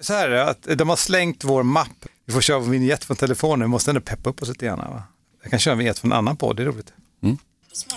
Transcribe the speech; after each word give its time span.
Så 0.00 0.12
här 0.12 0.28
är 0.28 0.30
det, 0.30 0.44
att 0.44 0.62
de 0.62 0.88
har 0.88 0.96
slängt 0.96 1.44
vår 1.44 1.62
mapp. 1.62 2.04
Vi 2.26 2.32
får 2.32 2.40
köra 2.40 2.56
en 2.56 2.70
vignett 2.70 3.04
från 3.04 3.16
telefonen, 3.16 3.60
vi 3.60 3.70
måste 3.70 3.90
ändå 3.90 4.00
peppa 4.00 4.30
upp 4.30 4.42
oss 4.42 4.48
lite 4.48 4.66
grann. 4.66 4.78
Va? 4.78 5.02
Jag 5.42 5.50
kan 5.50 5.60
köra 5.60 5.72
en 5.72 5.78
vignett 5.78 5.98
från 5.98 6.12
en 6.12 6.18
annan 6.18 6.36
podd, 6.36 6.56
det 6.56 6.62
är 6.62 6.66
roligt. 6.66 6.92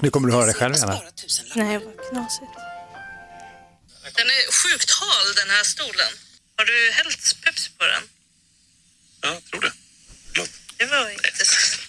Nu 0.02 0.10
kommer 0.10 0.28
du 0.28 0.34
höra 0.34 0.46
det 0.46 0.54
själv 0.54 0.76
här. 0.76 0.88
Nej, 1.56 1.78
vad 1.78 2.10
knasigt. 2.10 2.52
Den 4.16 4.28
är 4.28 4.44
sjukt 4.62 4.92
hal 4.92 5.26
den 5.36 5.50
här 5.56 5.64
stolen. 5.64 6.12
Har 6.58 6.66
du 6.66 6.92
hällt 6.92 7.36
Pepsi 7.46 7.70
på 7.78 7.86
den? 7.86 8.04
Ja, 9.22 9.30
jag 9.34 9.44
tror 9.46 9.62
det. 9.62 9.72
Förlåt. 10.32 10.50
Det 10.78 10.86
var 10.86 11.10
inte 11.10 11.46
snällt. 11.46 11.82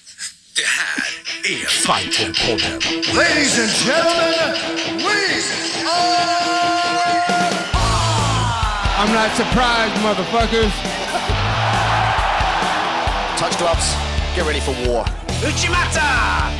Det 0.54 0.68
här 0.80 1.10
är 1.44 1.66
Fighter-podden. 1.86 3.14
Ladies 3.14 3.58
and 3.58 3.70
gentlemen, 3.86 5.00
please. 5.00 6.39
I'm 9.00 9.14
not 9.14 9.34
surprised, 9.34 9.94
motherfuckers. 10.04 10.74
Touch 13.38 13.56
gloves. 13.56 13.94
Get 14.36 14.44
ready 14.44 14.60
for 14.60 14.72
war. 14.86 15.04
Uchimata! 15.40 16.50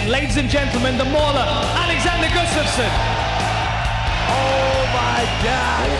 And 0.00 0.10
ladies 0.10 0.38
and 0.38 0.48
gentlemen, 0.48 0.96
the 0.96 1.04
mauler, 1.04 1.44
Alexander 1.84 2.28
Gustafsson. 2.28 2.90
Oh 4.32 4.80
my 4.96 5.20
God! 5.44 5.90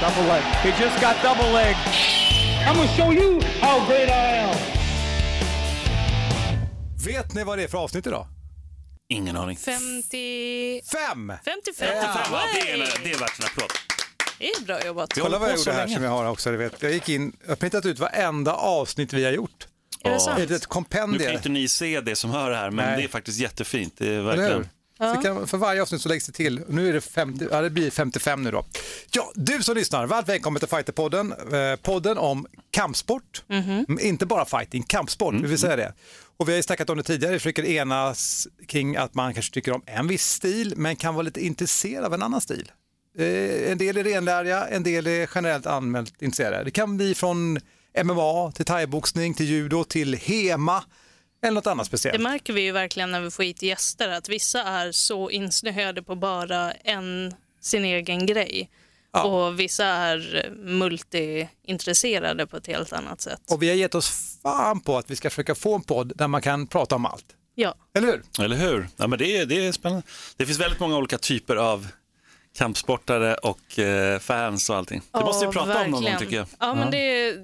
Double 0.00 0.26
leg. 0.26 0.42
He 0.62 0.70
just 0.82 0.98
got 1.02 1.22
double 1.22 1.50
leg. 1.52 1.76
I'm 2.66 2.74
gonna 2.74 2.88
show 2.96 3.10
you 3.10 3.42
how 3.60 3.86
great 3.86 4.08
I 4.08 4.48
am. 4.48 4.56
Vet 7.06 7.34
ni 7.34 7.44
vad 7.44 7.58
det 7.58 7.64
är 7.64 7.68
för 7.68 7.78
avsnitt 7.78 8.06
idag? 8.06 8.26
Ingen 9.14 9.36
aning. 9.36 9.56
50... 9.56 10.80
Fem! 10.92 11.32
55. 11.44 11.88
Ja, 11.96 12.42
det, 12.54 12.70
är, 12.70 12.78
det 13.04 13.12
är 13.12 13.18
värt 13.18 13.38
en 13.40 13.46
applåd. 13.46 13.70
Det 14.38 14.48
är 14.50 14.64
bra 14.64 14.86
jobbat. 14.86 15.12
Kolla 15.18 15.38
vad 15.38 15.50
jag 15.50 15.58
gjorde 15.58 15.72
här 15.72 15.78
länge. 15.84 15.94
som 15.96 16.04
jag 16.04 16.10
har 16.10 16.24
också. 16.30 16.50
Du 16.50 16.56
vet. 16.56 16.82
Jag 16.82 16.92
gick 16.92 17.08
in, 17.08 17.32
jag 17.42 17.48
har 17.48 17.56
printat 17.56 17.86
ut 17.86 17.98
varenda 17.98 18.54
avsnitt 18.54 19.12
vi 19.12 19.24
har 19.24 19.32
gjort. 19.32 19.66
Är 20.04 20.08
det 20.10 20.16
Det 20.16 20.20
sant? 20.20 20.38
är 20.38 20.42
ett 20.44 20.50
Nu 20.50 20.58
kan 20.58 20.68
kompendium. 20.68 21.32
inte 21.32 21.48
ni 21.48 21.68
se 21.68 22.00
det 22.00 22.16
som 22.16 22.30
hör 22.30 22.50
det 22.50 22.56
här, 22.56 22.70
men 22.70 22.86
Nej. 22.86 22.96
det 22.96 23.04
är 23.04 23.08
faktiskt 23.08 23.38
jättefint. 23.40 23.94
Det 23.98 24.14
är 24.14 24.20
verkligen... 24.22 24.68
Så 24.98 25.22
kan, 25.22 25.46
för 25.46 25.58
varje 25.58 25.82
avsnitt 25.82 26.00
så 26.02 26.08
läggs 26.08 26.26
det 26.26 26.32
till. 26.32 26.60
Nu 26.68 26.88
är 26.88 26.92
det, 26.92 27.00
50, 27.00 27.46
ja, 27.50 27.60
det 27.60 27.70
blir 27.70 27.90
55 27.90 28.42
nu 28.42 28.50
då. 28.50 28.64
Ja, 29.10 29.32
du 29.34 29.62
som 29.62 29.74
lyssnar, 29.76 30.06
varmt 30.06 30.28
välkommen 30.28 30.60
till 30.60 30.68
Fighterpodden. 30.68 31.32
Eh, 31.32 31.76
podden 31.82 32.18
om 32.18 32.46
kampsport. 32.70 33.42
Mm, 33.48 33.98
Inte 34.00 34.26
bara 34.26 34.44
fighting, 34.44 34.82
kampsport, 34.82 35.34
vi 35.34 35.46
vill 35.46 35.58
säga 35.58 35.76
det. 35.76 35.92
Och 36.36 36.48
vi 36.48 36.52
har 36.52 36.56
ju 36.56 36.62
snackat 36.62 36.90
om 36.90 36.96
det 36.96 37.02
tidigare, 37.02 37.32
vi 37.32 37.38
försöker 37.38 37.64
enas 37.64 38.48
kring 38.66 38.96
att 38.96 39.14
man 39.14 39.34
kanske 39.34 39.54
tycker 39.54 39.72
om 39.72 39.82
en 39.86 40.06
viss 40.06 40.26
stil 40.26 40.74
men 40.76 40.96
kan 40.96 41.14
vara 41.14 41.22
lite 41.22 41.44
intresserad 41.46 42.04
av 42.04 42.14
en 42.14 42.22
annan 42.22 42.40
stil. 42.40 42.72
Eh, 43.18 43.70
en 43.70 43.78
del 43.78 43.96
är 43.96 44.04
renläriga, 44.04 44.66
en 44.66 44.82
del 44.82 45.06
är 45.06 45.30
generellt 45.34 45.66
anmält 45.66 46.22
intresserade. 46.22 46.64
Det 46.64 46.70
kan 46.70 46.96
bli 46.96 47.14
från 47.14 47.58
MMA 48.04 48.52
till 48.52 48.64
thaiboxning 48.64 49.34
till 49.34 49.46
judo 49.46 49.84
till 49.84 50.14
HEMA 50.14 50.84
eller 51.42 51.54
något 51.54 51.66
annat 51.66 51.86
speciellt. 51.86 52.18
Det 52.18 52.22
märker 52.22 52.52
vi 52.52 52.60
ju 52.60 52.72
verkligen 52.72 53.10
när 53.10 53.20
vi 53.20 53.30
får 53.30 53.42
hit 53.42 53.62
gäster 53.62 54.08
att 54.08 54.28
vissa 54.28 54.62
är 54.62 54.92
så 54.92 55.30
insnöade 55.30 56.02
på 56.02 56.14
bara 56.14 56.72
en, 56.72 57.34
sin 57.60 57.84
egen 57.84 58.26
grej. 58.26 58.70
Ja. 59.14 59.22
Och 59.24 59.60
vissa 59.60 59.84
är 59.84 60.50
multiintresserade 60.56 62.46
på 62.46 62.56
ett 62.56 62.66
helt 62.66 62.92
annat 62.92 63.20
sätt. 63.20 63.40
Och 63.50 63.62
vi 63.62 63.68
har 63.68 63.76
gett 63.76 63.94
oss 63.94 64.38
fan 64.42 64.80
på 64.80 64.98
att 64.98 65.10
vi 65.10 65.16
ska 65.16 65.30
försöka 65.30 65.54
få 65.54 65.74
en 65.74 65.82
podd 65.82 66.12
där 66.16 66.28
man 66.28 66.42
kan 66.42 66.66
prata 66.66 66.94
om 66.94 67.06
allt. 67.06 67.26
Ja, 67.54 67.74
Eller 67.96 68.06
hur? 68.08 68.44
Eller 68.44 68.56
hur? 68.56 68.88
Ja, 68.96 69.06
men 69.06 69.18
det, 69.18 69.36
är, 69.36 69.46
det 69.46 69.66
är 69.66 69.72
spännande. 69.72 70.06
Det 70.36 70.46
finns 70.46 70.60
väldigt 70.60 70.80
många 70.80 70.96
olika 70.96 71.18
typer 71.18 71.56
av 71.56 71.88
kampsportare 72.58 73.34
och 73.34 73.78
eh, 73.78 74.18
fans 74.18 74.70
och 74.70 74.76
allting. 74.76 75.02
Det 75.12 75.20
måste 75.20 75.46
vi 75.46 75.52
prata 75.52 75.84
om 75.84 75.90
någon 75.90 75.90
gång 75.90 76.02
verkligen. 76.04 76.18
tycker 76.20 76.36
jag. 76.36 76.46
Ja, 76.60 76.74
men 76.74 76.90
det, 76.90 77.34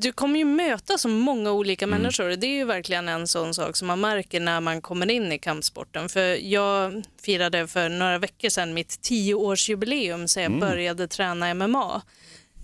du 0.00 0.12
kommer 0.12 0.38
ju 0.38 0.44
möta 0.44 0.98
så 0.98 1.08
många 1.08 1.52
olika 1.52 1.84
Mm. 1.84 2.00
människor. 2.02 2.24
Det 2.28 2.46
är 2.46 2.54
ju 2.54 2.64
verkligen 2.64 3.08
en 3.08 3.28
sån 3.28 3.54
sak 3.54 3.76
som 3.76 3.86
man 3.88 4.00
märker 4.00 4.40
när 4.40 4.60
man 4.60 4.82
kommer 4.82 5.10
in 5.10 5.32
i 5.32 5.38
kampsporten. 5.38 6.08
För 6.08 6.20
jag 6.52 7.02
firade 7.22 7.66
för 7.66 7.88
några 7.88 8.18
veckor 8.18 8.48
sedan 8.48 8.74
mitt 8.74 9.00
tioårsjubileum 9.02 10.28
så 10.28 10.38
jag 10.40 10.46
Mm. 10.46 10.60
började 10.60 11.08
träna 11.08 11.50
MMA. 11.54 12.02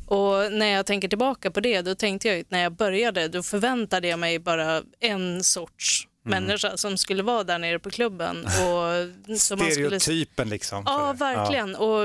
Och 0.06 0.52
när 0.52 0.66
jag 0.66 0.86
tänker 0.86 1.08
tillbaka 1.08 1.50
på 1.50 1.60
det, 1.60 1.82
då 1.82 1.94
tänkte 1.94 2.28
jag 2.28 2.40
att 2.40 2.50
när 2.50 2.62
jag 2.62 2.72
började, 2.72 3.28
då 3.28 3.42
förväntade 3.42 4.08
jag 4.08 4.18
mig 4.18 4.38
bara 4.38 4.82
en 5.00 5.44
sorts 5.44 6.08
Mm. 6.26 6.44
människa 6.44 6.76
som 6.76 6.98
skulle 6.98 7.22
vara 7.22 7.44
där 7.44 7.58
nere 7.58 7.78
på 7.78 7.90
klubben. 7.90 8.36
Och 8.46 9.38
som 9.38 9.58
man 9.58 9.70
skulle... 9.72 10.00
Stereotypen 10.00 10.48
liksom. 10.48 10.82
Ja, 10.86 11.12
verkligen. 11.12 11.76
Och, 11.76 12.00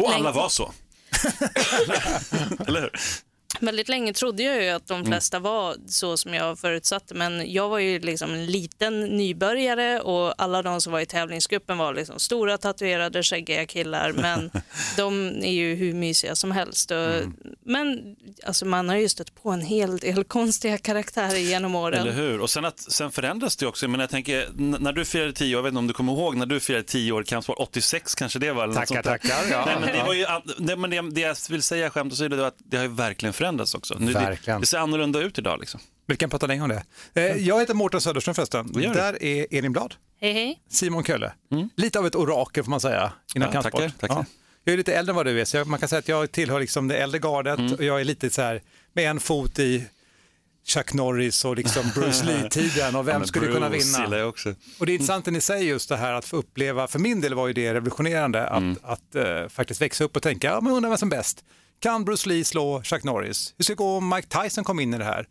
Och 0.00 0.12
alla 0.14 0.32
var 0.32 0.48
så. 0.48 0.72
Eller 2.66 2.80
hur? 2.80 2.90
Väldigt 3.60 3.88
länge 3.88 4.12
trodde 4.12 4.42
jag 4.42 4.62
ju 4.62 4.68
att 4.68 4.90
Mm. 4.90 5.02
de 5.02 5.08
flesta 5.10 5.38
var 5.38 5.76
så 5.88 6.16
som 6.16 6.34
jag 6.34 6.58
förutsatte, 6.58 7.14
men 7.14 7.52
jag 7.52 7.68
var 7.68 7.78
ju 7.78 7.98
liksom 7.98 8.30
en 8.34 8.46
liten 8.46 9.00
nybörjare 9.04 10.00
och 10.00 10.34
alla 10.42 10.62
de 10.62 10.80
som 10.80 10.92
var 10.92 11.00
i 11.00 11.06
tävlingsgruppen 11.06 11.78
var 11.78 11.94
liksom 11.94 12.18
stora 12.18 12.58
tatuerade 12.58 13.22
skäggiga 13.22 13.66
killar, 13.66 14.12
men 14.12 14.50
de 14.96 15.28
är 15.44 15.52
ju 15.52 15.74
hur 15.74 15.94
mysiga 15.94 16.34
som 16.36 16.50
helst. 16.50 16.90
Och, 16.90 16.96
Mm. 16.96 17.32
Men 17.68 18.16
alltså, 18.46 18.64
man 18.66 18.88
har 18.88 18.96
ju 18.96 19.08
stött 19.08 19.42
på 19.42 19.50
en 19.50 19.60
hel 19.60 19.98
del 19.98 20.24
konstiga 20.36 20.78
karaktärer 20.78 21.36
genom 21.38 21.74
åren. 21.74 22.00
Eller 22.00 22.12
hur? 22.12 22.40
Och 22.40 22.50
sen, 22.50 22.64
att, 22.64 22.80
sen 22.92 23.10
förändras 23.12 23.56
det 23.56 23.66
också. 23.66 23.88
Men 23.88 24.00
jag 24.00 24.10
tänker, 24.10 24.48
när 24.80 24.92
du 24.92 25.04
firade 25.04 25.32
tio 25.32 25.54
år, 25.54 25.58
jag 25.58 25.62
vet 25.62 25.70
inte 25.70 25.78
om 25.78 25.86
du 25.86 25.94
kommer 25.94 26.12
ihåg, 26.12 26.36
när 26.36 26.46
du 26.46 26.60
firade 26.60 26.82
tio 26.84 27.12
år 27.12 27.22
i 27.22 27.24
kampsport, 27.26 27.56
86 27.58 28.14
kanske 28.14 28.38
det 28.38 28.52
var? 28.52 28.64
Eller 28.64 28.74
Tackar, 28.74 29.02
tackar. 29.02 29.36
Ja. 29.50 29.64
Nej, 29.66 29.76
men 29.80 29.92
det, 29.98 30.02
var 30.06 30.14
ju, 30.14 30.26
an- 30.26 30.42
det, 30.58 30.76
men 30.76 30.90
det, 30.90 31.10
det 31.10 31.20
jag 31.20 31.36
vill 31.50 31.62
säga 31.62 31.90
skämt 31.90 32.12
åsido, 32.12 32.28
det 32.36 32.42
var 32.42 32.48
att 32.48 32.58
det 32.58 32.76
har 32.76 32.84
ju 32.84 32.90
verkligen 32.94 33.32
förändrats 33.36 33.74
också. 33.74 33.96
Nu, 33.98 34.06
det, 34.12 34.18
Verkligen. 34.18 34.60
det 34.60 34.66
ser 34.66 34.78
annorlunda 34.78 35.20
ut 35.20 35.38
idag. 35.38 35.60
Liksom. 35.60 35.80
Vi 36.06 36.16
kan 36.16 36.30
prata 36.30 36.46
länge 36.46 36.62
om 36.62 36.68
det. 36.68 36.82
Eh, 37.14 37.36
Jag 37.36 37.60
heter 37.60 37.74
Mårten 37.74 38.00
Söderström 38.00 38.34
förresten. 38.34 38.72
Där 38.72 39.22
är 39.22 39.46
Elin 39.50 39.72
Blad, 39.72 39.94
Hej, 40.20 40.32
hej. 40.32 40.60
Simon 40.68 41.04
Kölle. 41.04 41.32
Lite 41.76 41.98
av 41.98 42.06
ett 42.06 42.14
orakel 42.14 42.64
får 42.64 42.70
man 42.70 42.80
säga 42.80 43.12
inom 43.34 43.46
Ja, 43.46 43.52
kampsport. 43.52 43.80
tackar, 43.80 43.94
tackar. 44.08 44.24
Jag 44.64 44.72
är 44.72 44.76
lite 44.76 44.94
äldre 44.94 45.10
än 45.12 45.16
vad 45.16 45.26
du 45.26 45.40
är, 45.40 45.44
så 45.44 45.56
jag, 45.56 45.66
man 45.66 45.78
kan 45.78 45.88
säga 45.88 45.98
att 45.98 46.08
jag 46.08 46.32
tillhör 46.32 46.60
liksom 46.60 46.88
det 46.88 46.96
äldre 46.96 47.18
gardet 47.18 47.72
och 47.78 47.84
jag 47.84 48.00
är 48.00 48.04
lite 48.04 48.30
så 48.30 48.42
här 48.42 48.62
med 48.92 49.10
en 49.10 49.20
fot 49.20 49.58
i 49.58 49.84
Chuck 50.66 50.92
Norris 50.94 51.44
och 51.44 51.56
liksom 51.56 51.90
Bruce 51.94 52.24
Lee-tiden 52.26 52.96
och 52.96 53.08
vem 53.08 53.18
men 53.18 53.28
skulle 53.28 53.46
kunna 53.52 53.70
Bruce 53.70 54.02
vinna? 54.02 54.18
jag 54.18 54.28
också. 54.28 54.54
Och 54.78 54.86
det 54.86 54.92
är 54.92 54.94
intressant 54.94 55.24
det 55.24 55.30
ni 55.30 55.40
säger 55.40 55.64
just 55.64 55.88
det 55.88 55.96
här 55.96 56.12
att 56.12 56.24
få 56.24 56.36
uppleva, 56.36 56.86
för 56.88 56.98
min 56.98 57.20
del 57.20 57.34
var 57.34 57.46
ju 57.46 57.52
det 57.52 57.74
revolutionerande 57.74 58.46
att, 58.46 58.58
Mm. 58.58 58.76
att 58.82 59.14
eh, 59.14 59.48
faktiskt 59.48 59.80
växa 59.82 60.04
upp 60.04 60.16
och 60.16 60.22
tänka, 60.22 60.46
ja 60.46 60.60
men 60.60 60.72
undrar 60.72 60.90
vem 60.90 60.98
som 60.98 61.12
är 61.12 61.16
bäst. 61.16 61.44
Kan 61.80 62.04
Bruce 62.04 62.28
Lee 62.28 62.44
slå 62.44 62.82
Chuck 62.82 63.04
Norris? 63.04 63.54
Hur 63.58 63.62
ska 63.64 63.72
det 63.72 63.76
gå 63.76 63.96
om 63.96 64.08
Mike 64.08 64.42
Tyson 64.42 64.64
kom 64.64 64.80
in 64.80 64.94
i 64.94 64.98
det 64.98 65.04
här? 65.04 65.26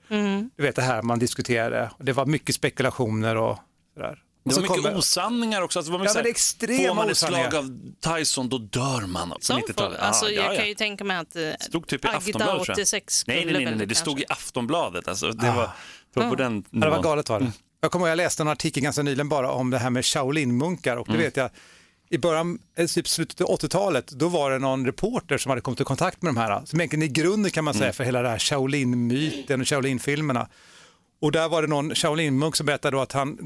Du 0.58 0.64
vet 0.64 0.76
det 0.76 0.82
här 0.82 1.02
man 1.02 1.20
diskuterade 1.20 1.92
och 1.98 2.06
det 2.06 2.14
var 2.14 2.26
mycket 2.26 2.56
spekulationer 2.56 3.36
och 3.36 3.58
sådär. 3.94 4.20
Det 4.46 4.56
var 4.56 4.62
mycket 4.62 4.76
kommer- 4.78 4.98
osanningar 4.98 5.62
också. 5.62 5.80
Alltså, 5.80 5.92
det 5.92 5.98
var 5.98 6.06
Ja, 6.06 6.10
mycket 6.12 6.24
här, 6.24 6.30
extrema 6.32 6.88
Får 6.88 6.96
man 6.96 7.10
ett 7.10 7.18
slag 7.18 7.56
av 7.56 7.80
Tyson, 8.18 8.50
då 8.50 8.58
dör 8.58 9.08
man. 9.08 9.30
På 9.30 9.38
Som 9.40 9.58
90-talet. 9.60 9.98
folk, 9.98 10.08
alltså, 10.08 10.26
Ja, 10.26 10.32
ja, 10.32 10.44
jag 10.44 10.54
ja. 10.56 10.60
kan 10.60 10.68
ju 10.68 10.76
tänka 10.76 11.04
mig 11.04 11.18
att 11.18 11.36
eh, 11.36 11.42
stod 11.60 11.88
typ 11.88 12.06
i 12.06 12.08
Agda 12.08 12.18
Aftonbladet 12.18 12.64
tror 12.66 12.70
jag. 12.70 12.74
86 12.76 13.14
skulle 13.18 13.38
Nej, 13.38 13.46
nej, 13.54 13.66
nej, 13.66 13.76
nej, 13.76 13.86
det 13.88 13.96
stod 13.96 14.20
i 14.20 14.26
Aftonbladet. 14.30 15.08
Alltså, 15.08 15.32
det 15.32 15.52
var, 15.52 15.70
det 16.14 16.20
var 16.20 16.30
på 16.30 16.36
den 16.36 16.64
Ja, 16.72 16.80
det 16.80 16.90
var 16.90 17.04
galet 17.04 17.30
var 17.30 17.40
det. 17.40 17.52
Jag 17.82 17.92
kommer 17.92 18.06
ihåg, 18.06 18.12
jag 18.12 18.18
läste 18.18 18.44
en 18.44 18.48
artikel 18.48 18.84
ganska 18.84 19.04
nyligen 19.04 19.30
bara 19.30 19.52
om 19.52 19.70
det 19.70 19.78
här 19.78 19.90
med 19.90 20.06
Shaolin-munkar 20.06 20.98
och 20.98 21.08
det 21.08 21.18
vet 21.18 21.38
jag, 21.38 21.50
i 22.10 22.18
början, 22.18 22.60
eh, 22.78 22.88
typ 22.88 23.08
slutet 23.08 23.42
av 23.42 23.48
80-talet, 23.48 24.08
då 24.08 24.28
var 24.28 24.52
det 24.52 24.60
någon 24.60 24.86
reporter 24.86 25.38
som 25.38 25.50
hade 25.50 25.62
kommit 25.62 25.82
i 25.82 25.84
kontakt 25.84 26.22
med 26.22 26.34
de 26.34 26.40
här, 26.40 26.66
som 26.66 26.80
egentligen 26.80 27.04
är 27.04 27.14
grunden 27.14 27.52
kan 27.52 27.64
man 27.64 27.74
säga 27.74 27.94
för 27.94 28.04
hela 28.04 28.22
det 28.22 28.30
här 28.30 28.40
Shaolin-myten 28.40 29.62
och 29.62 29.68
Shaolin-filmerna. 29.68 30.48
Och 31.22 31.32
där 31.32 31.50
var 31.50 31.62
det 31.62 31.68
någon 31.68 31.96
Shaolin-munk 31.96 32.56
som 32.56 32.66
berättade 32.66 32.98
då 32.98 33.02
att 33.02 33.12
han 33.12 33.38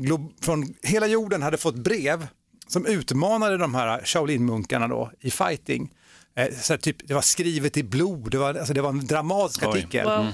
från 0.42 0.74
hela 0.84 1.08
jorden 1.08 1.42
hade 1.42 1.58
fått 1.58 1.76
brev 1.76 2.28
som 2.68 2.86
utmanade 2.86 3.58
de 3.58 3.76
här 3.76 4.02
Shaolin-munkarna 4.06 4.88
då 4.88 5.12
i 5.20 5.32
fighting. 5.32 5.92
Eh, 6.36 6.48
så 6.62 6.78
typ, 6.78 7.08
det 7.08 7.14
var 7.14 7.22
skrivet 7.22 7.78
i 7.78 7.84
blod, 7.84 8.32
det 8.32 8.38
var, 8.38 8.54
alltså, 8.54 8.74
det 8.74 8.82
var 8.82 8.90
en 8.90 9.08
dramatisk 9.08 9.64
Oj. 9.64 9.70
artikel. 9.70 10.06
Wow. 10.06 10.28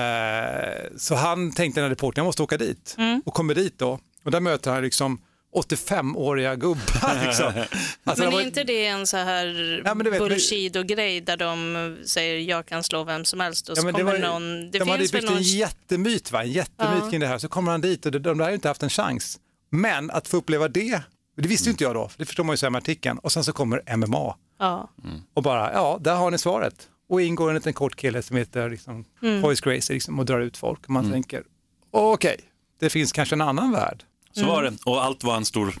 Eh, 0.00 0.96
så 0.96 1.14
han 1.14 1.52
tänkte 1.52 1.80
den 1.80 1.84
här 1.84 1.90
reportern, 1.90 2.22
jag 2.22 2.26
måste 2.26 2.42
åka 2.42 2.56
dit. 2.56 2.96
Och 3.24 3.34
kommer 3.34 3.54
dit 3.54 3.78
då. 3.78 3.98
Och 4.24 4.30
där 4.30 4.40
möter 4.40 4.70
han 4.70 4.82
liksom 4.82 5.20
85-åriga 5.56 6.56
gubbar. 6.56 7.24
Liksom. 7.26 7.46
Alltså, 7.46 7.64
Men 8.04 8.16
det 8.16 8.26
var- 8.36 8.40
är 8.40 8.44
inte 8.46 8.64
det 8.64 8.86
en 8.86 9.06
så 9.06 9.16
här 9.16 9.82
Ja, 9.84 9.94
Bushido-grej 9.94 11.20
där 11.20 11.36
de 11.36 11.96
säger 12.06 12.38
jag 12.40 12.66
kan 12.66 12.82
slå 12.84 13.04
vem 13.04 13.24
som 13.24 13.40
helst 13.40 13.68
och 13.68 13.78
Ja, 13.78 13.80
så 13.82 13.86
det 13.86 13.92
kommer 13.92 14.04
var, 14.12 14.18
någon... 14.18 14.70
Det 14.70 14.78
de 14.78 14.88
hade 14.88 15.08
byggt 15.12 15.24
någon... 15.24 15.36
en 15.36 15.42
jättemyt, 15.42 16.32
va? 16.32 16.42
en 16.42 16.50
jättemyt 16.52 17.02
Ja. 17.04 17.10
kring 17.10 17.20
det 17.20 17.26
här. 17.26 17.38
Så 17.38 17.48
kommer 17.48 17.70
han 17.72 17.80
dit 17.80 18.06
och 18.06 18.12
de, 18.12 18.18
de 18.18 18.38
där 18.38 18.44
har 18.44 18.50
ju 18.50 18.54
inte 18.54 18.68
haft 18.68 18.82
en 18.82 18.90
chans. 18.90 19.38
Men 19.70 20.10
att 20.10 20.28
få 20.28 20.36
uppleva 20.36 20.68
det, 20.68 21.02
det 21.36 21.48
visste 21.48 21.68
ju 21.68 21.70
inte 21.70 21.84
jag 21.84 21.94
då, 21.94 22.10
det 22.16 22.24
förstår 22.24 22.44
man 22.44 22.52
ju 22.52 22.56
så 22.56 22.66
här 22.66 22.70
med 22.70 22.78
artikeln. 22.78 23.18
Och 23.18 23.32
sen 23.32 23.44
så 23.44 23.52
kommer 23.52 23.96
MMA 23.96 24.36
Ja. 24.58 24.90
och 25.34 25.42
bara, 25.42 25.72
ja, 25.72 25.98
där 26.00 26.14
har 26.14 26.30
ni 26.30 26.38
svaret. 26.38 26.88
Och 27.08 27.22
ingår 27.22 27.48
en 27.48 27.54
liten 27.54 27.72
kort 27.72 27.96
kille 27.96 28.22
som 28.22 28.36
heter 28.36 28.70
liksom, 28.70 29.04
Mm. 29.22 29.42
Poise 29.42 29.62
Gracie 29.64 29.94
liksom, 29.94 30.18
och 30.18 30.24
drar 30.26 30.40
ut 30.40 30.56
folk. 30.56 30.84
Och 30.84 30.90
man 30.90 31.12
tänker, 31.12 31.42
okej, 31.90 32.36
det 32.80 32.90
finns 32.90 33.12
kanske 33.12 33.34
en 33.34 33.40
annan 33.40 33.72
värld. 33.72 34.02
Så 34.40 34.46
var 34.46 34.62
det. 34.62 34.72
Och 34.84 35.04
allt 35.04 35.24
var 35.24 35.36
en 35.36 35.44
stor 35.44 35.74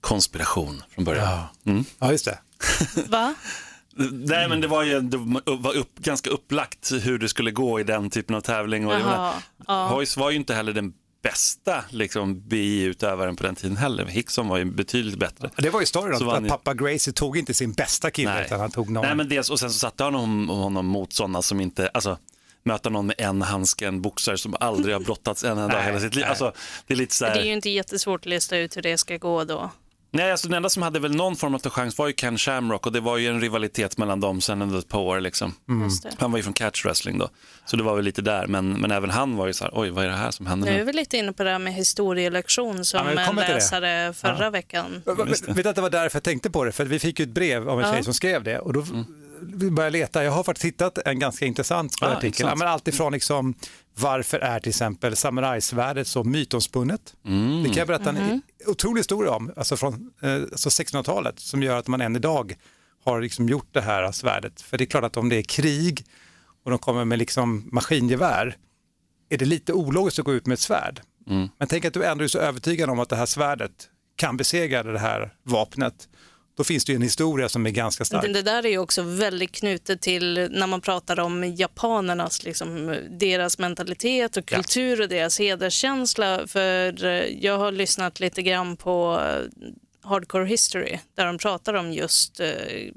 konspiration 0.00 0.82
från 0.90 1.04
början. 1.04 1.44
Ja, 1.98 2.10
just 2.12 2.24
det. 2.24 2.38
Va? 3.08 3.34
Nej, 4.10 4.48
men 4.48 4.60
det 4.60 4.66
var 4.66 4.82
ju 4.82 5.00
det 5.00 5.16
var 5.44 5.76
upp, 5.76 5.98
ganska 5.98 6.30
upplagt 6.30 6.92
hur 6.92 7.18
det 7.18 7.28
skulle 7.28 7.50
gå 7.50 7.80
i 7.80 7.82
den 7.82 8.10
typen 8.10 8.36
av 8.36 8.40
tävling. 8.40 8.86
Och 8.86 8.92
Jaha, 8.92 8.98
menar, 8.98 9.34
ja. 9.66 9.88
Hoyce 9.88 10.20
var 10.20 10.30
ju 10.30 10.36
inte 10.36 10.54
heller 10.54 10.72
den 10.72 10.92
bästa 11.22 11.84
liksom, 11.90 12.48
BI-utövaren 12.48 13.36
på 13.36 13.42
den 13.42 13.54
tiden 13.54 13.76
heller. 13.76 14.06
Hickson 14.06 14.48
var 14.48 14.58
ju 14.58 14.64
betydligt 14.64 15.18
bättre. 15.18 15.50
Det 15.56 15.70
var 15.70 15.80
ju 15.80 15.86
storyn, 15.86 16.28
att, 16.28 16.48
pappa 16.48 16.74
Gracie 16.74 17.12
tog 17.12 17.36
inte 17.36 17.54
sin 17.54 17.72
bästa 17.72 18.10
kille 18.10 18.34
Nej. 18.34 18.44
utan 18.46 18.60
han 18.60 18.70
tog 18.70 18.90
någon. 18.90 19.06
Nej, 19.06 19.14
men 19.14 19.28
dels, 19.28 19.50
och 19.50 19.60
sen 19.60 19.70
så 19.70 19.78
satte 19.78 20.04
han 20.04 20.14
honom, 20.14 20.48
honom 20.48 20.86
mot 20.86 21.12
sådana 21.12 21.42
som 21.42 21.60
inte, 21.60 21.88
alltså 21.88 22.18
möta 22.64 22.88
någon 22.90 23.06
med 23.06 23.16
en 23.18 23.42
handske, 23.42 23.86
en 23.88 24.02
boxare 24.02 24.38
som 24.38 24.56
aldrig 24.60 24.94
har 24.94 25.00
brottats 25.00 25.44
en 25.44 25.50
enda 25.58 25.68
dag 25.68 25.82
hela 25.84 26.00
sitt 26.00 26.14
liv. 26.14 26.24
Alltså, 26.28 26.52
det 26.86 26.94
är 26.94 26.98
lite 26.98 27.14
så 27.14 27.24
här... 27.24 27.34
Det 27.34 27.40
är 27.40 27.44
ju 27.44 27.52
inte 27.52 27.70
jättesvårt 27.70 28.20
att 28.20 28.26
lista 28.26 28.56
ut 28.56 28.76
hur 28.76 28.82
det 28.82 28.98
ska 28.98 29.16
gå 29.16 29.44
då. 29.44 29.70
Nej, 30.12 30.30
alltså 30.32 30.48
den 30.48 30.54
enda 30.56 30.68
som 30.68 30.82
hade 30.82 30.98
väl 30.98 31.14
någon 31.14 31.36
form 31.36 31.54
av 31.54 31.60
chans 31.60 31.98
var 31.98 32.06
ju 32.06 32.12
Ken 32.12 32.38
Shamrock 32.38 32.86
och 32.86 32.92
det 32.92 33.00
var 33.00 33.16
ju 33.16 33.28
en 33.28 33.40
rivalitet 33.40 33.98
mellan 33.98 34.20
dem 34.20 34.40
sen 34.40 34.62
under 34.62 34.78
ett 34.78 34.88
par 34.88 34.98
år. 35.00 35.20
Liksom. 35.20 35.54
Just 35.82 36.02
det. 36.02 36.10
Han 36.18 36.30
var 36.32 36.38
ju 36.38 36.42
från 36.42 36.52
catch 36.52 36.84
wrestling 36.84 37.18
då, 37.18 37.28
så 37.66 37.76
det 37.76 37.82
var 37.82 37.96
väl 37.96 38.04
lite 38.04 38.22
där. 38.22 38.46
Men, 38.46 38.72
men 38.72 38.90
även 38.90 39.10
han 39.10 39.36
var 39.36 39.46
ju 39.46 39.52
så 39.52 39.64
här, 39.64 39.72
oj 39.74 39.90
vad 39.90 40.04
är 40.04 40.08
det 40.08 40.14
här 40.14 40.30
som 40.30 40.46
händer 40.46 40.66
Nu 40.68 40.74
är 40.74 40.78
nu? 40.78 40.84
vi 40.84 40.92
lite 40.92 41.16
inne 41.16 41.32
på 41.32 41.42
det 41.44 41.50
här 41.50 41.58
med 41.58 41.74
historielektion 41.74 42.84
som 42.84 42.98
Ja, 42.98 43.14
men 43.14 43.18
en 43.28 43.36
läsare 43.36 44.12
förra 44.12 44.50
veckan. 44.50 45.02
Vet 45.26 45.48
vet 45.48 45.66
att 45.66 45.74
det 45.76 45.82
var 45.82 45.90
därför 45.90 46.16
jag 46.16 46.22
tänkte 46.24 46.50
på 46.50 46.64
det? 46.64 46.72
För 46.72 46.84
vi 46.84 46.98
fick 46.98 47.18
ju 47.18 47.22
ett 47.22 47.28
brev 47.30 47.68
av 47.68 47.80
en 47.80 47.86
Ja. 47.86 47.94
tjej 47.94 48.04
som 48.04 48.14
skrev 48.14 48.44
det 48.44 48.58
och 48.58 48.72
då 48.72 48.80
vi 48.80 49.04
började 49.70 49.90
leta. 49.90 50.24
Jag 50.24 50.32
har 50.32 50.44
faktiskt 50.44 50.64
hittat 50.64 50.98
en 50.98 51.18
ganska 51.18 51.46
intressant 51.46 51.92
Ah, 52.00 52.06
artikel. 52.06 52.46
Ja, 52.48 52.54
men 52.54 52.68
allt 52.68 52.88
ifrån 52.88 53.12
liksom, 53.12 53.54
varför 53.98 54.38
är 54.38 54.60
till 54.60 54.68
exempel 54.68 55.16
samurajsvärdet 55.16 56.06
så 56.06 56.24
mytomspunnet? 56.24 57.14
Det 57.62 57.68
kan 57.68 57.76
jag 57.76 57.86
berätta 57.86 58.10
en 58.10 58.42
otrolig 58.66 59.00
historia 59.00 59.30
om, 59.30 59.52
alltså 59.56 59.76
från 59.76 60.10
eh, 60.22 60.34
alltså 60.34 60.68
1600-talet, 60.68 61.40
som 61.40 61.62
gör 61.62 61.76
att 61.78 61.86
man 61.86 62.00
än 62.00 62.16
idag 62.16 62.54
har 63.04 63.20
liksom 63.20 63.48
gjort 63.48 63.68
det 63.72 63.80
här 63.80 64.12
svärdet. 64.12 64.60
För 64.60 64.78
det 64.78 64.84
är 64.84 64.86
klart 64.86 65.04
att 65.04 65.16
om 65.16 65.28
det 65.28 65.36
är 65.36 65.42
krig 65.42 66.04
och 66.64 66.70
de 66.70 66.78
kommer 66.78 67.04
med 67.04 67.18
liksom 67.18 67.68
maskingevär, 67.72 68.56
är 69.28 69.38
det 69.38 69.44
lite 69.44 69.72
ologiskt 69.72 70.18
att 70.18 70.24
gå 70.24 70.32
ut 70.32 70.46
med 70.46 70.54
ett 70.54 70.60
svärd. 70.60 71.00
Men 71.58 71.68
tänk 71.68 71.84
att 71.84 71.94
du 71.94 72.04
ändå 72.04 72.24
är 72.24 72.28
så 72.28 72.38
övertygad 72.38 72.90
om 72.90 72.98
att 73.00 73.08
det 73.08 73.16
här 73.16 73.26
svärdet 73.26 73.70
kan 74.16 74.36
besegra 74.36 74.82
det 74.82 74.98
här 74.98 75.34
vapnet. 75.42 76.08
Då 76.56 76.64
finns 76.64 76.84
det 76.84 76.92
ju 76.92 76.96
en 76.96 77.02
historia 77.02 77.48
som 77.48 77.66
är 77.66 77.70
ganska 77.70 78.04
stark. 78.04 78.32
Det, 78.32 78.42
där 78.42 78.64
är 78.66 78.68
ju 78.68 78.78
också 78.78 79.02
väldigt 79.02 79.52
knutet 79.52 80.00
till 80.00 80.48
när 80.50 80.66
man 80.66 80.80
pratar 80.80 81.20
om 81.20 81.44
japanernas, 81.54 82.42
liksom, 82.44 82.96
deras 83.10 83.58
mentalitet 83.58 84.36
och 84.36 84.52
Ja. 84.52 84.56
kultur 84.56 85.00
och 85.00 85.08
deras 85.08 85.38
hederskänsla. 85.38 86.46
För 86.46 87.04
eh, 87.04 87.24
jag 87.44 87.58
har 87.58 87.72
lyssnat 87.72 88.20
lite 88.20 88.42
grann 88.42 88.76
på 88.76 89.20
eh, 89.26 89.46
Hardcore 90.08 90.46
History 90.46 90.98
där 91.14 91.26
de 91.26 91.38
pratar 91.38 91.74
om 91.74 91.92
just 91.92 92.40
eh, 92.40 92.48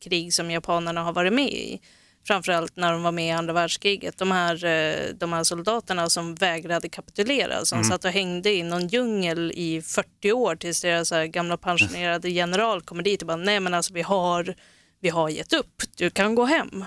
krig 0.02 0.34
som 0.34 0.52
japanerna 0.52 1.04
har 1.04 1.14
varit 1.14 1.34
med 1.34 1.54
i. 1.54 1.80
Framförallt 2.28 2.75
när 2.75 2.92
de 2.92 3.04
var 3.04 3.12
med 3.12 3.28
i 3.28 3.31
andra 3.31 3.54
världskriget. 3.54 4.18
De 4.18 4.31
här, 4.31 4.66
eh, 4.66 5.14
de 5.16 5.34
här 5.34 5.44
soldaterna 5.44 6.10
som 6.10 6.36
vägrade 6.36 6.90
kapitulera, 6.90 7.66
som 7.66 7.84
satt 7.84 8.06
och 8.06 8.12
hängde 8.12 8.52
i 8.52 8.64
någon 8.64 8.88
djungel 8.88 9.52
i 9.56 9.81
40 9.81 10.31
år 10.31 10.56
tills 10.56 10.81
deras 10.81 11.12
här 11.12 11.25
gamla 11.25 11.58
pensionerade 11.58 12.30
general 12.30 12.81
kommer 12.81 13.04
dit 13.04 13.22
och 13.22 13.28
bara, 13.28 13.38
nej 13.38 13.60
men 13.60 13.74
alltså 13.74 13.94
vi 13.94 14.02
har, 14.02 14.56
vi 15.00 15.10
har 15.10 15.30
gett 15.30 15.54
upp, 15.54 15.81
du 15.98 16.10
kan 16.10 16.36
gå 16.36 16.46
hem. 16.46 16.86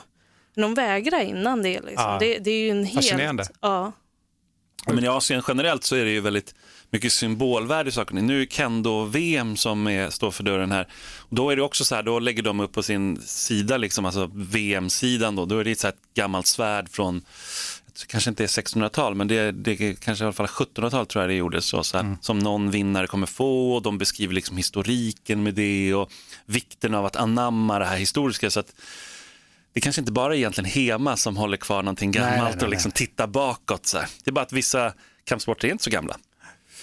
Men 0.54 0.62
de 0.62 0.74
vägrar 0.74 1.20
innan 1.20 1.62
det. 1.62 1.80
Liksom. 1.80 1.92
Ja. 1.96 2.16
det, 2.20 2.38
det 2.38 2.50
är 2.50 2.60
ju 2.60 2.70
en 2.70 2.84
helt... 2.84 2.94
Fascinerande. 3.06 3.44
Ja. 3.60 3.92
Men 4.86 5.04
i 5.04 5.08
Asien 5.08 5.42
generellt 5.48 5.84
så 5.84 5.96
är 5.96 6.04
det 6.04 6.10
ju 6.10 6.20
väldigt 6.20 6.54
mycket 6.90 7.12
symbolvärde 7.12 7.88
i 7.88 7.92
sakerna. 7.92 8.20
Nu 8.20 8.42
är 8.42 8.46
kendo-VM 8.46 9.56
som 9.56 9.86
är, 9.86 10.10
står 10.10 10.30
för 10.30 10.44
dörren 10.44 10.72
här. 10.72 10.88
Och 11.18 11.36
då 11.36 11.50
är 11.50 11.56
det 11.56 11.62
också 11.62 11.84
så 11.84 11.94
här, 11.94 12.02
då 12.02 12.18
lägger 12.18 12.42
de 12.42 12.60
upp 12.60 12.72
på 12.72 12.82
sin 12.82 13.20
sida, 13.20 13.76
liksom, 13.76 14.04
alltså 14.04 14.30
VM-sidan 14.34 15.36
då, 15.36 15.46
då 15.46 15.58
är 15.58 15.64
det 15.64 15.78
så 15.78 15.86
här 15.86 15.92
ett 15.92 16.14
gammalt 16.14 16.46
svärd 16.46 16.88
från, 16.88 17.22
kanske 18.06 18.30
inte 18.30 18.44
är 18.44 18.46
1600-tal, 18.46 19.14
men 19.14 19.28
det, 19.28 19.52
det 19.52 19.70
är 19.70 19.94
kanske 19.94 20.24
i 20.24 20.26
alla 20.26 20.32
fall 20.32 20.46
1700-tal 20.46 21.06
tror 21.06 21.22
jag 21.22 21.30
det 21.30 21.34
gjordes 21.34 21.66
så, 21.66 21.82
så 21.82 21.96
här, 21.96 22.16
som 22.20 22.38
någon 22.38 22.70
vinnare 22.70 23.06
kommer 23.06 23.26
få 23.26 23.74
och 23.74 23.82
de 23.82 23.98
beskriver 23.98 24.34
liksom 24.34 24.56
historiken 24.56 25.42
med 25.42 25.54
det 25.54 25.94
och 25.94 26.10
vikten 26.46 26.94
av 26.94 27.06
att 27.06 27.16
anamma 27.16 27.78
det 27.78 27.84
här 27.84 27.96
historiska. 27.96 28.50
Så 28.50 28.60
att, 28.60 28.72
det 29.76 29.80
kanske 29.80 30.00
inte 30.02 30.12
bara 30.12 30.34
är 30.34 30.38
egentligen 30.38 30.70
Hema 30.70 31.16
som 31.16 31.36
håller 31.36 31.56
kvar 31.56 31.82
någonting 31.82 32.12
gammalt 32.12 32.42
nej, 32.42 32.52
nej, 32.56 32.64
och 32.64 32.70
liksom 32.70 32.92
tittar 32.92 33.26
bakåt. 33.26 33.86
Så. 33.86 33.98
Det 33.98 34.30
är 34.30 34.32
bara 34.32 34.40
att 34.40 34.52
vissa 34.52 34.92
kampsporter 35.24 35.68
är 35.68 35.72
inte 35.72 35.84
så 35.84 35.90
gamla. 35.90 36.16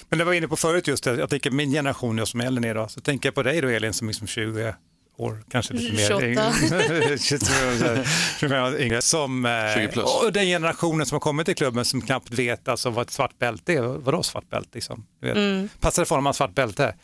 Men 0.10 0.20
det 0.20 0.26
var 0.26 0.34
inne 0.34 0.48
på 0.48 0.56
förut 0.56 0.88
just 0.88 1.04
det, 1.04 1.16
jag 1.16 1.30
tänker 1.30 1.52
min 1.52 1.72
generation, 1.72 2.18
jag 2.18 2.28
som 2.28 2.42
är 2.42 2.46
äldre 2.46 2.74
då, 2.74 2.88
så 2.88 3.02
tänker 3.02 3.28
jag 3.28 3.36
på 3.36 3.44
dig 3.44 3.62
då 3.62 3.68
Elin 3.68 3.94
som 3.94 4.08
liksom 4.08 4.28
20 4.28 4.76
år, 5.18 5.44
kanske 5.52 5.74
lite 5.74 5.96
mer 5.96 6.08
28. 6.08 6.28
yngre. 6.28 7.18
23 7.18 7.48
år, 7.48 7.78
så 7.78 7.86
här, 7.86 8.08
25 8.40 8.64
år 8.64 8.82
yngre. 8.82 9.02
Som, 9.02 9.46
eh, 9.46 9.52
20 9.76 9.88
plus. 9.88 10.06
Och 10.06 10.34
den 10.34 10.46
generationen 10.46 11.06
som 11.06 11.16
har 11.16 11.20
kommit 11.20 11.46
till 11.46 11.56
klubben 11.56 11.86
som 11.86 12.02
knappt 12.02 12.32
vet 12.32 12.68
alltså, 12.68 12.90
vad 12.90 13.06
ett 13.06 13.12
svart 13.12 13.40
bälte 13.40 13.74
är. 13.74 13.82
Vadå 13.82 14.24
svart 14.24 14.50
bälte? 14.50 14.70
Liksom? 14.74 15.06
Du 15.22 15.28
vet. 15.28 15.38
Mm. 15.38 15.70
Passar 15.80 16.02
det 16.02 16.06
för 16.06 16.16
honom 16.16 16.28
att 16.28 16.38
ha 16.38 16.46
svart 16.46 16.56
bälte? 16.56 16.96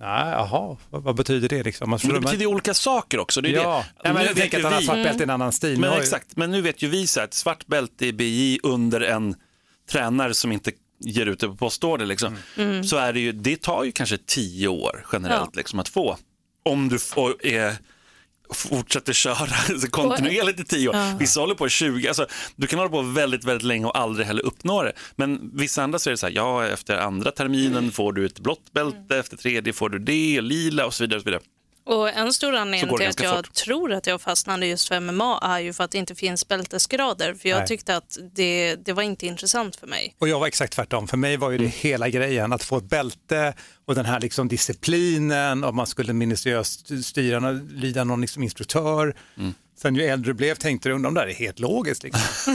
Nej, 0.00 0.30
jaha, 0.32 0.76
vad, 0.90 1.02
vad 1.02 1.16
betyder 1.16 1.48
det 1.48 1.62
liksom? 1.62 1.90
Man 1.90 1.98
Men 2.02 2.08
det 2.08 2.14
förstår- 2.14 2.30
betyder 2.30 2.46
olika 2.46 2.74
saker 2.74 3.18
också. 3.18 3.40
Det 3.40 3.48
är 3.48 3.52
Ja, 3.52 3.84
det. 3.96 4.00
ja 4.08 4.12
men 4.12 4.22
Nu 4.22 4.28
jag 4.28 4.36
tänker 4.36 4.58
att 4.58 4.64
han 4.64 4.72
har 4.72 4.80
svart 4.80 5.04
bälte 5.04 5.20
i 5.20 5.22
en 5.22 5.30
annan 5.30 5.52
stil. 5.52 5.78
Men 5.80 5.92
ju- 5.94 5.98
exakt, 6.00 6.36
men 6.36 6.50
nu 6.50 6.60
vet 6.60 6.82
ju 6.82 6.88
vi 6.88 7.06
så 7.06 7.20
här, 7.20 7.26
ett 7.26 7.34
svart 7.34 7.66
bälte 7.66 8.06
i 8.06 8.12
BI 8.12 8.60
under 8.62 9.00
en 9.00 9.34
tränare 9.90 10.34
som 10.34 10.52
inte 10.52 10.72
ger 11.00 11.26
ut 11.26 11.40
det 11.40 11.46
på 11.48 11.56
postorder, 11.56 12.06
liksom, 12.06 12.36
så 12.84 12.96
är 12.96 13.12
det 13.12 13.20
ju, 13.20 13.32
det 13.32 13.62
tar 13.62 13.84
ju 13.84 13.92
kanske 13.92 14.18
tio 14.26 14.68
år 14.68 15.06
generellt 15.12 15.56
liksom, 15.56 15.78
att 15.78 15.88
få. 15.88 16.16
Om 16.64 16.88
du 16.88 16.98
får, 16.98 17.46
är, 17.46 17.76
fortsätter 18.54 19.12
köra 19.12 19.46
kontinuerligt 19.90 20.60
i 20.60 20.64
tio 20.64 20.88
år. 20.88 21.18
Vissa 21.18 21.40
håller 21.40 21.54
på 21.54 21.66
i 21.66 21.70
20, 21.70 22.08
alltså, 22.08 22.26
du 22.56 22.66
kan 22.66 22.78
hålla 22.78 22.90
på 22.90 23.02
väldigt, 23.02 23.44
väldigt 23.44 23.62
länge 23.66 23.86
och 23.86 23.98
aldrig 23.98 24.26
heller 24.26 24.46
uppnå 24.46 24.82
det. 24.82 24.92
Men 25.16 25.50
vissa 25.54 25.82
andra 25.82 25.98
så 25.98 26.10
är 26.10 26.12
det 26.12 26.16
så 26.18 26.26
här, 26.26 26.34
ja 26.34 26.66
efter 26.66 26.96
andra 26.96 27.30
terminen 27.30 27.90
får 27.92 28.12
du 28.12 28.26
ett 28.26 28.40
blått 28.40 28.72
bälte, 28.72 29.18
efter 29.18 29.36
tredje 29.36 29.72
får 29.72 29.88
du 29.88 29.98
det, 29.98 30.40
lila 30.40 30.86
och 30.86 30.94
så 30.94 31.04
vidare. 31.04 31.16
Och 31.16 31.22
så 31.22 31.30
vidare. 31.30 31.42
Och 31.88 32.08
en 32.10 32.32
stor 32.32 32.54
anledning 32.54 32.96
till 32.96 33.08
att 33.08 33.22
jag 33.22 33.36
fort. 33.36 33.54
tror 33.54 33.92
att 33.92 34.06
jag 34.06 34.20
fastnade 34.20 34.66
just 34.66 34.88
för 34.88 35.00
MMA 35.00 35.38
är 35.42 35.58
ju 35.58 35.72
för 35.72 35.84
att 35.84 35.90
det 35.90 35.98
inte 35.98 36.14
finns 36.14 36.48
bältesgrader. 36.48 37.34
För 37.34 37.48
jag 37.48 37.58
Nej. 37.58 37.66
tyckte 37.66 37.96
att 37.96 38.18
det, 38.34 38.74
det 38.74 38.92
var 38.92 39.02
inte 39.02 39.26
intressant 39.26 39.76
för 39.76 39.86
mig. 39.86 40.14
Och 40.18 40.28
jag 40.28 40.40
var 40.40 40.46
exakt 40.46 40.72
tvärtom. 40.72 41.08
För 41.08 41.16
mig 41.16 41.36
var 41.36 41.50
ju 41.50 41.58
det 41.58 41.66
hela 41.66 42.08
grejen, 42.08 42.52
att 42.52 42.62
få 42.62 42.76
ett 42.76 42.84
bälte 42.84 43.54
och 43.86 43.94
den 43.94 44.04
här 44.04 44.20
liksom 44.20 44.48
disciplinen 44.48 45.64
och 45.64 45.74
man 45.74 45.86
skulle 45.86 46.12
minutiöst 46.12 47.04
styra, 47.04 47.50
lyda 47.70 48.04
någon 48.04 48.20
liksom 48.20 48.42
instruktör. 48.42 49.14
Sen 49.82 49.94
ju 49.94 50.02
äldre 50.02 50.30
du 50.32 50.34
blev 50.34 50.54
tänkte 50.54 50.88
du, 50.88 50.94
undrar 50.94 51.08
om 51.08 51.14
det 51.14 51.20
här 51.20 51.28
är 51.28 51.34
helt 51.34 51.58
logiskt. 51.58 52.02
Liksom. 52.02 52.54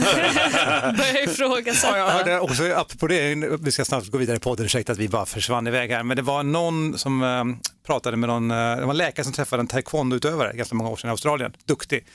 Började 0.96 1.22
ifrågasätta. 1.24 1.98
Ja, 1.98 2.04
jag 2.04 2.10
hörde 2.10 2.40
också, 2.40 2.72
apropå 2.72 3.06
det, 3.06 3.34
vi 3.60 3.72
ska 3.72 3.84
snart 3.84 4.06
gå 4.06 4.18
vidare 4.18 4.36
i 4.36 4.40
podden, 4.40 4.66
ursäkta 4.66 4.92
att 4.92 4.98
vi 4.98 5.08
bara 5.08 5.26
försvann 5.26 5.66
iväg 5.66 5.90
här, 5.90 6.02
men 6.02 6.16
det 6.16 6.22
var 6.22 6.42
någon 6.42 6.98
som 6.98 7.22
eh, 7.22 7.44
pratade 7.86 8.16
med 8.16 8.28
någon, 8.28 8.50
eh, 8.50 8.56
det 8.56 8.82
var 8.82 8.90
en 8.90 8.96
läkare 8.96 9.24
som 9.24 9.32
träffade 9.32 9.60
en 9.60 9.66
taekwondo-utövare 9.66 10.56
ganska 10.56 10.74
många 10.74 10.90
år 10.90 10.96
sedan 10.96 11.08
i 11.08 11.10
Australien, 11.10 11.56
duktig, 11.64 12.06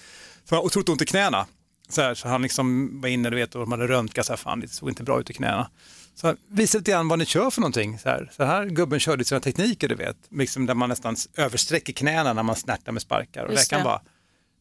som 0.45 0.57
har 0.57 0.65
otroligt 0.65 0.89
ont 0.89 1.01
i 1.01 1.05
knäna. 1.05 1.45
Så, 1.89 2.01
här, 2.01 2.13
så 2.15 2.27
han 2.27 2.41
liksom 2.41 2.91
var 3.01 3.09
inne, 3.09 3.29
du 3.29 3.35
vet, 3.35 3.55
och 3.55 3.61
de 3.61 3.71
hade 3.71 3.87
röntgat, 3.87 4.25
så 4.25 4.31
här, 4.31 4.37
fan 4.37 4.59
det 4.59 4.67
såg 4.67 4.89
inte 4.89 5.03
bra 5.03 5.19
ut 5.19 5.29
i 5.29 5.33
knäna. 5.33 5.69
Så 6.15 6.35
visade 6.49 6.79
lite 6.79 6.91
grann 6.91 7.07
vad 7.07 7.19
ni 7.19 7.25
kör 7.25 7.49
för 7.49 7.61
någonting. 7.61 7.99
Så 7.99 8.09
här, 8.09 8.31
så 8.35 8.43
här 8.43 8.65
gubben 8.65 8.99
körde 8.99 9.25
sina 9.25 9.39
tekniker, 9.39 9.87
du 9.87 9.95
vet, 9.95 10.17
liksom 10.31 10.65
där 10.65 10.73
man 10.73 10.89
nästan 10.89 11.15
översträcker 11.37 11.93
knäna 11.93 12.33
när 12.33 12.43
man 12.43 12.55
snärtar 12.55 12.91
med 12.91 13.01
sparkar. 13.01 13.45
Och 13.45 13.51
Just 13.51 13.71
läkaren 13.71 13.83
det. 13.83 13.89
bara, 13.89 14.01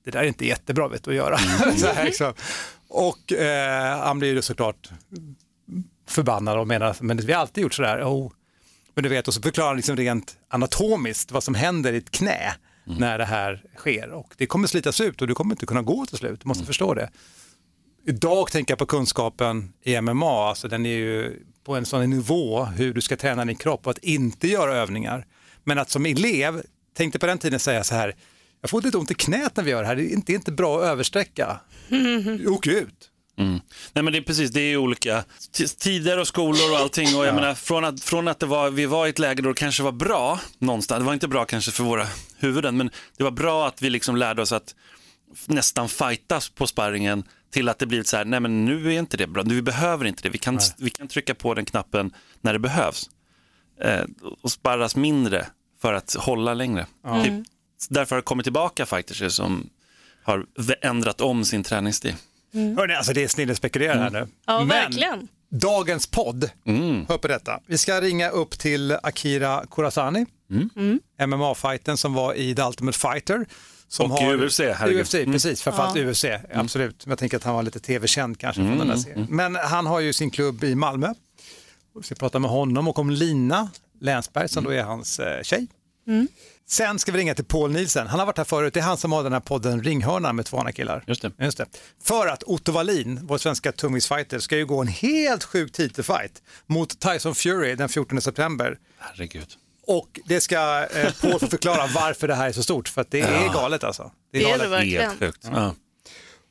det 0.04 0.10
där 0.10 0.20
är 0.20 0.24
inte 0.24 0.46
jättebra 0.46 0.88
vet 0.88 1.04
du, 1.04 1.10
att 1.10 1.16
göra. 1.16 1.38
så 1.76 1.86
här, 1.86 2.04
liksom. 2.04 2.32
Och 2.88 3.32
eh, 3.32 3.98
han 3.98 4.18
blir 4.18 4.34
ju 4.34 4.42
såklart 4.42 4.90
förbannad 6.06 6.58
och 6.58 6.66
menar 6.66 6.96
men 7.00 7.16
vi 7.16 7.32
har 7.32 7.40
alltid 7.40 7.62
gjort 7.62 7.74
sådär. 7.74 8.02
Oh. 8.02 8.32
Men 8.94 9.02
du 9.02 9.08
vet, 9.08 9.28
och 9.28 9.34
så 9.34 9.42
förklarar 9.42 9.68
han 9.68 9.76
liksom 9.76 9.96
rent 9.96 10.36
anatomiskt 10.48 11.32
vad 11.32 11.44
som 11.44 11.54
händer 11.54 11.92
i 11.92 11.96
ett 11.96 12.10
knä 12.10 12.54
när 12.84 13.18
det 13.18 13.24
här 13.24 13.62
sker. 13.76 14.10
Och 14.10 14.34
det 14.36 14.46
kommer 14.46 14.68
slitas 14.68 15.00
ut 15.00 15.22
och 15.22 15.28
du 15.28 15.34
kommer 15.34 15.54
inte 15.54 15.66
kunna 15.66 15.82
gå 15.82 16.06
till 16.06 16.18
slut, 16.18 16.40
du 16.40 16.48
måste 16.48 16.64
förstå 16.64 16.94
det. 16.94 17.10
Idag 18.06 18.50
tänker 18.50 18.72
jag 18.72 18.78
på 18.78 18.86
kunskapen 18.86 19.72
i 19.82 20.00
MMA, 20.00 20.48
alltså 20.48 20.68
den 20.68 20.86
är 20.86 20.96
ju 20.96 21.42
på 21.64 21.76
en 21.76 21.86
sån 21.86 22.10
nivå 22.10 22.64
hur 22.64 22.94
du 22.94 23.00
ska 23.00 23.16
träna 23.16 23.44
din 23.44 23.56
kropp 23.56 23.86
och 23.86 23.90
att 23.90 23.98
inte 23.98 24.48
göra 24.48 24.74
övningar. 24.74 25.26
Men 25.64 25.78
att 25.78 25.90
som 25.90 26.06
elev, 26.06 26.62
tänkte 26.96 27.18
på 27.18 27.26
den 27.26 27.38
tiden 27.38 27.60
säga 27.60 27.84
så 27.84 27.94
här, 27.94 28.14
jag 28.60 28.70
får 28.70 28.82
lite 28.82 28.98
ont 28.98 29.10
i 29.10 29.14
knät 29.14 29.56
när 29.56 29.64
vi 29.64 29.70
gör 29.70 29.82
det 29.82 29.88
här, 29.88 29.96
det 29.96 30.02
är 30.02 30.12
inte, 30.12 30.26
det 30.26 30.32
är 30.32 30.36
inte 30.38 30.52
bra 30.52 30.78
att 30.78 30.84
översträcka. 30.84 31.60
Åk 32.48 32.66
ut. 32.66 33.10
Nej 33.92 34.04
men 34.04 34.12
det 34.12 34.18
är 34.18 34.22
precis, 34.22 34.50
det 34.50 34.60
är 34.60 34.76
olika. 34.76 35.24
Tider 35.78 36.18
och 36.18 36.26
skolor 36.28 36.72
och 36.72 36.78
allting. 36.78 37.16
Och 37.16 37.26
jag 37.26 37.34
menar 37.34 37.54
från 37.54 37.84
att, 37.84 38.00
från 38.00 38.28
att 38.28 38.38
det 38.38 38.46
var, 38.46 38.70
vi 38.70 38.86
var 38.86 39.06
i 39.06 39.10
ett 39.10 39.18
läge 39.18 39.42
då 39.42 39.48
det 39.48 39.54
kanske 39.54 39.82
var 39.82 39.92
bra 39.92 40.40
någonstans, 40.58 41.00
det 41.00 41.06
var 41.06 41.14
inte 41.14 41.28
bra 41.28 41.44
kanske 41.44 41.70
för 41.70 41.84
våra 41.84 42.06
huvuden 42.38 42.76
men 42.76 42.90
det 43.16 43.24
var 43.24 43.30
bra 43.30 43.68
att 43.68 43.82
vi 43.82 43.90
liksom 43.90 44.16
lärde 44.16 44.42
oss 44.42 44.52
att 44.52 44.74
nästan 45.46 45.88
fightas 45.88 46.48
på 46.48 46.66
sparringen 46.66 47.24
till 47.50 47.68
att 47.68 47.78
det 47.78 47.86
blivit 47.86 48.06
så 48.06 48.16
här, 48.16 48.24
nej 48.24 48.40
men 48.40 48.64
nu 48.64 48.94
är 48.94 48.98
inte 48.98 49.16
det 49.16 49.26
bra, 49.26 49.42
nu 49.42 49.54
vi 49.54 49.62
behöver 49.62 50.04
inte 50.04 50.22
det, 50.22 50.28
vi 50.28 50.38
kan, 50.38 50.58
vi 50.78 50.90
kan 50.90 51.08
trycka 51.08 51.34
på 51.34 51.54
den 51.54 51.64
knappen 51.64 52.14
när 52.40 52.52
det 52.52 52.58
behövs. 52.58 53.10
Eh, 53.80 54.04
och 54.42 54.52
sparras 54.52 54.96
mindre 54.96 55.46
för 55.82 55.92
att 55.92 56.14
hålla 56.14 56.54
längre. 56.54 56.86
Typ. 57.24 57.46
Därför 57.88 58.14
har 58.16 58.22
kommit 58.22 58.44
tillbaka 58.44 58.86
fighters 58.86 59.32
som 59.32 59.70
har 60.24 60.46
ändrat 60.82 61.20
om 61.20 61.44
sin 61.44 61.62
träningsstil. 61.64 62.14
Hörrni, 62.52 62.94
alltså 62.94 63.12
det 63.12 63.24
är 63.24 63.28
snillespekulerar 63.28 63.96
här 64.02 64.10
nu. 64.10 64.28
Ja, 64.46 64.58
Men 64.58 64.68
verkligen. 64.68 65.28
dagens 65.50 66.06
podd, 66.06 66.50
hör 67.08 67.18
på 67.18 67.28
detta. 67.28 67.60
Vi 67.66 67.78
ska 67.78 68.00
ringa 68.00 68.28
upp 68.28 68.58
till 68.58 68.96
Akira 69.02 69.64
Kurasani, 69.70 70.26
MMA-fighten 71.26 71.96
som 71.96 72.14
var 72.14 72.34
i 72.34 72.54
The 72.54 72.62
Ultimate 72.62 72.98
Fighter. 72.98 73.46
Som 73.90 74.12
Och 74.12 74.20
i 74.22 74.24
UFC, 74.24 74.60
herregud. 74.60 75.00
UFC, 75.00 75.12
precis, 75.12 75.62
framförallt 75.62 75.96
Ja. 75.96 76.10
UFC, 76.10 76.24
absolut. 76.54 77.04
Jag 77.06 77.18
tänker 77.18 77.36
att 77.36 77.44
han 77.44 77.54
var 77.54 77.62
lite 77.62 77.80
tv-känd 77.80 78.38
kanske 78.38 78.62
från 78.62 78.78
den 78.78 78.88
där 78.88 78.96
serien. 78.96 79.26
Men 79.30 79.54
han 79.56 79.86
har 79.86 80.00
ju 80.00 80.12
sin 80.12 80.30
klubb 80.30 80.64
i 80.64 80.74
Malmö. 80.74 81.14
Vi 81.96 82.02
ska 82.02 82.14
prata 82.14 82.38
med 82.38 82.50
honom 82.50 82.88
och 82.88 82.98
om 82.98 83.10
Lina 83.10 83.70
Länsberg 84.00 84.48
som 84.48 84.64
då 84.64 84.70
är 84.70 84.82
hans 84.82 85.18
eh, 85.18 85.42
tjej. 85.42 85.66
Sen 86.70 86.98
ska 86.98 87.12
vi 87.12 87.18
ringa 87.18 87.34
till 87.34 87.44
Paul 87.44 87.70
Nielsen. 87.72 88.06
Han 88.06 88.18
har 88.18 88.26
varit 88.26 88.36
här 88.38 88.44
förut. 88.44 88.74
Det 88.74 88.80
är 88.80 88.84
han 88.84 88.96
som 88.96 89.12
har 89.12 89.22
den 89.22 89.32
här 89.32 89.40
podden 89.40 89.82
Ringhörnan 89.82 90.36
med 90.36 90.46
två 90.46 90.58
andra 90.58 90.72
killar. 90.72 91.04
Just 91.06 91.22
det. 91.22 91.32
Just 91.38 91.58
det. 91.58 91.66
För 92.04 92.26
att 92.26 92.42
Otto 92.42 92.72
Wallin, 92.72 93.20
vår 93.22 93.38
svenska 93.38 93.72
tungviktsfighter, 93.72 94.38
ska 94.38 94.56
ju 94.56 94.66
gå 94.66 94.80
en 94.80 94.88
helt 94.88 95.44
sjuk 95.44 95.72
titelfight 95.72 96.42
mot 96.66 97.00
Tyson 97.00 97.34
Fury 97.34 97.74
den 97.74 97.88
14 97.88 98.20
september. 98.20 98.78
Herregud. 98.98 99.46
Och 99.86 100.20
det 100.24 100.40
ska 100.40 100.86
eh, 100.86 101.12
Paul 101.20 101.40
få 101.40 101.46
förklara 101.46 101.86
varför 101.94 102.28
det 102.28 102.34
här 102.34 102.48
är 102.48 102.52
så 102.52 102.62
stort, 102.62 102.88
för 102.88 103.00
att 103.00 103.10
det 103.10 103.20
är 103.20 103.52
galet 103.52 103.84
alltså. 103.84 104.10
Det 104.32 104.38
är 104.38 104.42
Det 104.42 104.46
är 104.46 104.50
galet. 104.50 104.62
det 104.64 104.68
verkligen. 104.68 105.02
Helt 105.08 105.18
sjukt. 105.18 105.48
Ja. 105.52 105.74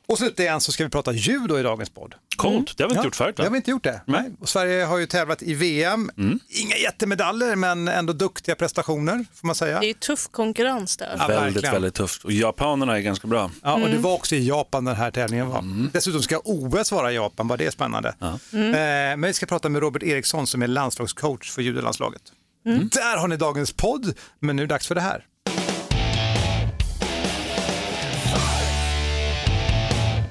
Och 0.08 0.18
slutligen 0.18 0.60
så 0.60 0.72
ska 0.72 0.84
vi 0.84 0.90
prata 0.90 1.12
judo 1.12 1.58
i 1.58 1.62
dagens 1.62 1.90
podd. 1.90 2.14
Coolt, 2.36 2.76
det 2.76 2.82
har 2.84 2.88
vi 2.90 2.94
inte 2.94 3.06
gjort 3.06 3.16
förut. 3.16 3.36
Det 3.36 3.42
har 3.42 3.50
vi 3.50 3.56
inte 3.56 3.70
gjort 3.70 3.84
det. 3.84 4.00
Nej. 4.06 4.30
Och 4.40 4.48
Sverige 4.48 4.84
har 4.84 4.98
ju 4.98 5.06
tävlat 5.06 5.42
i 5.42 5.54
VM. 5.54 6.10
Inga 6.48 6.76
jättemedaljer, 6.76 7.56
men 7.56 7.88
ändå 7.88 8.12
duktiga 8.12 8.54
prestationer 8.54 9.24
får 9.34 9.46
man 9.46 9.54
säga. 9.54 9.80
Det 9.80 9.86
är 9.86 9.88
ju 9.88 9.94
tuff 9.94 10.28
konkurrens 10.30 10.96
där. 10.96 11.14
Ja, 11.18 11.26
Väldigt, 11.26 11.54
verkligen. 11.56 11.72
väldigt 11.72 11.94
tufft. 11.94 12.24
Och 12.24 12.32
japanerna 12.32 12.96
är 12.96 13.00
ganska 13.00 13.26
bra. 13.28 13.50
Ja, 13.62 13.74
och 13.74 13.88
det 13.88 13.98
var 13.98 14.14
också 14.14 14.34
i 14.34 14.48
Japan 14.48 14.84
den 14.84 14.96
här 14.96 15.10
tävlingen 15.10 15.48
var. 15.48 15.64
Dessutom 15.92 16.22
ska 16.22 16.38
OS 16.44 16.92
vara 16.92 17.12
i 17.12 17.14
Japan, 17.14 17.48
var 17.48 17.56
det 17.56 17.70
spännande. 17.70 18.08
Eh, 18.20 18.36
men 18.52 19.22
vi 19.22 19.32
ska 19.32 19.46
prata 19.46 19.68
med 19.68 19.80
Robert 19.82 20.02
Eriksson 20.02 20.46
som 20.46 20.62
är 20.62 20.66
landslagscoach 20.66 21.50
för 21.50 21.62
judolandslaget. 21.62 22.22
Där 22.92 23.16
har 23.16 23.28
ni 23.28 23.36
dagens 23.36 23.72
podd, 23.72 24.14
men 24.40 24.56
nu 24.56 24.62
är 24.62 24.66
det 24.66 24.74
dags 24.74 24.86
för 24.86 24.94
det 24.94 25.00
här. 25.00 25.24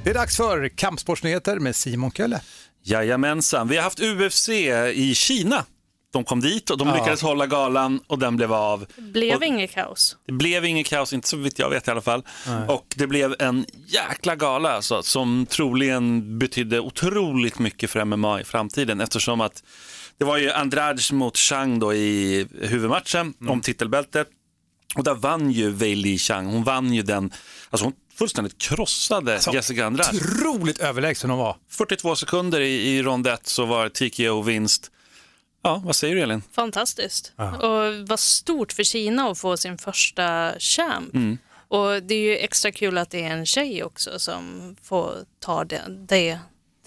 Det 0.07 0.11
är 0.11 0.13
dags 0.13 0.37
för 0.37 0.69
Kampsportsnyheter 0.69 1.59
med 1.59 1.75
Simon 1.75 2.11
Kölle. 2.11 2.41
Jajamensan, 2.83 3.67
vi 3.67 3.75
har 3.75 3.83
haft 3.83 3.99
UFC 3.99 4.49
i 4.93 5.15
Kina. 5.15 5.65
De 6.13 6.23
kom 6.23 6.39
dit 6.41 6.69
och 6.69 6.77
de 6.77 6.87
lyckades 6.87 7.21
hålla 7.21 7.47
galan 7.47 7.99
och 8.07 8.19
den 8.19 8.35
blev 8.35 8.53
av. 8.53 8.85
Blev 8.97 9.35
Och 9.35 9.43
inget 9.43 9.71
kaos. 9.71 10.17
det 10.25 10.31
blev 10.31 10.65
inget 10.65 10.87
kaos, 10.87 11.13
inte 11.13 11.27
så 11.27 11.37
vitt 11.37 11.59
jag 11.59 11.69
vet 11.69 11.87
i 11.87 11.91
alla 11.91 12.01
fall. 12.01 12.23
Och 12.67 12.85
det 12.95 13.07
blev 13.07 13.35
en 13.39 13.65
jäkla 13.87 14.35
gala 14.35 14.69
alltså, 14.69 15.03
som 15.03 15.45
troligen 15.49 16.37
betydde 16.39 16.79
otroligt 16.79 17.59
mycket 17.59 17.89
för 17.89 18.05
MMA 18.05 18.41
i 18.41 18.43
framtiden 18.43 19.01
eftersom 19.01 19.41
att 19.41 19.63
det 20.17 20.25
var 20.25 20.37
ju 20.37 20.51
Andrade 20.51 21.01
mot 21.11 21.37
Chang 21.37 21.79
då 21.79 21.93
i 21.93 22.47
huvudmatchen 22.61 23.33
om 23.47 23.61
titelbältet. 23.61 24.27
Och 24.95 25.03
där 25.03 25.13
vann 25.13 25.51
ju 25.51 25.69
Wei 25.69 25.95
Li 25.95 26.17
Chang, 26.17 26.45
hon 26.45 26.63
vann 26.63 26.93
ju 26.93 27.01
den, 27.01 27.31
alltså 27.69 27.85
hon 27.85 27.93
fullständigt 28.17 28.57
krossade 28.57 29.39
Jessica 29.53 29.85
Andrade. 29.85 30.17
Otroligt 30.17 30.79
överlägsen 30.79 31.29
hon 31.29 31.39
var. 31.39 31.57
42 31.69 32.15
sekunder 32.15 32.61
i, 32.61 32.97
i 32.97 33.03
rond 33.03 33.27
1 33.27 33.47
så 33.47 33.65
var 33.65 33.89
TKO-vinst. 33.89 34.91
Ja, 35.63 35.81
vad 35.85 35.95
säger 35.95 36.15
du 36.15 36.21
Elin? 36.21 36.43
Fantastiskt. 36.51 37.33
Och 37.37 38.07
vad 38.07 38.19
stort 38.19 38.73
för 38.73 38.83
Kina 38.83 39.29
att 39.29 39.37
få 39.37 39.57
sin 39.57 39.77
första 39.77 40.53
champ. 40.59 41.13
Mm. 41.13 41.37
Och 41.67 42.03
det 42.03 42.15
är 42.15 42.19
ju 42.19 42.37
extra 42.37 42.71
kul 42.71 42.97
att 42.97 43.09
det 43.09 43.23
är 43.23 43.29
en 43.29 43.45
tjej 43.45 43.83
också 43.83 44.19
som 44.19 44.75
får 44.83 45.13
ta 45.39 45.63
det. 45.63 45.81
det. 45.87 46.39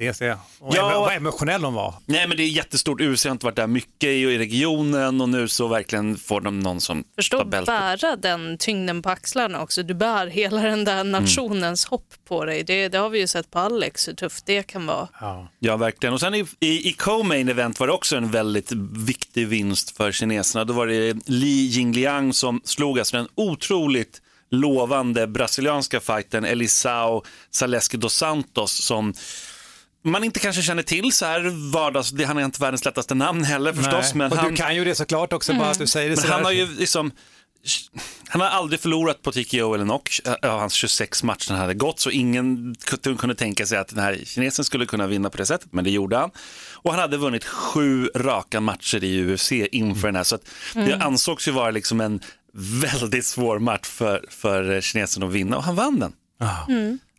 Jag. 0.04 0.38
Och 0.58 0.76
Ja. 0.76 0.92
ja. 0.92 1.00
Vad 1.00 1.12
emotionell 1.14 1.64
hon 1.64 1.74
var. 1.74 1.94
Nej 2.06 2.28
men 2.28 2.36
det 2.36 2.42
är 2.42 2.48
jättestort, 2.48 3.00
UFC 3.00 3.24
har 3.24 3.30
inte 3.32 3.46
varit 3.46 3.56
där 3.56 3.66
mycket 3.66 4.04
i, 4.08 4.22
i 4.22 4.38
regionen 4.38 5.20
och 5.20 5.28
nu 5.28 5.48
så 5.48 5.68
verkligen 5.68 6.16
får 6.16 6.40
de 6.40 6.60
någon 6.60 6.80
som 6.80 7.04
Förstå 7.16 7.38
tar 7.38 7.44
bältet. 7.44 7.66
bära 7.66 8.16
den 8.16 8.58
tyngden 8.58 9.02
på 9.02 9.10
axlarna 9.10 9.62
också. 9.62 9.82
Du 9.82 9.94
bär 9.94 10.26
hela 10.26 10.62
den 10.62 10.84
där 10.84 11.00
Mm. 11.00 11.10
nationens 11.22 11.84
hopp 11.84 12.14
på 12.28 12.44
dig. 12.44 12.62
Det, 12.64 12.88
det 12.88 12.98
har 12.98 13.10
vi 13.10 13.18
ju 13.18 13.26
sett 13.26 13.50
på 13.50 13.58
Alex 13.58 14.08
hur 14.08 14.12
tufft 14.14 14.46
det 14.46 14.62
kan 14.62 14.86
vara. 14.86 15.08
Ja 15.58 15.76
verkligen. 15.76 16.12
Och 16.12 16.20
sen 16.20 16.34
i, 16.34 16.46
i, 16.60 16.88
i 16.88 16.92
co-main 16.92 17.48
event 17.48 17.80
var 17.80 17.86
det 17.86 17.92
också 17.92 18.16
en 18.16 18.30
väldigt 18.30 18.72
viktig 19.06 19.48
vinst 19.48 19.96
för 19.96 20.12
kineserna. 20.12 20.64
Då 20.64 20.72
var 20.72 20.86
det 20.86 21.16
Li 21.26 21.66
Jingliang 21.66 22.32
som 22.32 22.60
slog 22.64 22.98
alltså 22.98 23.16
den 23.16 23.28
otroligt 23.34 24.22
lovande 24.50 25.26
brasilianska 25.26 26.00
fighten 26.00 26.44
Elisao 26.44 27.22
Saleski 27.50 27.96
dos 27.96 28.14
Santos 28.14 28.72
som 28.84 29.14
man 30.02 30.24
inte 30.24 30.40
kanske 30.40 30.62
känner 30.62 30.82
till 30.82 31.12
så 31.12 31.26
här 31.26 31.72
vardags, 31.72 32.10
det, 32.10 32.24
han 32.24 32.38
är 32.38 32.44
inte 32.44 32.60
världens 32.60 32.84
lättaste 32.84 33.14
namn 33.14 33.44
heller 33.44 33.72
förstås. 33.72 34.14
Nej. 34.14 34.14
Men 34.14 34.32
och 34.32 34.38
han, 34.38 34.50
du 34.50 34.56
kan 34.56 34.76
ju 34.76 34.84
det 34.84 34.94
såklart 34.94 35.32
också, 35.32 35.54
bara 35.54 35.70
att 35.70 35.78
du 35.78 35.86
säger 35.86 36.10
det 36.10 36.16
Men 36.22 36.30
han 36.30 36.44
har 36.44 36.52
ju 36.52 36.66
liksom 36.66 37.12
han 38.28 38.40
har 38.40 38.48
aldrig 38.48 38.80
förlorat 38.80 39.22
på 39.22 39.32
TKO 39.32 39.74
eller 39.74 39.84
knock 39.84 40.20
av 40.42 40.60
hans 40.60 40.72
26 40.72 41.22
matcher 41.22 41.50
han 41.50 41.60
hade 41.60 41.74
gått, 41.74 42.00
så 42.00 42.10
ingen 42.10 42.74
kunde 43.18 43.34
tänka 43.34 43.66
sig 43.66 43.78
att 43.78 43.88
den 43.88 43.98
här 43.98 44.18
kinesen 44.24 44.64
skulle 44.64 44.86
kunna 44.86 45.06
vinna 45.06 45.30
på 45.30 45.36
det 45.36 45.46
sättet, 45.46 45.72
men 45.72 45.84
det 45.84 45.90
gjorde 45.90 46.16
han. 46.16 46.30
Och 46.72 46.90
han 46.90 47.00
hade 47.00 47.16
vunnit 47.16 47.44
sju 47.44 48.10
raka 48.14 48.60
matcher 48.60 49.04
i 49.04 49.34
UFC 49.34 49.52
inför 49.52 50.08
den 50.08 50.16
här, 50.16 50.24
så 50.24 50.34
att 50.34 50.50
det 50.74 50.92
ansågs 50.92 51.48
ju 51.48 51.52
vara 51.52 51.70
liksom 51.70 52.00
en 52.00 52.20
väldigt 52.82 53.26
svår 53.26 53.58
match 53.58 53.86
för, 53.86 54.24
för 54.28 54.80
kinesen 54.80 55.22
att 55.22 55.32
vinna 55.32 55.56
och 55.56 55.64
han 55.64 55.74
vann 55.74 55.98
den. 55.98 56.12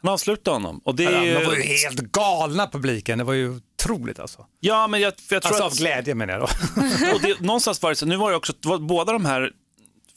Han 0.02 0.14
avslutade 0.14 0.56
honom. 0.56 0.82
Och 0.84 0.96
det 0.96 1.06
är 1.06 1.26
Ja, 1.26 1.40
de 1.40 1.46
var 1.46 1.54
ju 1.56 1.64
ju... 1.64 1.78
helt 1.78 2.00
galna 2.00 2.68
publiken, 2.68 3.18
det 3.18 3.24
var 3.24 3.34
ju 3.34 3.50
otroligt 3.50 4.20
alltså. 4.20 4.46
Ja, 4.60 4.88
men 4.88 5.02
jag, 5.02 5.14
jag 5.30 5.42
tror 5.42 5.52
Alltså 5.52 5.64
att... 5.64 5.72
av 5.72 5.78
glädje 5.78 6.16
menar 6.16 6.34
jag 6.34 6.42
då. 6.42 6.48
och 7.16 7.22
det, 7.22 7.40
någonstans 7.40 7.82
var 7.82 7.90
det 7.90 7.96
så, 7.96 8.06
nu 8.06 8.16
var 8.16 8.32
det 8.32 8.38
också, 8.38 8.54
var, 8.64 8.78
båda 8.78 9.14
de 9.14 9.26
här 9.26 9.52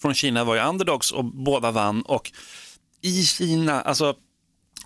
från 0.03 0.14
Kina 0.14 0.45
var 0.45 0.55
ju 0.55 0.61
underdogs 0.61 1.12
och 1.12 1.25
båda 1.25 1.71
vann 1.71 2.03
och 2.03 2.33
i 3.03 3.23
Kina, 3.25 3.81
alltså 3.81 4.14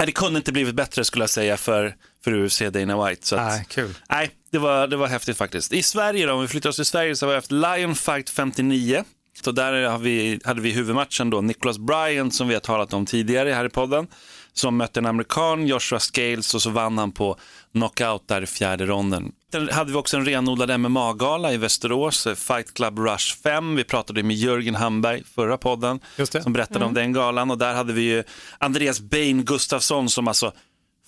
det 0.07 0.13
kunde 0.13 0.37
inte 0.39 0.53
blivit 0.53 0.75
bättre 0.75 1.05
skulle 1.05 1.23
jag 1.23 1.31
säga 1.31 1.57
för, 1.57 1.95
för 2.25 2.45
UFC 2.45 2.63
Dana 2.73 3.07
White. 3.07 3.27
Så 3.27 3.37
att, 3.37 3.47
Nej, 3.47 3.67
kul. 3.69 3.95
Nej, 4.11 4.31
det 4.51 4.59
var, 4.59 4.87
det 4.87 4.97
var 4.97 5.07
häftigt 5.07 5.37
faktiskt. 5.37 5.73
I 5.73 5.83
Sverige 5.83 6.27
då, 6.27 6.33
om 6.33 6.41
vi 6.41 6.49
flyttar 6.49 6.71
oss 6.71 6.77
till 6.77 6.85
Sverige 6.85 7.17
så 7.17 7.27
har 7.27 7.31
vi 7.31 7.35
haft 7.37 7.53
Lion 7.53 7.95
Fight 7.95 8.31
59. 8.31 9.05
Så 9.45 9.53
där 9.53 9.83
har 9.83 9.99
vi, 9.99 10.41
hade 10.45 10.61
vi 10.61 10.71
huvudmatchen 10.71 11.31
då, 11.31 11.41
Nicholas 11.41 11.79
Bryant 11.79 12.35
som 12.35 12.49
vi 12.49 12.55
har 12.55 12.61
talat 12.61 12.93
om 12.93 13.07
tidigare 13.07 13.53
här 13.53 13.65
i 13.65 13.69
podden, 13.69 14.07
som 14.53 14.77
mötte 14.77 15.01
en 15.01 15.07
amerikan, 15.07 15.67
Joshua 15.67 16.01
Scales, 16.01 16.55
och 16.55 16.63
så 16.63 16.71
vann 16.71 16.99
han 16.99 17.13
på 17.13 17.37
knockout 17.73 18.29
där 18.29 18.43
i 18.43 18.47
fjärde 18.47 18.87
ronden. 18.87 19.33
Sen 19.53 19.69
hade 19.69 19.93
vi 19.93 19.99
också 19.99 20.17
en 20.17 20.25
renodlad 20.25 20.81
MMA-gala 20.81 21.53
i 21.53 21.57
Västerås, 21.57 22.27
eh, 22.27 22.35
Fight 22.35 22.75
Club 22.75 22.99
Rush 22.99 23.37
5. 23.43 23.77
Vi 23.77 23.85
pratade 23.85 24.23
med 24.23 24.37
Jörgen 24.37 24.75
Hamberg 24.75 25.23
förra 25.35 25.59
podden 25.59 26.01
som 26.43 26.53
berättade 26.53 26.85
om 26.85 26.95
den 26.95 27.13
galan 27.13 27.51
och 27.51 27.59
där 27.59 27.75
hade 27.75 27.93
vi 27.93 28.03
ju 28.03 28.25
Andreas 28.59 29.01
Bain 29.01 29.45
Gustafsson 29.45 30.09
som 30.09 30.29
alltså 30.29 30.53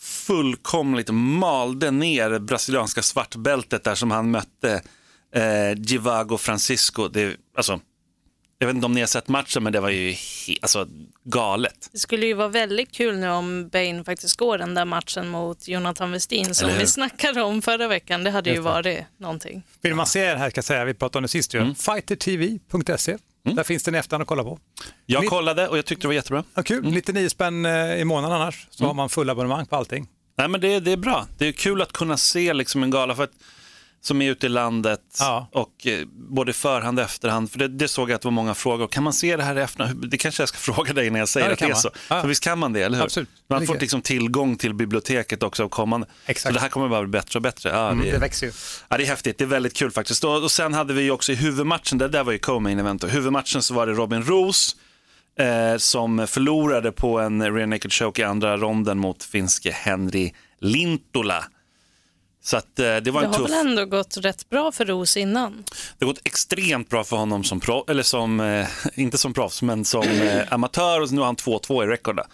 fullkomligt 0.00 1.10
malde 1.12 1.90
ner 1.90 2.38
brasilianska 2.38 3.02
svartbältet 3.02 3.84
där 3.84 3.94
som 3.94 4.10
han 4.10 4.30
mötte 4.30 4.82
eh, 5.34 5.72
Givago 5.76 6.38
Francisco. 6.38 7.08
Det, 7.08 7.36
alltså, 7.56 7.80
jag 8.62 8.66
vet 8.66 8.74
inte 8.76 8.86
om 8.86 8.92
ni 8.92 9.00
har 9.00 9.06
sett 9.06 9.28
matchen 9.28 9.62
men 9.62 9.72
det 9.72 9.80
var 9.80 9.90
ju 9.90 10.14
alltså, 10.62 10.86
galet. 11.24 11.88
Det 11.92 11.98
skulle 11.98 12.26
ju 12.26 12.34
vara 12.34 12.48
väldigt 12.48 12.92
kul 12.92 13.18
nu 13.18 13.28
om 13.28 13.68
Bain 13.68 14.04
faktiskt 14.04 14.36
går 14.36 14.58
den 14.58 14.74
där 14.74 14.84
matchen 14.84 15.28
mot 15.28 15.68
Jonathan 15.68 16.12
Westin 16.12 16.54
som 16.54 16.70
vi 16.78 16.86
snackade 16.86 17.42
om 17.42 17.62
förra 17.62 17.88
veckan. 17.88 18.24
Det 18.24 18.30
hade 18.30 18.50
ju 18.50 18.56
Just 18.56 18.66
det. 18.66 18.70
varit 18.72 18.98
någonting. 19.18 19.62
Vill 19.82 19.94
man 19.94 20.06
se 20.06 20.32
det 20.32 20.38
här, 20.38 20.50
ska 20.50 20.58
jag 20.58 20.64
säga, 20.64 20.84
vi 20.84 20.94
pratade 20.94 21.18
om 21.18 21.22
det 21.22 21.28
sist 21.28 21.54
ju, 21.54 21.74
fightertv.se. 21.74 23.16
Där 23.42 23.62
finns 23.64 23.82
den 23.82 23.94
i 23.94 23.98
efterhand 23.98 24.22
att 24.22 24.28
kolla 24.28 24.42
på. 24.44 24.58
Jag 25.06 25.26
kollade 25.26 25.68
och 25.68 25.78
jag 25.78 25.84
tyckte 25.86 26.02
det 26.04 26.08
var 26.08 26.14
jättebra. 26.14 26.44
Ja, 26.54 26.62
kul, 26.62 26.90
99 26.92 27.28
spänn 27.28 27.66
eh, 27.66 27.94
i 28.00 28.04
månaden 28.04 28.36
annars, 28.40 28.66
så 28.70 28.84
Mm. 28.84 28.88
har 28.88 28.94
man 28.94 29.08
full 29.08 29.30
abonnemang 29.30 29.66
på 29.66 29.76
allting. 29.76 30.08
Nej, 30.38 30.48
men 30.48 30.60
det, 30.60 30.80
det 30.80 30.92
är 30.92 30.96
bra. 30.96 31.26
Det 31.38 31.46
är 31.48 31.52
kul 31.52 31.82
att 31.82 31.92
kunna 31.92 32.16
se 32.16 32.52
liksom 32.52 32.82
en 32.82 32.90
gala 32.90 33.14
för 33.14 33.24
att, 33.24 33.30
som 34.02 34.22
är 34.22 34.30
ute 34.30 34.46
i 34.46 34.48
landet 34.48 35.00
Ja. 35.18 35.48
och 35.52 35.86
eh, 35.86 36.06
både 36.14 36.52
förhand 36.52 36.98
och 36.98 37.04
efterhand. 37.04 37.50
För 37.52 37.58
det, 37.58 37.68
det 37.68 37.88
såg 37.88 38.10
jag 38.10 38.14
att 38.14 38.20
det 38.22 38.26
var 38.26 38.32
många 38.32 38.54
frågor. 38.54 38.86
Kan 38.86 39.02
man 39.04 39.12
se 39.12 39.36
det 39.36 39.42
här 39.42 39.58
i 39.58 39.60
efterhand? 39.60 40.10
Det 40.10 40.16
kanske 40.18 40.42
jag 40.42 40.48
ska 40.48 40.58
fråga 40.74 40.92
dig 40.92 41.10
när 41.10 41.18
jag 41.18 41.28
säger 41.28 41.46
Ja, 41.46 41.48
det 41.48 41.52
att 41.54 41.58
det 41.58 41.64
är 41.64 41.68
man. 41.68 41.76
så. 41.76 41.90
Ja. 42.08 42.20
För 42.20 42.28
visst 42.28 42.44
kan 42.44 42.58
man 42.58 42.72
det, 42.72 42.82
eller 42.82 42.96
hur? 42.96 43.04
Absolut. 43.04 43.28
Man 43.48 43.66
får 43.66 43.74
liksom 43.78 44.02
tillgång 44.02 44.56
till 44.56 44.74
biblioteket 44.74 45.42
också 45.42 45.64
av 45.64 45.68
kommande. 45.68 46.06
Exakt. 46.26 46.52
Så 46.52 46.54
det 46.54 46.60
här 46.60 46.68
kommer 46.68 46.88
bara 46.88 47.02
bli 47.02 47.10
bättre 47.10 47.38
och 47.38 47.42
bättre. 47.42 47.68
Ja, 47.70 47.88
Mm, 47.90 48.04
det, 48.04 48.10
det 48.12 48.18
växer 48.18 48.46
ju. 48.46 48.52
ja, 48.88 48.96
det 48.96 49.02
är 49.04 49.06
häftigt. 49.06 49.38
Det 49.38 49.44
är 49.44 49.48
väldigt 49.48 49.74
kul 49.76 49.90
faktiskt. 49.90 50.24
Och, 50.24 50.42
och 50.42 50.50
sen 50.50 50.74
hade 50.74 50.94
vi 50.94 51.02
ju 51.02 51.10
också 51.10 51.32
i 51.32 51.34
huvudmatchen, 51.34 51.98
det 51.98 52.08
där 52.08 52.24
var 52.24 52.32
ju 52.32 52.38
co-main 52.38 52.78
event. 52.78 53.04
Och 53.04 53.10
huvudmatchen 53.10 53.62
så 53.62 53.74
var 53.74 53.86
det 53.86 53.92
Robin 53.92 54.22
Roos 54.22 54.76
eh, 55.40 55.76
som 55.78 56.26
förlorade 56.26 56.92
på 56.92 57.18
en 57.20 57.54
rear 57.54 57.66
naked 57.66 57.92
choke 57.92 58.22
i 58.22 58.24
andra 58.24 58.56
ronden 58.56 58.98
mot 58.98 59.24
finske 59.24 59.70
Henry 59.70 60.32
Lintola. 60.60 61.44
Så 62.42 62.56
att, 62.56 62.78
eh, 62.78 62.96
det 62.96 63.10
var 63.10 63.20
Det 63.20 63.26
en 63.26 63.32
har 63.32 63.38
tuff... 63.40 63.50
väl 63.50 63.66
ändå 63.66 63.84
gått 63.84 64.16
rätt 64.16 64.48
bra 64.50 64.72
för 64.72 64.84
Ros 64.86 65.16
innan? 65.16 65.64
Det 65.98 66.04
har 66.04 66.12
gått 66.12 66.20
extremt 66.24 66.88
bra 66.88 67.04
för 67.04 67.16
honom 67.16 67.44
som 67.44 67.60
proffs, 67.60 67.90
eller 67.90 68.02
som, 68.02 68.40
eh, 68.40 68.66
inte 68.94 69.18
som 69.18 69.34
proffs, 69.34 69.62
men 69.62 69.84
som 69.84 70.02
eh, 70.02 70.52
amatör 70.52 71.00
och 71.00 71.12
nu 71.12 71.18
har 71.18 71.26
han 71.26 71.36
2-2 71.36 71.84
i 71.84 71.86
rekord. 71.86 72.16
där. 72.16 72.26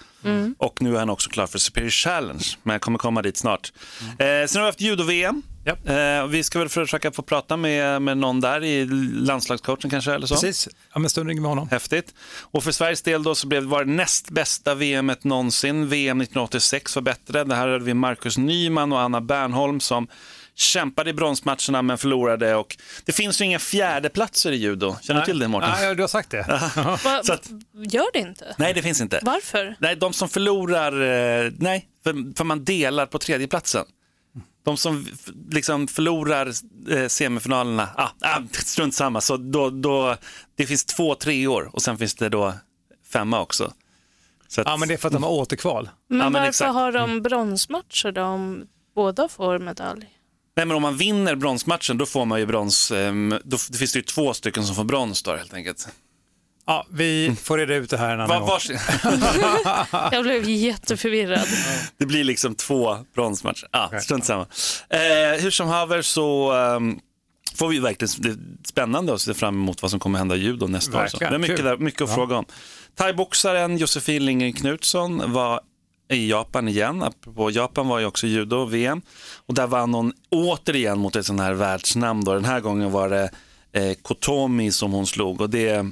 Och 0.58 0.82
nu 0.82 0.94
är 0.94 0.98
han 0.98 1.10
också 1.10 1.30
klar 1.30 1.46
för 1.46 1.58
Superior 1.58 1.90
Challenge, 1.90 2.44
men 2.62 2.74
jag 2.74 2.80
kommer 2.80 2.98
komma 2.98 3.22
dit 3.22 3.36
snart. 3.36 3.72
Eh, 4.00 4.16
sen 4.18 4.28
har 4.28 4.60
vi 4.60 4.66
haft 4.66 4.80
judo-VM. 4.80 5.42
Japp. 5.66 5.88
Eh, 5.88 6.26
vi 6.26 6.42
ska 6.42 6.58
väl 6.58 6.68
försöka 6.68 7.12
få 7.12 7.22
prata 7.22 7.56
med, 7.56 8.02
med 8.02 8.18
någon 8.18 8.40
där 8.40 8.64
i 8.64 8.84
landslagscoachen 9.12 9.90
kanske 9.90 10.12
eller 10.12 10.26
så. 10.26 10.34
Precis, 10.34 10.68
om 10.92 11.04
en 11.04 11.10
stund 11.10 11.28
ringer 11.28 11.42
vi 11.42 11.48
honom. 11.48 11.68
Häftigt. 11.70 12.14
Och 12.40 12.64
för 12.64 12.72
Sveriges 12.72 13.02
del 13.02 13.22
då 13.22 13.34
så 13.34 13.46
blev 13.46 13.62
var 13.62 13.84
det 13.84 13.90
näst 13.92 14.30
bästa 14.30 14.74
VMet 14.74 15.24
någonsin. 15.24 15.88
VM 15.88 16.20
1986 16.20 16.94
var 16.96 17.02
bättre. 17.02 17.44
Det 17.44 17.54
här 17.54 17.68
hade 17.68 17.84
vi 17.84 17.94
Marcus 17.94 18.38
Nyman 18.38 18.92
och 18.92 19.00
Anna 19.00 19.20
Bernholm 19.20 19.80
som 19.80 20.08
kämpade 20.54 21.10
i 21.10 21.12
bronsmatcherna 21.12 21.82
men 21.82 21.98
förlorade. 21.98 22.54
Och 22.54 22.76
det 23.04 23.12
finns 23.12 23.40
ju 23.40 23.44
inga 23.44 23.58
fjärdeplatser 23.58 24.52
i 24.52 24.56
judo. 24.56 24.96
Känner 25.02 25.20
du 25.20 25.26
till 25.26 25.38
det 25.38 25.48
Mårten? 25.48 25.70
Nej, 25.70 25.94
du 25.94 26.02
har 26.02 26.08
sagt 26.08 26.30
det. 26.30 26.44
Så 27.24 27.32
att- 27.32 27.50
Gör 27.92 28.12
det 28.12 28.18
inte? 28.18 28.54
Nej, 28.58 28.74
det 28.74 28.82
finns 28.82 29.00
inte. 29.00 29.20
Varför? 29.22 29.76
Nej, 29.78 29.96
de 29.96 30.12
som 30.12 30.28
förlorar, 30.28 30.92
eh, 31.46 31.52
nej, 31.58 31.86
för, 32.04 32.36
för 32.36 32.44
man 32.44 32.64
delar 32.64 33.06
på 33.06 33.18
tredjeplatsen. 33.18 33.84
De 34.64 34.76
som 34.76 35.06
liksom 35.50 35.88
förlorar 35.88 36.52
eh, 36.90 37.08
semifinalerna, 37.08 37.88
ah, 37.96 38.08
ah, 38.20 38.40
strunt 38.52 38.94
samma, 38.94 39.20
så 39.20 39.36
då, 39.36 39.70
då, 39.70 40.16
det 40.54 40.66
finns 40.66 40.84
två 40.84 41.14
treor 41.14 41.70
och 41.72 41.82
sen 41.82 41.98
finns 41.98 42.14
det 42.14 42.28
då 42.28 42.54
femma 43.12 43.40
också. 43.40 43.72
Så 44.48 44.60
att, 44.60 44.66
Ja, 44.66 44.76
men 44.76 44.88
det 44.88 44.94
är 44.94 44.98
för 44.98 45.08
att 45.08 45.14
de 45.14 45.22
har 45.22 45.30
återkval. 45.30 45.88
Men, 46.08 46.18
men 46.18 46.32
varför 46.32 46.48
exakt. 46.48 46.74
har 46.74 46.92
de 46.92 47.22
bronsmatcher 47.22 48.12
då 48.12 48.22
om 48.22 48.66
båda 48.94 49.28
får 49.28 49.58
medalj? 49.58 50.06
Nej, 50.56 50.66
men 50.66 50.76
om 50.76 50.82
man 50.82 50.96
vinner 50.96 51.34
bronsmatchen 51.34 51.98
då 51.98 52.06
får 52.06 52.24
man 52.24 52.40
ju 52.40 52.46
brons, 52.46 52.90
ehm, 52.90 53.34
då 53.44 53.56
det 53.70 53.78
finns 53.78 53.92
det 53.92 53.98
ju 53.98 54.02
två 54.02 54.34
stycken 54.34 54.64
som 54.64 54.76
får 54.76 54.84
brons 54.84 55.22
då 55.22 55.36
helt 55.36 55.54
enkelt. 55.54 55.88
Ja, 56.66 56.86
vi 56.90 57.36
får 57.42 57.58
reda 57.58 57.74
ut 57.74 57.90
det 57.90 57.96
här 57.96 58.14
en 58.14 58.20
annan 58.20 58.40
gång. 58.40 58.58
Jag 60.12 60.22
blev 60.22 60.48
jätteförvirrad. 60.48 61.48
det 61.98 62.06
blir 62.06 62.24
liksom 62.24 62.54
två 62.54 62.98
bronsmatcher. 63.14 63.68
Ah, 63.70 63.98
strunt 64.00 64.24
samma. 64.24 64.46
Eh, 64.90 65.40
hur 65.40 65.50
som 65.50 65.68
haver 65.68 66.02
så 66.02 66.52
ehm, 66.52 66.98
får 67.54 67.68
vi 67.68 67.78
verkligen, 67.78 68.12
det 68.18 68.28
är 68.28 68.66
spännande 68.68 69.14
att 69.14 69.20
se 69.20 69.34
fram 69.34 69.54
emot 69.54 69.82
vad 69.82 69.90
som 69.90 70.00
kommer 70.00 70.18
hända 70.18 70.36
i 70.36 70.38
judo 70.38 70.66
nästa 70.66 71.02
år. 71.02 71.06
Så. 71.06 71.18
Det 71.18 71.24
Verkligen, 71.24 71.44
är 71.44 71.48
mycket, 71.48 71.64
där, 71.64 71.76
mycket 71.76 72.02
att 72.02 72.14
fråga 72.14 72.36
om. 72.36 72.44
Thaiboxaren 72.94 73.76
Josefin 73.76 74.26
Lindgren 74.26 74.52
Knutsson 74.52 75.32
var 75.32 75.60
i 76.08 76.30
Japan 76.30 76.68
igen. 76.68 77.02
Apropå 77.02 77.50
Japan 77.50 77.88
var 77.88 77.98
ju 77.98 78.06
också 78.06 78.26
judo-VM. 78.26 79.02
Och 79.46 79.54
där 79.54 79.66
vann 79.66 79.94
hon 79.94 80.12
återigen 80.30 80.98
mot 80.98 81.16
ett 81.16 81.26
sånt 81.26 81.40
här 81.40 81.52
världsnamn. 81.52 82.24
Då. 82.24 82.34
Den 82.34 82.44
här 82.44 82.60
gången 82.60 82.92
var 82.92 83.08
det 83.08 83.30
eh, 83.72 83.94
Kotomi 84.02 84.72
som 84.72 84.92
hon 84.92 85.06
slog. 85.06 85.40
Och 85.40 85.50
det, 85.50 85.86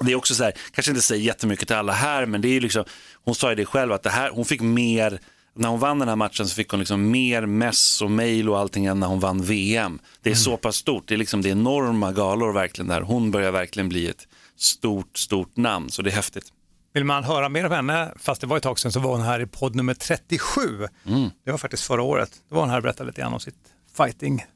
det 0.00 0.12
är 0.12 0.16
också 0.16 0.34
så 0.34 0.44
här, 0.44 0.52
kanske 0.72 0.90
inte 0.90 1.02
säger 1.02 1.22
jättemycket 1.22 1.68
till 1.68 1.76
alla 1.76 1.92
här, 1.92 2.26
men 2.26 2.40
det 2.40 2.48
är 2.48 2.60
liksom, 2.60 2.84
hon 3.24 3.34
sa 3.34 3.50
ju 3.50 3.54
det 3.54 3.64
själv 3.64 3.92
att 3.92 4.02
det 4.02 4.10
här, 4.10 4.30
hon 4.30 4.44
fick 4.44 4.60
mer, 4.60 5.20
när 5.54 5.68
hon 5.68 5.80
vann 5.80 5.98
den 5.98 6.08
här 6.08 6.16
matchen 6.16 6.48
så 6.48 6.54
fick 6.54 6.70
hon 6.70 6.80
liksom 6.80 7.10
mer 7.10 7.46
mess 7.46 8.02
och 8.02 8.10
mail 8.10 8.48
och 8.48 8.58
allting 8.58 8.86
än 8.86 9.00
när 9.00 9.06
hon 9.06 9.20
vann 9.20 9.42
VM. 9.42 9.98
Det 10.22 10.30
är 10.30 10.34
så 10.34 10.56
pass 10.56 10.76
stort, 10.76 11.08
det 11.08 11.14
är 11.14 11.18
liksom 11.18 11.42
det 11.42 11.48
är 11.48 11.52
enorma 11.52 12.12
galor 12.12 12.52
verkligen 12.52 12.88
där. 12.88 13.00
Hon 13.00 13.30
börjar 13.30 13.52
verkligen 13.52 13.88
bli 13.88 14.08
ett 14.08 14.28
stort, 14.56 15.18
stort 15.18 15.56
namn, 15.56 15.90
så 15.90 16.02
det 16.02 16.10
är 16.10 16.14
häftigt. 16.14 16.52
Vill 16.94 17.04
man 17.04 17.24
höra 17.24 17.48
mer 17.48 17.66
om 17.66 17.72
henne, 17.72 18.12
fast 18.16 18.40
det 18.40 18.46
var 18.46 18.56
ett 18.56 18.62
tag 18.62 18.78
sedan, 18.78 18.92
så 18.92 19.00
var 19.00 19.12
hon 19.12 19.22
här 19.22 19.40
i 19.40 19.46
podd 19.46 19.74
nummer 19.74 19.94
37. 19.94 20.60
Mm. 21.06 21.30
Det 21.44 21.50
var 21.50 21.58
faktiskt 21.58 21.82
förra 21.82 22.02
året. 22.02 22.30
Då 22.48 22.54
var 22.54 22.62
hon 22.62 22.70
här 22.70 22.76
och 22.76 22.82
berättade 22.82 23.06
lite 23.06 23.20
grann 23.20 23.32
om 23.32 23.40
sitt 23.40 23.54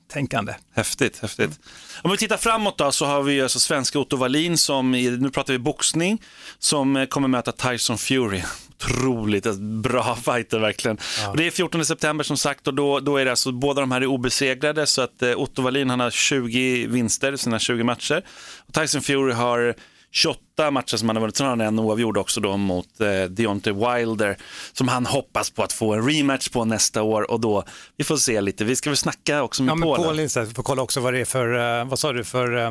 fighting-tänkande. 0.07 0.55
Häftigt, 0.75 1.19
häftigt. 1.23 1.61
Om 2.03 2.11
vi 2.11 2.17
tittar 2.17 2.37
framåt 2.37 2.79
då 2.79 2.93
så 2.93 3.07
har 3.07 3.23
vi 3.23 3.41
alltså 3.41 3.61
svenska 3.61 3.99
Otto 3.99 4.17
Wallin 4.17 4.59
som, 4.59 4.95
i, 4.95 5.11
nu 5.11 5.31
pratar 5.31 5.53
vi 5.53 5.59
boxning, 5.59 6.23
som 6.59 6.97
eh, 6.97 7.07
kommer 7.07 7.29
möta 7.29 7.53
Tyson 7.53 7.99
Fury. 7.99 8.43
Otroligt 8.79 9.59
bra 9.59 10.15
fighter 10.25 10.59
verkligen. 10.59 10.99
Och 11.29 11.37
det 11.37 11.47
är 11.47 11.51
14 11.51 11.85
september 11.85 12.25
som 12.25 12.37
sagt 12.37 12.67
och 12.67 12.75
då, 12.75 13.01
då 13.01 13.17
är 13.17 13.25
det 13.25 13.31
alltså, 13.31 13.53
båda 13.53 13.81
de 13.81 13.93
här 13.93 14.01
är 14.01 14.07
obesegrade 14.07 14.87
så 14.87 15.03
att 15.03 15.23
eh, 15.23 15.37
Otto 15.37 15.63
Wallin 15.63 15.91
han 15.91 16.01
har 16.01 16.11
20 16.11 16.87
vinster 16.87 17.33
i 17.33 17.39
sina 17.39 17.59
20 17.59 17.85
matcher. 17.85 18.23
Och 18.69 18.75
Tyson 18.75 19.03
Fury 19.03 19.33
har 19.33 19.75
28 20.17 20.71
matcher 20.71 20.97
som 20.97 21.09
han 21.09 21.17
har 21.17 21.21
vunnit, 21.21 21.37
sen 21.37 21.47
har 21.47 21.51
han 21.51 21.61
en 21.61 21.79
oavgjord 21.79 22.19
också 22.19 22.41
då 22.41 22.57
mot 22.57 23.01
eh, 23.01 23.23
Deontay 23.23 23.73
Wilder 23.73 24.37
som 24.73 24.89
han 24.89 25.07
hoppas 25.07 25.51
på 25.51 25.63
att 25.63 25.73
få 25.73 25.95
en 25.95 26.09
rematch 26.09 26.49
på 26.49 26.65
nästa 26.65 27.03
år 27.03 27.31
och 27.31 27.41
då, 27.41 27.65
vi 27.97 28.05
får 28.05 28.17
se 28.17 28.41
lite, 28.41 28.65
vi 28.65 28.77
ska 28.77 28.91
väl 28.91 28.97
snacka 28.97 29.43
också 29.43 29.63
med 29.63 29.71
Ja, 29.71 29.75
men 29.75 29.89
Paul. 29.89 29.97
Paul 29.97 30.17
Lindstedt, 30.17 30.51
vi 30.51 30.55
får 30.55 30.63
kolla 30.63 30.83
också 30.83 31.01
vad 31.01 31.15
det 31.15 31.21
är 31.21 31.25
för, 31.25 31.79
eh, 31.81 31.85
vad 31.85 31.99
sa 31.99 32.13
du 32.13 32.25
för, 32.25 32.57
eh, 32.57 32.71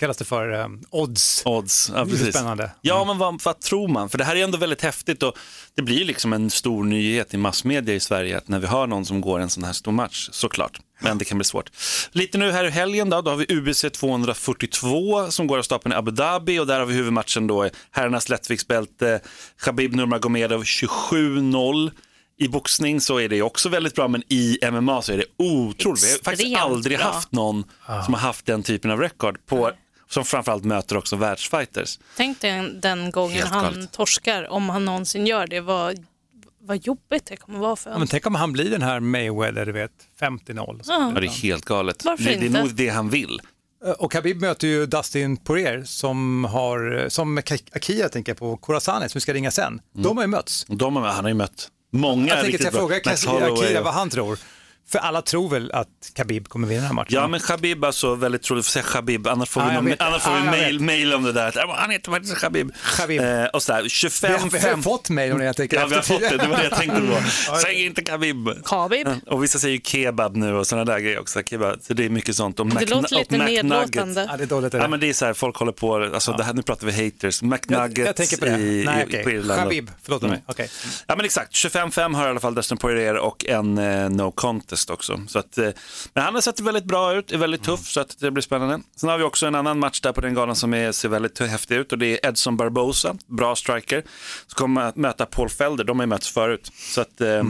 kallas 0.00 0.16
det 0.16 0.24
för, 0.24 0.60
eh, 0.60 0.68
odds? 0.90 1.42
Odds, 1.44 1.92
ja 1.94 2.04
precis. 2.04 2.34
spännande. 2.34 2.70
Ja, 2.80 3.04
men 3.04 3.18
vad, 3.18 3.42
vad 3.42 3.60
tror 3.60 3.88
man? 3.88 4.08
För 4.08 4.18
det 4.18 4.24
här 4.24 4.36
är 4.36 4.44
ändå 4.44 4.58
väldigt 4.58 4.82
häftigt 4.82 5.22
och 5.22 5.34
det 5.74 5.82
blir 5.82 6.04
liksom 6.04 6.32
en 6.32 6.50
stor 6.50 6.84
nyhet 6.84 7.34
i 7.34 7.36
massmedia 7.36 7.94
i 7.94 8.00
Sverige 8.00 8.38
att 8.38 8.48
när 8.48 8.58
vi 8.58 8.66
har 8.66 8.86
någon 8.86 9.06
som 9.06 9.20
går 9.20 9.40
en 9.40 9.50
sån 9.50 9.64
här 9.64 9.72
stor 9.72 9.92
match, 9.92 10.28
såklart. 10.32 10.80
Men 10.98 11.18
det 11.18 11.24
kan 11.24 11.38
bli 11.38 11.44
svårt. 11.44 11.70
Lite 12.12 12.38
nu 12.38 12.50
här 12.50 12.64
i 12.64 12.70
helgen 12.70 13.10
då, 13.10 13.20
då 13.20 13.30
har 13.30 13.36
vi 13.36 13.46
UBC 13.48 13.84
242 13.92 15.30
som 15.30 15.46
går 15.46 15.58
av 15.58 15.62
stapeln 15.62 15.92
i 15.92 15.96
Abu 15.96 16.10
Dhabi 16.10 16.58
och 16.58 16.66
där 16.66 16.78
har 16.78 16.86
vi 16.86 16.94
huvudmatchen 16.94 17.46
då, 17.46 17.68
herrarnas 17.90 18.28
lättviktsbälte, 18.28 19.20
Khabib 19.60 19.94
Nurmagomedov 19.96 20.62
27-0. 20.62 21.90
I 22.38 22.48
boxning 22.48 23.00
så 23.00 23.20
är 23.20 23.28
det 23.28 23.42
också 23.42 23.68
väldigt 23.68 23.94
bra, 23.94 24.08
men 24.08 24.22
i 24.28 24.58
MMA 24.72 25.02
så 25.02 25.12
är 25.12 25.16
det 25.16 25.24
otroligt. 25.36 26.04
Vi 26.04 26.10
har 26.10 26.24
faktiskt 26.24 26.56
aldrig 26.56 26.98
bra. 26.98 27.06
haft 27.06 27.32
någon 27.32 27.64
som 28.04 28.14
har 28.14 28.20
haft 28.20 28.46
den 28.46 28.62
typen 28.62 28.90
av 28.90 29.00
rekord 29.00 29.46
på 29.46 29.70
som 30.08 30.24
framförallt 30.24 30.64
möter 30.64 30.96
också 30.96 31.16
världsfighters. 31.16 31.98
Tänk 32.16 32.40
dig 32.40 32.70
den 32.82 33.10
gången 33.10 33.36
Helt 33.36 33.50
han 33.50 33.64
galet. 33.74 33.92
torskar, 33.92 34.48
om 34.48 34.68
han 34.68 34.84
någonsin 34.84 35.26
gör 35.26 35.46
det. 35.46 35.60
Vad, 35.60 36.06
vad 36.66 36.76
jobbigt 36.76 37.26
det 37.26 37.36
kommer 37.36 37.58
vara 37.58 37.76
för 37.76 37.90
honom. 37.90 38.00
men 38.00 38.08
tänk 38.08 38.26
om 38.26 38.34
han 38.34 38.52
blir 38.52 38.70
den 38.70 38.82
här 38.82 39.00
Mayweather, 39.00 39.66
du 39.66 39.72
vet, 39.72 39.90
50-0. 40.20 40.80
Ja. 40.86 41.12
Ja, 41.14 41.20
det 41.20 41.26
är 41.26 41.30
helt 41.30 41.64
galet. 41.64 42.04
Varför 42.04 42.24
det, 42.24 42.34
det 42.36 42.46
är 42.46 42.50
nog 42.62 42.74
det 42.74 42.88
han 42.88 43.08
vill. 43.10 43.40
Eh, 43.84 43.90
Och 43.90 44.12
Khabib 44.12 44.40
möter 44.40 44.66
ju 44.68 44.86
Dustin 44.86 45.36
Poirier 45.36 45.82
som 45.84 46.44
har, 46.44 47.06
som 47.08 47.38
Ka- 47.38 47.68
Akia 47.72 48.08
tänker 48.08 48.30
jag 48.30 48.38
på, 48.38 48.56
Khorasanis, 48.56 49.12
som 49.12 49.18
vi 49.18 49.20
ska 49.20 49.34
ringa 49.34 49.50
sen. 49.50 49.80
De 49.92 50.16
har 50.16 50.24
ju 50.24 50.28
mötts. 50.28 50.64
De, 50.68 50.96
har- 50.96 51.02
han 51.08 51.24
har 51.24 51.28
ju 51.30 51.34
mött 51.34 51.68
många 51.92 52.26
Jag 52.26 52.34
tänker 52.36 52.46
riktigt 52.46 52.64
jag 52.64 52.72
bra. 52.72 52.80
frågar 52.80 53.26
Holloway 53.40 53.64
Akia 53.66 53.78
och- 53.78 53.84
vad 53.84 53.94
han 53.94 54.10
tror. 54.10 54.38
För 54.88 54.98
alla 54.98 55.22
tror 55.22 55.48
väl 55.48 55.70
att 55.72 55.88
Khabib 56.16 56.48
kommer 56.48 56.68
vinna 56.68 56.80
den 56.80 56.86
här 56.86 56.94
matchen? 56.94 57.08
Ja, 57.14 57.28
men 57.28 57.40
Khabib 57.40 57.84
alltså 57.84 58.14
väldigt 58.14 58.42
troligt, 58.42 58.66
får 58.66 58.70
säga 58.70 58.82
Khabib, 58.82 59.26
annars 59.28 59.48
får 59.48 59.62
Ja, 59.62 59.68
vi, 59.68 59.74
någon, 59.74 59.94
annars 59.98 60.22
får 60.22 60.32
Ja, 60.32 60.38
vi 60.44 60.50
mail, 60.50 60.80
mail 60.80 61.14
om 61.14 61.22
det 61.22 61.32
där. 61.32 61.52
Ja, 61.56 61.76
Han 61.78 61.90
heter 61.90 62.10
faktiskt 62.10 62.36
Khabib. 62.36 62.70
Khabib. 62.96 63.22
Eh, 63.22 63.44
och 63.44 63.62
sådär, 63.62 63.82
vi, 63.82 63.88
25, 63.88 64.32
har, 64.32 64.38
vi 64.50 64.58
har 64.58 64.68
5. 64.68 64.82
fått 64.82 65.10
mejl 65.10 65.32
om 65.32 65.38
det 65.38 65.44
jag 65.44 65.56
tänker 65.56 65.76
Ja, 65.80 65.86
vi 65.86 65.94
har 65.94 66.02
fått 66.02 66.20
det, 66.20 66.36
det 66.36 66.46
var 66.48 66.56
det 66.56 66.64
jag 66.64 66.78
tänkte 66.78 67.00
på. 67.00 67.06
Ja. 67.46 67.58
Säg 67.62 67.84
inte 67.86 68.02
Khabib. 68.04 68.48
Khabib, 68.64 69.08
Och 69.26 69.44
vissa 69.44 69.58
säger 69.58 69.74
ju 69.74 69.80
kebab 69.84 70.36
nu 70.36 70.54
och 70.54 70.66
sådana 70.66 70.84
där 70.92 70.98
grejer 71.00 71.20
också. 71.20 71.42
Kebab. 71.42 71.78
Så 71.82 71.94
det 71.94 72.04
är 72.04 72.08
mycket 72.08 72.36
sånt. 72.36 72.60
Och 72.60 72.66
det 72.66 72.74
Mac- 72.74 72.90
låter 72.90 73.16
lite 73.16 73.38
nedlåtande. 73.38 74.26
Ja, 74.30 74.36
det 74.36 74.42
är 74.44 74.46
dåligt. 74.46 74.74
Är 74.74 74.78
det. 74.78 74.84
Ja, 74.84 74.88
men 74.88 75.00
det 75.00 75.08
är 75.08 75.12
så 75.12 75.24
här, 75.26 75.32
folk 75.34 75.56
håller 75.56 75.72
på, 75.72 75.94
alltså 76.14 76.32
det 76.32 76.44
här, 76.44 76.54
nu 76.54 76.62
pratar 76.62 76.86
vi 76.86 77.04
haters. 77.04 77.42
McNuggets 77.42 77.98
jag, 77.98 78.08
jag 78.08 78.16
tänker 78.16 78.36
på 78.36 78.44
det. 78.44 78.58
i, 78.58 78.84
Nej, 78.84 79.02
i, 79.02 79.06
okej. 79.08 79.24
på 79.24 79.30
Irland. 79.30 79.60
Khabib, 79.60 79.90
förlåt 80.02 80.22
mig. 80.22 80.30
Mm. 80.30 80.40
Okej. 80.46 80.68
Ja 81.06 81.16
men 81.16 81.24
exakt, 81.26 81.52
25-5 81.52 82.14
har 82.14 82.26
i 82.26 82.30
alla 82.30 82.40
fall 82.40 82.54
Dustin 82.54 82.78
Poirier 82.78 83.16
och 83.16 83.44
en 83.46 83.78
eh, 83.78 84.10
no 84.10 84.30
contest 84.30 84.75
också. 84.90 85.20
Så 85.28 85.38
att, 85.38 85.58
eh, 85.58 85.68
men 86.14 86.24
han 86.24 86.34
har 86.34 86.40
sett 86.40 86.60
väldigt 86.60 86.84
bra 86.84 87.14
ut, 87.14 87.32
är 87.32 87.38
väldigt 87.38 87.62
tuff 87.62 87.86
så 87.88 88.00
att 88.00 88.18
det 88.18 88.30
blir 88.30 88.42
spännande. 88.42 88.80
Sen 88.96 89.08
har 89.08 89.18
vi 89.18 89.24
också 89.24 89.46
en 89.46 89.54
annan 89.54 89.78
match 89.78 90.00
där 90.00 90.12
på 90.12 90.20
den 90.20 90.34
galan 90.34 90.56
som 90.56 90.74
är, 90.74 90.92
ser 90.92 91.08
väldigt 91.08 91.38
häftig 91.38 91.74
ut 91.76 91.92
och 91.92 91.98
det 91.98 92.06
är 92.06 92.28
Edson 92.28 92.56
Barbosa, 92.56 93.16
bra 93.26 93.56
striker, 93.56 94.02
som 94.46 94.56
kommer 94.56 94.82
att 94.82 94.96
möta 94.96 95.26
Paul 95.26 95.48
Felder, 95.48 95.84
de 95.84 95.98
har 95.98 96.04
ju 96.04 96.08
mötts 96.08 96.28
förut. 96.28 96.70
Så 96.94 97.00
att, 97.00 97.20
eh, 97.20 97.42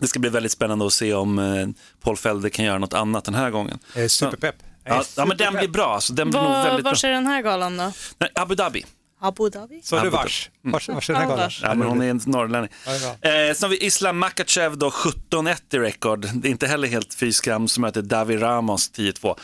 det 0.00 0.06
ska 0.06 0.18
bli 0.18 0.30
väldigt 0.30 0.52
spännande 0.52 0.86
att 0.86 0.92
se 0.92 1.14
om 1.14 1.38
eh, 1.38 1.68
Paul 2.02 2.16
Felder 2.16 2.48
kan 2.48 2.64
göra 2.64 2.78
något 2.78 2.94
annat 2.94 3.24
den 3.24 3.34
här 3.34 3.50
gången. 3.50 3.78
Superpepp. 4.08 4.54
Jag 4.84 4.94
är 4.96 4.98
Ja, 4.98 5.04
ja 5.16 5.26
men 5.26 5.36
den 5.36 5.54
blir 5.54 5.68
bra, 5.68 6.00
så 6.00 6.12
den 6.12 6.30
blir 6.30 6.40
nog 6.40 6.50
Var, 6.50 6.64
väldigt 6.64 6.82
bra. 6.84 6.90
vars 6.90 7.04
är 7.04 7.10
den 7.10 7.26
här 7.26 7.42
galan 7.42 7.76
då? 7.76 7.92
Nej, 8.18 8.30
Abu 8.34 8.54
Dhabi. 8.54 8.84
Abu 9.24 9.50
Dhabi? 9.50 9.80
Så 9.82 10.00
du 10.02 10.10
vars? 10.10 10.50
Vars, 10.62 10.88
vars 10.88 11.10
är 11.10 11.14
den 11.14 11.22
här 11.22 11.30
Ja, 11.30 11.36
vars. 11.36 11.60
Ja, 11.62 11.74
men 11.74 11.88
hon 11.88 12.02
är 12.02 12.10
en 12.10 12.20
norrlänning. 12.26 12.70
Ja, 12.86 12.92
Eh, 13.30 13.54
sen 13.54 13.66
har 13.66 13.68
vi 13.68 13.84
Islam 13.84 14.18
Makachev 14.18 14.78
då, 14.78 14.90
17-1 14.90 15.74
i 15.74 15.78
rekord. 15.78 16.28
Det 16.34 16.48
är 16.48 16.50
inte 16.50 16.66
heller 16.66 16.88
helt 16.88 17.14
fy 17.14 17.32
skam 17.32 17.68
som 17.68 17.80
möter 17.80 18.02
Davi 18.02 18.36
Ramos 18.36 18.90
10-2. 18.92 19.36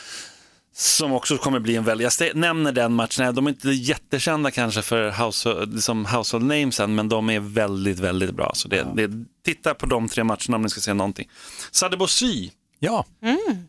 Som 0.75 1.13
också 1.13 1.37
kommer 1.37 1.59
bli 1.61 1.77
en 1.77 1.85
väldigt, 1.85 2.21
jag 2.21 2.37
nämner 2.37 2.73
den 2.73 2.93
matchen, 2.93 3.35
de 3.35 3.47
är 3.47 3.51
inte 3.51 3.69
jättekända 3.71 4.51
kanske 4.51 4.83
för 4.83 5.25
house, 5.27 5.81
som 5.81 6.07
household 6.07 6.45
namesen, 6.47 6.95
men 6.95 7.09
de 7.09 7.31
är 7.31 7.41
väldigt, 7.41 7.99
väldigt 7.99 8.31
bra. 8.31 8.51
Så 8.55 8.69
det, 8.69 8.87
det, 8.95 9.11
titta 9.45 9.75
på 9.75 9.87
de 9.87 10.09
tre 10.09 10.25
matcherna 10.25 10.57
om 10.57 10.63
ni 10.63 10.69
ska 10.69 10.81
se 10.81 10.95
någonting. 10.95 11.29
Sadebo 11.71 12.07
Sy 12.07 12.51
Ja, 12.83 13.05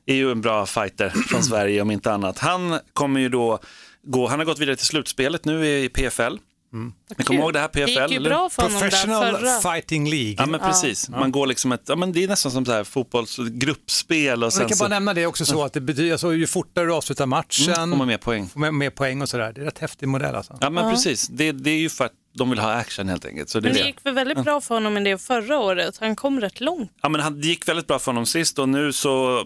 är 0.06 0.14
ju 0.16 0.32
en 0.32 0.42
bra 0.42 0.66
fighter 0.66 1.10
från 1.10 1.44
Sverige 1.52 1.82
om 1.82 1.92
inte 1.92 2.14
annat. 2.14 2.40
Han 2.40 2.80
kommer 2.94 3.20
ju 3.20 3.30
då 3.30 3.60
gå, 4.04 4.28
han 4.28 4.40
har 4.40 4.46
gått 4.46 4.60
vidare 4.60 4.76
till 4.76 4.86
slutspelet 4.88 5.46
nu 5.46 5.68
i 5.68 5.90
PFL. 5.90 6.36
Men 6.74 6.94
kom 7.26 7.36
ihåg 7.36 7.54
det 7.54 7.60
här 7.60 7.68
PFL. 7.68 7.86
Det 7.86 8.02
gick 8.02 8.12
ju 8.12 8.20
bra 8.20 8.50
för 8.50 8.62
honom 8.64 8.80
där 8.80 8.90
Professional 8.90 9.38
förra. 9.38 9.74
Fighting 9.74 10.10
League. 10.10 10.36
Ja 10.38 10.46
men 10.46 10.60
precis, 10.60 11.10
man 11.10 11.32
går 11.32 11.48
liksom 11.48 11.72
ett, 11.72 11.82
ja 11.88 11.96
men 11.96 12.12
det 12.12 12.24
är 12.24 12.28
nästan 12.28 12.52
som 12.52 12.66
så 12.66 12.72
här 12.72 12.84
fotbollsgruppspel 12.84 14.44
och 14.44 14.48
Och 14.48 14.54
sen 14.54 14.66
vi 14.66 14.70
kan 14.70 14.78
så 14.78 14.84
bara 14.84 14.90
nämna 14.90 15.14
det 15.14 15.26
också 15.26 15.46
så 15.46 15.64
att 15.64 15.74
det 15.74 15.82
betyder, 15.82 16.12
alltså, 16.12 16.34
ju 16.34 16.48
fortare 16.48 16.86
du 16.86 16.94
avslutar 16.94 17.26
matchen, 17.26 17.74
får 17.90 17.98
man 17.98 18.08
mer 18.08 18.18
poäng. 18.18 18.50
får 18.50 18.60
man 18.60 18.78
mer 18.78 18.90
poäng 18.90 19.22
och 19.22 19.30
sådär. 19.30 19.54
Det 19.54 19.62
är 19.62 19.66
rätt 19.66 19.80
häftig 19.80 20.08
modell 20.08 20.36
alltså. 20.36 20.58
Ja 20.62 20.70
men 20.70 20.92
precis, 20.92 21.28
det, 21.28 21.52
det 21.52 21.70
är 21.70 21.80
ju 21.80 21.90
för 21.90 22.06
att 22.06 22.14
de 22.34 22.50
vill 22.50 22.60
ha 22.60 22.74
action 22.74 23.10
helt 23.10 23.26
enkelt. 23.26 23.50
Så 23.50 23.60
det 23.60 23.68
Men 23.68 23.74
det 23.78 23.84
det. 23.84 23.88
gick 23.88 24.06
väl 24.06 24.14
väldigt 24.14 24.44
bra 24.44 24.62
för 24.62 24.76
honom 24.76 24.98
i 24.98 25.04
det 25.04 25.18
förra 25.18 25.60
året. 25.60 25.98
Han 26.00 26.16
kom 26.16 26.42
rätt 26.42 26.60
långt. 26.62 26.92
Ja, 27.02 27.10
men 27.10 27.22
han, 27.22 27.42
det 27.42 27.48
gick 27.48 27.68
väldigt 27.68 27.88
bra 27.88 28.00
för 28.00 28.12
honom 28.12 28.26
sist 28.26 28.60
och 28.60 28.70
nu 28.70 28.94
så 28.94 29.44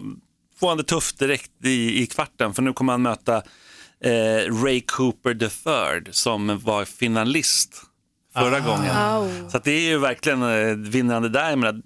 får 0.60 0.68
han 0.68 0.76
det 0.76 0.84
tufft 0.84 1.18
direkt 1.18 1.50
i, 1.64 2.02
i 2.02 2.06
kvarten 2.06 2.54
för 2.54 2.62
nu 2.62 2.72
kommer 2.72 2.92
han 2.92 3.02
möta 3.02 3.42
eh, 4.04 4.62
Ray 4.64 4.80
Cooper 4.80 5.42
III 5.42 6.12
som 6.12 6.58
var 6.58 6.84
finalist 6.84 7.82
förra 8.34 8.60
gången. 8.60 8.96
Au. 8.96 9.28
Så 9.50 9.56
att 9.56 9.64
det 9.64 9.70
är 9.72 9.80
ju 9.88 9.98
verkligen 9.98 10.42
eh, 10.42 10.74
vinnande 10.76 11.28
där. 11.28 11.50
Jag 11.50 11.58
menar, 11.58 11.80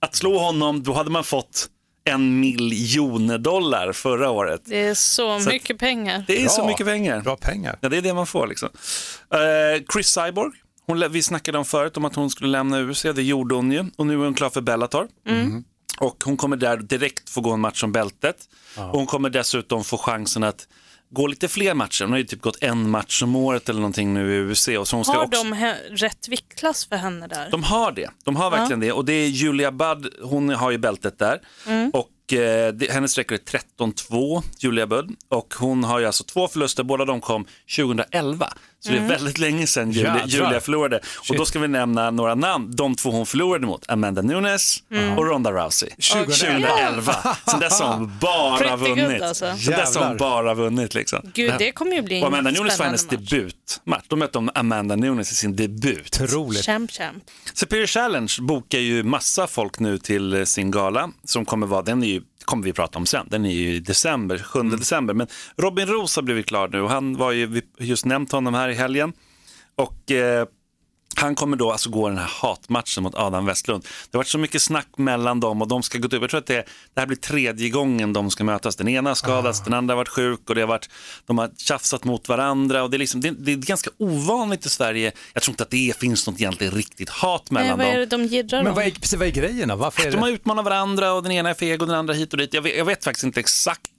att 0.00 0.14
slå 0.14 0.38
honom, 0.38 0.82
då 0.82 0.92
hade 0.92 1.10
man 1.10 1.24
fått 1.24 1.68
en 2.04 2.40
miljon 2.40 3.42
dollar 3.42 3.92
förra 3.92 4.30
året. 4.30 4.60
Det 4.64 4.82
är 4.84 4.94
så, 4.94 5.40
Så 5.40 5.48
att- 5.48 5.54
mycket 5.54 5.78
pengar. 5.78 6.24
Det 6.26 6.36
är 6.36 6.40
Bra. 6.42 6.48
så 6.48 6.66
mycket 6.66 6.86
pengar. 6.86 7.20
Bra 7.20 7.36
pengar. 7.36 7.78
Ja, 7.80 7.88
det 7.88 7.96
är 7.96 8.02
det 8.02 8.14
man 8.14 8.26
får 8.26 8.46
liksom. 8.46 8.68
Eh, 9.34 9.84
Chris 9.92 10.06
Cyborg, 10.08 10.52
hon, 10.86 11.12
vi 11.12 11.22
snackade 11.22 11.58
om 11.58 11.64
förut 11.64 11.96
om 11.96 12.04
att 12.04 12.14
hon 12.14 12.30
skulle 12.30 12.50
lämna 12.50 12.80
UFC, 12.80 13.02
det 13.02 13.22
gjorde 13.22 13.54
hon 13.54 13.72
ju. 13.72 13.84
Och 13.96 14.06
nu 14.06 14.14
är 14.14 14.24
hon 14.24 14.34
klar 14.34 14.50
för 14.50 14.60
Bellator. 14.60 15.08
Och 16.00 16.24
hon 16.24 16.36
kommer 16.36 16.56
där 16.56 16.76
direkt 16.76 17.30
få 17.30 17.40
gå 17.40 17.52
en 17.52 17.60
match 17.60 17.82
om 17.84 17.92
bältet. 17.92 18.36
Och 18.76 18.82
hon 18.98 19.06
kommer 19.06 19.30
dessutom 19.30 19.84
få 19.84 19.98
chansen 19.98 20.44
att 20.44 20.68
gå 21.10 21.26
lite 21.26 21.48
fler 21.48 21.74
matcher. 21.74 22.04
Hon 22.04 22.10
har 22.10 22.18
ju 22.18 22.24
typ 22.24 22.40
gått 22.40 22.62
en 22.62 22.90
match 22.90 23.22
om 23.22 23.36
året 23.36 23.68
eller 23.68 23.80
någonting 23.80 24.14
nu 24.14 24.34
i 24.34 24.52
UFC. 24.52 24.68
Och 24.68 24.88
så 24.88 24.96
hon 24.96 25.04
ska 25.04 25.14
Har 25.14 25.24
också... 25.24 25.44
de 25.44 25.74
rätt 25.90 26.28
viktklass 26.28 26.86
för 26.86 26.96
henne 26.96 27.26
där? 27.26 27.48
De 27.50 27.62
har 27.62 27.92
det. 27.92 28.10
De 28.24 28.36
har 28.36 28.50
verkligen 28.50 28.80
det. 28.80 28.92
Och 28.92 29.04
det 29.04 29.12
är 29.12 29.26
Julia 29.28 29.72
Budd, 29.72 30.08
hon 30.22 30.48
har 30.48 30.70
ju 30.70 30.78
bältet 30.78 31.18
där. 31.18 31.40
Och 31.92 32.08
eh, 32.32 32.68
det, 32.74 32.90
hennes 32.90 33.18
rekord 33.18 33.38
är 33.38 33.58
13-2, 33.78 34.42
Julia 34.58 34.86
Budd. 34.86 35.14
Och 35.28 35.54
hon 35.58 35.84
har 35.84 35.98
ju 35.98 36.06
alltså 36.06 36.24
två 36.24 36.48
förluster, 36.48 36.82
båda 36.82 37.04
de 37.04 37.20
kom 37.20 37.46
2011. 37.76 38.48
Så 38.80 38.92
det 38.92 38.98
är 38.98 39.08
väldigt 39.08 39.38
länge 39.38 39.66
sedan 39.66 39.90
Julia, 39.92 40.12
Jädrar. 40.26 40.26
Julia 40.26 40.60
förlorade. 40.60 41.00
Och 41.30 41.36
då 41.36 41.44
ska 41.44 41.58
vi 41.58 41.68
nämna 41.68 42.10
några 42.10 42.34
namn. 42.34 42.76
De 42.76 42.94
två 42.94 43.10
hon 43.10 43.26
förlorade 43.26 43.66
mot, 43.66 43.90
Amanda 43.90 44.22
Nunes 44.22 44.82
och 45.16 45.26
Ronda 45.26 45.52
Rousey. 45.52 45.90
2011. 46.12 47.12
Sen 47.50 47.60
dess 47.60 47.80
har 47.80 47.94
hon 47.94 48.12
bara 48.20 48.76
good, 48.76 48.88
vunnit. 48.88 49.22
alltså. 49.22 49.56
Sen 49.56 49.72
dess 49.72 49.96
har 49.96 50.08
hon 50.08 50.16
bara 50.16 50.54
vunnit 50.54 50.94
liksom. 50.94 51.20
Gud, 51.34 51.54
det 51.58 51.72
kommer 51.72 51.92
ju 51.92 52.02
bli 52.02 52.20
Och 52.22 52.26
Amanda 52.26 52.50
en 52.50 52.54
Nunes 52.54 52.78
var 52.78 52.86
hennes 52.86 53.08
debutmatch. 53.08 54.04
De 54.08 54.18
mötte 54.18 54.38
om 54.38 54.50
Amanda 54.54 54.96
Nunes 54.96 55.32
i 55.32 55.34
sin 55.34 55.56
debut. 55.56 56.20
Otroligt. 56.22 56.64
Champ, 56.64 56.90
champ. 56.90 57.24
Superior 57.54 57.86
Challenge 57.86 58.32
bokar 58.40 58.78
ju 58.78 59.02
massa 59.02 59.46
folk 59.46 59.78
nu 59.78 59.98
till 59.98 60.34
eh, 60.34 60.44
sin 60.44 60.70
gala 60.70 61.10
som 61.24 61.44
kommer 61.44 61.66
vara, 61.66 61.82
den 61.82 62.02
är 62.02 62.06
ju, 62.06 62.15
kommer 62.44 62.64
vi 62.64 62.72
prata 62.72 62.98
om 62.98 63.06
sen, 63.06 63.26
den 63.30 63.46
är 63.46 63.50
ju 63.50 63.74
i 63.74 63.80
december, 63.80 64.38
7 64.38 64.62
december. 64.62 65.14
Men 65.14 65.26
Robin 65.56 65.86
Roos 65.86 66.16
har 66.16 66.22
blivit 66.22 66.46
klar 66.46 66.68
nu 66.68 66.80
och 66.80 66.90
han 66.90 67.16
var 67.16 67.32
ju, 67.32 67.46
vi 67.46 67.62
just 67.78 68.04
nämnt 68.04 68.32
honom 68.32 68.54
här 68.54 68.68
i 68.68 68.74
helgen. 68.74 69.12
Och 69.74 70.12
eh, 70.12 70.46
han 71.16 71.34
kommer 71.34 71.56
då 71.56 71.72
alltså 71.72 71.90
gå 71.90 72.08
den 72.08 72.18
här 72.18 72.30
hatmatchen 72.42 73.02
mot 73.02 73.14
Adam 73.14 73.46
Westlund. 73.46 73.82
Det 73.82 74.16
har 74.16 74.18
varit 74.18 74.28
så 74.28 74.38
mycket 74.38 74.62
snack 74.62 74.88
mellan 74.96 75.40
dem 75.40 75.62
och 75.62 75.68
de 75.68 75.82
ska 75.82 75.98
gå 75.98 76.06
upp. 76.06 76.12
Jag 76.12 76.30
tror 76.30 76.38
att 76.40 76.46
det, 76.46 76.66
det 76.94 77.00
här 77.00 77.06
blir 77.06 77.16
tredje 77.16 77.68
gången 77.68 78.12
de 78.12 78.30
ska 78.30 78.44
mötas. 78.44 78.76
Den 78.76 78.88
ena 78.88 79.10
har 79.10 79.14
skadats, 79.14 79.60
den 79.64 79.74
andra 79.74 79.92
har 79.92 79.96
varit 79.96 80.08
sjuk 80.08 80.40
och 80.48 80.54
det 80.54 80.60
har 80.60 80.68
varit, 80.68 80.90
de 81.26 81.38
har 81.38 81.50
tjafsat 81.56 82.04
mot 82.04 82.28
varandra. 82.28 82.82
Och 82.82 82.90
det, 82.90 82.96
är 82.96 82.98
liksom, 82.98 83.20
det, 83.20 83.30
det 83.30 83.52
är 83.52 83.56
ganska 83.56 83.90
ovanligt 83.98 84.66
i 84.66 84.68
Sverige. 84.68 85.12
Jag 85.32 85.42
tror 85.42 85.52
inte 85.52 85.62
att 85.62 85.70
det 85.70 85.96
finns 86.00 86.26
något 86.26 86.40
egentligen 86.40 86.72
riktigt 86.74 87.08
hat 87.08 87.42
Nej, 87.50 87.62
mellan 87.62 87.78
vad 87.78 87.86
är 87.86 87.92
dem. 87.92 88.00
det 88.00 88.16
de 88.16 88.24
jiddrar 88.36 88.62
Men 88.62 88.74
vad 88.74 88.86
är, 88.86 88.90
precis, 88.90 89.18
vad 89.18 89.28
är 89.28 89.32
grejen 89.32 89.68
då? 89.68 89.76
Varför 89.76 90.06
är 90.06 90.10
De 90.10 90.16
har 90.18 90.28
det? 90.28 90.34
utmanat 90.34 90.64
varandra 90.64 91.12
och 91.12 91.22
den 91.22 91.32
ena 91.32 91.50
är 91.50 91.54
feg 91.54 91.82
och 91.82 91.88
den 91.88 91.96
andra 91.96 92.14
hit 92.14 92.32
och 92.32 92.38
dit. 92.38 92.54
Jag 92.54 92.62
vet, 92.62 92.76
jag 92.76 92.84
vet 92.84 93.04
faktiskt 93.04 93.24
inte 93.24 93.40
exakt 93.40 93.90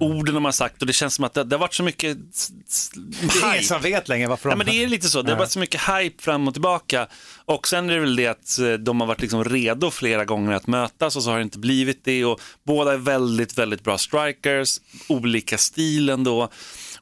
orden 0.00 0.34
de 0.34 0.44
har 0.44 0.52
sagt 0.52 0.80
och 0.80 0.86
det 0.86 0.92
känns 0.92 1.14
som 1.14 1.24
att 1.24 1.34
det, 1.34 1.44
det 1.44 1.56
har 1.56 1.60
varit 1.60 1.74
så 1.74 1.82
mycket 1.82 2.18
s- 2.34 2.90
Det 2.94 3.24
är 3.24 3.44
ingen 3.44 3.52
hype. 3.52 3.64
som 3.64 3.82
vet 3.82 4.08
längre 4.08 4.28
varför 4.28 4.48
de... 4.50 4.58
Nej, 4.58 4.66
men 4.66 4.74
det 4.74 4.84
är 4.84 4.88
lite 4.88 5.08
så, 5.08 5.22
det 5.22 5.32
har 5.32 5.38
varit 5.38 5.50
så 5.50 5.58
mycket 5.58 5.80
hype 5.80 6.22
fram 6.22 6.48
och 6.48 6.54
tillbaka. 6.54 7.06
Och 7.44 7.68
sen 7.68 7.90
är 7.90 7.94
det 7.94 8.00
väl 8.00 8.16
det 8.16 8.26
att 8.26 8.58
eh, 8.58 8.72
de 8.72 9.00
har 9.00 9.06
varit 9.06 9.20
liksom 9.20 9.44
redo 9.44 9.90
flera 9.90 10.24
gånger 10.24 10.52
att 10.52 10.66
mötas 10.66 11.16
och 11.16 11.22
så 11.22 11.30
har 11.30 11.36
det 11.36 11.42
inte 11.42 11.58
blivit 11.58 12.04
det. 12.04 12.24
Och 12.24 12.40
båda 12.66 12.92
är 12.92 12.96
väldigt, 12.96 13.58
väldigt 13.58 13.84
bra 13.84 13.98
strikers, 13.98 14.80
olika 15.08 15.58
stil 15.58 16.08
ändå. 16.08 16.48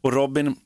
Och 0.00 0.12
Robin, 0.12 0.56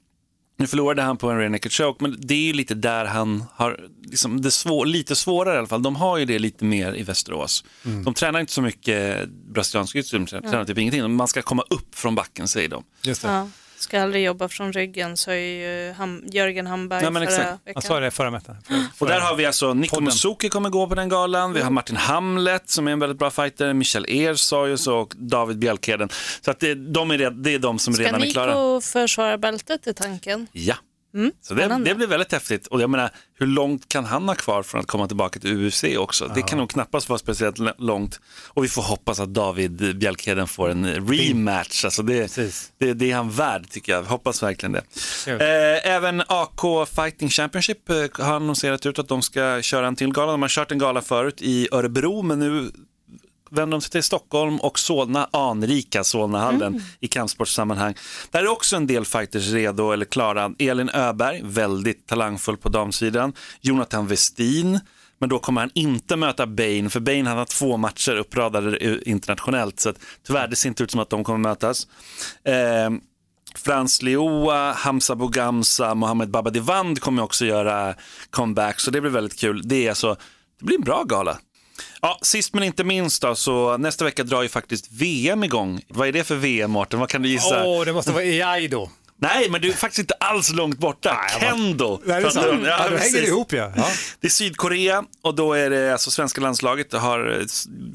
nu 0.57 0.67
förlorade 0.67 1.03
han 1.03 1.17
på 1.17 1.31
en 1.31 1.39
rear 1.39 1.49
naked 1.49 1.73
choke, 1.73 2.03
men 2.03 2.17
det 2.19 2.35
är 2.35 2.47
ju 2.47 2.53
lite 2.53 2.75
där 2.75 3.05
han 3.05 3.45
har, 3.53 3.89
liksom 4.03 4.41
det 4.41 4.51
svår, 4.51 4.87
lite 4.87 5.17
svårare 5.17 5.55
i 5.55 5.59
alla 5.59 5.67
fall. 5.67 5.83
De 5.83 5.97
har 5.97 6.19
ju 6.19 6.25
det 6.25 6.39
lite 6.39 6.65
mer 6.65 6.95
i 6.97 7.03
Västerås. 7.03 7.65
De 8.05 8.15
tränar 8.15 8.41
inte 8.41 8.53
så 8.53 8.63
mycket 8.63 9.29
brasiliansk 9.29 9.95
jiu 9.95 10.03
de 10.13 10.27
tränar 10.27 10.65
typ 10.65 10.79
ingenting. 10.79 11.15
Man 11.15 11.29
ska 11.29 11.43
komma 11.43 11.65
upp 11.71 11.95
från 11.95 12.15
backen 12.15 12.49
säger 12.49 12.69
de. 12.69 12.85
Just 13.03 13.23
det. 13.23 13.29
Ja. 13.29 13.49
Ska 13.85 14.03
aldrig 14.03 14.25
jobba 14.25 14.49
från 14.49 14.73
ryggen, 14.73 15.17
sa 15.17 15.35
ju 15.35 15.93
Ham- 15.99 16.23
Jörgen 16.33 16.67
Hamberg 16.67 17.05
Ja, 17.05 17.11
men 17.11 17.23
förra 17.27 17.35
exakt. 17.35 17.67
veckan. 17.67 17.73
Han 17.75 17.83
sa 17.83 18.01
det 18.01 18.11
förra 18.11 18.31
mätaren. 18.31 18.59
Och 18.99 19.07
där 19.07 19.21
har 19.21 19.37
vi 19.37 19.47
alltså 19.47 19.75
Nico. 19.75 20.01
Musuki 20.01 20.49
kommer 20.49 20.71
gå 20.71 20.87
på 20.87 20.95
den 20.95 21.09
galan, 21.09 21.53
vi 21.53 21.61
har 21.61 21.71
Martin 21.71 21.97
Hamlet 21.97 22.71
som 22.71 22.89
är 22.89 22.93
en 22.93 22.99
väldigt 22.99 23.19
bra 23.19 23.31
fighter, 23.31 23.73
Michel 23.73 24.05
Ersayus 24.09 24.87
och 24.87 25.15
David 25.17 25.59
Bjelkheden. 25.59 26.09
Så 26.41 26.51
att 26.51 26.61
det, 26.61 26.75
de 26.75 27.11
är, 27.11 27.31
det 27.31 27.55
är 27.55 27.59
de 27.59 27.79
som 27.79 27.95
Ska 27.95 28.03
redan 28.05 28.23
är 28.23 28.31
klara. 28.31 28.47
Nico 28.51 28.81
försvara 28.81 29.39
bältet 29.39 29.87
i 29.87 29.95
tanken? 29.95 30.47
Ja. 30.53 30.75
Mm, 31.15 31.33
Så 31.43 31.55
det, 31.55 31.79
det 31.85 31.95
blir 31.95 32.07
väldigt 32.07 32.33
häftigt. 32.33 32.67
Och 32.67 32.81
jag 32.81 32.91
menar, 32.91 33.11
hur 33.39 33.47
långt 33.47 33.89
kan 33.89 34.05
han 34.05 34.29
ha 34.29 34.35
kvar 34.35 34.63
från 34.63 34.81
att 34.81 34.87
komma 34.87 35.07
tillbaka 35.07 35.41
till 35.41 35.67
UFC 35.67 35.85
också? 35.99 36.31
Det 36.35 36.43
kan 36.43 36.59
nog 36.59 36.71
knappast 36.71 37.09
vara 37.09 37.19
speciellt 37.19 37.59
långt. 37.79 38.21
Och 38.49 38.65
vi 38.65 38.69
får 38.69 38.83
hoppas 38.83 39.21
att 39.21 39.35
David 39.35 39.99
Bjelkheden 39.99 40.47
får 40.49 40.71
en 40.71 41.09
rematch. 41.09 41.85
Alltså 41.85 42.03
det, 42.03 42.37
det, 42.79 42.93
det 42.95 43.11
är 43.11 43.17
han 43.17 43.31
värd 43.31 43.71
tycker 43.71 43.93
jag. 43.93 44.03
Hoppas 44.03 44.43
verkligen 44.43 44.73
det. 44.73 44.83
Eh, 45.27 45.95
även 45.95 46.23
AK 46.29 46.89
Fighting 46.97 47.29
Championship 47.29 47.91
eh, 47.91 47.97
har 48.27 48.35
annonserat 48.37 48.87
ut 48.87 48.99
att 48.99 49.09
de 49.09 49.23
ska 49.23 49.63
köra 49.63 49.87
en 49.87 49.97
till 49.97 50.13
gala. 50.13 50.33
De 50.33 50.43
har 50.43 50.49
kört 50.49 50.73
en 50.73 50.79
gala 50.79 51.03
förut 51.03 51.43
i 51.43 51.69
Örebro, 51.73 52.23
men 52.23 52.39
nu 52.39 52.71
vänder 53.55 53.77
de 53.77 53.81
sig 53.81 53.91
till 53.91 54.03
Stockholm 54.03 54.57
och 54.61 54.79
Solna, 54.79 55.29
anrika 55.33 56.05
Solnahallen 56.05 56.83
i 57.01 57.09
kampsportssammanhang. 57.09 57.95
Där 58.31 58.43
är 58.43 58.49
också 58.49 58.77
en 58.77 58.87
del 58.87 59.05
fighters 59.05 59.51
redo 59.51 59.93
eller 59.93 60.05
klara. 60.05 60.55
Elin 60.59 60.89
Öberg, 60.89 61.41
väldigt 61.45 62.07
talangfull 62.07 62.57
på 62.57 62.69
damsidan. 62.69 63.33
Jonathan 63.61 64.07
Westin, 64.07 64.81
men 65.19 65.29
då 65.29 65.39
kommer 65.39 65.61
han 65.61 65.71
inte 65.75 66.17
möta 66.17 66.47
Bain, 66.47 66.91
för 66.91 67.01
Bain 67.01 67.27
han 67.27 67.39
har 67.39 67.45
två 67.45 67.77
matcher 67.77 68.17
uppradade 68.17 69.01
internationellt, 69.11 69.81
så 69.81 69.89
att, 69.89 69.97
tyvärr 70.27 70.49
det 70.49 70.57
ser 70.57 70.69
inte 70.69 70.83
ut 70.83 70.91
som 70.91 71.01
att 71.01 71.11
de 71.11 71.25
kommer 71.25 71.39
mötas. 71.39 71.87
Eh, 72.45 72.91
Frans 73.57 74.03
Leoa, 74.03 74.73
Hamza 74.73 75.17
Bougamsa, 75.17 75.95
Mohamed 75.95 76.31
Babadivand 76.31 77.01
kommer 77.01 77.23
också 77.23 77.45
göra 77.45 77.95
comeback, 78.31 78.81
så 78.81 78.91
det 78.91 79.01
blir 79.01 79.11
väldigt 79.11 79.41
kul. 79.41 79.63
Det, 79.65 79.87
är 79.87 79.89
alltså, 79.89 80.17
det 80.59 80.65
blir 80.65 80.77
en 80.77 80.85
bra 80.85 81.03
gala. 81.03 81.39
Ja, 82.03 82.19
sist 82.23 82.55
men 82.55 82.63
inte 82.65 82.85
minst 82.85 83.23
då, 83.23 83.35
så 83.35 83.77
nästa 83.77 84.05
vecka 84.05 84.25
drar 84.25 84.43
ju 84.43 84.49
faktiskt 84.49 84.93
VM 84.93 85.45
igång. 85.45 85.81
Vad 85.89 86.09
är 86.09 86.13
det 86.13 86.25
för 86.25 86.37
VM, 86.37 86.71
Mårten? 86.71 87.01
Vad 87.01 87.09
kan 87.09 87.23
du 87.23 87.29
gissa? 87.29 87.65
Åh, 87.65 87.85
det 87.85 87.93
måste 87.93 88.13
vara 88.13 88.23
AI 88.25 88.69
då. 88.69 88.91
Nej, 89.17 89.51
men 89.51 89.61
du 89.61 89.69
är 89.69 89.73
faktiskt 89.73 89.99
inte 89.99 90.15
alls 90.15 90.53
långt 90.53 90.79
borta. 90.79 91.17
Kendo. 91.41 92.01
Nej, 92.05 92.21
det 92.21 92.27
är 92.27 92.31
sant. 92.31 92.47
Från- 92.47 92.65
Ja, 92.65 92.77
då 92.77 92.83
hänger 92.83 92.97
precis. 92.97 93.13
det 93.21 93.27
ihop 93.27 93.53
ja. 93.53 93.73
ja. 93.77 93.89
Det 94.21 94.27
är 94.27 94.31
Sydkorea 94.31 95.05
och 95.23 95.35
då 95.35 95.53
är 95.53 95.71
det 95.71 95.93
alltså 95.93 96.11
svenska 96.11 96.41
landslaget 96.41 96.93
har, 96.93 97.43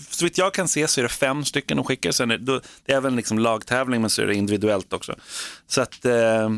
så 0.09 0.25
vitt 0.25 0.37
jag 0.37 0.53
kan 0.53 0.67
se 0.67 0.87
så 0.87 1.01
är 1.01 1.03
det 1.03 1.09
fem 1.09 1.45
stycken 1.45 1.77
de 1.77 1.85
skickar. 1.85 2.11
Sen 2.11 2.31
är 2.31 2.37
det, 2.37 2.61
det 2.85 2.93
är 2.93 2.97
även 2.97 3.15
liksom 3.15 3.39
lagtävling 3.39 4.01
men 4.01 4.09
så 4.09 4.21
är 4.21 4.25
det 4.27 4.35
individuellt 4.35 4.93
också. 4.93 5.15
Så 5.67 5.81
att, 5.81 6.05
eh, 6.05 6.49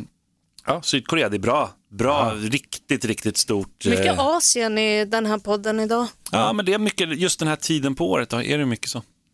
ja, 0.66 0.82
Sydkorea, 0.84 1.30
det 1.30 1.38
är 1.38 1.40
bra. 1.40 1.74
Bra, 1.92 2.34
riktigt, 2.36 3.06
riktigt 3.06 3.38
stort. 3.38 3.86
Mycket 3.86 4.06
eh, 4.06 4.20
Asien 4.20 4.78
i 4.78 5.06
den 5.06 5.26
här 5.26 5.38
podden 5.38 5.80
idag. 5.80 6.08
Ja, 6.32 6.54
men 6.54 6.66
det 6.66 6.74
är 6.74 6.78
mycket, 6.78 7.18
just 7.20 7.40
den 7.40 7.48
här 7.48 7.56
tiden 7.56 7.96
på 7.96 8.12
året 8.12 8.30
då 8.30 8.42
är 8.42 8.58
det 8.58 8.66
mycket 8.66 8.90
så. 8.90 9.04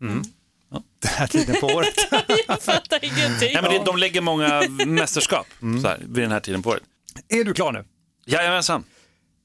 Den 1.02 1.10
här 1.16 1.26
tiden 1.26 1.56
på 1.60 1.66
året. 1.66 1.94
Jag 2.48 2.62
fattar 2.62 3.04
ingenting. 3.04 3.50
Nej, 3.54 3.62
men 3.62 3.72
det, 3.72 3.82
de 3.84 3.96
lägger 3.96 4.20
många 4.20 4.62
mästerskap 4.86 5.46
så 5.82 5.88
här, 5.88 5.98
vid 6.08 6.24
den 6.24 6.30
här 6.32 6.40
tiden 6.40 6.62
på 6.62 6.70
året. 6.70 6.82
är 7.28 7.44
du 7.44 7.54
klar 7.54 7.72
nu? 7.72 7.84
Jajamensan. 8.26 8.84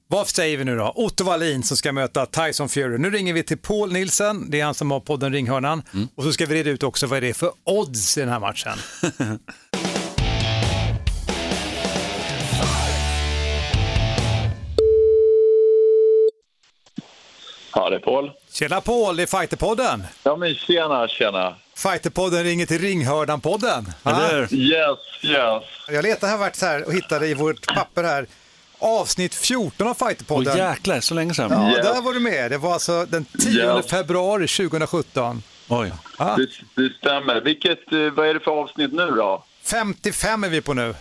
Vad 0.07 0.27
säger 0.27 0.57
vi 0.57 0.65
nu 0.65 0.75
då? 0.75 0.93
Otto 0.95 1.23
Wallin 1.23 1.63
som 1.63 1.77
ska 1.77 1.91
möta 1.91 2.25
Tyson 2.25 2.69
Fury. 2.69 2.97
Nu 2.97 3.09
ringer 3.09 3.33
vi 3.33 3.43
till 3.43 3.57
Paul 3.57 3.91
Nilsen, 3.93 4.49
det 4.49 4.59
är 4.59 4.65
han 4.65 4.73
som 4.73 4.91
har 4.91 4.99
podden 4.99 5.33
Ringhörnan. 5.33 5.83
Och 6.15 6.23
så 6.23 6.33
ska 6.33 6.45
vi 6.45 6.55
reda 6.55 6.69
ut 6.69 6.83
också 6.83 7.07
vad 7.07 7.21
det 7.23 7.29
är 7.29 7.33
för 7.33 7.51
odds 7.63 8.17
i 8.17 8.19
den 8.19 8.29
här 8.29 8.39
matchen. 8.39 8.77
Ja, 17.75 17.89
det 17.89 17.95
är 17.95 17.99
Paul. 17.99 18.31
Tjena 18.51 18.81
Paul, 18.81 19.15
det 19.15 19.23
är 19.23 19.39
Fighterpodden. 19.39 20.03
Ja, 20.23 20.35
men 20.35 20.55
tjena, 20.55 21.07
tjena. 21.07 21.55
Fighterpodden 21.75 22.43
ringer 22.43 22.65
till 22.65 22.81
Ringhörnan-podden. 22.81 23.85
Eller? 24.05 24.53
Yes, 24.53 24.99
yes. 25.23 25.63
Jag 25.87 26.03
letar 26.03 26.27
här 26.27 26.37
vart 26.37 26.55
så 26.55 26.65
här 26.65 26.85
och 26.87 26.93
hittade 26.93 27.27
i 27.27 27.33
vårt 27.33 27.73
papper 27.75 28.03
här 28.03 28.25
avsnitt 28.79 29.35
14 29.35 29.87
av 29.87 29.97
Åh 30.01 30.07
Fighterpodden. 30.07 30.57
jäklar, 30.57 30.99
så 30.99 31.13
länge 31.13 31.33
sedan. 31.33 31.51
Ja, 31.51 31.73
Ja. 31.77 31.93
där 31.93 32.01
var 32.01 32.13
du 32.13 32.19
med. 32.19 32.51
Det 32.51 32.57
var 32.57 32.73
alltså 32.73 33.05
den 33.05 33.25
10 33.25 33.65
Ja. 33.65 33.81
februari 33.81 34.47
2017. 34.47 35.43
Oj. 35.67 35.91
Det, 36.17 36.47
det 36.83 36.89
stämmer. 36.97 37.41
Vilket, 37.41 37.93
eh, 37.93 37.99
vad 37.99 38.27
är 38.27 38.33
det 38.33 38.39
för 38.39 38.51
avsnitt 38.51 38.93
nu 38.93 39.05
då? 39.11 39.43
55 39.63 40.43
är 40.43 40.49
vi 40.49 40.61
på 40.61 40.73
nu. 40.73 40.95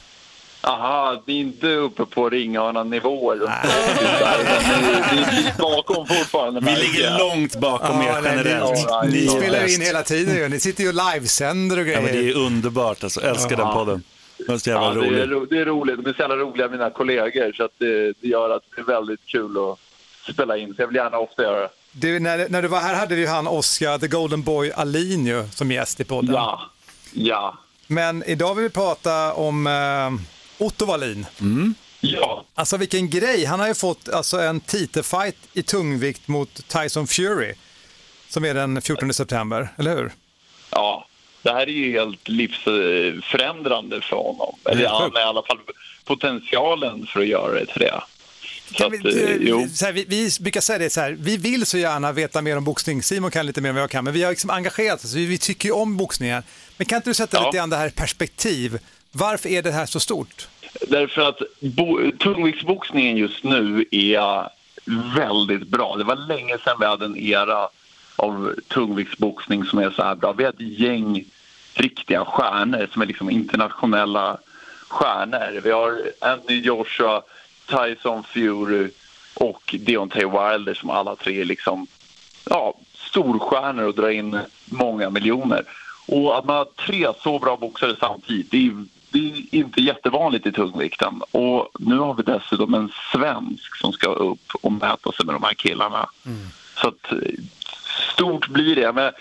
Aha, 0.64 1.22
vi 1.27 1.37
är 1.37 1.40
inte 1.40 1.66
uppe 1.66 2.05
på 2.07 2.31
ringhörnan-nivåer. 2.31 3.37
Vi 3.38 3.44
är 3.46 5.59
bakom 5.59 6.07
fortfarande. 6.07 6.61
Vi 6.61 6.77
ligger 6.77 7.18
långt 7.18 7.57
bakom 7.57 8.01
Ja, 8.03 8.18
er 8.18 8.22
nej, 8.22 8.33
generellt. 8.37 8.85
Ja, 8.88 9.03
Ni 9.09 9.25
ja, 9.25 9.33
spelar 9.33 9.61
bäst. 9.61 9.79
in 9.79 9.85
hela 9.87 10.03
tiden 10.03 10.37
ju. 10.37 10.48
Ni 10.48 10.61
sitter 10.61 10.83
ju 10.83 10.88
och 10.88 10.94
livesänder 11.14 11.79
och 11.81 11.87
Ja, 11.88 11.94
men 12.01 12.05
det 12.05 12.12
grejer. 12.12 12.37
är 12.37 12.46
underbart 12.46 13.05
alltså. 13.05 13.20
Älskar 13.20 13.57
den 13.57 13.72
podden. 13.72 14.03
Den 14.38 14.55
är 14.55 14.59
så 14.59 14.70
jävla 14.70 14.87
Ja, 14.87 14.92
det, 15.11 15.22
är, 15.22 15.27
ro- 15.27 15.46
det 15.51 15.59
är 15.59 15.64
roligt. 15.64 16.05
De 16.05 16.11
är 16.11 16.14
så 16.14 16.20
jävla 16.22 16.37
roliga, 16.37 16.68
mina 16.68 16.90
kollegor. 16.90 17.53
Så 17.53 17.64
att 17.64 17.72
det, 17.79 18.12
det 18.20 18.29
gör 18.29 18.51
att 18.51 18.62
det 18.77 18.83
är 18.83 18.87
väldigt 18.87 19.27
kul 19.27 19.57
att 19.59 19.79
spela 20.35 20.57
in. 20.57 20.75
Så 20.75 20.83
jag 20.83 20.87
vill 20.87 20.96
gärna 20.96 21.18
ofta 21.18 21.42
göra 21.42 21.61
det. 21.61 21.68
Du, 21.92 22.20
när, 22.20 22.48
när 22.48 22.62
du 22.62 22.68
var 22.68 22.81
här 22.81 22.94
hade 22.94 23.14
vi 23.14 23.20
ju 23.20 23.27
han 23.27 23.46
Oscar, 23.46 23.98
the 23.98 24.09
golden 24.09 24.42
boy 24.42 24.72
Alin 24.72 25.27
ju, 25.27 25.48
som 25.55 25.72
gäst 25.72 26.01
i 26.01 26.05
podden. 26.05 26.35
Ja, 26.35 26.61
ja, 27.12 27.55
Men 27.87 28.22
idag 28.27 28.55
vill 28.55 28.62
vi 28.62 28.70
prata 28.70 29.33
om 29.33 29.66
eh, 29.66 29.72
Otto 30.58 30.84
Wallin. 30.86 31.26
ja. 32.00 32.44
Alltså 32.54 32.76
vilken 32.76 33.10
grej. 33.10 33.44
Han 33.44 33.60
har 33.60 33.68
ju 33.68 33.74
fått 33.74 34.08
alltså, 34.08 34.40
en 34.40 34.60
titelfight 34.60 35.36
i 35.52 35.62
tungvikt 35.62 36.28
mot 36.28 36.68
Tyson 36.68 37.06
Fury. 37.06 37.54
Som 38.28 38.44
är 38.44 38.54
den 38.54 38.82
14 38.82 39.12
september, 39.14 39.68
eller 39.78 39.96
hur? 39.96 40.12
Ja, 40.70 41.06
det 41.42 41.50
här 41.52 41.60
är 41.62 41.66
ju 41.72 41.92
helt 41.92 42.28
livsförändrande 42.28 44.00
för 44.00 44.16
honom. 44.16 44.54
Eller 44.64 44.88
han 44.88 45.10
har 45.12 45.20
i 45.20 45.22
alla 45.22 45.42
fall 45.42 45.58
potentialen 46.04 47.06
för 47.06 47.20
att 47.20 47.26
göra 47.26 47.52
det 47.60 47.66
till 47.66 47.80
det. 47.80 48.00
Så 48.68 48.74
Kan 48.74 48.86
att, 48.86 49.04
vi, 49.04 49.22
eh, 49.22 49.36
jo. 49.40 49.68
så 49.74 49.84
här, 49.84 49.92
vi, 49.92 50.04
vi 50.04 50.30
brukar 50.40 50.60
säga 50.60 50.78
det 50.78 50.90
så 50.90 51.00
här, 51.00 51.16
vi 51.20 51.36
vill 51.36 51.66
så 51.66 51.78
gärna 51.78 52.12
veta 52.12 52.42
mer 52.42 52.56
om 52.56 52.64
boxning. 52.64 53.02
Simon 53.02 53.30
kan 53.30 53.46
lite 53.46 53.60
mer 53.60 53.68
än 53.68 53.74
vad 53.74 53.82
jag 53.82 53.90
kan, 53.90 54.04
men 54.04 54.12
vi 54.14 54.22
har 54.22 54.30
liksom 54.30 54.50
engagerat 54.50 55.04
oss. 55.04 55.14
Vi, 55.14 55.26
vi 55.26 55.38
tycker 55.38 55.68
ju 55.68 55.72
om 55.74 55.96
boxningen. 55.96 56.42
Men 56.76 56.86
kan 56.86 56.96
inte 56.96 57.10
du 57.10 57.14
sätta 57.14 57.36
Ja. 57.36 57.46
lite 57.46 57.56
grann 57.56 57.70
det 57.70 57.76
här 57.76 57.86
i 57.88 57.90
perspektiv? 57.90 58.78
Varför 59.12 59.48
är 59.48 59.62
det 59.62 59.70
här 59.70 59.87
så 59.87 60.01
stort? 60.01 60.48
Därför 60.88 61.22
att 61.22 61.38
bo- 61.61 62.11
tungviktsboxningen 62.18 63.16
just 63.16 63.44
nu 63.44 63.85
är 63.90 64.48
väldigt 65.16 65.68
bra. 65.68 65.96
Det 65.96 66.05
var 66.05 66.16
länge 66.16 66.59
sedan 66.59 66.77
vi 66.81 66.87
hade 66.87 67.05
en 67.05 67.16
era 67.16 67.68
av 68.16 68.55
tungviktsboxning 68.68 69.64
som 69.64 69.79
är 69.79 69.90
så 69.90 70.03
här 70.03 70.14
bra. 70.14 70.33
Vi 70.33 70.44
har 70.44 70.51
ett 70.51 70.61
gäng 70.61 71.25
riktiga 71.75 72.25
stjärnor 72.25 72.88
som 72.92 73.03
är 73.03 73.07
liksom 73.07 73.31
internationella 73.31 74.38
stjärnor. 74.88 75.61
Vi 75.64 75.70
har 75.70 76.03
Anthony 76.20 76.61
Joshua, 76.61 77.22
Tyson 77.66 78.25
Fury 78.25 78.90
och 79.35 79.75
Deontay 79.81 80.25
Wilder 80.25 80.75
som 80.75 80.90
alla 80.90 81.16
tre 81.16 81.40
är 81.40 81.44
liksom 81.44 81.87
ja, 82.51 82.75
storstjärnor 82.94 83.85
och 83.85 83.94
drar 83.94 84.09
in 84.11 84.38
många 84.64 85.11
miljoner. 85.11 85.64
Och 86.07 86.38
att 86.38 86.44
man 86.44 86.57
har 86.57 86.64
tre 86.87 87.09
så 87.22 87.38
bra 87.38 87.57
boxare 87.57 87.96
samtidigt, 88.01 88.51
det 88.51 88.66
är, 88.66 88.85
det 89.12 89.18
är 89.18 89.55
inte 89.55 89.81
jättevanligt 89.81 90.46
i 90.46 90.53
tungvikten. 90.53 91.22
Och 91.31 91.68
nu 91.79 91.98
har 91.98 92.14
vi 92.14 92.22
dessutom 92.22 92.75
en 92.75 92.92
svensk 93.12 93.77
som 93.77 93.92
ska 93.92 94.09
upp 94.09 94.53
och 94.62 94.72
mäta 94.72 95.12
sig 95.12 95.27
med 95.27 95.35
de 95.35 95.42
här 95.42 95.55
killarna. 95.55 96.09
Så 96.77 96.88
att, 96.88 97.12
eh, 97.12 97.18
stort 98.14 98.48
blir 98.48 98.77
det. 98.77 98.92
Men 98.92 99.12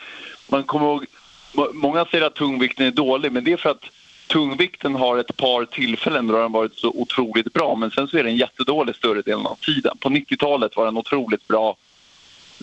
man 0.50 0.64
kommer 0.64 0.86
ihåg, 0.86 1.06
må- 1.54 1.70
många 1.74 2.06
säger 2.06 2.26
att 2.26 2.36
tungvikten 2.36 2.86
är 2.86 2.92
dålig, 2.92 3.32
men 3.32 3.44
det 3.44 3.52
är 3.54 3.58
för 3.58 3.70
att 3.70 3.84
tungvikten 4.28 4.96
har 4.96 5.18
ett 5.18 5.38
par 5.38 5.66
tillfällen 5.66 6.28
då 6.28 6.38
den 6.38 6.52
varit 6.52 6.76
så 6.78 6.90
otroligt 6.96 7.54
bra, 7.54 7.76
men 7.76 7.92
sen 7.92 8.08
så 8.08 8.18
är 8.18 8.24
den 8.24 8.36
jättedålig 8.38 8.96
större 8.96 9.22
delen 9.22 9.46
av 9.46 9.56
tiden. 9.56 9.98
På 9.98 10.10
90-talet 10.10 10.76
var 10.76 10.86
den 10.86 10.98
otroligt 10.98 11.48
bra 11.48 11.76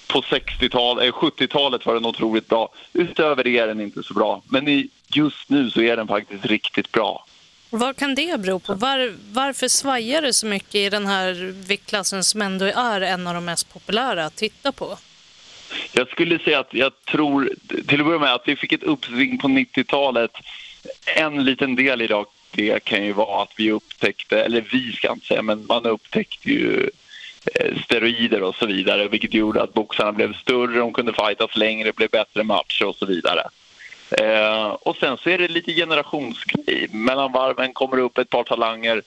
på 0.07 0.21
60-talet, 0.21 1.05
eh, 1.05 1.13
70-talet 1.13 1.87
var 1.87 1.95
den 1.95 2.07
otroligt 2.07 2.49
bra. 2.49 2.69
Utöver 2.93 3.45
det 3.45 3.59
är 3.59 3.67
den 3.67 3.81
inte 3.81 4.03
så 4.03 4.15
bra. 4.15 4.43
Men 4.49 4.69
i, 4.69 4.89
just 5.07 5.51
nu 5.51 5.71
så 5.71 5.81
är 5.81 5.97
den 5.97 6.09
faktiskt 6.09 6.45
riktigt 6.47 6.93
bra. 6.93 7.25
Vad 7.71 7.97
kan 7.97 8.15
det 8.15 8.41
bero 8.41 8.59
på? 8.59 8.75
Var, 8.75 9.15
varför 9.33 9.69
svajar 9.69 10.23
det 10.23 10.33
så 10.33 10.47
mycket 10.47 10.75
i 10.75 10.89
den 10.89 11.07
här 11.07 11.55
viktklassen 11.69 12.25
som 12.25 12.43
ändå 12.43 12.65
är 12.65 13.01
en 13.01 13.27
av 13.27 13.35
de 13.35 13.45
mest 13.45 13.73
populära 13.73 14.25
att 14.25 14.37
titta 14.37 14.73
på? 14.73 14.99
Jag 15.93 16.09
skulle 16.09 16.39
säga 16.39 16.61
att 16.61 16.75
jag 16.75 17.05
tror, 17.05 17.51
till 17.87 18.01
att 18.01 18.07
börja 18.07 18.19
med, 18.19 18.35
att 18.35 18.49
vi 18.49 18.57
fick 18.57 18.73
ett 18.73 18.83
uppsving 18.83 19.39
på 19.39 19.49
90-talet. 19.49 20.31
En 21.17 21.45
liten 21.45 21.77
del 21.77 22.03
i 22.03 22.09
det, 22.51 22.85
kan 22.85 23.05
ju 23.05 23.13
vara 23.13 23.43
att 23.43 23.53
vi 23.57 23.73
upptäckte, 23.73 24.43
eller 24.43 24.65
vi 24.73 24.93
ska 24.93 25.13
inte 25.13 25.27
säga, 25.27 25.43
men 25.43 25.67
man 25.69 25.87
upptäckte 25.87 26.51
ju 26.51 26.91
steroider 27.85 28.43
och 28.43 28.55
så 28.55 28.67
vidare 28.67 29.09
vilket 29.09 29.35
gjorde 29.35 29.63
att 29.63 29.75
boxarna 29.75 30.13
blev 30.13 30.35
större, 30.35 30.79
de 30.79 30.93
kunde 30.93 31.13
fightas 31.13 31.57
längre, 31.57 31.93
blev 31.93 32.11
bättre 32.11 32.45
matcher 32.45 32.85
och 32.85 32.97
så 32.97 33.07
vidare. 33.07 33.43
Eh, 34.11 34.67
och 34.67 34.97
sen 34.97 35.17
så 35.17 35.31
är 35.31 35.39
det 35.39 35.49
lite 35.49 35.73
generationsgrej. 35.73 36.89
Mellan 36.91 37.33
varven 37.33 37.73
kommer 37.73 37.99
upp 37.99 38.19
ett 38.19 38.31
par 38.31 38.45
talanger 38.45 39.03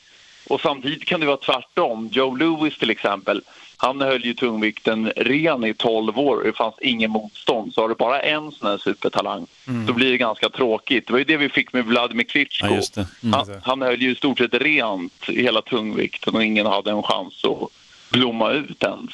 och 0.48 0.62
samtidigt 0.62 1.06
kan 1.06 1.20
det 1.20 1.26
vara 1.26 1.38
tvärtom. 1.38 2.10
Joe 2.12 2.36
Louis 2.36 2.78
till 2.78 2.90
exempel, 2.90 3.42
han 3.78 4.02
höll 4.02 4.26
ju 4.26 4.34
tungvikten 4.34 5.12
ren 5.16 5.64
i 5.64 5.74
12 5.74 6.20
år 6.20 6.38
och 6.38 6.44
det 6.44 6.54
fanns 6.54 6.76
ingen 6.82 7.12
motstånd. 7.12 7.74
Så 7.74 7.82
har 7.82 7.90
du 7.90 7.96
bara 7.96 8.22
en 8.22 8.52
sån 8.52 8.70
här 8.70 8.78
supertalang, 8.78 9.48
då 9.88 9.94
blir 9.94 10.12
det 10.12 10.18
ganska 10.18 10.50
tråkigt. 10.50 11.08
Det 11.08 11.14
var 11.14 11.20
ju 11.20 11.26
det 11.26 11.38
vi 11.38 11.50
fick 11.50 11.74
med 11.74 11.86
Vladimir 11.86 12.24
Klitschko. 12.24 12.68
Ja, 12.68 12.82
det. 12.96 13.08
Mm. 13.24 13.34
Han, 13.34 13.62
han 13.64 13.82
höll 13.82 14.02
ju 14.02 14.12
i 14.12 14.16
stort 14.16 14.38
sett 14.38 14.54
rent 14.54 15.30
i 15.30 15.42
hela 15.42 15.62
tungvikten 15.62 16.36
och 16.36 16.44
ingen 16.44 16.66
hade 16.66 16.92
en 16.92 17.04
chans 17.04 17.44
att 17.44 17.72
blomma 18.12 18.52
ut 18.52 18.84
ens. 18.84 19.12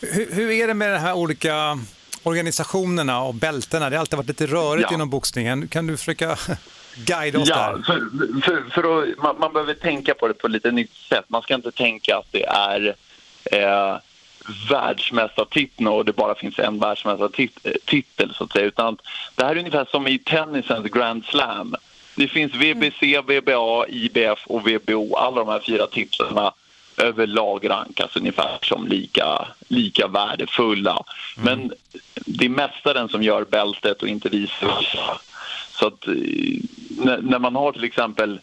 Hur, 0.00 0.32
hur 0.34 0.50
är 0.50 0.66
det 0.66 0.74
med 0.74 0.92
de 0.92 0.98
här 0.98 1.14
olika 1.14 1.78
organisationerna 2.22 3.22
och 3.22 3.34
bältena? 3.34 3.90
Det 3.90 3.96
har 3.96 4.00
alltid 4.00 4.16
varit 4.16 4.28
lite 4.28 4.46
rörigt 4.46 4.86
Ja. 4.90 4.94
inom 4.94 5.10
boxningen. 5.10 5.68
Kan 5.68 5.86
du 5.86 5.96
försöka 5.96 6.36
guida 6.96 7.38
oss 7.38 7.48
Ja, 7.48 7.56
där? 7.56 7.82
för, 7.82 8.00
för, 8.42 8.70
för 8.70 9.02
att, 9.02 9.18
man, 9.18 9.36
man 9.38 9.52
behöver 9.52 9.74
tänka 9.74 10.14
på 10.14 10.28
det 10.28 10.34
på 10.34 10.48
lite 10.48 10.70
nytt 10.70 10.92
sätt. 11.08 11.24
Man 11.28 11.42
ska 11.42 11.54
inte 11.54 11.70
tänka 11.72 12.16
att 12.18 12.26
det 12.32 12.44
är 12.46 12.94
eh, 13.52 13.96
världsmästartiteln 14.70 15.86
och 15.88 16.04
det 16.04 16.12
bara 16.12 16.34
finns 16.34 16.58
en 16.58 16.78
världsmästartitel 16.78 18.34
så 18.34 18.44
att 18.44 18.52
säga. 18.52 18.64
Utan 18.64 18.98
det 19.34 19.44
här 19.44 19.50
är 19.50 19.58
ungefär 19.58 19.84
som 19.90 20.06
i 20.06 20.18
tennisens 20.18 20.86
Grand 20.90 21.24
Slam. 21.24 21.74
Det 22.14 22.28
finns 22.28 22.54
VBC, 22.54 23.02
VBA, 23.26 23.86
IBF 23.88 24.38
och 24.46 24.68
VBO. 24.68 25.16
Alla 25.16 25.36
de 25.44 25.48
här 25.48 25.60
fyra 25.66 25.86
titlarna 25.86 26.52
överlag 26.98 27.70
rankas 27.70 28.16
ungefär 28.16 28.58
som 28.62 28.86
lika, 28.86 29.48
lika 29.68 30.08
värdefulla. 30.08 31.04
Men 31.36 31.72
det 32.14 32.44
är 32.44 32.48
mästaren 32.48 33.08
som 33.08 33.22
gör 33.22 33.44
bältet 33.44 34.02
och 34.02 34.08
inte 34.08 34.28
vice 34.28 34.66
versa. 34.66 35.20
Så 35.70 35.86
att 35.86 36.06
eh, 36.06 36.14
när, 36.88 37.18
när 37.22 37.38
man 37.38 37.56
har 37.56 37.72
till 37.72 37.84
exempel 37.84 38.40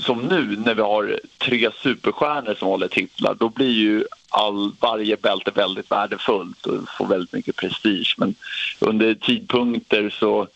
som 0.00 0.18
nu 0.18 0.56
när 0.56 0.74
vi 0.74 0.82
har 0.82 1.20
tre 1.38 1.70
superstjärnor 1.82 2.54
som 2.54 2.68
håller 2.68 2.88
titlar 2.88 3.34
då 3.34 3.48
blir 3.48 3.70
ju 3.70 4.04
all, 4.28 4.72
varje 4.80 5.16
bälte 5.16 5.50
väldigt 5.50 5.90
värdefullt 5.90 6.66
och 6.66 6.88
får 6.98 7.06
väldigt 7.06 7.32
mycket 7.32 7.56
prestige. 7.56 8.14
Men 8.18 8.34
under 8.78 9.14
tidpunkter 9.14 10.10
så 10.10 10.46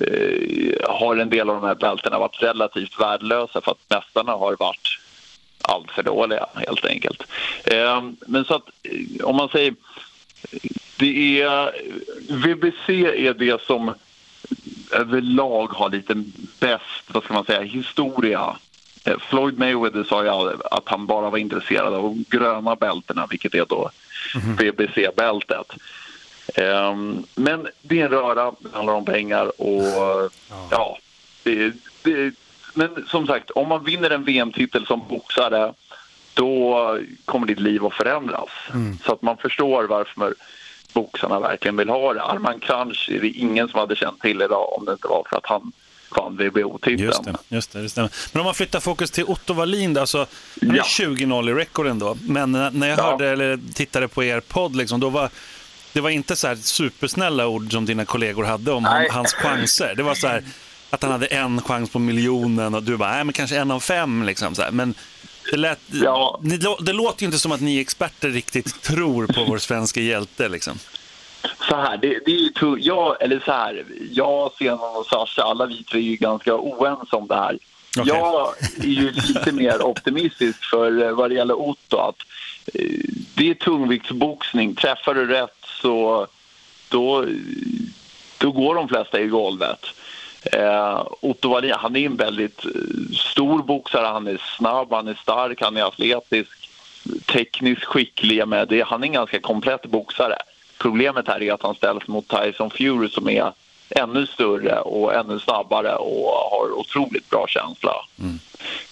eh, 0.00 0.90
har 0.90 1.16
en 1.16 1.30
del 1.30 1.50
av 1.50 1.60
de 1.60 1.66
här 1.66 1.74
bältena 1.74 2.18
varit 2.18 2.42
relativt 2.42 3.00
värdelösa 3.00 3.60
för 3.60 3.70
att 3.70 3.90
mästarna 3.90 4.32
har 4.32 4.56
varit 4.58 4.98
allt 5.62 5.90
för 5.90 6.02
dåliga 6.02 6.46
helt 6.54 6.84
enkelt. 6.84 7.22
Eh, 7.64 8.02
men 8.26 8.44
så 8.44 8.54
att 8.54 8.68
eh, 8.82 9.24
om 9.24 9.36
man 9.36 9.48
säger 9.48 9.74
det 10.96 11.42
är 11.42 11.72
VBC 12.28 12.88
är 13.16 13.34
det 13.34 13.62
som 13.62 13.94
överlag 14.92 15.66
har 15.66 15.90
lite 15.90 16.24
bäst, 16.60 17.04
vad 17.06 17.24
ska 17.24 17.34
man 17.34 17.44
säga, 17.44 17.62
historia. 17.62 18.56
Eh, 19.04 19.18
Floyd 19.18 19.58
Mayweather 19.58 20.04
sa 20.04 20.22
ju 20.24 20.58
att 20.70 20.88
han 20.88 21.06
bara 21.06 21.30
var 21.30 21.38
intresserad 21.38 21.94
av 21.94 22.02
de 22.02 22.24
gröna 22.28 22.76
bältena, 22.76 23.26
vilket 23.30 23.54
är 23.54 23.66
då 23.68 23.90
VBC-bältet. 24.58 25.72
Ehm, 26.54 27.24
men 27.34 27.68
det 27.82 28.00
är 28.00 28.04
en 28.04 28.10
röra, 28.10 28.52
det 28.60 28.68
handlar 28.72 28.94
om 28.94 29.04
pengar 29.04 29.60
och 29.60 30.30
ja, 30.70 30.98
det, 31.42 31.72
det, 32.02 32.34
men 32.74 33.04
som 33.08 33.26
sagt, 33.26 33.50
om 33.50 33.68
man 33.68 33.84
vinner 33.84 34.10
en 34.10 34.24
VM-titel 34.24 34.86
som 34.86 35.02
boxare 35.08 35.72
då 36.34 36.98
kommer 37.24 37.46
ditt 37.46 37.60
liv 37.60 37.84
att 37.86 37.94
förändras. 37.94 38.48
Så 39.06 39.12
att 39.12 39.22
man 39.22 39.36
förstår 39.36 39.84
varför 39.84 40.34
boxarna 40.92 41.40
verkligen 41.40 41.76
vill 41.76 41.88
ha 41.88 42.12
det. 42.14 42.22
Arman 42.22 42.60
Kranch 42.60 43.08
är 43.12 43.20
det 43.20 43.28
ingen 43.28 43.68
som 43.68 43.80
hade 43.80 43.96
känt 43.96 44.20
till 44.20 44.42
idag 44.42 44.78
om 44.78 44.84
det 44.84 44.92
inte 44.92 45.08
var 45.08 45.26
för 45.30 45.36
att 45.36 45.46
han 45.46 45.72
vann 46.16 46.36
WBO-titeln. 46.36 46.98
Just 47.06 47.24
det, 47.24 47.34
just 47.48 47.72
det, 47.72 47.82
det 47.82 47.88
stämmer. 47.88 48.10
Men 48.32 48.40
om 48.40 48.44
man 48.44 48.54
flyttar 48.54 48.80
fokus 48.80 49.10
till 49.10 49.24
Otto 49.24 49.52
Wallin, 49.54 49.98
alltså, 49.98 50.26
han 50.60 50.70
är 50.70 50.76
Ja. 50.76 50.82
20-0 50.82 51.50
i 51.50 51.54
rekorden 51.54 51.98
då. 51.98 52.16
Men 52.22 52.52
när- 52.52 52.88
jag 52.88 52.98
Ja. 52.98 53.02
hörde 53.02 53.28
eller 53.28 53.58
tittade 53.74 54.08
på 54.08 54.24
er 54.24 54.40
podd, 54.40 54.76
liksom, 54.76 55.00
då 55.00 55.08
var 55.08 55.30
det 55.92 56.00
var 56.00 56.10
inte 56.10 56.36
så 56.36 56.46
här 56.48 56.54
supersnälla 56.56 57.46
ord 57.46 57.72
som 57.72 57.84
dina 57.84 58.04
kollegor 58.04 58.44
hade 58.44 58.72
om 58.72 58.82
Nej. 58.82 59.08
hans 59.12 59.34
chanser. 59.34 59.94
Det 59.96 60.02
var 60.02 60.14
så 60.14 60.26
här 60.28 60.42
att 60.92 61.02
han 61.02 61.12
hade 61.12 61.26
en 61.26 61.62
chans 61.62 61.90
på 61.90 61.98
miljonen 61.98 62.74
och 62.74 62.82
du 62.82 62.96
bara, 62.96 63.10
nej 63.12 63.24
men 63.24 63.32
kanske 63.32 63.56
en 63.56 63.70
av 63.70 63.80
fem. 63.80 64.22
Liksom, 64.22 64.54
så 64.54 64.62
här. 64.62 64.70
Men 64.70 64.94
Det, 65.50 65.56
lät, 65.56 65.78
Ja. 65.92 66.40
ni, 66.42 66.56
det 66.80 66.92
låter 66.92 67.22
ju 67.22 67.26
inte 67.26 67.38
som 67.38 67.52
att 67.52 67.60
ni 67.60 67.78
experter 67.80 68.28
riktigt 68.28 68.82
tror 68.82 69.26
på 69.26 69.44
vår 69.44 69.58
svenska 69.58 70.00
hjälte. 70.00 70.48
Liksom. 70.48 70.78
Så 71.68 71.76
här, 71.76 71.96
det, 71.96 72.08
det 72.26 72.32
är 72.32 72.38
ju 72.40 72.48
tu- 72.48 72.78
jag, 72.80 73.22
eller 73.22 73.40
så 73.44 73.52
här, 73.52 73.84
jag, 74.10 74.52
Zenon 74.58 74.96
och 74.96 75.06
Sasha, 75.06 75.42
alla 75.42 75.66
vi 75.66 75.84
tre 75.84 75.98
är 76.00 76.02
ju 76.02 76.16
ganska 76.16 76.54
oense 76.54 77.16
om 77.16 77.26
det 77.26 77.34
här. 77.34 77.58
Okej. 77.98 78.12
Jag 78.14 78.48
är 78.80 78.86
ju 78.86 79.10
lite 79.10 79.52
mer 79.52 79.82
optimistisk 79.82 80.64
för 80.70 81.02
eh, 81.02 81.10
vad 81.12 81.30
det 81.30 81.34
gäller 81.34 81.60
Otto. 81.60 81.96
Att, 81.96 82.16
eh, 82.74 82.98
det 83.34 83.50
är 83.50 83.54
tungviktsboxning. 83.54 84.74
Träffar 84.74 85.14
du 85.14 85.26
rätt 85.26 85.56
så 85.82 86.26
då, 86.88 87.26
då 88.38 88.52
går 88.52 88.74
de 88.74 88.88
flesta 88.88 89.20
i 89.20 89.26
golvet. 89.26 89.86
Otto 91.20 91.48
Wallin, 91.48 91.72
han 91.76 91.96
är 91.96 92.06
en 92.06 92.16
väldigt 92.16 92.64
eh, 92.64 92.70
stor 93.16 93.62
boxare. 93.62 94.06
Han 94.06 94.26
är 94.26 94.42
snabb, 94.56 94.92
han 94.92 95.08
är 95.08 95.14
stark, 95.14 95.60
han 95.60 95.76
är 95.76 95.82
atletisk, 95.82 96.68
tekniskt 97.26 97.84
skicklig. 97.84 98.48
Med 98.48 98.68
det. 98.68 98.82
Han 98.82 99.02
är 99.02 99.06
en 99.06 99.12
ganska 99.12 99.40
komplett 99.40 99.86
boxare. 99.86 100.36
Problemet 100.78 101.28
här 101.28 101.42
är 101.42 101.52
att 101.52 101.62
han 101.62 101.74
ställs 101.74 102.08
mot 102.08 102.28
Tyson 102.28 102.70
Fury 102.70 103.08
som 103.08 103.28
är 103.28 103.52
ännu 103.90 104.26
större 104.26 104.80
och 104.80 105.14
ännu 105.14 105.38
snabbare 105.38 105.94
och 105.94 106.30
har 106.50 106.78
otroligt 106.78 107.30
bra 107.30 107.46
känsla. 107.48 107.92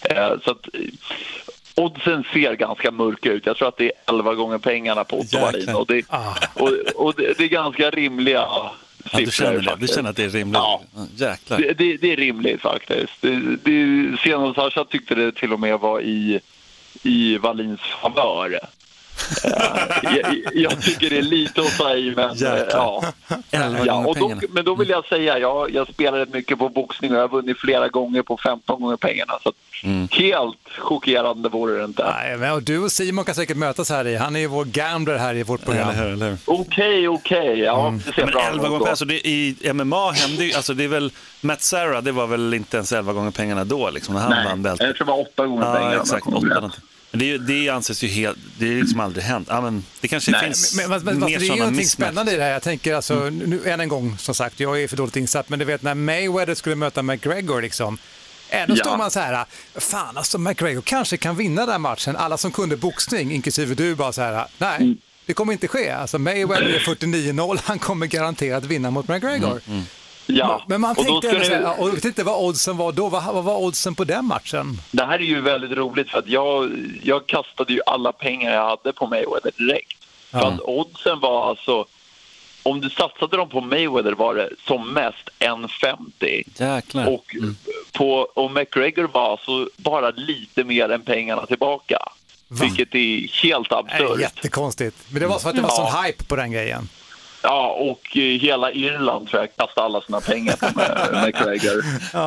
Eh, 0.00 0.32
så 0.44 0.50
att, 0.50 0.68
eh, 0.74 0.80
oddsen 1.74 2.24
ser 2.32 2.54
ganska 2.54 2.90
mörka 2.90 3.32
ut. 3.32 3.46
Jag 3.46 3.56
tror 3.56 3.68
att 3.68 3.76
det 3.76 3.84
är 3.84 3.92
11 4.14 4.34
gånger 4.34 4.58
pengarna 4.58 5.04
på 5.04 5.18
Otto. 5.18 5.38
Wallin. 5.38 5.74
Och, 5.74 5.86
det, 5.86 6.04
och, 6.54 6.70
och 6.94 7.14
det, 7.16 7.38
det 7.38 7.44
är 7.44 7.48
ganska 7.48 7.90
rimliga 7.90 8.46
Ja, 9.12 9.18
du, 9.18 9.30
känner 9.30 9.60
det. 9.60 9.76
du 9.80 9.86
känner 9.86 10.10
att 10.10 10.16
det 10.16 10.24
är 10.24 10.28
rimligt? 10.28 10.54
Ja. 10.54 10.82
Jäklar. 11.16 11.58
Det, 11.58 11.72
det, 11.72 11.96
det 11.96 12.12
är 12.12 12.16
rimligt 12.16 12.60
faktiskt. 12.60 13.12
Det, 13.20 13.56
det, 13.64 14.16
Senast 14.24 14.54
Sasha 14.54 14.84
tyckte 14.84 15.14
det 15.14 15.32
till 15.32 15.52
och 15.52 15.60
med 15.60 15.80
var 15.80 16.00
i, 16.00 16.40
i 17.02 17.38
Wallins 17.38 17.80
favör. 17.80 18.58
Jag, 20.02 20.36
jag 20.54 20.82
tycker 20.82 21.10
det 21.10 21.18
är 21.18 21.22
lite 21.22 21.60
att 21.60 21.76
ta 21.78 21.94
i, 21.94 22.12
men 22.16 22.34
Jäklar. 22.34 22.68
ja. 22.72 23.04
11 23.50 23.78
ja 23.86 23.94
och 24.06 24.14
då, 24.18 24.28
pengarna. 24.28 24.42
men 24.50 24.64
då 24.64 24.74
vill 24.74 24.88
jag 24.88 25.04
säga, 25.06 25.38
jag, 25.38 25.70
jag 25.74 25.88
spelar 25.88 26.18
rätt 26.18 26.32
mycket 26.34 26.58
på 26.58 26.68
boxning 26.68 27.10
och 27.10 27.16
jag 27.16 27.22
har 27.22 27.28
vunnit 27.28 27.58
flera 27.58 27.88
gånger 27.88 28.22
på 28.22 28.36
15 28.36 28.80
gånger 28.82 28.96
pengarna. 28.96 29.32
Så 29.42 29.52
Mm. 29.84 30.08
helt 30.10 30.56
chockerande 30.78 31.48
vore 31.48 31.78
det 31.78 31.84
inte. 31.84 32.04
Nej, 32.14 32.36
men 32.36 32.52
och 32.52 32.62
du 32.62 32.78
och 32.78 32.92
Simon 32.92 33.24
kan 33.24 33.34
säkert 33.34 33.56
mötas 33.56 33.90
här 33.90 34.06
i. 34.06 34.16
Han 34.16 34.36
är 34.36 34.40
ju 34.40 34.46
vår 34.46 34.64
gambler 34.64 35.16
här 35.18 35.34
i 35.34 35.42
vårt 35.42 35.64
program. 35.64 36.36
Okej, 36.44 37.08
okej. 37.08 37.58
Ja, 37.58 37.94
det 38.06 38.12
ser 38.12 38.22
Men 38.24 38.32
bra 38.32 38.40
11 38.42 38.54
ut 38.54 38.60
gånger 38.60 38.70
pengarna, 38.78 38.90
alltså 38.90 39.04
det, 39.04 39.28
i 39.28 39.56
MMA 39.74 40.10
hände 40.12 40.44
ju, 40.44 40.52
alltså 40.54 40.74
det 40.74 40.84
är 40.84 40.88
väl, 40.88 41.12
Matt 41.40 41.62
Sarah, 41.62 42.02
det 42.02 42.12
var 42.12 42.26
väl 42.26 42.54
inte 42.54 42.76
ens 42.76 42.92
11 42.92 43.12
gånger 43.12 43.30
pengarna 43.30 43.64
då, 43.64 43.90
liksom, 43.90 44.14
när 44.14 44.20
han 44.22 44.30
vann 44.30 44.44
Nej, 44.44 44.56
bältet. 44.56 44.86
jag 44.86 44.96
tror 44.96 45.06
det 45.06 45.12
var 45.12 45.20
åtta 45.20 45.46
gånger 45.46 45.66
Ja, 45.66 45.74
pengarna. 45.74 46.00
exakt. 46.02 46.26
om 46.26 46.32
jag 46.32 46.36
Åtta 46.38 46.46
kommer 46.48 46.54
rätt. 46.54 46.62
någonting. 46.62 46.80
Det, 47.12 47.38
det 47.38 47.68
anses 47.68 48.02
ju 48.02 48.08
helt, 48.08 48.38
det 48.58 48.66
är 48.72 48.74
liksom 48.80 49.00
aldrig 49.00 49.24
hänt. 49.24 49.48
Ja, 49.50 49.60
men 49.60 49.84
det 50.00 50.08
kanske 50.08 50.30
Nej, 50.30 50.44
finns 50.44 50.76
Men, 50.76 50.90
men, 50.90 51.04
men, 51.04 51.20
mer 51.20 51.26
det 51.26 51.34
är 51.34 51.40
ju 51.40 51.56
någonting 51.56 51.86
spännande 51.86 52.32
i 52.32 52.36
det 52.36 52.42
här. 52.42 52.50
Jag 52.50 52.62
tänker 52.62 52.94
alltså, 52.94 53.30
nu, 53.30 53.60
än 53.66 53.80
en 53.80 53.88
gång, 53.88 54.18
som 54.18 54.34
sagt, 54.34 54.60
jag 54.60 54.82
är 54.82 54.88
för 54.88 54.96
dåligt 54.96 55.16
insatt, 55.16 55.48
men 55.48 55.58
du 55.58 55.64
vet 55.64 55.82
när 55.82 55.94
Mayweather 55.94 56.54
skulle 56.54 56.76
möta 56.76 57.02
McGregor, 57.02 57.62
liksom, 57.62 57.98
Ändå 58.52 58.74
Ja. 58.76 58.84
står 58.84 58.96
man 58.96 59.10
så 59.10 59.20
här, 59.20 59.44
fan 59.76 60.16
alltså 60.16 60.38
McGregor 60.38 60.82
kanske 60.82 61.16
kan 61.16 61.36
vinna 61.36 61.60
den 61.60 61.70
här 61.70 61.78
matchen. 61.78 62.16
Alla 62.16 62.36
som 62.38 62.52
kunde 62.52 62.76
boxning, 62.76 63.32
inklusive 63.32 63.74
du, 63.74 63.94
bara 63.94 64.12
så 64.12 64.22
här, 64.22 64.46
nej, 64.58 64.76
Mm. 64.76 64.96
det 65.26 65.32
kommer 65.32 65.52
inte 65.52 65.68
ske. 65.68 65.90
Alltså 65.90 66.18
Mayweather 66.18 66.62
är 66.68 66.78
49-0, 66.86 67.58
han 67.64 67.78
kommer 67.78 68.06
garanterat 68.06 68.64
vinna 68.64 68.90
mot 68.90 69.08
McGregor. 69.08 69.60
Ja, 70.36 70.62
Men 70.66 70.80
man 70.80 70.90
och 70.96 71.04
då 71.04 71.20
tänkte 71.20 71.28
ändå 71.30 71.44
så 71.44 71.50
det- 71.50 71.66
här, 71.68 71.80
och 71.80 72.04
inte 72.04 72.24
vad 72.24 72.44
oddsen 72.44 72.76
var 72.76 72.92
då. 72.92 73.08
Vad, 73.08 73.24
vad 73.24 73.44
var 73.44 73.56
oddsen 73.56 73.94
på 73.94 74.04
den 74.04 74.24
matchen? 74.24 74.78
Det 74.90 75.04
här 75.04 75.14
är 75.18 75.22
ju 75.24 75.40
väldigt 75.40 75.72
roligt 75.72 76.10
för 76.10 76.18
att 76.18 76.28
jag, 76.28 76.70
jag 77.02 77.26
kastade 77.26 77.72
ju 77.72 77.80
alla 77.86 78.12
pengar 78.12 78.52
jag 78.52 78.68
hade 78.68 78.92
på 78.92 79.06
Mayweather 79.06 79.52
direkt. 79.56 79.96
För 80.30 80.38
att 80.38 80.60
oddsen 80.60 81.20
var 81.20 81.48
alltså, 81.48 81.84
om 82.62 82.80
du 82.80 82.90
satsade 82.90 83.36
dem 83.36 83.48
på 83.48 83.60
Mayweather 83.60 84.12
var 84.12 84.34
det 84.34 84.48
som 84.66 84.92
mest 84.92 85.28
1,50. 85.38 86.44
Jäklar. 86.74 87.06
Och, 87.08 87.36
på, 87.92 88.12
och 88.34 88.50
McGregor 88.50 89.08
var 89.12 89.30
alltså 89.30 89.68
bara 89.76 90.10
lite 90.10 90.64
mer 90.64 90.88
än 90.88 91.00
pengarna 91.02 91.46
tillbaka. 91.46 91.98
Vilket 92.48 92.94
är 92.94 93.42
helt 93.42 93.72
absurt. 93.72 94.20
jättekonstigt. 94.20 94.96
Men 95.10 95.20
det 95.20 95.26
var 95.26 95.38
så 95.38 95.48
att 95.48 95.54
det 95.56 95.60
var 95.62 95.68
Ja. 95.68 95.90
sån 95.92 96.04
hype 96.04 96.24
på 96.24 96.36
den 96.36 96.52
grejen. 96.52 96.88
Ja, 97.42 97.70
och 97.72 98.16
eh, 98.16 98.22
hela 98.22 98.72
Irland 98.72 99.28
tror 99.28 99.42
jag 99.42 99.56
kastade 99.56 99.84
alla 99.84 100.00
sina 100.00 100.20
pengar 100.20 100.56
på 100.56 100.66
Ma- 100.66 101.24
McGregor. 101.26 101.82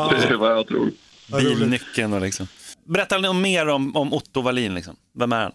Det 0.10 0.34
är 0.34 0.36
vad 0.38 0.52
jag 0.52 0.68
tror. 0.68 0.92
Bilnyckeln 1.38 2.14
och 2.14 2.22
liksom. 2.22 2.48
Berätta 2.84 3.18
lite 3.18 3.34
mer 3.34 3.68
om, 3.68 3.96
om 3.96 4.14
Otto 4.14 4.42
Wallin. 4.42 4.76
Liksom. 4.76 4.96
Vem 5.14 5.32
är 5.34 5.42
han? 5.42 5.52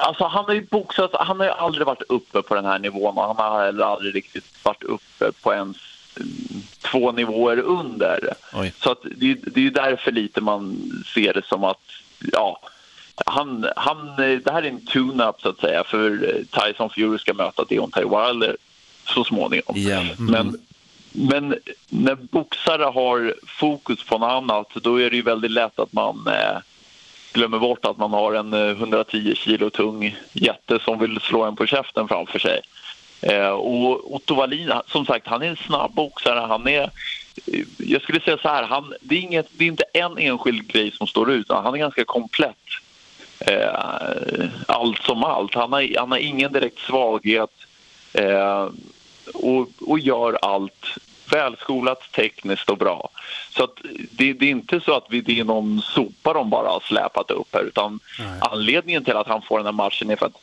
Alltså 0.00 0.24
han 0.24 0.44
har 0.44 0.54
ju 0.54 0.66
boxat, 0.70 1.10
han 1.14 1.40
har 1.40 1.46
ju 1.46 1.52
aldrig 1.52 1.86
varit 1.86 2.02
uppe 2.08 2.42
på 2.42 2.54
den 2.54 2.64
här 2.64 2.78
nivån 2.78 3.18
och 3.18 3.26
han 3.36 3.36
har 3.52 3.64
heller 3.64 3.84
aldrig 3.84 4.14
riktigt 4.14 4.44
varit 4.64 4.82
uppe 4.82 5.32
på 5.42 5.52
ens 5.52 5.76
mm, 6.16 6.62
två 6.82 7.12
nivåer 7.12 7.58
under. 7.58 8.34
Oj. 8.54 8.72
Så 8.80 8.90
att 8.90 8.98
det, 9.16 9.34
det 9.34 9.60
är 9.60 9.64
ju 9.64 9.70
därför 9.70 10.12
lite 10.12 10.40
man 10.40 10.90
ser 11.14 11.32
det 11.34 11.46
som 11.46 11.64
att, 11.64 11.80
ja, 12.32 12.60
han, 13.26 13.68
han, 13.76 14.16
det 14.16 14.50
här 14.52 14.62
är 14.62 14.68
en 14.68 14.86
tune-up 14.86 15.40
så 15.40 15.48
att 15.48 15.60
säga 15.60 15.84
för 15.84 16.10
eh, 16.10 16.60
Tyson 16.62 16.90
Fury 16.90 17.18
ska 17.18 17.34
möta 17.34 17.64
Deontay 17.64 18.04
Wilder 18.04 18.56
så 19.08 19.24
småningom. 19.24 19.76
Igen. 19.76 20.06
Men, 20.18 20.58
men 21.12 21.54
när 21.88 22.14
boxare 22.14 22.84
har 22.84 23.34
fokus 23.46 24.04
på 24.04 24.18
något 24.18 24.30
annat 24.30 24.68
då 24.74 25.00
är 25.00 25.10
det 25.10 25.16
ju 25.16 25.22
väldigt 25.22 25.50
lätt 25.50 25.78
att 25.78 25.92
man 25.92 26.26
eh, 26.26 26.58
glömmer 27.32 27.58
bort 27.58 27.84
att 27.84 27.98
man 27.98 28.12
har 28.12 28.34
en 28.34 28.52
eh, 28.52 28.70
110 28.70 29.34
kilo 29.34 29.70
tung 29.70 30.16
jätte 30.32 30.78
som 30.78 30.98
vill 30.98 31.20
slå 31.20 31.44
en 31.44 31.56
på 31.56 31.66
käften 31.66 32.08
framför 32.08 32.38
sig. 32.38 32.60
Eh, 33.20 33.48
och 33.48 34.14
Otto 34.14 34.34
Wallin, 34.34 34.72
som 34.86 35.06
sagt, 35.06 35.26
han 35.26 35.42
är 35.42 35.46
en 35.46 35.56
snabb 35.56 35.94
boxare. 35.94 36.40
Han 36.40 36.68
är, 36.68 36.82
eh, 36.82 37.60
jag 37.76 38.02
skulle 38.02 38.20
säga 38.20 38.38
så 38.38 38.48
här, 38.48 38.62
han, 38.62 38.94
det, 39.00 39.14
är 39.14 39.20
inget, 39.20 39.48
det 39.52 39.64
är 39.64 39.68
inte 39.68 39.84
en 39.92 40.18
enskild 40.18 40.68
grej 40.68 40.90
som 40.90 41.06
står 41.06 41.30
ut, 41.30 41.46
han 41.48 41.74
är 41.74 41.78
ganska 41.78 42.04
komplett. 42.04 42.56
Eh, 43.40 44.48
allt 44.68 45.02
som 45.02 45.24
allt. 45.24 45.54
Han 45.54 45.72
har, 45.72 45.98
han 45.98 46.10
har 46.10 46.18
ingen 46.18 46.52
direkt 46.52 46.78
svaghet 46.78 47.50
eh, 48.12 48.68
och, 49.34 49.68
och 49.80 49.98
gör 49.98 50.38
allt 50.42 50.98
välskolat, 51.30 52.12
tekniskt 52.12 52.70
och 52.70 52.78
bra. 52.78 53.08
Så 53.50 53.64
att 53.64 53.80
det, 54.10 54.32
det 54.32 54.46
är 54.46 54.50
inte 54.50 54.80
så 54.80 54.96
att 54.96 55.06
vi, 55.10 55.20
det 55.20 55.40
är 55.40 55.44
någon 55.44 55.82
sopa 55.82 56.32
de 56.32 56.50
bara 56.50 56.68
har 56.68 56.80
släpat 56.80 57.30
upp 57.30 57.54
här 57.54 57.62
utan 57.62 58.00
anledningen 58.40 59.04
till 59.04 59.16
att 59.16 59.28
han 59.28 59.42
får 59.42 59.58
den 59.58 59.66
här 59.66 59.72
matchen 59.72 60.10
är 60.10 60.16
för 60.16 60.26
att 60.26 60.42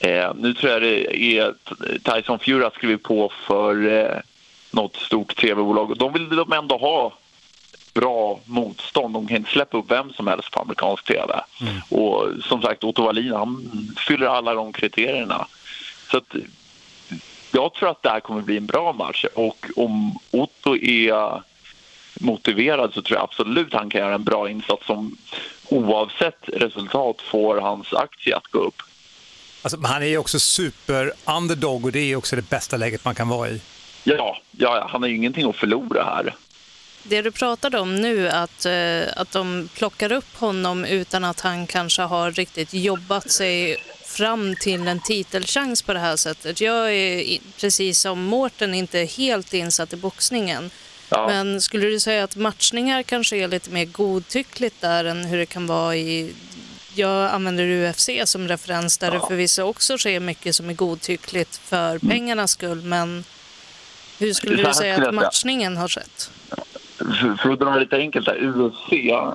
eh, 0.00 0.34
nu 0.34 0.54
tror 0.54 0.72
jag 0.72 0.82
det 0.82 1.16
är 1.38 1.54
Tyson 1.98 2.38
Fury 2.38 2.62
har 2.62 2.70
skrivit 2.70 3.02
på 3.02 3.32
för 3.46 3.88
eh, 3.88 4.18
något 4.70 4.96
stort 4.96 5.36
tv-bolag 5.36 5.90
och 5.90 5.98
de 5.98 6.12
vill 6.12 6.28
de 6.28 6.52
ändå 6.52 6.76
ha 6.76 7.12
bra 7.94 8.40
motstånd. 8.44 9.14
De 9.14 9.26
kan 9.26 9.36
inte 9.36 9.50
släppa 9.50 9.78
upp 9.78 9.90
vem 9.90 10.12
som 10.12 10.26
helst 10.26 10.50
på 10.50 10.60
amerikansk 10.60 11.04
tv. 11.04 11.40
Och 11.88 12.28
som 12.42 12.62
sagt, 12.62 12.84
Otto 12.84 13.04
Wallin, 13.04 13.32
han 13.32 13.70
fyller 14.06 14.26
alla 14.26 14.54
de 14.54 14.72
kriterierna. 14.72 15.46
Så 16.10 16.16
att 16.16 16.34
jag 17.56 17.74
tror 17.74 17.90
att 17.90 18.02
det 18.02 18.08
här 18.08 18.20
kommer 18.20 18.42
bli 18.42 18.56
en 18.56 18.66
bra 18.66 18.92
match 18.92 19.24
och 19.34 19.66
om 19.76 20.18
Otto 20.30 20.76
är 20.76 21.42
motiverad 22.20 22.94
så 22.94 23.02
tror 23.02 23.18
jag 23.18 23.24
absolut 23.24 23.72
han 23.72 23.90
kan 23.90 24.00
göra 24.00 24.14
en 24.14 24.24
bra 24.24 24.50
insats 24.50 24.86
som 24.86 25.16
oavsett 25.68 26.48
resultat 26.48 27.20
får 27.20 27.60
hans 27.60 27.92
aktie 27.92 28.36
att 28.36 28.46
gå 28.46 28.58
upp. 28.58 28.82
Alltså, 29.62 29.80
han 29.82 30.02
är 30.02 30.06
ju 30.06 30.18
också 30.18 30.38
super 30.38 31.12
underdog 31.24 31.84
och 31.84 31.92
det 31.92 32.12
är 32.12 32.16
också 32.16 32.36
det 32.36 32.50
bästa 32.50 32.76
läget 32.76 33.04
man 33.04 33.14
kan 33.14 33.28
vara 33.28 33.48
i. 33.48 33.60
Ja, 34.04 34.38
ja, 34.50 34.88
han 34.90 35.02
har 35.02 35.08
ju 35.08 35.16
ingenting 35.16 35.48
att 35.48 35.56
förlora 35.56 36.04
här. 36.04 36.34
Det 37.02 37.22
du 37.22 37.30
pratade 37.30 37.78
om 37.78 37.96
nu, 37.96 38.28
att, 38.28 38.66
eh, 38.66 39.02
att 39.16 39.30
de 39.30 39.68
plockar 39.74 40.12
upp 40.12 40.36
honom 40.36 40.84
utan 40.84 41.24
att 41.24 41.40
han 41.40 41.66
kanske 41.66 42.02
har 42.02 42.30
riktigt 42.30 42.74
jobbat 42.74 43.30
sig 43.30 43.76
fram 44.16 44.56
till 44.60 44.88
en 44.88 45.00
titelchans 45.00 45.82
på 45.82 45.92
det 45.92 45.98
här 45.98 46.16
sättet. 46.16 46.60
Jag 46.60 46.94
är 46.94 47.38
precis 47.60 48.00
som 48.00 48.22
Mårten 48.22 48.74
inte 48.74 48.98
helt 48.98 49.54
insatt 49.54 49.92
i 49.92 49.96
boxningen. 49.96 50.70
Ja. 51.08 51.26
Men 51.26 51.60
skulle 51.60 51.86
du 51.86 52.00
säga 52.00 52.24
att 52.24 52.36
matchningar 52.36 53.02
kanske 53.02 53.36
är 53.36 53.48
lite 53.48 53.70
mer 53.70 53.84
godtyckligt 53.84 54.80
där 54.80 55.04
än 55.04 55.24
hur 55.24 55.38
det 55.38 55.46
kan 55.46 55.66
vara 55.66 55.96
i... 55.96 56.34
Jag 56.94 57.30
använder 57.30 57.90
UFC 57.90 58.10
som 58.24 58.48
referens 58.48 58.98
där 58.98 59.10
det 59.10 59.20
förvisso 59.28 59.62
också 59.62 59.98
sker 59.98 60.20
mycket 60.20 60.54
som 60.54 60.70
är 60.70 60.74
godtyckligt 60.74 61.56
för 61.56 61.98
pengarnas 61.98 62.50
skull. 62.50 62.82
Men 62.82 63.24
hur 64.18 64.32
skulle 64.32 64.62
du 64.62 64.74
säga 64.74 65.08
att 65.08 65.14
matchningen 65.14 65.76
har 65.76 65.88
skett? 65.88 66.30
För, 66.98 67.36
för 67.36 67.50
att 67.50 67.58
dra 67.58 67.70
det 67.70 67.80
lite 67.80 67.96
enkelt 67.96 68.26
där, 68.26 68.42
UFC, 68.42 68.90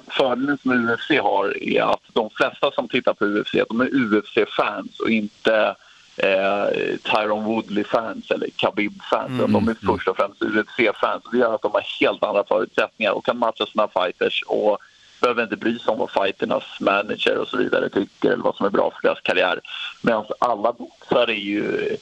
fördelen 0.07 0.57
som 0.57 0.71
UFC 0.71 1.09
har 1.09 1.63
är 1.63 1.81
att 1.81 2.03
de 2.13 2.29
flesta 2.29 2.71
som 2.71 2.87
tittar 2.87 3.13
på 3.13 3.25
UFC, 3.25 3.51
de 3.69 3.81
är 3.81 3.85
UFC-fans 3.95 4.99
och 4.99 5.09
inte 5.09 5.75
eh, 6.17 6.65
Tyron 7.03 7.43
Woodley-fans 7.43 8.31
eller 8.31 8.47
Khabib-fans. 8.57 9.51
De 9.51 9.67
är 9.67 9.75
först 9.85 10.07
och 10.07 10.17
främst 10.17 10.43
UFC-fans. 10.43 11.23
Det 11.31 11.37
gör 11.37 11.55
att 11.55 11.61
de 11.61 11.71
har 11.71 11.83
helt 11.99 12.23
andra 12.23 12.43
förutsättningar 12.47 13.11
och 13.11 13.25
kan 13.25 13.37
matcha 13.37 13.65
sina 13.65 13.87
fighters 13.87 14.43
och 14.47 14.77
behöver 15.21 15.43
inte 15.43 15.55
bry 15.55 15.79
sig 15.79 15.91
om 15.91 15.99
vad 15.99 16.09
fighternas 16.11 16.63
manager 16.79 17.37
och 17.37 17.47
så 17.47 17.57
vidare 17.57 17.89
tycker 17.89 18.31
eller 18.31 18.43
vad 18.43 18.55
som 18.55 18.65
är 18.65 18.69
bra 18.69 18.91
för 18.91 19.07
deras 19.07 19.21
karriär. 19.21 19.59
Medan 20.01 20.25
alla 20.39 20.73
boxare 20.73 21.31
är 21.31 21.35
ju, 21.43 21.97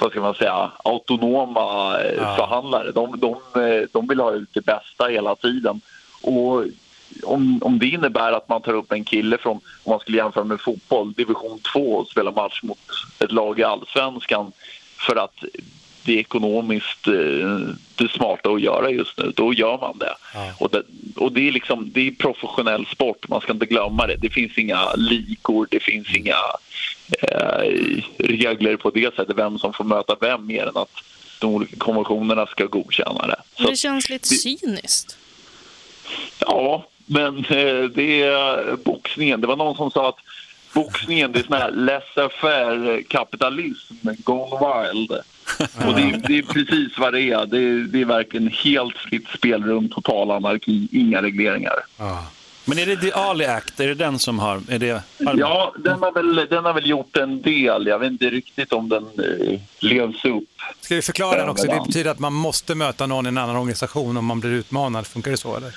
vad 0.00 0.10
ska 0.10 0.20
man 0.20 0.34
säga, 0.34 0.70
autonoma 0.84 1.98
eh, 2.00 2.14
Ja. 2.16 2.36
förhandlare. 2.36 2.92
De, 2.92 3.20
de, 3.20 3.62
eh, 3.62 3.88
de 3.92 4.06
vill 4.08 4.20
ha 4.20 4.32
ut 4.32 4.48
det 4.54 4.64
bästa 4.64 5.06
hela 5.06 5.34
tiden. 5.36 5.80
Och 6.22 6.64
om, 7.22 7.58
om 7.62 7.78
det 7.78 7.86
innebär 7.86 8.32
att 8.32 8.48
man 8.48 8.62
tar 8.62 8.72
upp 8.72 8.92
en 8.92 9.04
kille 9.04 9.38
från, 9.38 9.56
om 9.84 9.90
man 9.90 10.00
skulle 10.00 10.16
jämföra 10.16 10.44
med 10.44 10.60
fotboll, 10.60 11.12
division 11.12 11.58
2 11.72 11.92
och 11.92 12.08
spelar 12.08 12.32
match 12.32 12.60
mot 12.62 12.78
ett 13.18 13.32
lag 13.32 13.58
i 13.58 13.64
allsvenskan 13.64 14.52
för 15.06 15.16
att 15.16 15.44
det 16.06 16.12
är 16.12 16.18
ekonomiskt 16.18 17.06
eh, 17.06 17.14
det 17.94 18.08
smarta 18.10 18.50
att 18.50 18.60
göra 18.60 18.90
just 18.90 19.18
nu, 19.18 19.32
då 19.36 19.52
gör 19.52 19.78
man 19.78 19.98
det. 19.98 20.14
Och, 20.58 20.70
det 20.70 20.82
och 21.16 21.32
det 21.32 21.48
är 21.48 21.52
liksom, 21.52 21.90
det 21.94 22.06
är 22.06 22.10
professionell 22.10 22.86
sport, 22.86 23.28
man 23.28 23.40
ska 23.40 23.52
inte 23.52 23.66
glömma 23.66 24.06
det. 24.06 24.16
Det 24.16 24.30
finns 24.30 24.58
inga 24.58 24.92
ligor, 24.94 25.68
det 25.70 25.80
finns 25.80 26.16
inga 26.16 26.36
eh, 27.22 28.02
regler 28.18 28.76
på 28.76 28.90
det 28.90 29.14
sättet, 29.16 29.36
vem 29.36 29.58
som 29.58 29.72
får 29.72 29.84
möta 29.84 30.16
vem 30.20 30.46
mer 30.46 30.66
än 30.66 30.76
att 30.76 31.02
de 31.40 31.54
olika 31.54 31.76
konventionerna 31.76 32.46
ska 32.46 32.66
godkänna 32.66 33.26
det. 33.26 33.36
Så 33.56 33.70
Det 33.70 33.76
känns 33.76 34.08
lite 34.10 34.28
cyniskt. 34.28 35.18
Ja, 36.38 36.86
men 37.06 37.38
eh, 37.38 37.84
det 37.94 38.22
är 38.22 38.76
boxningen. 38.76 39.40
Det 39.40 39.46
var 39.46 39.56
någon 39.56 39.76
som 39.76 39.90
sa 39.90 40.08
att 40.08 40.18
boxningen 40.72 41.32
det 41.32 41.38
är 41.38 41.42
sån 41.42 41.56
här 41.56 41.70
laissez-faire 41.70 43.02
kapitalism 43.02 44.08
gone 44.24 44.92
wild. 44.92 45.12
Och 45.58 45.94
det 45.94 46.02
är, 46.02 46.22
det 46.28 46.38
är 46.38 46.42
precis 46.42 46.98
vad 46.98 47.12
det 47.12 47.22
är. 47.22 47.46
Det 47.46 47.58
är, 47.58 47.78
det 47.88 48.00
är 48.00 48.04
verkligen 48.04 48.48
helt 48.48 48.96
fritt 48.96 49.28
spelrum, 49.28 49.88
total 49.88 50.30
anarki, 50.30 50.88
inga 50.92 51.22
regleringar. 51.22 51.74
Men 52.68 52.78
är 52.78 52.86
det 52.86 52.96
The 52.96 53.12
Ali 53.12 53.44
Act, 53.46 53.80
är 53.80 53.88
det 53.88 53.94
den 53.94 54.18
som 54.18 54.38
har... 54.38 54.62
Är 54.68 54.78
det, 54.78 55.02
har 55.26 55.36
Ja, 55.38 55.74
den 55.78 56.02
har, 56.02 56.12
väl, 56.12 56.46
den 56.50 56.64
har 56.64 56.74
väl 56.74 56.86
gjort 56.86 57.16
en 57.16 57.42
del. 57.42 57.86
Jag 57.86 57.98
vet 57.98 58.10
inte 58.10 58.30
riktigt 58.30 58.72
om 58.72 58.88
den 58.88 59.04
eh, 59.04 59.60
levs 59.78 60.24
upp. 60.24 60.44
Ska 60.80 60.94
vi 60.94 61.02
förklara 61.02 61.38
den 61.38 61.48
också? 61.48 61.66
Det 61.66 61.82
betyder 61.86 62.10
att 62.10 62.18
man 62.18 62.32
måste 62.32 62.74
möta 62.74 63.06
någon 63.06 63.26
i 63.26 63.28
en 63.28 63.38
annan 63.38 63.56
organisation 63.56 64.16
om 64.16 64.24
man 64.24 64.40
blir 64.40 64.50
utmanad. 64.50 65.06
Funkar 65.06 65.30
det 65.30 65.36
så 65.36 65.56
eller? 65.56 65.74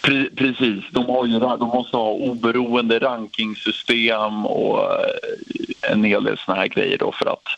Pre 0.00 0.30
precis. 0.36 0.84
De, 0.90 1.06
har 1.06 1.26
ju, 1.26 1.38
de 1.38 1.68
måste 1.68 1.96
ha 1.96 2.10
oberoende 2.10 2.98
rankingsystem 2.98 4.46
och 4.46 4.80
eh, 4.80 5.90
en 5.92 6.04
hel 6.04 6.24
del 6.24 6.38
såna 6.38 6.58
här 6.58 6.66
grejer 6.66 6.98
då 6.98 7.12
för 7.12 7.26
att 7.26 7.48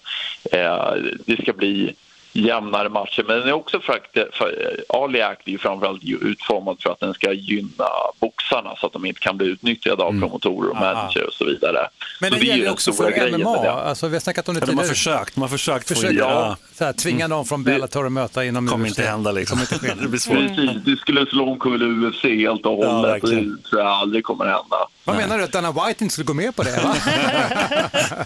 eh, 0.52 1.02
det 1.26 1.42
ska 1.42 1.52
bli 1.52 1.94
jämnare 2.36 2.88
matcher. 2.88 3.24
Men 3.28 3.38
den 3.38 3.48
är 3.48 3.52
också 3.52 3.80
för 3.80 3.92
att 3.92 4.34
för, 4.34 4.76
Ali 4.88 5.20
Act 5.22 5.48
är 5.48 5.52
ju 5.52 5.58
framförallt 5.58 6.02
utformad 6.20 6.76
för 6.82 6.90
att 6.90 7.00
den 7.00 7.14
ska 7.14 7.32
gynna 7.32 7.86
boxarna 8.20 8.74
så 8.76 8.86
att 8.86 8.92
de 8.92 9.04
inte 9.04 9.20
kan 9.20 9.36
bli 9.36 9.46
utnyttjade 9.46 10.02
av 10.02 10.10
promotorer 10.20 10.70
och 10.70 10.76
manager 10.76 11.26
och 11.26 11.32
så 11.32 11.44
vidare. 11.44 11.88
Men 12.20 12.30
så 12.32 12.38
det 12.38 12.50
är 12.50 12.56
gäller 12.56 12.70
också 12.72 12.92
för 12.92 13.38
MMA. 13.38 13.62
det. 13.62 13.72
Alltså, 13.72 14.08
vi 14.08 14.14
har 14.14 14.20
snackat 14.20 14.48
om 14.48 14.54
det 14.54 14.60
Ja, 14.60 14.66
de 14.66 14.72
har 14.76 14.82
tidigare. 14.82 14.94
försökt, 14.94 15.34
de 15.34 15.40
har 15.40 15.48
försökt 15.48 15.88
få 15.88 15.94
in 15.94 16.00
Försöka 16.00 16.18
ja, 16.24 16.56
så 16.74 16.84
här, 16.84 16.92
tvinga 16.92 17.28
någon 17.28 17.44
från 17.44 17.64
Bellator 17.64 18.06
att 18.06 18.12
möta 18.12 18.44
inom 18.44 18.66
kommer 18.68 18.86
UFC. 18.88 18.98
inte 18.98 19.10
hända 19.10 19.32
liksom. 19.32 19.58
Kommer 19.58 19.74
inte 19.74 19.86
ske. 19.88 20.02
det 20.02 20.08
blir 20.08 20.20
svårt. 20.20 20.36
Precis, 20.36 20.70
det 20.84 20.96
skulle 20.96 21.26
slå 21.26 21.50
omkull 21.50 22.04
UFC 22.04 22.22
helt 22.24 22.66
och 22.66 22.84
Ja, 22.84 22.90
hållet. 22.92 23.10
verkligen. 23.12 23.56
det 23.62 23.68
tror 23.68 23.80
jag 23.82 23.90
aldrig 23.90 24.24
kommer 24.24 24.44
hända. 24.44 24.76
Vad 25.04 25.16
menar 25.16 25.38
du, 25.38 25.44
att 25.44 25.52
Dana 25.52 25.72
White 25.72 26.04
inte 26.04 26.12
skulle 26.12 26.24
gå 26.24 26.34
med 26.34 26.56
på 26.56 26.62
det? 26.62 26.80
Va? 26.82 26.96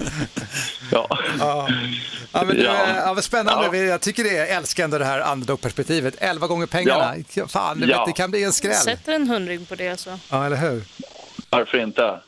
Ja. 0.92 1.18
ja, 1.38 1.68
men 2.32 2.56
Ja. 2.60 2.62
ja. 2.62 2.86
Ja, 2.96 3.14
vad 3.14 3.24
spännande. 3.24 3.76
Ja. 3.78 3.84
Jag 3.84 4.00
tycker 4.00 4.24
det 4.24 4.30
är, 4.30 4.36
jag 4.38 4.48
älskar 4.48 4.84
ändå 4.84 4.98
det 4.98 5.04
här 5.04 5.32
underdog-perspektivet. 5.32 6.14
11 6.18 6.46
gånger 6.46 6.66
pengarna. 6.66 7.14
Fan, 7.48 7.80
det, 7.80 7.86
Ja. 7.86 7.98
vet, 7.98 8.06
det 8.06 8.12
kan 8.22 8.30
bli 8.30 8.44
en 8.44 8.52
skräll. 8.52 8.74
Sätter 8.74 9.12
en 9.12 9.28
hundring 9.28 9.66
på 9.66 9.74
det 9.74 10.00
så. 10.00 10.18
Ja, 10.30 10.46
eller 10.46 10.56
hur? 10.56 10.82
Varför 11.50 11.78
inte? 11.78 12.20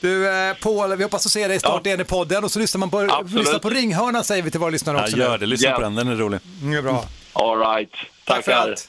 Du, 0.00 0.28
eh, 0.28 0.54
Paul, 0.62 0.96
vi 0.96 1.02
hoppas 1.02 1.26
att 1.26 1.32
se 1.32 1.48
dig 1.48 1.60
snart 1.60 1.80
Ja. 1.84 1.88
igen 1.88 2.00
i 2.00 2.04
podden 2.04 2.44
och 2.44 2.50
så 2.50 2.58
lyssnar 2.58 2.78
man 2.78 2.90
på, 2.90 2.98
Absolut. 3.00 3.32
lyssnar 3.32 3.58
på 3.58 3.70
ringhörnan 3.70 4.24
säger 4.24 4.42
vi 4.42 4.50
till 4.50 4.60
våra 4.60 4.70
lyssnare 4.70 4.96
Ja, 4.96 5.02
också. 5.04 5.16
gör 5.16 5.30
nu. 5.30 5.38
det, 5.38 5.46
lyssna 5.46 5.68
Ja. 5.68 5.76
på 5.76 5.82
den, 5.82 5.94
den 5.94 6.08
är 6.08 6.16
rolig. 6.16 6.40
Mm, 6.60 6.72
det 6.72 6.78
är 6.78 6.82
bra. 6.82 7.04
All 7.32 7.58
right. 7.58 7.90
Tack 8.24 8.44
för 8.44 8.52
Tackar. 8.52 8.68
allt. 8.70 8.88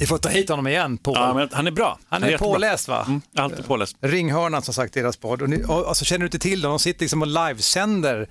Vi 0.00 0.06
får 0.06 0.18
ta 0.18 0.28
hit 0.28 0.48
honom 0.48 0.66
igen, 0.66 0.98
Paul. 0.98 1.14
Ja, 1.16 1.34
men 1.34 1.48
han 1.52 1.66
är 1.66 1.70
bra. 1.70 1.98
Han 2.08 2.22
är 2.22 2.30
jättebra. 2.30 2.52
påläst 2.52 2.88
va? 2.88 3.04
Mm, 3.08 3.20
alltid 3.36 3.64
påläst. 3.66 3.96
Ringhörnan 4.00 4.62
som 4.62 4.74
sagt, 4.74 4.94
deras 4.94 5.16
podd. 5.16 5.42
Och 5.42 5.50
ni, 5.50 5.64
och, 5.64 5.88
alltså, 5.88 6.04
känner 6.04 6.18
du 6.18 6.26
inte 6.26 6.38
till 6.38 6.60
dem? 6.60 6.70
De 6.70 6.78
sitter 6.78 7.00
liksom 7.00 7.22
och 7.22 7.28
livesänder. 7.28 8.28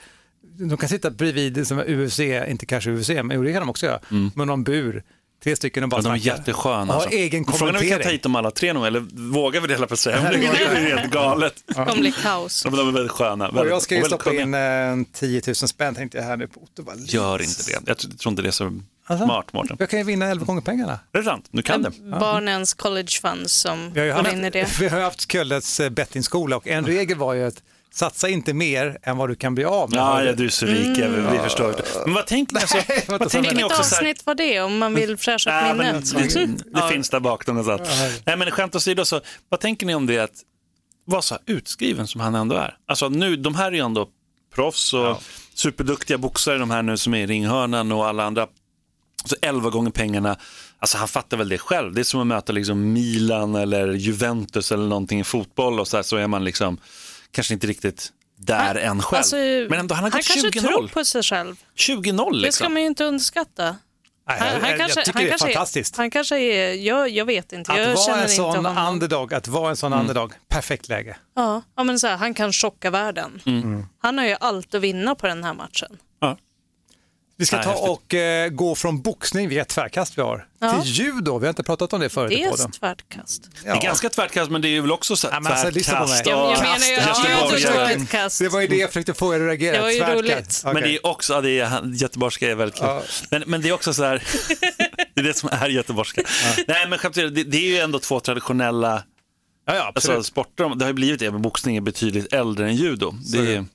De 0.69 0.77
kan 0.77 0.89
sitta 0.89 1.09
bredvid 1.09 1.67
som 1.67 1.79
UFC, 1.79 2.19
inte 2.19 2.65
kanske 2.65 2.91
UFC, 2.91 3.09
men 3.09 3.31
jo, 3.31 3.43
det 3.43 3.53
kan 3.53 3.61
de 3.61 3.69
också 3.69 3.85
göra, 3.85 3.99
med 4.35 4.47
någon 4.47 4.63
bur. 4.63 5.03
Tre 5.43 5.55
stycken 5.55 5.83
och 5.83 5.89
bara 5.89 5.97
Ja, 5.97 6.01
de 6.01 6.13
är 6.13 6.19
snackar. 6.19 6.37
jättesköna. 6.37 6.93
Alltså. 6.93 7.09
egen 7.09 7.45
Frågan 7.45 7.75
är 7.75 7.79
om 7.79 7.83
vi 7.85 7.89
kan 7.89 8.01
ta 8.01 8.09
hit 8.09 8.23
dem 8.23 8.35
alla 8.35 8.51
tre 8.51 8.73
nog, 8.73 8.85
eller 8.87 8.99
vågar 9.31 9.61
vi 9.61 9.67
det 9.67 9.73
hela 9.73 9.87
på? 9.87 9.95
Det 10.05 10.11
är 10.11 10.97
helt 10.97 11.11
galet. 11.11 11.53
Det 11.67 11.73
kommer 11.73 11.95
bli 11.95 12.11
kaos. 12.11 12.65
Men 12.65 12.73
De 12.73 12.87
är 12.87 12.91
väldigt 12.91 13.11
sköna. 13.11 13.47
Och 13.49 13.67
jag 13.67 13.81
ska 13.81 13.95
ju 13.95 14.03
stoppa 14.03 14.33
in 14.33 14.53
eh, 14.53 14.95
10 15.13 15.41
000 15.47 15.55
spänn 15.55 15.95
tänkte 15.95 16.17
jag 16.17 16.25
här 16.25 16.37
nu 16.37 16.47
på 16.47 16.63
Ottawa. 16.63 16.93
Gör 16.97 17.41
inte 17.41 17.63
det. 17.67 17.79
Jag 17.85 17.97
tror 17.97 18.11
tror 18.11 18.31
inte 18.31 18.41
det 18.41 18.47
är 18.47 18.51
så 18.51 18.79
Alltså? 19.09 19.25
smart, 19.25 19.53
Mårten. 19.53 19.75
Jag 19.79 19.89
kan 19.89 19.99
ju 19.99 20.05
vinna 20.05 20.25
11 20.25 20.45
gånger 20.45 20.61
pengarna. 20.61 20.99
Det 21.11 21.19
är 21.19 21.23
sant, 21.23 21.47
du 21.51 21.61
kan 21.61 21.81
det. 21.81 21.91
Barnens 22.19 22.73
college 22.73 23.07
funds 23.21 23.53
som 23.53 23.91
Vi 23.93 23.99
har 24.09 24.45
i 24.45 24.49
det. 24.49 24.61
haft, 24.61 24.79
vi 24.81 24.87
har 24.87 24.99
haft 25.01 25.31
Kölles 25.31 25.79
eh, 25.79 25.89
bettingskola 25.89 26.57
och 26.57 26.67
en 26.67 26.85
regel 26.85 27.17
var 27.17 27.33
ju 27.33 27.47
att 27.47 27.63
satsa 27.93 28.29
inte 28.29 28.53
mer 28.53 28.97
än 29.03 29.17
vad 29.17 29.29
du 29.29 29.35
kan 29.35 29.55
bli 29.55 29.65
av 29.65 29.89
med. 29.89 29.99
Ja, 29.99 30.23
ja, 30.23 30.33
du 30.33 30.45
är 30.45 30.49
så 30.49 30.65
rik, 30.65 30.97
Mm. 30.97 31.31
vi 31.31 31.37
förstår. 31.39 31.75
Men 32.05 32.13
vad 32.13 32.27
tänker 32.27 32.53
ni? 32.53 32.59
Alltså, 32.61 32.77
Nej, 32.87 33.03
vad 33.07 33.29
tänker 33.29 33.55
ni 33.55 33.63
också 33.63 33.79
avsnitt 33.79 34.25
var 34.25 34.35
det 34.35 34.61
om 34.61 34.77
man 34.77 34.95
vill 34.95 35.17
fräscha 35.17 35.71
upp 35.71 35.77
minnet? 35.77 36.13
det, 36.33 36.45
det 36.45 36.63
Ja. 36.73 36.87
finns 36.87 37.09
där 37.09 37.19
bak 37.19 37.47
någonstans. 37.47 37.89
Nej, 38.25 38.37
men 38.37 38.51
skämt 38.51 38.75
åsido, 38.75 39.05
så, 39.05 39.21
vad 39.49 39.59
tänker 39.59 39.85
ni 39.85 39.95
om 39.95 40.05
det 40.05 40.19
att 40.19 40.31
vara 41.05 41.21
så 41.21 41.37
utskriven 41.45 42.07
som 42.07 42.21
han 42.21 42.35
ändå 42.35 42.55
är? 42.55 42.77
Alltså 42.87 43.09
nu, 43.09 43.35
de 43.35 43.55
här 43.55 43.67
är 43.67 43.71
ju 43.75 43.79
ändå 43.85 44.09
proffs 44.55 44.93
och 44.93 45.23
superduktiga 45.53 46.17
boxare, 46.17 46.57
de 46.57 46.71
här 46.71 46.81
nu 46.81 46.97
som 46.97 47.13
är 47.13 47.17
i 47.23 47.25
ringhörnan 47.27 47.91
och 47.91 48.07
alla 48.07 48.23
andra. 48.23 48.47
Så 49.29 49.35
11 49.41 49.69
gånger 49.69 49.91
pengarna, 49.91 50.37
alltså 50.79 50.97
han 50.97 51.07
fattar 51.07 51.37
väl 51.37 51.49
det 51.49 51.57
själv. 51.57 51.93
Det 51.93 52.01
är 52.01 52.03
som 52.03 52.21
att 52.21 52.27
möta 52.27 52.53
liksom 52.53 52.93
Milan 52.93 53.55
eller 53.55 53.87
Juventus 53.93 54.71
eller 54.71 54.87
någonting 54.87 55.19
i 55.19 55.23
fotboll 55.23 55.79
och 55.79 55.87
så, 55.87 55.97
här, 55.97 56.03
så 56.03 56.17
är 56.17 56.27
man 56.27 56.43
liksom 56.43 56.77
kanske 57.31 57.53
inte 57.53 57.67
riktigt 57.67 58.09
där 58.37 58.75
än 58.75 59.01
själv. 59.01 59.17
Alltså, 59.17 59.35
men 59.35 59.73
ändå, 59.73 59.95
han 59.95 60.03
har 60.03 60.11
gått 60.11 60.27
kanske 60.27 60.47
20-0. 60.49 60.61
tror 60.67 60.87
på 60.87 61.05
sig 61.05 61.23
själv. 61.23 61.55
20-0 61.77 61.95
Det 61.95 62.11
ska 62.11 62.31
liksom. 62.31 62.73
man 62.73 62.81
ju 62.81 62.87
inte 62.87 63.03
underskatta. 63.03 63.75
Nej, 64.27 64.39
jag, 64.61 64.71
jag, 64.79 64.89
jag 64.89 65.05
tycker 65.05 65.19
det 65.19 65.29
är 65.31 65.37
fantastiskt. 65.37 65.97
Han 65.97 66.11
kanske 66.11 66.39
är, 66.39 66.73
jag, 66.73 67.09
jag 67.09 67.25
vet 67.25 67.51
inte, 67.53 67.71
jag 67.71 67.81
Att 67.81 67.87
vara 67.95 68.05
känner 68.05 68.17
en 68.17 68.23
inte 68.23 68.35
sån 68.35 68.55
honom. 68.55 68.93
underdog, 68.93 69.33
att 69.33 69.47
vara 69.47 69.69
en 69.69 69.75
sån 69.75 69.93
Mm. 69.93 70.01
underdog, 70.01 70.33
perfekt 70.49 70.87
läge. 70.87 71.17
Ja, 71.35 71.61
ja, 71.77 71.83
men 71.83 71.99
så 71.99 72.07
här, 72.07 72.17
han 72.17 72.33
kan 72.33 72.53
chocka 72.53 72.89
världen. 72.89 73.41
Mm. 73.45 73.85
Han 73.99 74.17
har 74.17 74.25
ju 74.25 74.35
allt 74.39 74.73
att 74.75 74.81
vinna 74.81 75.15
på 75.15 75.27
den 75.27 75.43
här 75.43 75.53
matchen. 75.53 75.97
Vi 77.39 77.45
ska 77.45 77.55
Nej, 77.55 77.65
ta 77.65 77.71
häftigt. 77.71 77.89
och 77.89 78.13
eh, 78.13 78.49
gå 78.49 78.75
från 78.75 79.01
boxning, 79.01 79.49
vi 79.49 79.57
är 79.57 79.61
ett 79.61 79.67
tvärkast 79.67 80.17
vi 80.17 80.21
har, 80.21 80.45
Ja. 80.59 80.81
till 80.81 80.91
judo. 80.91 81.37
Vi 81.39 81.45
har 81.45 81.49
inte 81.49 81.63
pratat 81.63 81.93
om 81.93 81.99
det 82.01 82.09
förut 82.09 82.29
Det 82.29 82.35
i 82.35 82.43
är 82.43 82.49
podden. 82.51 82.65
ett 82.69 82.79
tvärtkast. 82.79 83.49
Det 83.63 83.69
är 83.69 83.81
ganska 83.81 84.09
tvärtkast, 84.09 84.51
men 84.51 84.61
det 84.61 84.67
är 84.67 84.69
ju 84.69 84.81
väl 84.81 84.91
också 84.91 85.15
så 85.15 85.29
här 85.29 85.39
men 85.39 85.51
alltså, 85.51 85.69
lyssna 85.71 85.99
på 85.99 86.07
mig. 86.07 86.23
tvärtkast. 86.23 86.29
Jag- 86.29 86.61
menar 86.61 87.89
ju 87.99 88.05
kast. 88.05 88.39
Det 88.39 88.49
var 88.49 88.61
ju 88.61 88.67
det 88.67 88.75
jag 88.75 88.89
försökte 88.89 89.13
få 89.13 89.35
er 89.35 89.39
att 89.39 89.47
reagera. 89.47 89.75
Det 89.75 89.81
var 89.81 89.89
ju 89.89 89.99
Tvärtkast. 89.99 90.17
roligt. 90.19 90.61
Okej. 90.65 90.73
Men 90.73 90.83
det 90.83 90.95
är 90.95 91.05
också, 91.07 91.33
ja, 91.33 91.41
det 91.41 91.59
är, 91.59 91.81
göteborgska 91.95 92.51
är 92.51 92.55
väldigt 92.55 92.79
kul. 92.79 92.87
Ja. 92.87 93.01
Men, 93.31 93.43
men 93.47 93.61
det 93.61 93.69
är 93.69 93.73
också 93.73 93.93
så 93.93 94.03
här, 94.03 94.23
det 95.13 95.21
är 95.21 95.23
det 95.23 95.33
som 95.33 95.49
är 95.51 95.69
göteborgska. 95.69 96.21
Nej 96.67 96.87
men 96.89 96.99
skämt 96.99 97.15
det, 97.15 97.29
det 97.29 97.57
är 97.57 97.61
ju 97.67 97.77
ändå 97.79 97.99
två 97.99 98.19
traditionella 98.19 99.03
alltså, 99.67 99.83
absolut. 99.87 100.25
sporter. 100.25 100.75
Det 100.75 100.85
har 100.85 100.89
ju 100.89 100.93
blivit 100.93 101.19
det, 101.19 101.31
men 101.31 101.41
boxning 101.41 101.77
är 101.77 101.81
betydligt 101.81 102.33
äldre 102.33 102.65
än 102.65 102.75
judo. 102.75 103.13
Det 103.31 103.37
är, 103.37 103.65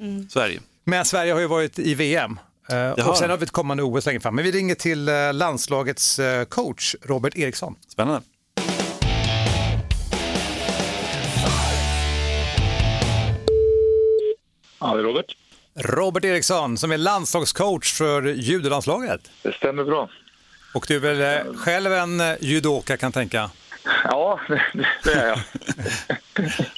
Mm. 0.00 0.28
så 0.30 0.40
är 0.40 0.46
det 0.48 0.52
ju. 0.54 0.60
Men 0.84 1.04
Sverige 1.04 1.32
har 1.32 1.40
ju 1.40 1.46
varit 1.46 1.78
i 1.78 1.94
VM. 1.94 2.38
Eh, 2.72 3.04
har 3.04 3.10
Och 3.10 3.16
sen 3.16 3.30
har 3.30 3.36
vi 3.36 3.44
ett 3.44 3.50
kommande 3.50 3.82
OS 3.82 4.06
längre 4.06 4.20
fram. 4.20 4.34
Men 4.34 4.44
vi 4.44 4.50
ringer 4.52 4.74
till 4.74 5.08
eh, 5.08 5.14
landslagets 5.32 6.18
eh, 6.18 6.44
coach 6.44 6.94
Robert 7.02 7.36
Eriksson. 7.36 7.74
Spännande. 7.88 8.22
Ja, 14.80 14.94
det 14.94 15.00
är 15.00 15.04
Robert. 15.04 15.36
Robert 15.74 16.24
Eriksson 16.24 16.78
som 16.78 16.92
är 16.92 16.98
landslagscoach 16.98 17.92
för 17.92 18.22
judolandslaget. 18.22 19.20
Det 19.42 19.52
stämmer 19.52 19.84
bra. 19.84 20.08
Och 20.74 20.84
du 20.88 20.96
är 20.96 21.00
väl 21.00 21.46
eh, 21.46 21.54
själv 21.54 21.92
en 21.92 22.20
eh, 22.20 22.34
judoka 22.40 22.96
kan 22.96 23.12
tänka? 23.12 23.50
Ja, 24.04 24.40
det, 25.04 25.12
är 25.14 25.26
jag. 25.28 25.38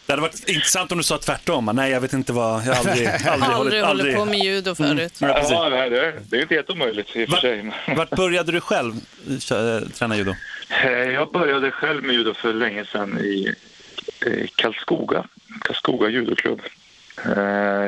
Det 0.06 0.12
hade 0.12 0.22
varit 0.22 0.48
intressant 0.48 0.92
om 0.92 0.98
du 0.98 1.04
sa 1.04 1.18
tvärtom. 1.18 1.70
Nej, 1.74 1.90
jag 1.92 2.00
vet 2.00 2.12
inte 2.12 2.32
vad. 2.32 2.66
Jag 2.66 2.74
har 2.74 2.90
aldrig, 2.90 3.08
aldrig, 3.28 3.50
Aldrig, 3.50 3.82
hållit, 3.82 3.84
hållit 3.86 4.16
på 4.16 4.24
med 4.24 4.38
judo 4.38 4.74
förut. 4.74 5.12
Ja, 5.20 5.34
precis. 5.34 5.50
Ja, 5.50 5.68
det, 5.70 5.76
här, 5.76 5.90
det, 5.90 6.14
det 6.30 6.36
är 6.36 6.42
inte 6.42 6.54
helt 6.54 6.70
omöjligt 6.70 7.16
i 7.16 7.24
och 7.24 7.28
för 7.28 7.36
sig. 7.36 7.72
Vart 7.96 8.10
började 8.10 8.52
du 8.52 8.60
själv 8.60 8.94
eh, 9.50 9.88
träna 9.88 10.16
judo? 10.16 10.34
Eh, 10.84 10.90
Jag 10.90 11.32
började 11.32 11.70
själv 11.70 12.02
med 12.02 12.14
judo 12.14 12.34
för 12.34 12.52
länge 12.52 12.84
sedan 12.84 13.18
i 13.18 13.54
Karlskoga, 14.54 15.24
Karlskoga 15.60 16.08
judoklubb. 16.08 16.60
Eh, 17.24 17.32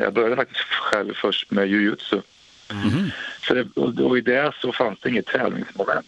Jag 0.02 0.12
började 0.14 0.36
faktiskt 0.36 0.60
själv 0.60 1.14
först 1.14 1.50
med 1.50 1.68
jujutsu. 1.68 2.20
Så 3.48 3.54
det, 3.54 3.66
och, 3.76 4.00
och 4.00 4.18
i 4.18 4.20
det 4.20 4.52
så 4.60 4.72
fanns 4.72 4.98
det 5.00 5.08
inget 5.08 5.26
tävlingsmoment. 5.26 6.06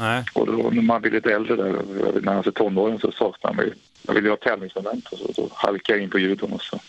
Nej. 0.00 0.24
Och 0.32 0.46
då, 0.46 0.70
när 0.72 0.82
man 0.82 1.02
blir 1.02 1.12
lite 1.12 1.32
äldre 1.32 1.56
där, 1.56 1.72
när 2.14 2.20
man 2.20 2.38
är 2.38 2.50
tonåren 2.50 2.98
så 2.98 3.12
saknar 3.12 3.52
man 3.52 3.64
ju, 3.64 3.72
jag 4.02 4.14
ville 4.14 4.30
ha 4.30 4.36
tävlingsmoment 4.36 5.08
och 5.08 5.18
så 5.18 5.32
då 5.36 5.48
halkade 5.54 5.98
jag 5.98 6.04
in 6.04 6.10
på 6.10 6.18
judon 6.18 6.52
och 6.52 6.62
så, 6.62 6.80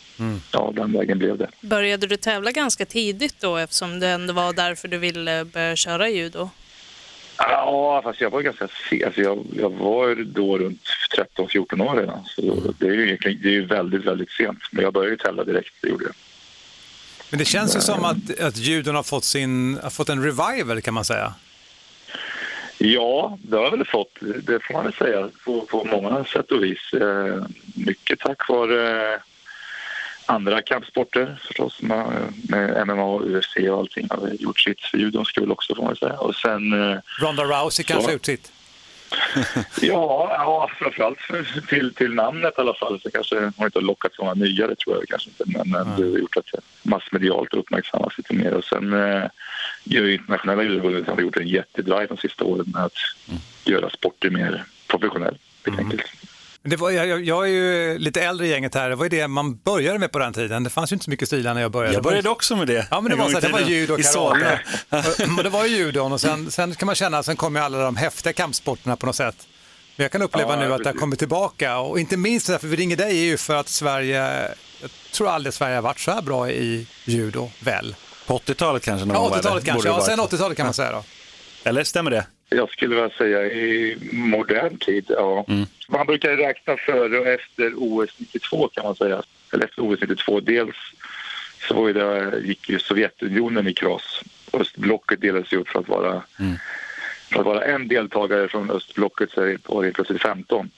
ja 0.51 0.74
den 0.76 0.93
vägen 0.93 1.20
blev 1.20 1.38
det. 1.38 1.49
Började 1.62 2.07
du 2.07 2.18
tävla 2.18 2.51
ganska 2.51 2.86
tidigt 2.86 3.36
då 3.39 3.57
eftersom 3.57 3.99
det 3.99 4.07
ändå 4.07 4.34
var 4.34 4.53
därför 4.53 4.88
du 4.88 4.97
ville 4.97 5.45
börja 5.45 5.76
köra 5.76 6.09
judo? 6.09 6.49
Ja, 7.38 8.01
fast 8.03 8.22
jag 8.22 8.30
var 8.30 8.41
ganska 8.41 8.68
sen. 8.89 9.05
Alltså 9.05 9.22
jag, 9.22 9.45
jag 9.57 9.70
var 9.70 10.16
då 10.16 10.57
runt 10.57 10.82
13-14 11.38 11.89
år 11.89 11.95
redan. 11.95 12.20
Så 12.26 12.41
då, 12.41 12.74
det 12.80 12.88
är 12.88 12.91
ju 12.91 13.05
egentligen, 13.05 13.39
det 13.41 13.47
är 13.47 13.53
ju 13.53 13.66
väldigt, 13.66 14.05
väldigt 14.05 14.32
sent. 14.32 14.59
Men 14.72 14.84
jag 14.84 14.93
började 14.93 15.12
ju 15.12 15.18
tävla 15.18 15.43
direkt, 15.43 15.74
det 15.82 15.89
gjorde 15.89 16.05
jag. 16.05 16.14
Men 17.30 17.39
det 17.39 17.45
känns 17.45 17.76
ju 17.76 17.80
som 17.82 18.05
att, 18.05 18.39
att 18.39 18.57
judon 18.57 18.95
har 18.95 19.03
fått, 19.03 19.24
sin, 19.24 19.80
har 19.84 19.89
fått 19.89 20.09
en 20.09 20.24
revival 20.24 20.82
kan 20.82 20.93
man 20.93 21.05
säga. 21.05 21.34
Ja, 22.84 23.38
det 23.42 23.58
har 23.58 23.64
jag 23.64 23.72
väl 23.72 23.86
fått. 23.86 24.18
Det 24.20 24.60
får 24.64 24.74
man 24.74 24.84
väl 24.84 24.94
säga 24.94 25.30
på, 25.46 25.62
på 25.62 25.84
många 25.84 26.26
sätt 26.26 26.52
och 26.52 26.64
vis. 26.64 26.94
Eh, 26.94 27.46
mycket 27.76 28.20
tack 28.20 28.50
vare 28.50 29.14
eh, 29.14 29.20
andra 30.26 30.62
kampsporter 30.62 31.40
förstås. 31.48 31.82
Med, 31.82 32.88
MMA 32.88 33.04
och 33.04 33.22
UFC 33.26 33.56
och 33.58 33.80
allting 33.80 34.08
har 34.10 34.30
gjort 34.40 34.60
sitt 34.60 34.82
för 34.82 34.98
judons 34.98 35.28
skull 35.28 35.52
också 35.52 35.76
får 35.76 35.84
man 35.84 35.96
säga. 35.96 36.14
Och 36.14 36.36
sen... 36.36 36.92
Eh, 36.92 36.98
Ronda 37.20 37.44
Rousey 37.44 37.86
kanske 37.86 38.08
har 38.08 38.14
gjort 38.14 38.26
sitt. 38.26 38.52
Ja, 39.82 40.28
ja 40.38 40.70
framförallt 40.80 41.20
för- 41.20 41.68
till, 41.68 41.93
till 41.93 42.14
namnet 42.14 42.53
i 42.57 42.62
alla 42.62 42.74
fall. 42.74 42.99
Så 43.01 43.12
kanske 43.12 43.51
har 43.57 43.66
inte 43.66 43.80
lockat 43.82 44.14
så 44.14 44.22
många 44.24 44.34
nya, 44.34 44.68
det 44.68 44.76
tror 44.76 44.95
jag 44.95 45.07
kanske 45.07 45.30
inte. 45.30 45.43
Men 45.57 45.70
men 45.70 45.95
det 45.97 46.03
har 46.12 46.18
gjort 46.20 46.38
att 46.38 46.45
det 46.53 46.59
massmedialt 46.84 47.53
uppmärksammas 47.53 48.18
lite 48.18 48.34
mer. 48.34 48.53
Och 48.53 48.64
sen 48.64 48.93
eh, 48.93 49.24
ju 49.84 50.14
internationella 50.14 50.64
judoförbundet 50.64 51.07
har 51.07 51.22
gjort 51.22 51.38
en 51.38 51.47
jättedrive 51.47 52.05
de 52.05 52.18
sista 52.18 52.43
åren 52.43 52.66
med 52.74 52.84
att 52.86 52.97
göra 53.66 53.89
sporten 53.89 54.34
mer 54.34 54.64
professionell. 54.88 55.38
helt 55.66 55.80
enkelt. 55.80 56.03
Det 56.64 56.76
var, 56.76 56.91
jag, 56.91 57.26
jag 57.26 57.43
är 57.43 57.51
ju 57.51 57.97
lite 57.97 58.22
äldre 58.22 58.47
i 58.47 58.49
gänget 58.49 58.76
här, 58.76 58.89
det 58.89 58.95
var 58.95 59.05
ju 59.05 59.09
det 59.09 59.28
man 59.28 59.55
började 59.55 59.99
med 59.99 60.12
på 60.12 60.20
den 60.20 60.34
tiden. 60.34 60.64
Det 60.64 60.70
fanns 60.70 60.91
ju 60.91 60.93
inte 60.93 61.03
så 61.03 61.09
mycket 61.09 61.28
stilar 61.28 61.53
när 61.53 61.62
jag 61.62 61.72
började. 61.72 61.93
Jag 61.93 62.03
började 62.03 62.30
också 62.30 62.55
med 62.55 62.68
det. 62.68 62.88
Ja, 62.91 63.01
men 63.01 63.12
det 63.12 63.18
var, 63.18 63.26
så, 63.30 63.34
här, 63.34 63.41
det 63.41 63.49
var 63.49 63.59
judo 63.59 63.93
och 63.93 63.99
karate. 64.01 64.59
Och 65.38 65.43
det 65.43 65.49
var 65.49 65.66
ju 65.66 65.76
judon 65.78 66.12
och 66.14 66.22
sen, 66.22 66.51
sen 66.51 66.76
kan 66.76 66.86
man 66.86 66.95
känna, 66.95 67.24
sen 67.24 67.36
kom 67.36 67.55
ju 67.55 67.62
alla 67.62 67.78
de 67.84 67.95
häftiga 67.95 68.34
kampsporterna 68.34 68.95
på 68.95 69.05
något 69.05 69.16
sätt. 69.16 69.36
Men 69.95 70.03
jag 70.03 70.12
kan 70.12 70.22
uppleva 70.22 70.53
Ja, 70.53 70.59
nu 70.68 70.74
att 70.74 70.84
det 70.84 70.89
har 70.89 70.97
kommit 70.97 71.20
tillbaka 71.20 71.78
och 71.80 71.99
inte 71.99 72.18
minst 72.18 72.47
därför 72.47 72.68
vi 72.68 72.76
ringer 72.76 72.97
dig 72.97 73.20
är 73.20 73.24
ju 73.26 73.38
för 73.38 73.55
att 73.55 73.70
Sverige, 73.70 74.49
jag 74.82 74.89
tror 75.14 75.30
aldrig 75.30 75.53
Sverige 75.53 75.76
har 75.76 75.82
varit 75.82 75.99
så 75.99 76.12
här 76.12 76.22
bra 76.22 76.49
i 76.49 76.88
judo, 77.05 77.51
väl? 77.59 77.95
På 78.28 78.38
80-talet 78.38 78.84
kanske? 78.84 79.05
någon 79.05 79.16
Ja, 79.16 79.22
gång 79.22 79.30
var 79.30 79.38
det. 79.38 79.41
80-talet 79.43 79.66
kanske, 79.66 79.89
ja, 79.89 80.01
sen 80.05 80.18
varit. 80.20 80.32
80-talet 80.32 80.57
kan 80.57 80.66
man 80.66 80.74
säga 80.74 80.91
då. 80.91 81.03
Eller 81.64 81.84
stämmer 81.84 82.12
det? 82.12 82.26
Jag 82.56 82.70
skulle 82.70 82.95
vilja 82.95 83.10
säga 83.10 83.45
i 83.45 83.97
modern 84.12 84.78
tid, 84.78 85.06
ja. 85.10 85.45
Man 85.88 86.08
brukar 86.08 86.38
räkna 86.38 86.78
före 86.78 87.20
och 87.20 87.28
efter 87.28 87.74
OS 87.76 88.10
92 88.18 88.68
kan 88.68 88.84
man 88.84 88.95
säga. 88.95 89.24
Eller 89.54 89.66
efter 89.66 89.82
OS 89.82 89.99
92. 90.02 90.39
Dels 90.39 90.76
så 91.68 91.74
var 91.74 91.93
det, 91.93 92.39
gick 92.39 92.70
ju 92.70 92.80
Sovjetunionen 92.80 93.68
i 93.68 93.74
kras. 93.74 94.22
Östblocket 94.54 95.22
delades 95.22 95.54
ju 95.54 95.58
upp 95.58 95.70
för 95.70 95.80
att 95.80 95.88
vara, 95.88 96.22
för 97.32 97.39
att 97.39 97.45
vara 97.45 97.66
en 97.66 97.88
deltagare 97.88 98.47
från 98.47 98.72
östblocket 98.72 99.32
så 99.32 99.58
var 99.66 99.84
det 99.84 99.91
plötsligt 99.91 100.22
15. 100.22 100.70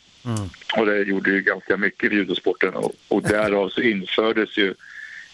Och 0.77 0.85
det 0.85 1.03
gjorde 1.03 1.31
ju 1.31 1.41
ganska 1.41 1.77
mycket 1.77 2.11
i 2.11 2.15
judosporten 2.15 2.73
och, 2.73 2.91
och 3.07 3.21
därav 3.21 3.69
så 3.69 3.81
infördes 3.81 4.57
ju 4.57 4.73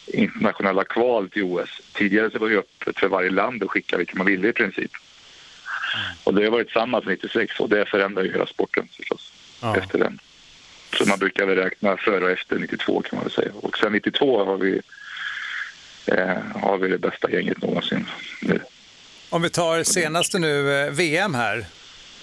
internationella 0.07 0.83
kval 0.83 1.29
till 1.29 1.43
OS. 1.43 1.81
Tidigare 1.93 2.31
så 2.31 2.39
var 2.39 2.49
det 2.49 2.57
öppet 2.57 2.99
för 2.99 3.07
varje 3.07 3.29
land 3.29 3.63
att 3.63 3.69
skicka 3.69 3.97
vilka 3.97 4.17
man 4.17 4.27
ville 4.27 4.47
i 4.47 4.53
princip. 4.53 4.91
Och 6.23 6.33
det 6.33 6.43
har 6.43 6.51
varit 6.51 6.71
samma 6.71 7.01
sedan 7.01 7.09
96 7.11 7.59
och 7.59 7.69
det 7.69 7.85
förändrar 7.85 8.23
ju 8.23 8.31
hela 8.31 8.45
sporten 8.45 8.87
förstås 8.97 9.31
Ja. 9.61 9.75
efter 9.77 9.97
den. 9.99 10.19
Så 10.97 11.05
man 11.05 11.19
brukar 11.19 11.45
väl 11.45 11.55
räkna 11.57 11.97
före 11.97 12.23
och 12.25 12.31
efter 12.31 12.55
92 12.59 13.01
kan 13.01 13.15
man 13.17 13.23
väl 13.25 13.33
säga. 13.33 13.51
Och 13.53 13.77
sen 13.77 13.91
92 13.91 14.45
har 14.45 14.57
vi, 14.57 14.81
eh, 16.05 16.37
har 16.61 16.77
vi 16.77 16.87
det 16.87 16.97
bästa 16.97 17.31
gänget 17.31 17.61
någonsin 17.61 18.05
nu. 18.41 18.59
Om 19.29 19.41
vi 19.41 19.49
tar 19.49 19.83
senaste 19.83 20.39
nu, 20.39 20.81
eh, 20.81 20.91
VM 20.91 21.33
här. 21.33 21.65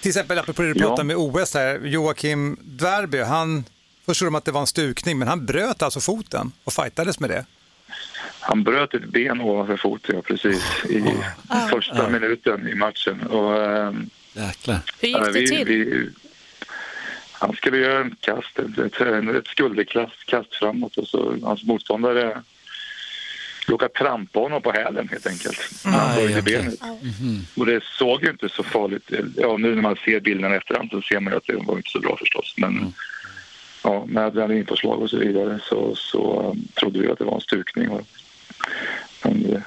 Till 0.01 0.09
exempel 0.09 0.39
apropå 0.39 0.63
det 0.63 0.73
du 0.73 0.81
Ja. 0.81 0.87
pratade 0.87 1.05
med 1.07 1.17
OS 1.17 1.55
här, 1.55 1.79
Joakim 1.85 2.59
Dverby, 2.63 3.19
han 3.23 3.65
förstod 4.07 4.27
de 4.27 4.35
att 4.35 4.45
det 4.45 4.53
var 4.53 4.61
en 4.61 4.67
stukning, 4.67 5.19
men 5.19 5.29
han 5.29 5.47
bröt 5.47 5.83
alltså 5.83 6.01
foten 6.01 6.53
och 6.65 6.73
fightades 6.73 7.21
med 7.21 7.31
det. 7.31 7.45
Han 8.41 8.63
bröt 8.63 8.95
ett 8.95 9.05
ben 9.05 9.41
ovanför 9.41 9.77
foten, 9.77 10.15
ja, 10.17 10.23
precis, 10.23 10.63
i 10.91 11.05
första 11.71 12.09
minuten 12.09 12.69
i 12.69 12.75
matchen. 12.75 13.21
Och, 13.27 13.63
ehm, 13.67 14.11
Jäklar. 14.33 14.79
Hur 15.01 15.09
gick 15.09 15.17
det 15.25 15.31
vi- 15.41 15.47
till? 15.49 15.65
vi- 15.67 16.11
han 17.33 17.57
skulle 17.57 17.79
göra 17.79 18.01
en 18.01 18.17
kast, 18.21 18.59
ett, 18.59 18.79
ett, 19.37 19.47
skulderkast 19.47 20.25
kast 20.27 20.55
framåt 20.55 20.97
och 20.97 21.09
så 21.09 21.37
hans 21.43 21.63
motståndare 21.65 22.43
råkade 23.69 23.93
trampa 23.95 24.39
honom 24.41 24.63
på 24.63 24.73
hälen 24.73 25.09
helt 25.09 25.27
enkelt. 25.27 25.59
Han 25.85 25.95
Aj, 26.11 26.17
böjde 26.17 26.41
okej. 26.41 26.59
benet. 26.59 26.81
Och 27.57 27.67
det 27.67 27.85
såg 27.85 28.23
ju 28.25 28.31
inte 28.31 28.49
så 28.49 28.63
farligt 28.63 29.11
Ja, 29.37 29.57
nu 29.57 29.75
när 29.75 29.83
man 29.83 29.97
ser 30.05 30.21
bilderna 30.21 30.55
i 30.55 30.59
efterhand 30.59 30.91
så 30.91 31.03
ser 31.03 31.21
man 31.21 31.33
ju 31.33 31.37
att 31.37 31.47
det 31.47 31.57
var 31.57 31.77
inte 31.77 31.91
så 31.91 32.01
bra 32.01 32.17
förstås. 32.17 32.55
Men 32.57 32.95
ja, 33.87 34.05
med 34.07 34.25
adrenalinpåslag 34.25 35.03
och 35.03 35.11
så 35.11 35.17
vidare 35.19 35.61
så, 35.69 35.95
så 35.97 36.51
um, 36.51 36.69
trodde 36.81 36.99
vi 36.99 37.09
att 37.11 37.19
det 37.19 37.25
var 37.25 37.35
en 37.35 37.41
stukning. 37.41 37.89
Och, 37.89 38.01
men 39.23 39.43
det, 39.43 39.63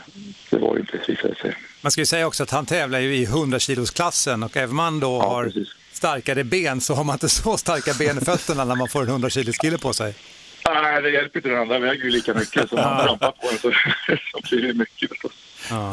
det 0.50 0.58
var 0.58 0.76
ju 0.76 0.80
inte, 0.80 1.00
visade 1.08 1.36
sig. 1.36 1.56
Man 1.82 1.92
ska 1.92 2.02
ju 2.02 2.06
säga 2.06 2.28
också 2.28 2.44
att 2.44 2.52
han 2.52 2.66
tävlar 2.66 3.00
ju 3.00 3.16
i 3.16 3.24
100 3.24 3.60
kilos-klassen 3.60 4.44
och 4.44 4.58
även 4.58 4.70
om 4.70 4.76
man 4.76 5.00
då 5.00 5.20
Ja, 5.24 5.30
har 5.30 5.44
precis. 5.44 5.68
starkare 5.92 6.44
ben 6.44 6.82
så 6.82 6.94
har 6.94 7.04
man 7.04 7.16
inte 7.16 7.30
så 7.40 7.58
starka 7.58 7.94
ben 8.00 8.18
i 8.18 8.26
fötterna 8.26 8.66
när 8.66 8.76
man 8.76 8.88
får 8.90 9.02
en 9.02 9.08
100 9.10 9.30
kilos 9.30 9.58
kille 9.58 9.78
på 9.78 9.94
sig. 9.94 10.14
Nej, 10.66 11.02
det 11.02 11.10
hjälper 11.10 11.40
inte. 11.40 11.50
Den 11.50 11.60
andra 11.60 11.80
väger 11.80 12.04
ju 12.04 12.10
lika 12.10 12.34
mycket. 12.34 12.70
Så 12.70 12.76
man 12.76 13.04
trampar 13.06 13.32
på 13.32 13.48
den 13.50 13.58
så, 13.60 13.72
så 14.32 14.56
blir 14.56 14.68
det 14.68 14.74
mycket 14.74 15.10
förstås. 15.10 15.32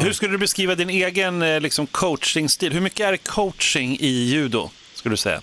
Hur 0.00 0.12
skulle 0.12 0.32
du 0.32 0.38
beskriva 0.38 0.74
din 0.74 0.90
egen 0.90 1.42
eh, 1.42 1.60
liksom, 1.60 1.86
coachingstil? 1.86 2.72
Hur 2.72 2.80
mycket 2.80 3.00
är 3.06 3.16
coaching 3.16 3.96
i 4.00 4.08
judo, 4.08 4.70
skulle 4.94 5.12
du 5.12 5.16
säga? 5.16 5.40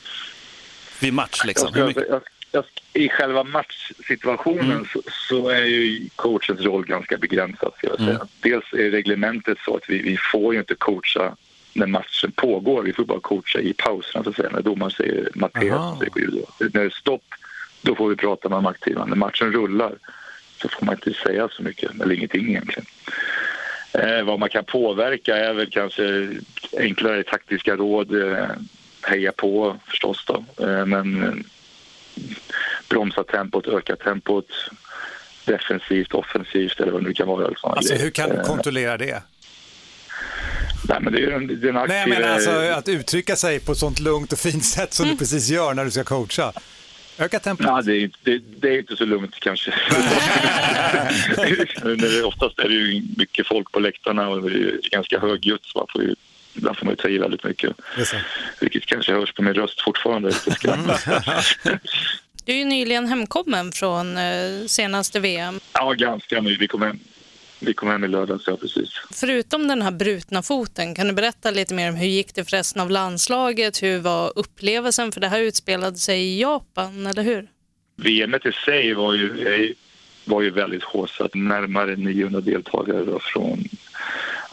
Vid 0.99 1.13
match 1.13 1.41
liksom. 1.45 1.69
Jag 1.75 1.89
jag, 1.95 2.05
jag, 2.09 2.21
I 2.93 3.10
själva 3.10 3.43
matchsituationen 3.43 4.88
så, 4.93 5.01
så 5.30 5.49
är 5.49 5.66
ju 5.66 6.10
coachens 6.16 6.62
roll 6.62 6.86
ganska 6.86 7.18
begränsad. 7.18 7.74
Ska 7.78 7.88
jag 7.88 7.97
säga. 7.97 8.28
Dels 8.41 8.74
är 8.74 8.91
reglementet 8.91 9.58
så 9.66 9.76
att 9.76 9.89
vi, 9.89 10.01
vi 10.01 10.18
får 10.18 10.54
ju 10.54 10.60
inte 10.60 10.76
coacha 10.76 11.36
när 11.74 11.88
matchen 11.88 12.32
pågår. 12.32 12.84
Vi 12.84 12.93
får 12.93 13.06
bara 13.06 13.20
coacha 13.20 13.60
i 13.60 13.74
pauserna, 13.74 14.24
så 14.24 14.30
att 14.30 14.36
säga, 14.36 14.49
när 14.49 14.62
domaren 14.62 14.91
säger 14.91 15.30
Mattias. 15.36 15.99
När 16.60 16.70
det 16.70 16.82
är 16.82 16.89
stopp, 16.89 17.26
då 17.82 17.95
får 17.95 18.10
vi 18.10 18.16
prata 18.16 18.49
med 18.49 18.58
de 18.58 18.66
aktiva. 18.66 19.06
När 19.06 19.16
matchen 19.16 19.51
rullar 19.51 19.93
så 20.62 20.70
får 20.70 20.86
man 20.86 20.95
inte 20.95 21.14
säga 21.14 21.49
så 21.51 21.64
mycket, 21.64 22.01
eller 22.01 22.16
ingenting 22.16 22.49
egentligen. 22.49 22.86
Eh, 23.91 24.24
vad 24.24 24.39
man 24.39 24.49
kan 24.49 24.66
påverka 24.66 25.38
är 25.38 25.54
väl 25.54 25.70
kanske 25.70 26.30
enklare 26.78 27.24
taktiska 27.24 27.76
råd, 27.76 28.16
eh, 28.16 28.45
heja 29.01 29.32
på 29.32 29.80
förstås 29.88 30.26
då. 30.28 30.66
Eh, 30.66 30.86
men 30.86 31.24
eh, 31.24 31.34
bromsa 32.89 33.24
tempot, 33.24 33.68
öka 33.68 33.95
tempot, 33.95 34.45
defensivt, 35.45 36.14
offensivt 36.14 36.80
eller 36.80 36.91
vad 36.91 37.01
det 37.01 37.07
nu 37.07 37.14
kan 37.14 37.28
vara. 37.28 37.53
Alltså 37.64 37.93
hur 37.95 38.09
kan 38.09 38.30
du 38.30 38.36
Eh, 38.36 38.41
kontrollera 38.43 38.97
det? 38.97 39.24
Nej, 40.89 40.97
men 41.01 41.14
det 41.14 41.20
är 41.24 41.32
en, 41.32 41.47
det 41.47 41.53
är 41.68 41.70
en 41.70 41.78
aktiv... 41.78 41.89
Nej, 41.89 41.99
jag 41.99 42.09
menar 42.09 42.28
alltså 42.34 42.49
att 42.51 42.89
uttrycka 42.89 43.36
sig 43.36 43.59
på 43.59 43.72
ett 43.72 43.78
sånt 43.78 43.99
lugnt 43.99 44.34
och 44.34 44.39
fint 44.39 44.66
sätt 44.66 44.93
som 44.93 45.07
du 45.07 45.18
precis 45.18 45.49
gör 45.49 45.74
när 45.74 45.86
du 45.86 45.91
ska 45.91 46.03
coacha. 46.03 46.53
Öka 47.18 47.39
tempot. 47.39 47.66
Ja, 47.68 47.82
det, 47.82 47.93
är, 47.95 47.99
inte- 47.99 48.18
det, 48.24 48.41
det 48.59 48.68
är 48.68 48.80
inte 48.80 48.95
så 48.95 49.05
lugnt 49.05 49.36
kanske. 49.39 49.72
Oftast 52.26 52.59
är 52.59 52.70
det 52.70 52.76
ju 52.76 53.01
mycket 53.18 53.47
folk 53.47 53.72
på 53.72 53.80
läktarna 53.80 54.30
och 54.30 54.49
det 54.49 54.55
är 54.57 54.80
ganska 54.91 55.20
högljutt 55.20 55.66
så 55.66 55.78
man 55.80 55.88
får 55.91 56.01
ju, 56.03 56.16
ibland 56.56 56.78
får 56.78 56.86
man 56.86 56.91
ju 56.91 56.95
ta 56.95 57.08
i 57.08 57.18
väldigt 57.18 57.43
mycket. 57.43 57.76
Vilket 58.60 58.86
kanske 58.86 59.14
hörs 59.14 59.34
på 59.34 59.41
min 59.41 59.54
röst 59.54 59.82
fortfarande. 59.82 60.32
Du 62.45 62.54
är 62.54 62.58
ju 62.58 62.66
nyligen 62.66 63.08
hemkommen 63.08 63.72
från 63.72 64.18
eh, 64.18 64.66
senaste 64.68 65.20
VM. 65.20 65.60
ja, 65.74 65.93
ganska 65.93 66.41
nu. 66.41 66.56
Vi 66.56 66.68
kom 66.68 66.82
hem 66.82 66.99
vi 67.66 67.74
kom 67.74 67.89
hem 67.89 68.04
i 68.04 68.08
lördags, 68.08 68.43
ja 68.47 68.58
precis. 68.58 68.89
Förutom 69.12 69.68
den 69.68 69.82
här 69.82 69.91
brutna 69.91 70.41
foten, 70.41 70.95
kan 70.95 71.08
du 71.08 71.14
berätta 71.14 71.51
lite 71.51 71.74
mer 71.74 71.89
om 71.89 71.95
hur 71.95 72.08
gick 72.08 72.36
det 72.36 72.43
för 72.43 72.51
resten 72.58 72.82
av 72.82 72.91
landslaget? 72.91 73.84
Hur 73.84 73.99
var 73.99 74.34
upplevelsen? 74.36 75.12
För 75.12 75.22
det 75.22 75.28
här 75.28 75.39
utspelade 75.39 75.97
sig 75.97 76.22
i 76.22 76.41
Japan, 76.41 77.08
eller 77.08 77.24
hur? 77.24 77.47
VM 77.95 78.36
i 78.36 78.51
sig 78.66 78.93
var 78.93 79.14
ju, 79.14 79.76
var 80.26 80.41
ju 80.41 80.49
väldigt 80.49 80.84
håsat. 80.84 81.36
Närmare 81.36 81.95
900 81.95 82.41
deltagare 82.41 83.20
från... 83.22 83.64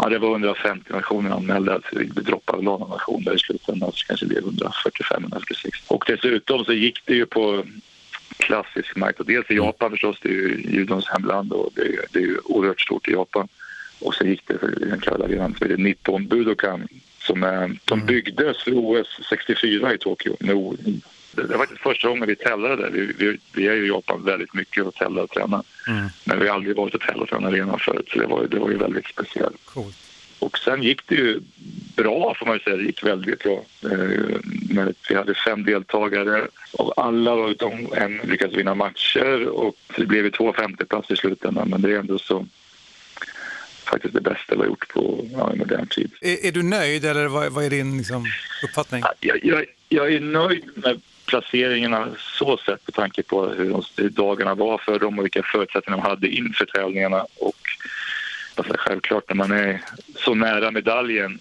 Ja, 0.02 0.08
det 0.08 0.18
var 0.18 0.30
150 0.30 0.92
nationer 0.92 1.30
anmälda. 1.30 1.80
så 1.90 1.98
Det 1.98 2.22
droppade 2.22 2.62
någon 2.62 2.90
nation 2.90 3.24
där 3.24 3.34
i 3.34 3.38
slutändan. 3.38 3.92
Så 3.92 4.06
kanske 4.06 4.26
det 4.26 4.28
blev 4.28 4.44
145-146. 4.44 5.70
Och 5.86 6.04
dessutom 6.06 6.64
så 6.64 6.72
gick 6.72 7.06
det 7.06 7.14
ju 7.14 7.26
på 7.26 7.64
klassisk 8.36 8.96
marknad. 8.96 9.26
Dels 9.26 9.50
i 9.50 9.54
Japan 9.54 9.90
förstås, 9.90 10.18
det 10.22 10.28
är 10.28 10.32
ju 10.32 10.64
judons 10.68 11.08
hemland 11.08 11.52
och 11.52 11.70
det 11.74 11.82
är, 11.82 12.04
det 12.12 12.18
är 12.18 12.22
ju 12.22 12.38
oerhört 12.44 12.80
stort 12.80 13.08
i 13.08 13.12
Japan. 13.12 13.48
Och 14.00 14.14
så 14.14 14.24
gick 14.24 14.42
det 14.46 14.58
för 14.58 14.68
den 14.68 15.00
kalla 15.00 15.24
arenan 15.24 15.54
som 15.54 15.66
heter 15.66 15.82
Nippon 15.82 16.26
Budokan 16.26 16.88
som 17.18 17.42
är, 17.42 17.78
de 17.84 18.06
byggdes 18.06 18.62
för 18.62 18.72
OS 18.74 19.20
64 19.28 19.94
i 19.94 19.98
Tokyo. 19.98 20.36
Med 20.40 20.56
det 21.32 21.46
det 21.46 21.56
var 21.56 21.66
första 21.66 22.08
gången 22.08 22.28
vi 22.28 22.36
tävlade 22.36 22.76
där. 22.76 22.90
Vi, 22.90 23.12
vi, 23.18 23.38
vi 23.52 23.68
är 23.68 23.74
ju 23.74 23.84
i 23.84 23.88
Japan 23.88 24.24
väldigt 24.24 24.54
mycket 24.54 24.84
och 24.84 24.94
tävlar 24.94 25.22
och 25.22 25.30
tränar. 25.30 25.62
Men 26.24 26.40
vi 26.40 26.48
har 26.48 26.54
aldrig 26.54 26.76
varit 26.76 26.92
på 26.92 27.26
den 27.30 27.44
arenan 27.44 27.78
förut 27.78 28.08
så 28.12 28.18
det 28.18 28.26
var, 28.26 28.46
det 28.46 28.58
var 28.58 28.70
ju 28.70 28.76
väldigt 28.76 29.06
speciellt. 29.06 29.64
Coolt. 29.64 29.96
Och 30.38 30.58
sen 30.58 30.82
gick 30.82 31.06
det 31.06 31.14
ju 31.14 31.40
bra 31.96 32.34
får 32.38 32.46
man 32.46 32.54
ju 32.54 32.60
säga. 32.60 32.76
Det 32.76 32.82
gick 32.82 33.04
väldigt 33.04 33.42
bra. 33.42 33.64
Eh, 33.84 34.38
Men 34.70 34.94
vi 35.08 35.14
hade 35.14 35.34
fem 35.34 35.64
deltagare 35.64 36.48
och 36.72 37.04
alla 37.04 37.48
utom 37.48 37.92
en 37.96 38.16
lyckades 38.16 38.56
vinna 38.56 38.74
matcher 38.74 39.48
och 39.48 39.76
det 39.96 40.06
blev 40.06 40.24
ju 40.24 40.30
två 40.30 40.52
femteplats 40.52 41.10
i 41.10 41.16
slutändan 41.16 41.68
men 41.68 41.82
det 41.82 41.92
är 41.92 41.98
ändå 41.98 42.18
så 42.18 42.46
faktiskt 43.84 44.14
det 44.14 44.20
bästa 44.20 44.54
vi 44.54 44.56
har 44.56 44.66
gjort 44.66 44.88
på 44.88 45.26
ja, 45.32 45.52
modern 45.56 45.86
tid. 45.86 46.10
Är, 46.20 46.46
är 46.46 46.52
du 46.52 46.62
nöjd 46.62 47.04
eller 47.04 47.26
vad, 47.26 47.52
vad 47.52 47.64
är 47.64 47.70
din 47.70 47.98
liksom, 47.98 48.26
uppfattning? 48.64 49.02
Jag, 49.20 49.44
jag, 49.44 49.64
jag 49.88 50.12
är 50.12 50.20
nöjd 50.20 50.64
med 50.74 51.00
placeringarna 51.30 52.08
så 52.18 52.56
sett 52.56 52.86
med 52.86 52.94
tanke 52.94 53.22
på 53.22 53.46
hur, 53.46 54.08
dagarna 54.08 54.54
var 54.54 54.78
för 54.78 54.98
dem 54.98 55.18
och 55.18 55.24
vilka 55.24 55.42
förutsättningar 55.42 55.96
de 55.96 56.08
hade 56.08 56.28
inför 56.28 56.64
tävlingarna. 56.64 57.26
Och 57.38 57.60
alltså, 58.54 58.74
självklart 58.78 59.28
när 59.28 59.36
man 59.36 59.52
är 59.52 59.82
så 60.16 60.34
nära 60.34 60.70
medaljen, 60.70 61.38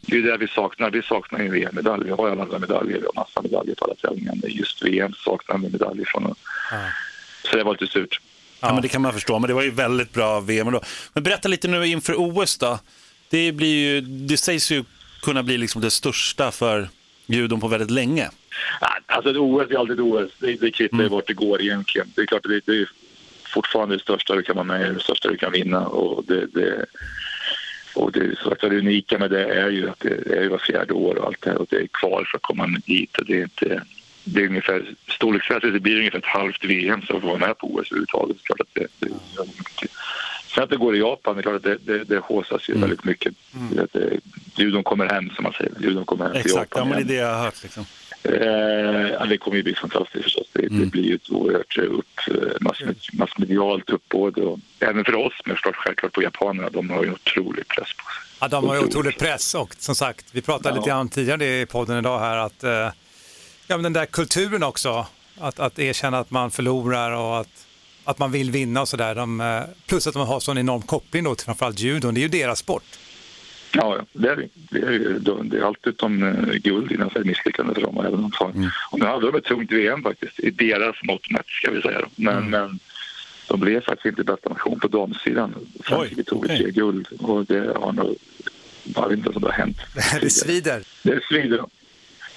det 0.00 0.16
är 0.16 0.22
det 0.22 0.36
vi 0.36 0.48
saknar. 0.48 0.90
Vi 0.90 1.02
saknar 1.02 1.40
ju 1.40 1.50
VM-medalj. 1.50 2.04
Vi 2.04 2.10
har 2.10 2.26
ju 2.26 2.32
alla 2.40 2.58
medaljer, 2.58 2.98
vi 2.98 3.06
har 3.06 3.14
massa 3.14 3.42
medaljer 3.42 3.74
på 3.74 3.84
alla 3.84 3.94
tävlingar. 3.94 4.34
Men 4.42 4.50
just 4.50 4.82
VM 4.82 5.12
saknar 5.12 5.58
vi 5.58 5.68
medalj 5.68 6.04
från. 6.06 6.34
Så 7.50 7.56
det 7.56 7.64
var 7.64 7.72
lite 7.72 7.92
surt. 7.92 8.20
Ja, 8.60 8.72
men 8.72 8.82
det 8.82 8.88
kan 8.88 9.02
man 9.02 9.12
förstå, 9.12 9.38
men 9.38 9.48
det 9.48 9.54
var 9.54 9.62
ju 9.62 9.70
väldigt 9.70 10.12
bra 10.12 10.40
VM 10.40 10.72
då. 10.72 10.80
Men 11.12 11.22
berätta 11.22 11.48
lite 11.48 11.68
nu 11.68 11.86
inför 11.86 12.14
OS 12.16 12.58
då. 12.58 12.78
Det, 13.30 13.52
blir 13.52 13.74
ju, 13.74 14.00
det 14.00 14.36
sägs 14.36 14.72
ju 14.72 14.84
kunna 15.22 15.42
bli 15.42 15.58
liksom 15.58 15.82
det 15.82 15.90
största 15.90 16.50
för 16.50 16.88
judon 17.32 17.60
på 17.60 17.68
väldigt 17.68 17.90
länge. 17.90 18.30
Alltså 19.06 19.30
ett 19.30 19.36
OS 19.36 19.70
är 19.70 19.78
alltid 19.78 19.94
ett 19.94 20.04
OS. 20.04 20.30
Det, 20.38 20.60
det 20.60 20.70
kvittar 20.70 21.02
ju 21.02 21.08
vart 21.08 21.26
det 21.26 21.34
går 21.34 21.62
egentligen. 21.62 22.12
Det 22.16 22.22
är 22.22 22.26
klart 22.26 22.46
att 22.46 22.50
det, 22.50 22.72
det 22.72 22.78
är 22.78 22.88
fortfarande 23.44 23.94
det 23.96 24.02
största 24.02 24.34
du 24.34 24.42
kan 24.42 24.56
vara 24.56 24.64
med 24.64 24.94
det 24.94 25.00
största 25.00 25.28
du 25.28 25.36
kan 25.36 25.52
vinna. 25.52 25.86
Och 25.86 26.24
det, 26.24 26.46
det, 26.46 26.86
och 27.94 28.12
det, 28.12 28.38
så 28.38 28.52
att 28.52 28.60
det 28.60 28.78
unika 28.78 29.18
med 29.18 29.30
det 29.30 29.44
är 29.44 29.70
ju 29.70 29.90
att 29.90 30.00
det 30.00 30.36
är 30.36 30.48
var 30.48 30.58
fjärde 30.58 30.92
år 30.92 31.14
och 31.18 31.26
allt 31.26 31.40
det 31.40 31.50
här 31.50 31.58
och 31.58 31.66
det 31.70 31.76
är 31.76 31.86
kvar 31.86 32.24
för 32.30 32.38
att 32.38 32.42
komma 32.42 32.66
dit. 32.86 33.18
Och 33.18 33.24
det 33.26 33.38
är 33.38 33.42
inte... 33.42 33.82
Det 34.24 34.40
är 34.40 34.46
ungefär, 34.46 34.84
storleksmässigt 35.08 35.72
det 35.72 35.80
blir 35.80 35.98
ungefär 35.98 36.18
ett 36.18 36.24
halvt 36.24 36.64
VM 36.64 37.02
så 37.02 37.16
att 37.16 37.22
vara 37.22 37.38
med 37.38 37.58
på 37.58 37.66
OS 37.66 37.92
överhuvudtaget. 37.92 38.36
Det 38.74 38.86
det, 38.98 39.08
det. 39.80 39.88
Sen 40.54 40.64
att 40.64 40.70
det 40.70 40.76
går 40.76 40.96
i 40.96 40.98
Japan, 40.98 41.34
det 41.34 41.40
är 41.40 41.42
klart 41.42 41.56
att 41.56 41.62
det, 41.62 41.76
det, 41.80 42.04
det 42.04 42.18
håsas 42.18 42.68
ju 42.68 42.78
väldigt 42.78 43.04
mycket. 43.04 43.34
Att 43.78 43.92
det, 43.92 44.20
judon 44.54 44.84
kommer 44.84 45.06
hem 45.08 45.30
som 45.30 45.42
man 45.42 45.52
säger. 45.52 45.72
Judon 45.80 46.04
kommer 46.04 46.24
hem 46.24 46.32
till 46.32 46.40
Exakt, 46.40 46.72
ja, 46.74 46.78
Japan 46.78 46.88
men 46.88 47.06
det 47.06 47.14
är 47.14 47.16
det 47.16 47.22
jag 47.22 47.34
har 47.34 47.44
hört. 47.44 47.62
Liksom. 47.62 47.84
Eh, 48.22 48.32
ja, 49.12 49.24
det 49.24 49.38
kommer 49.38 49.56
ju 49.56 49.62
bli 49.62 49.74
fantastiskt 49.74 50.24
förstås. 50.24 50.46
Det, 50.52 50.68
det 50.68 50.86
blir 50.86 51.02
ju 51.02 51.14
ett 51.14 51.30
oerhört 51.30 51.78
eh, 51.78 51.84
upp, 51.84 52.18
eh, 52.28 52.34
massmed, 52.60 52.96
massmedialt 53.12 53.90
uppbåd. 53.90 54.38
Och 54.38 54.58
även 54.80 55.04
för 55.04 55.14
oss, 55.14 55.32
men 55.44 55.56
förstås 55.56 55.76
självklart 55.76 56.12
på 56.12 56.22
japanerna. 56.22 56.70
De 56.70 56.90
har 56.90 57.02
ju 57.02 57.08
en 57.08 57.14
otrolig 57.14 57.68
press 57.68 57.88
på 57.96 58.04
sig. 58.04 58.30
Ja, 58.40 58.48
de 58.48 58.68
har 58.68 58.74
ju 58.74 58.80
otrolig 58.80 59.18
press 59.18 59.54
och 59.54 59.74
som 59.78 59.94
sagt, 59.94 60.26
vi 60.32 60.42
pratade 60.42 60.76
lite 60.76 60.88
grann 60.88 61.08
tidigare 61.08 61.60
i 61.60 61.66
podden 61.66 61.98
idag 61.98 62.18
här 62.18 62.36
att 62.36 62.64
eh, 62.64 62.70
ja, 62.70 63.76
men 63.76 63.82
den 63.82 63.92
där 63.92 64.06
kulturen 64.06 64.62
också, 64.62 65.06
att, 65.38 65.60
att 65.60 65.78
erkänna 65.78 66.18
att 66.18 66.30
man 66.30 66.50
förlorar 66.50 67.10
och 67.12 67.40
att, 67.40 67.66
att 68.04 68.18
man 68.18 68.32
vill 68.32 68.50
vinna 68.50 68.80
och 68.80 68.88
sådär. 68.88 69.16
Eh, 69.16 69.64
plus 69.86 70.06
att 70.06 70.14
de 70.14 70.26
har 70.26 70.40
sån 70.40 70.58
enorm 70.58 70.82
koppling 70.82 71.24
då 71.24 71.34
till 71.34 71.44
framförallt 71.44 71.80
judon, 71.80 72.14
det 72.14 72.20
är 72.20 72.22
ju 72.22 72.28
deras 72.28 72.58
sport. 72.58 72.84
Ja, 73.72 73.98
det 74.12 74.28
är 74.28 74.36
det. 74.36 74.78
Är, 74.78 75.44
det 75.44 75.58
är 75.58 75.62
allt 75.62 75.86
utom 75.86 76.22
eh, 76.22 76.54
guld 76.54 76.92
innan 76.92 77.08
ett 77.08 77.26
misslyckande 77.26 77.74
för 77.74 77.80
dem. 77.80 77.98
Även 77.98 78.24
om 78.24 78.30
tar. 78.30 78.52
Och 78.90 78.98
nu 78.98 79.04
hade 79.04 79.26
de 79.26 79.38
ett 79.38 79.44
tungt 79.44 79.72
VM 79.72 80.02
faktiskt, 80.02 80.40
i 80.40 80.50
deras 80.50 80.96
mått 81.02 81.30
mätt 81.30 81.46
ska 81.46 81.70
vi 81.70 81.82
säga. 81.82 82.00
Men, 82.16 82.50
men 82.50 82.78
de 83.48 83.60
blev 83.60 83.80
faktiskt 83.80 84.06
inte 84.06 84.24
bästa 84.24 84.48
nation 84.48 84.80
på 84.80 84.88
damsidan. 84.88 85.54
Frankrike 85.84 86.24
tog 86.24 86.46
tre 86.46 86.70
guld 86.70 87.08
och 87.18 87.44
det 87.44 87.76
har 87.76 87.92
nog, 87.92 88.16
jag 88.84 89.08
vet 89.08 89.18
inte 89.18 89.30
om 89.30 89.42
det 89.42 89.48
har 89.48 89.52
hänt. 89.52 89.78
det 90.20 90.30
svider. 90.30 90.82
Det 91.02 91.20
svider. 91.28 91.64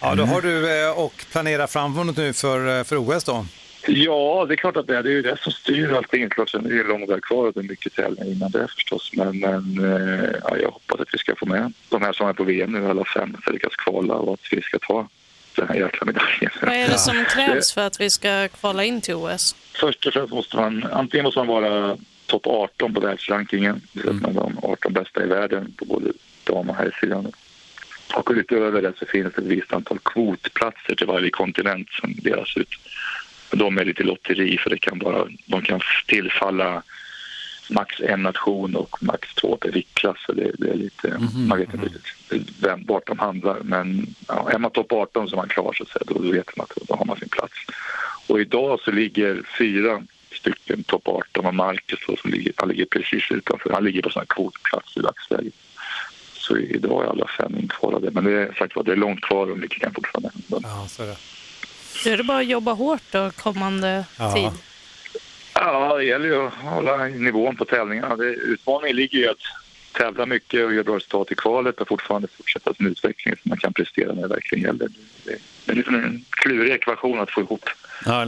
Ja, 0.02 0.16
då 0.16 0.24
har 0.24 0.42
du 0.42 0.84
eh, 0.84 1.00
och 1.00 1.26
planerar 1.32 1.68
framåt 1.68 2.18
nu 2.18 2.34
för, 2.34 2.84
för 2.84 2.98
OS 2.98 3.24
då. 3.24 3.46
Ja, 3.88 4.46
det 4.48 4.54
är 4.54 4.56
klart 4.56 4.78
att 4.78 4.88
det 4.88 4.98
är. 4.98 5.04
Det 5.04 5.10
är 5.10 5.14
ju 5.14 5.22
det 5.22 5.38
som 5.42 5.52
styr 5.52 5.94
allting. 5.94 6.30
Klart, 6.30 6.50
sen 6.50 6.66
är 6.66 6.70
det 6.70 6.84
lång 6.84 7.08
väg 7.08 7.24
kvar 7.24 7.48
och 7.48 7.54
det 7.54 7.60
är 7.60 7.64
mycket 7.64 7.96
tävlingar 7.96 8.32
innan 8.32 8.52
det 8.52 8.68
förstås. 8.68 9.12
Men, 9.14 9.40
men 9.40 9.86
eh, 9.86 10.30
ja, 10.44 10.58
jag 10.58 10.72
hoppas 10.72 11.00
att 11.00 11.14
vi 11.14 11.18
ska 11.18 11.36
få 11.36 11.46
med 11.46 11.74
de 11.90 12.02
här 12.02 12.14
som 12.14 12.28
är 12.28 12.34
på 12.34 12.44
VM 12.44 12.72
nu, 12.72 12.90
alla 12.90 13.04
fem, 13.06 13.38
så 13.46 13.52
lyckas 13.52 13.76
kvala 13.76 14.14
och 14.14 14.34
att 14.34 14.48
vi 14.52 14.62
ska 14.62 14.80
ta 14.80 15.08
den 15.56 15.68
här 15.68 15.76
jäkla 15.76 16.06
medaljen. 16.06 16.52
Vad 16.62 16.74
är 16.74 16.88
det 16.88 16.98
som 16.98 17.26
krävs 17.30 17.74
för 17.74 17.82
att 17.82 18.00
vi 18.00 18.10
ska 18.10 18.48
kvala 18.48 18.84
in 18.84 19.02
till 19.02 19.16
OS? 19.16 19.56
Först 19.74 20.06
och 20.06 20.14
främst 20.14 20.34
måste 20.34 20.56
man, 20.56 20.84
antingen 20.92 21.24
måste 21.24 21.40
man 21.40 21.48
vara 21.48 21.98
topp 22.26 22.48
18 22.48 22.94
på 22.94 23.00
världsrankingen, 23.00 23.82
man 23.94 24.26
är 24.26 24.34
de 24.34 24.60
18 24.64 24.94
bästa 24.94 25.24
i 25.24 25.28
världen 25.28 25.74
på 25.78 25.86
både 25.86 26.12
dam 26.44 26.70
och 26.70 26.76
herrsidan. 26.76 27.32
Och 28.14 28.32
utöver 28.36 28.82
det 28.82 28.94
så 29.00 29.06
finns 29.06 29.38
ett 29.38 29.44
visst 29.44 29.74
antal 29.74 30.00
kvotplatser 30.00 30.96
till 30.96 31.08
varje 31.08 31.30
kontinent 31.30 31.90
som 31.90 32.14
delas 32.14 32.58
ut. 32.58 32.70
De 33.56 33.78
är 33.78 33.86
lite 33.86 34.04
lotteri 34.04 34.58
för 34.58 34.70
det 34.70 34.78
kan 34.78 35.00
bara, 35.00 35.28
de 35.46 35.62
kan 35.62 35.82
tillfalla 36.08 36.84
max 37.70 38.00
en 38.00 38.24
nation 38.24 38.76
och 38.76 39.04
max 39.04 39.34
två 39.34 39.58
per 39.58 39.72
viktklass. 39.72 40.18
Det, 40.28 40.52
det 40.58 40.70
är 40.70 40.76
lite, 40.76 41.20
man 41.48 41.58
vet 41.58 41.74
inte 41.74 41.88
riktigt 41.88 42.56
vem, 42.60 42.86
vart 42.86 43.08
de 43.08 43.20
handlar. 43.20 43.60
Men 43.64 44.16
ja, 44.28 44.50
är 44.52 44.60
man 44.60 44.72
topp 44.72 44.92
18 44.92 45.30
så 45.30 45.36
är 45.36 45.38
man 45.38 45.48
klar 45.48 45.74
så 45.74 45.84
att 45.84 45.90
säga, 45.90 46.04
då, 46.08 46.32
vet 46.32 46.58
man 46.58 46.68
att 46.70 46.88
då 46.88 46.96
har 46.96 47.06
man 47.06 47.18
sin 47.18 47.30
plats. 47.30 47.54
Och 48.28 48.42
idag 48.42 48.80
så 48.80 48.92
ligger 48.92 49.42
fyra 49.58 50.04
stycken 50.32 50.84
topp 50.84 51.08
18 51.08 51.46
och 51.46 51.56
Marcus 51.56 52.00
då, 52.08 52.16
som 52.16 52.32
ligger, 52.32 52.54
han 52.56 52.70
ligger 52.70 52.86
precis 52.86 53.32
utanför. 53.32 53.70
Han 53.70 53.84
ligger 53.84 54.02
på 54.02 54.10
sån 54.10 54.20
här 54.20 54.28
kvotplats 54.28 54.98
i 54.98 55.00
dagsläget. 55.00 55.54
Så 56.34 56.58
idag 56.58 57.04
är 57.04 57.10
alla 57.10 57.28
fem 57.28 57.58
inkvalade. 57.58 58.12
Men 58.12 58.24
det 58.24 58.32
är 58.32 58.54
sagt 58.54 58.86
det 58.86 58.92
är 58.92 58.96
långt 58.96 59.22
kvar 59.22 59.52
och 59.52 59.58
mycket 59.58 59.82
kan 59.82 59.94
fortfarande 59.94 60.30
hända. 60.34 60.70
Ja, 60.70 60.88
så 60.90 61.04
är 61.04 61.08
det. 61.08 61.18
Då 62.04 62.10
är 62.10 62.18
det 62.18 62.24
bara 62.24 62.38
att 62.38 62.46
jobba 62.48 62.74
hårt 62.74 63.02
då 63.12 63.32
kommande 63.32 64.06
Ja. 64.20 64.34
tid. 64.34 64.50
Ja, 65.56 65.98
det 65.98 66.04
gäller 66.04 66.26
ju 66.26 66.48
att 66.48 66.54
hålla 66.54 66.98
nivån 67.08 67.56
på 67.56 67.66
tävlingarna. 67.66 68.16
Det, 68.16 68.26
utmaningen 68.26 68.96
ligger 68.96 69.18
ju 69.20 69.26
i 69.26 69.28
att 69.28 69.38
tävla 69.94 70.26
mycket 70.26 70.66
och 70.66 70.74
göra 70.74 70.84
bra 70.84 70.96
resultat 70.96 71.32
i 71.32 71.36
kvalet 71.36 71.82
och 71.82 71.88
fortfarande 71.88 72.28
fortsätta 72.28 72.74
sin 72.74 72.88
utveckling 72.88 73.36
så 73.44 73.50
man 73.50 73.58
kan 73.58 73.74
prestera 73.74 74.14
när 74.14 74.22
det 74.22 74.28
verkligen 74.28 74.64
gäller. 74.64 74.90
Det, 75.66 75.72
är 75.72 75.76
liksom 75.76 75.96
en 75.96 76.26
klurig 76.30 76.72
ekvation 76.72 77.20
att 77.20 77.32
få 77.32 77.42
ihop. 77.42 77.70
Ja. 78.06 78.26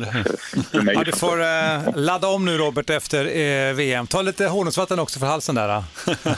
Ja, 0.71 1.03
du 1.03 1.11
får 1.11 1.41
eh, 1.41 1.95
ladda 1.95 2.27
om 2.27 2.45
nu 2.45 2.57
Robert 2.57 2.89
efter 2.89 3.37
eh, 3.37 3.73
VM. 3.73 4.07
Ta 4.07 4.21
lite 4.21 4.47
honungsvatten 4.47 4.99
också 4.99 5.19
för 5.19 5.25
halsen 5.25 5.55
där. 5.55 5.67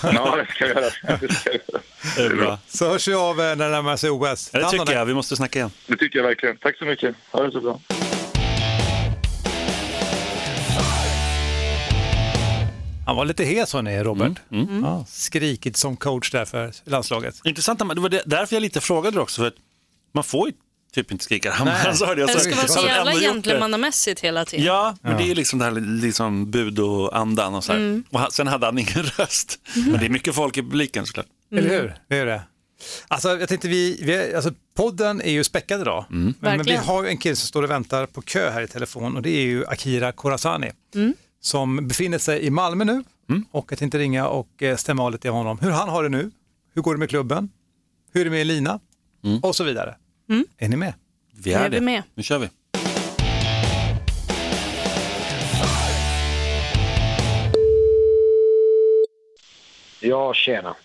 Ja, 0.04 0.36
det 0.36 0.48
ska 0.50 0.68
jag 0.68 0.76
göra. 0.76 1.18
Det 1.22 1.34
ska 1.34 1.50
jag 1.50 1.60
göra. 1.68 1.82
Det 2.16 2.26
är 2.26 2.36
bra. 2.36 2.60
Så 2.68 2.90
hörs 2.90 3.08
vi 3.08 3.14
av 3.14 3.42
eh, 3.42 3.56
när 3.56 3.66
det 3.66 3.72
närmar 3.72 3.98
sig 3.98 4.10
OS. 4.10 4.50
Det 4.50 4.70
tycker 4.70 4.94
jag. 4.94 5.06
Vi 5.06 5.14
måste 5.14 5.36
snacka 5.36 5.60
igen. 5.60 5.72
Det 5.88 5.98
tycker 5.98 6.20
jag 6.20 6.26
verkligen. 6.26 6.58
Tack 6.58 6.78
så 6.78 6.86
mycket. 6.86 7.16
Ha 7.32 7.44
det 7.44 7.52
så 7.52 7.62
bra. 7.62 7.80
Han 13.08 13.16
var 13.16 13.26
lite 13.26 13.44
hes 13.44 13.74
hörni, 13.74 14.04
Robert. 14.04 14.38
Mm, 14.52 14.84
Ja, 14.84 15.06
skrikigt 15.10 15.78
som 15.78 15.98
coach 15.98 16.32
där 16.32 16.46
för 16.46 16.74
landslaget. 16.84 17.36
Intressant, 17.44 17.80
det 17.80 17.86
var 17.86 18.10
därför 18.26 18.56
jag 18.56 18.62
lite 18.62 18.82
frågade 18.82 19.20
också. 19.20 19.42
För 19.42 19.48
att 19.48 19.54
man 20.14 20.24
får 20.24 20.48
ju 20.50 20.54
typ 20.94 21.12
inte 21.12 21.24
skrika. 21.24 21.52
Han, 21.52 21.68
Nej. 21.68 21.76
han 21.86 21.96
sa 21.96 22.16
det. 22.16 22.28
ska 22.28 22.56
vara 22.56 22.68
så 22.68 22.86
jävla 22.86 23.14
gentlemannamässigt 23.14 24.20
hela 24.22 24.46
tiden. 24.46 24.66
Ja, 24.66 24.96
men 25.02 25.12
Ja. 25.12 25.18
det 25.18 25.24
är 25.24 25.28
ju 25.28 25.36
liksom 25.36 25.60
det 25.60 25.66
här 25.66 25.72
liksom 26.02 26.52
bud 26.52 26.80
och 26.80 27.18
andan 27.18 27.56
och 27.56 27.64
så 27.64 27.72
här. 27.72 27.80
Mm. 27.80 28.04
Och 28.10 28.34
sen 28.34 28.48
hade 28.48 28.66
han 28.66 28.78
ingen 28.78 29.04
röst. 29.18 29.60
Men 29.76 30.00
det 30.00 30.06
är 30.06 30.10
mycket 30.10 30.36
folk 30.36 30.58
i 30.58 30.62
publiken 30.62 31.06
såklart. 31.06 31.26
Eller 31.52 31.70
hur? 31.70 31.96
Det 32.08 32.18
är 32.18 32.26
det. 32.26 32.42
Alltså, 33.08 33.40
jag 33.40 33.50
tänkte 33.50 33.68
vi, 33.68 34.00
vi 34.04 34.36
alltså, 34.36 34.52
podden 34.78 35.22
är 35.22 35.32
ju 35.32 35.44
späckad 35.44 35.82
idag. 35.82 36.06
Men, 36.10 36.34
men 36.40 36.64
vi 36.64 36.76
har 36.76 37.04
ju 37.04 37.10
en 37.10 37.18
kille 37.18 37.36
som 37.36 37.48
står 37.48 37.64
och 37.64 37.70
väntar 37.70 38.06
på 38.06 38.22
kö 38.22 38.50
här 38.50 38.62
i 38.62 38.68
telefon 38.68 39.16
och 39.16 39.22
det 39.22 39.30
är 39.30 39.42
ju 39.46 39.66
Akira 39.68 40.12
Korasani. 40.12 40.72
Mm. 41.38 41.42
Som 41.42 41.88
befinner 41.88 42.18
sig 42.18 42.46
i 42.46 42.50
Malmö 42.50 42.84
nu 42.86 43.04
och 43.52 43.68
jag 43.72 43.80
tänkte 43.80 43.98
ringa 43.98 44.28
och 44.28 44.64
eh, 44.64 44.76
stämma 44.76 45.04
av 45.04 45.12
lite 45.12 45.30
av 45.30 45.36
honom. 45.36 45.60
Hur 45.62 45.72
han 45.72 45.90
har 45.90 46.04
det 46.04 46.10
nu, 46.10 46.32
hur 46.74 46.82
går 46.82 46.94
det 46.94 47.00
med 47.00 47.10
klubben, 47.10 47.50
hur 48.14 48.22
är 48.22 48.26
det 48.26 48.32
med 48.32 48.42
Elina 48.42 48.80
och 49.44 49.56
så 49.56 49.64
vidare. 49.64 49.96
Är 50.58 50.70
ni 50.70 50.76
med? 50.78 50.94
Vi 51.44 51.54
är 51.54 51.60
Är 51.66 51.70
vi 51.70 51.76
det. 51.80 51.82
med. 51.86 52.04
Nu 52.16 52.24
kör 52.24 52.40
vi. 52.40 52.50
Ja, 60.00 60.34
tjena. 60.34 60.76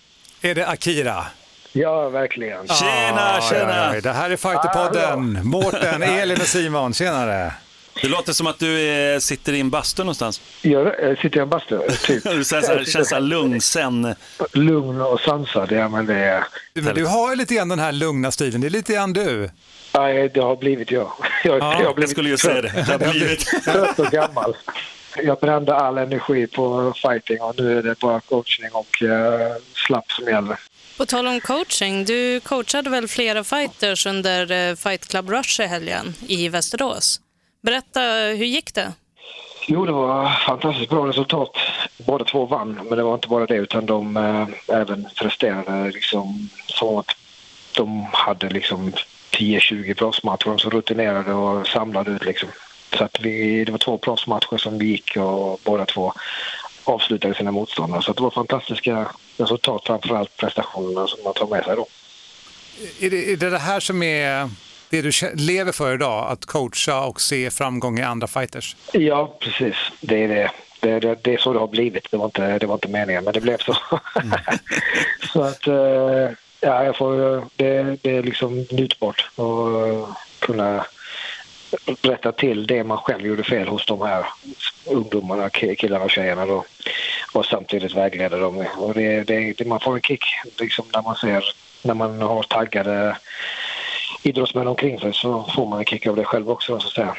Är 0.42 0.54
det 0.54 0.66
Akira? 0.68 1.26
Ja, 1.72 2.08
verkligen. 2.08 2.60
Ah, 2.68 2.74
ja, 3.50 3.92
ja. 3.94 4.00
Det 4.00 4.12
här 4.12 4.30
är 4.30 4.36
Fighterpodden. 4.36 5.40
Mårten, 5.48 6.02
Elin 6.02 6.36
och 6.40 6.46
Simon, 6.46 6.94
tjenare. 6.94 7.52
Det 8.00 8.08
låter 8.08 8.32
som 8.32 8.46
att 8.46 8.58
du 8.58 8.88
eh, 8.88 9.18
sitter 9.18 9.52
i 9.52 9.60
en 9.60 9.70
bastu 9.70 10.02
någonstans. 10.02 10.40
Jag 10.62 11.10
eh, 11.10 11.16
sitter 11.16 11.36
i 11.36 11.42
en 11.42 11.48
bastu, 11.48 11.78
typ. 12.06 12.22
Du 12.36 12.44
så 12.44 12.56
här, 12.56 12.84
känns 12.84 13.08
så 13.08 13.14
här 13.14 13.22
lugn 13.22 13.60
sen. 13.60 14.14
Lugn 14.52 15.00
och 15.00 15.20
sansad, 15.20 15.72
ja 15.72 15.88
men 15.88 16.06
det 16.06 16.14
är... 16.14 16.44
Men 16.74 16.94
du 16.94 17.06
har 17.06 17.30
ju 17.30 17.36
lite 17.36 17.54
grann 17.54 17.68
den 17.68 17.78
här 17.78 17.92
lugna 17.92 18.30
stilen, 18.30 18.60
det 18.60 18.66
är 18.68 18.70
lite 18.70 18.92
grann 18.92 19.12
du. 19.12 19.50
Nej, 19.94 20.30
det 20.34 20.40
har 20.40 20.56
blivit 20.56 20.90
jag. 20.90 21.12
Jag, 21.44 21.58
Ja, 21.58 21.80
jag 21.80 21.86
har 21.86 21.94
blivit 21.94 21.98
jag 21.98 22.10
skulle 22.10 22.28
ju 22.28 22.36
säga 22.36 22.62
det. 22.62 22.98
Det 22.98 23.06
har 23.06 23.12
blivit. 23.12 23.64
trött 23.64 23.98
och 23.98 24.06
gammal. 24.06 24.56
Jag 25.16 25.38
brände 25.38 25.74
all 25.74 25.98
energi 25.98 26.46
på 26.46 26.92
fighting 27.02 27.40
och 27.40 27.54
nu 27.58 27.78
är 27.78 27.82
det 27.82 27.98
bara 27.98 28.20
coachning 28.20 28.70
och 28.72 29.02
uh, 29.02 29.10
slapp 29.86 30.12
som 30.12 30.24
gäller. 30.24 30.58
På 30.96 31.06
tal 31.06 31.26
om 31.26 31.40
coaching, 31.40 32.04
du 32.04 32.40
coachade 32.40 32.90
väl 32.90 33.08
flera 33.08 33.44
fighters 33.44 34.06
under 34.06 34.50
eh, 34.52 34.76
Fight 34.76 35.08
Club 35.08 35.30
Rush 35.30 35.60
i 35.60 35.66
helgen 35.66 36.14
i 36.26 36.48
Västerås. 36.48 37.20
Berätta, 37.62 38.00
hur 38.36 38.46
gick 38.46 38.74
det? 38.74 38.92
Jo, 39.66 39.86
det 39.86 39.92
var 39.92 40.28
fantastiskt 40.46 40.90
bra 40.90 41.08
resultat. 41.08 41.56
Båda 42.06 42.24
två 42.24 42.46
vann, 42.46 42.80
men 42.88 42.98
det 42.98 43.02
var 43.02 43.14
inte 43.14 43.28
bara 43.28 43.46
det 43.46 43.54
utan 43.54 43.86
de 43.86 44.16
eh, 44.16 44.76
även 44.76 45.08
presterade 45.16 45.90
liksom 45.90 46.48
som 46.66 46.96
att 46.96 47.10
de 47.76 48.06
hade 48.12 48.48
liksom 48.48 48.92
10-20 49.30 49.94
proffsmatcher. 49.94 50.44
De 50.44 50.58
så 50.58 50.70
rutinerade 50.70 51.34
och 51.34 51.66
samlade 51.66 52.10
ut 52.10 52.24
liksom. 52.24 52.48
Så 52.98 53.04
att 53.04 53.20
vi, 53.20 53.64
det 53.64 53.72
var 53.72 53.78
två 53.78 53.98
proffsmatcher 53.98 54.56
som 54.58 54.78
vi 54.78 54.86
gick 54.86 55.16
och 55.16 55.60
båda 55.64 55.84
två 55.84 56.12
avslutade 56.84 57.34
sina 57.34 57.50
motståndare. 57.50 58.02
Så 58.02 58.10
att 58.10 58.16
det 58.16 58.22
var 58.22 58.30
fantastiska 58.30 59.08
resultat, 59.36 59.82
framförallt 59.86 60.36
prestationerna 60.36 61.06
som 61.06 61.24
man 61.24 61.34
tar 61.34 61.46
med 61.46 61.64
sig 61.64 61.76
då. 61.76 61.86
Är 63.00 63.10
det, 63.10 63.32
är 63.32 63.36
det 63.36 63.50
det 63.50 63.58
här 63.58 63.80
som 63.80 64.02
är 64.02 64.50
det 64.92 65.02
du 65.02 65.10
lever 65.34 65.72
för 65.72 65.94
idag, 65.94 66.30
att 66.30 66.44
coacha 66.46 67.00
och 67.00 67.20
se 67.20 67.50
framgång 67.50 67.98
i 67.98 68.02
andra 68.02 68.26
fighters? 68.26 68.76
Ja, 68.92 69.36
precis. 69.40 69.76
Det 70.00 70.24
är 70.24 70.28
det. 70.28 70.50
Det, 70.80 71.00
det, 71.00 71.18
det 71.24 71.34
är 71.34 71.38
så 71.38 71.52
det 71.52 71.58
har 71.58 71.66
blivit. 71.66 72.10
Det 72.10 72.16
var 72.16 72.24
inte, 72.24 72.58
det 72.58 72.66
var 72.66 72.74
inte 72.74 72.88
meningen, 72.88 73.24
men 73.24 73.32
det 73.32 73.40
blev 73.40 73.58
så. 73.58 73.76
så 75.32 75.42
att, 75.42 75.66
eh, 75.66 76.30
ja, 76.60 76.84
jag 76.84 76.96
får, 76.96 77.42
det, 77.56 77.96
det 78.02 78.16
är 78.16 78.22
liksom 78.22 78.66
njutbart 78.70 79.30
att 79.36 80.16
kunna 80.38 80.84
rätta 82.02 82.32
till 82.32 82.66
det 82.66 82.84
man 82.84 82.98
själv 82.98 83.26
gjorde 83.26 83.44
fel 83.44 83.68
hos 83.68 83.86
de 83.86 84.02
här 84.02 84.26
ungdomarna, 84.86 85.48
ki- 85.48 85.74
killarna 85.74 86.04
och 86.04 86.10
tjejerna 86.10 86.46
då. 86.46 86.64
Och 87.32 87.46
samtidigt 87.46 87.94
vägleda 87.94 88.36
dem. 88.36 88.66
Och 88.76 88.94
det, 88.94 89.22
det, 89.22 89.52
det, 89.52 89.64
man 89.64 89.80
får 89.80 89.94
en 89.94 90.00
kick 90.02 90.24
liksom 90.58 90.84
när 90.94 91.02
man 91.02 91.16
ser, 91.16 91.44
när 91.82 91.94
man 91.94 92.22
har 92.22 92.42
taggade 92.42 93.16
idrottsmän 94.22 94.66
omkring 94.68 95.00
sig 95.00 95.12
så 95.14 95.50
får 95.54 95.68
man 95.68 95.78
en 95.78 95.84
kick 95.84 96.06
av 96.06 96.16
det 96.16 96.24
själv 96.24 96.50
också 96.50 96.80
så 96.80 96.86
att 96.86 96.92
säga. 96.94 97.16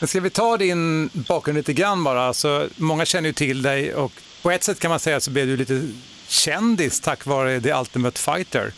Men 0.00 0.08
ska 0.08 0.20
vi 0.20 0.30
ta 0.30 0.56
din 0.56 1.08
bakgrund 1.12 1.56
lite 1.56 1.72
grann 1.72 2.04
bara? 2.04 2.22
Alltså, 2.26 2.68
många 2.76 3.04
känner 3.04 3.28
ju 3.28 3.32
till 3.32 3.62
dig 3.62 3.94
och 3.94 4.12
på 4.42 4.50
ett 4.50 4.64
sätt 4.64 4.80
kan 4.80 4.88
man 4.90 5.00
säga 5.00 5.20
så 5.20 5.30
blev 5.30 5.46
du 5.46 5.56
lite 5.56 5.88
kändis 6.28 7.00
tack 7.00 7.26
vare 7.26 7.60
The 7.60 7.72
Ultimate 7.74 8.18
Fighter. 8.20 8.72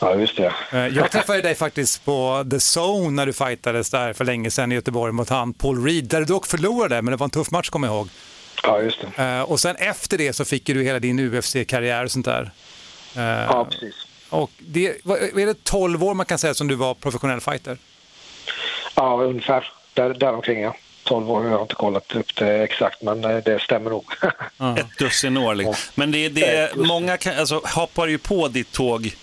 Ja, 0.00 0.14
just 0.14 0.36
det. 0.36 0.52
Eh, 0.72 0.86
Jag 0.86 1.10
träffade 1.10 1.42
dig 1.42 1.54
faktiskt 1.54 2.04
på 2.04 2.44
The 2.50 2.56
Zone 2.80 3.10
när 3.10 3.26
du 3.26 3.32
fightades 3.32 3.90
där 3.90 4.12
för 4.12 4.24
länge 4.24 4.50
sedan 4.50 4.72
i 4.72 4.74
Göteborg 4.74 5.12
mot 5.12 5.28
han 5.28 5.52
Paul 5.52 5.84
Reed, 5.84 6.04
där 6.04 6.18
du 6.18 6.24
dock 6.24 6.46
förlorade, 6.46 7.02
men 7.02 7.10
det 7.12 7.16
var 7.16 7.24
en 7.24 7.30
tuff 7.30 7.50
match 7.50 7.68
kommer 7.70 7.88
jag 7.88 7.94
ihåg. 7.96 8.08
Ja, 8.62 8.80
just 8.80 8.98
det. 9.16 9.22
Eh, 9.24 9.42
Och 9.42 9.60
sen 9.60 9.76
efter 9.76 10.18
det 10.18 10.32
så 10.32 10.44
fick 10.44 10.66
du 10.66 10.82
hela 10.82 10.98
din 10.98 11.18
UFC-karriär 11.34 12.04
och 12.04 12.10
sånt 12.10 12.26
där. 12.26 12.50
Eh, 13.16 13.22
Ja, 13.22 13.64
precis. 13.70 13.94
Och 14.30 14.50
det, 14.58 14.86
är 14.86 15.46
det 15.46 15.64
12 15.64 16.04
år 16.04 16.14
man 16.14 16.26
kan 16.26 16.38
säga 16.38 16.54
som 16.54 16.68
du 16.68 16.74
var 16.74 16.94
professionell 16.94 17.40
fighter? 17.40 17.78
Ja, 18.94 19.22
ungefär. 19.22 19.72
Där, 19.94 20.14
där 20.14 20.32
omkring, 20.32 20.60
ja. 20.60 20.76
12 21.04 21.30
år, 21.30 21.44
jag 21.44 21.52
har 21.52 21.62
inte 21.62 21.74
kollat 21.74 22.14
upp 22.14 22.36
det 22.36 22.62
exakt, 22.62 23.02
men 23.02 23.24
eh, 23.24 23.36
det 23.36 23.60
stämmer 23.60 23.90
nog. 23.90 24.04
Ett 24.78 24.98
dussin 24.98 25.36
år. 25.36 25.54
Liksom. 25.54 25.74
Men 25.94 26.10
det, 26.12 26.28
det, 26.28 26.76
många 26.76 27.16
kan, 27.16 27.38
alltså, 27.38 27.60
hoppar 27.64 28.06
ju 28.06 28.18
på 28.18 28.48
ditt 28.48 28.72
tåg 28.72 29.14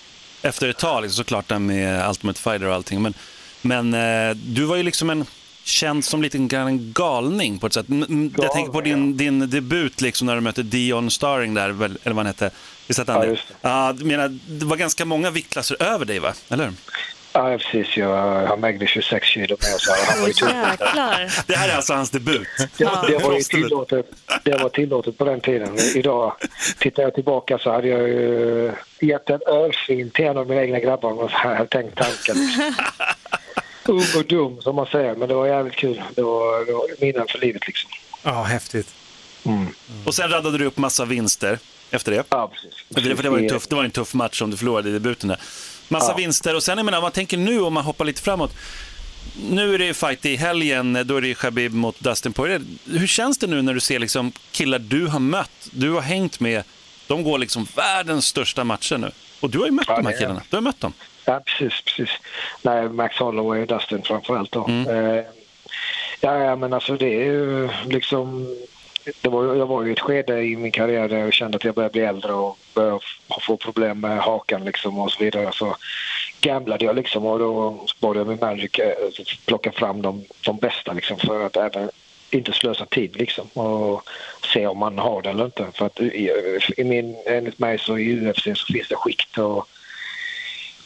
efter 0.42 0.68
ett 0.70 0.78
tag, 0.78 1.02
liksom, 1.02 1.24
såklart, 1.24 1.60
med 1.60 2.10
Ultimate 2.10 2.40
Fighter 2.40 2.68
och 2.68 2.76
allting. 2.76 3.02
Men, 3.02 3.14
men 3.62 3.94
eh, 3.94 4.36
du 4.36 4.64
var 4.64 4.76
ju 4.76 4.84
liksom 4.84 5.10
en 5.10 5.26
känd 5.68 6.06
som 6.06 6.22
lite 6.22 6.38
grann 6.38 6.68
en 6.68 6.94
galning 6.94 7.60
på 7.60 7.68
ett 7.68 7.74
sätt. 7.74 7.86
M- 7.90 8.34
Jag 8.38 8.54
tänker 8.54 8.72
på 8.72 8.82
din, 8.82 9.18
din 9.18 9.50
debut 9.50 10.02
liksom, 10.02 10.28
när 10.28 10.36
du 10.36 10.42
mötte 10.42 10.64
Dion 10.64 11.12
Starring 11.12 11.54
där, 11.54 11.70
eller 11.70 11.90
vad 12.04 12.16
han 12.16 12.26
hette. 12.26 12.50
Visst 12.88 13.00
hette 13.00 13.12
han 13.12 13.22
Ja, 13.22 13.28
det? 13.30 13.40
Ja, 13.62 13.94
du 13.98 14.06
menar, 14.06 14.40
det 14.48 14.66
var 14.66 14.78
ganska 14.78 15.06
många 15.06 15.32
viktklasser 15.32 15.84
över 15.84 16.06
dig, 16.06 16.20
va? 16.20 16.34
Eller 16.50 16.66
hur? 16.66 16.74
Ja, 17.34 17.58
precis. 17.58 17.98
Jag, 17.98 18.48
han 18.48 18.62
vägde 18.62 18.88
26 18.88 19.28
kilo 19.28 19.58
med 19.60 19.80
så 19.80 19.92
han 20.12 20.22
var 20.22 20.28
ju. 20.28 21.30
Det 21.48 21.56
här 21.56 21.70
är 21.70 21.76
alltså 21.76 21.94
hans 21.94 22.10
debut. 22.10 22.48
Det, 22.78 22.84
det, 23.08 23.18
var 23.24 23.34
ju 23.38 23.42
tillåtet, 23.42 24.06
det 24.44 24.58
var 24.58 24.70
tillåtet 24.70 25.18
på 25.18 25.26
den 25.26 25.42
tiden. 25.42 25.78
Idag, 25.96 26.34
tittar 26.80 27.04
jag 27.04 27.14
tillbaka 27.16 27.58
så 27.58 27.72
hade 27.72 27.88
jag 27.88 28.10
ju 28.10 28.72
gett 29.02 29.30
en 29.30 29.40
örfil 29.48 30.12
till 30.12 30.26
en 30.26 30.38
av 30.38 30.48
mina 30.50 30.62
egna 30.62 30.80
grabbar 30.80 31.12
om 31.12 31.18
jag 31.20 31.28
hade 31.30 31.68
tänkt 31.68 31.98
tanken. 31.98 32.36
Ung 33.88 34.06
och 34.18 34.26
dum 34.26 34.62
som 34.62 34.76
man 34.76 34.86
säger, 34.86 35.16
men 35.16 35.28
det 35.28 35.34
var 35.34 35.48
jävligt 35.48 35.76
kul. 35.76 36.02
Det 36.16 36.22
var, 36.22 36.66
det 36.66 36.74
var 36.74 36.88
minnen 37.02 37.28
för 37.30 37.40
livet 37.40 37.68
liksom. 37.68 37.90
Ja, 38.24 38.44
häftigt. 38.44 38.88
Och 40.06 40.16
sen 40.16 40.30
raddade 40.30 40.58
du 40.58 40.66
upp 40.66 40.78
massa 40.78 41.06
vinster 41.06 41.60
efter 41.92 42.12
det. 42.12 42.24
Ja, 42.30 42.48
precis. 42.54 42.74
För 42.94 43.02
det, 43.02 43.16
för 43.16 43.24
det, 43.24 43.30
var 43.30 43.38
en 43.38 43.50
tuff, 43.50 43.68
det 43.68 43.76
var 43.76 43.84
en 43.84 43.92
tuff 43.92 44.14
match 44.14 44.40
som 44.40 44.52
du 44.52 44.58
förlorade 44.58 44.90
i 44.90 44.92
debuten 44.92 45.30
där. 45.30 45.38
Massa 45.88 46.12
Ja. 46.12 46.16
vinster 46.18 46.56
och 46.56 46.64
sen, 46.64 46.78
jag 46.78 46.86
menar, 46.86 47.02
man 47.02 47.12
tänker 47.12 47.38
nu, 47.38 47.62
om 47.62 47.74
man 47.74 47.84
hoppar 47.84 48.06
lite 48.06 48.22
framåt. 48.22 48.52
Nu 49.50 49.74
är 49.74 49.78
det 49.78 49.86
ju 49.86 49.94
fight 49.94 50.26
i 50.26 50.36
helgen, 50.36 51.04
då 51.06 51.18
är 51.18 51.22
det 51.22 51.34
Khabib 51.34 51.74
mot 51.74 52.00
Dustin 52.00 52.34
Poirier. 52.34 52.62
Hur 52.86 53.08
känns 53.08 53.38
det 53.38 53.48
nu 53.48 53.62
när 53.62 53.74
du 53.74 53.80
ser 53.80 54.00
liksom 54.00 54.32
killar 54.52 54.80
du 54.80 55.08
har 55.08 55.20
mött, 55.20 55.70
du 55.72 55.92
har 55.92 56.02
hängt 56.02 56.40
med, 56.40 56.64
de 57.08 57.24
går 57.24 57.38
liksom 57.38 57.68
världens 57.76 58.26
största 58.26 58.64
matcher 58.64 58.98
nu. 58.98 59.12
Och 59.40 59.50
du 59.50 59.60
har 59.60 59.66
ju 59.66 59.72
mött 59.72 59.86
Ja, 59.88 59.96
de 59.98 60.06
här 60.06 60.18
killarna, 60.18 60.42
du 60.50 60.56
har 60.56 60.62
mött 60.62 60.80
dem. 60.80 60.94
Ja, 61.28 61.40
precis. 61.46 61.82
precis. 61.82 62.10
Nej, 62.62 62.90
Max 62.90 63.18
Holloway 63.18 63.62
och 63.62 63.68
Dustin 63.68 64.02
framförallt 64.02 64.52
då. 64.52 64.66
Mm. 64.68 64.88
Eh, 64.88 65.24
ja, 66.22 66.56
men 66.56 66.74
alltså 66.74 66.98
det 66.98 67.16
är 67.16 67.26
ju 67.26 67.70
liksom... 67.86 68.56
Det 69.22 69.30
var, 69.30 69.56
jag 69.56 69.66
var 69.66 69.84
ju 69.84 69.90
i 69.90 69.94
ett 69.94 70.00
skede 70.00 70.42
i 70.42 70.56
min 70.56 70.72
karriär 70.72 71.10
där 71.10 71.18
jag 71.18 71.34
kände 71.34 71.56
att 71.56 71.64
jag 71.64 71.76
började 71.76 71.92
bli 71.92 72.02
äldre 72.02 72.34
och 72.34 72.58
började 72.74 73.00
få 73.42 73.58
problem 73.58 74.00
med 74.00 74.20
hakan 74.20 74.66
liksom 74.66 75.00
och 75.00 75.12
så 75.12 75.24
vidare. 75.24 75.52
Så 75.54 75.76
gamblade 76.42 76.86
jag 76.86 76.96
liksom 76.96 77.26
och 77.26 77.40
då 77.40 77.86
bad 78.00 78.18
jag 78.18 78.28
min 78.28 78.40
manager 78.42 78.86
eh, 78.86 79.24
plocka 79.46 79.72
fram 79.72 80.02
de, 80.02 80.26
de 80.46 80.58
bästa 80.58 80.94
liksom 80.94 81.18
för 81.18 81.46
att 81.46 81.58
även 81.58 81.90
inte 82.30 82.52
slösa 82.52 82.86
tid 82.86 83.16
liksom 83.16 83.48
och 83.48 84.10
se 84.54 84.68
om 84.68 84.78
man 84.78 84.98
har 84.98 85.22
det 85.22 85.30
eller 85.30 85.46
inte. 85.46 85.68
För 85.74 85.86
att 85.86 86.00
i, 86.00 86.32
i 86.78 86.84
min, 86.84 87.16
enligt 87.26 87.60
mig 87.60 87.80
så 87.80 87.98
i 87.98 88.30
UFC 88.30 88.44
så 88.44 88.74
finns 88.74 88.88
det 88.90 88.96
skikt 88.96 89.38
och 89.38 89.68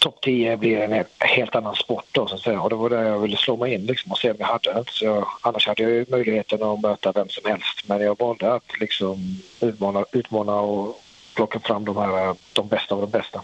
topp 0.01 0.21
10 0.21 0.57
blir 0.57 0.77
en 0.77 1.05
helt 1.19 1.55
annan 1.55 1.75
sport 1.75 2.05
då 2.11 2.27
så 2.27 2.35
att 2.35 2.41
säga. 2.41 2.61
Och 2.61 2.69
det 2.69 2.75
var 2.75 2.89
där 2.89 3.03
jag 3.03 3.19
ville 3.19 3.37
slå 3.37 3.57
mig 3.57 3.73
in 3.73 3.85
liksom 3.85 4.11
och 4.11 4.17
se 4.17 4.31
om 4.31 4.37
jag 4.39 4.47
hade 4.47 4.73
det. 4.73 4.83
Så 4.87 5.05
jag, 5.05 5.27
annars 5.41 5.67
hade 5.67 5.83
jag 5.83 5.91
ju 5.91 6.05
möjligheten 6.09 6.63
att 6.63 6.81
möta 6.81 7.11
vem 7.11 7.29
som 7.29 7.51
helst. 7.51 7.87
Men 7.87 8.01
jag 8.01 8.19
valde 8.19 8.53
att 8.53 8.79
liksom 8.79 9.41
utmana, 9.61 10.05
utmana 10.11 10.59
och 10.59 11.01
plocka 11.35 11.59
fram 11.59 11.85
de 11.85 11.97
här, 11.97 12.35
de 12.53 12.67
bästa 12.67 12.95
av 12.95 13.01
de 13.01 13.09
bästa. 13.09 13.41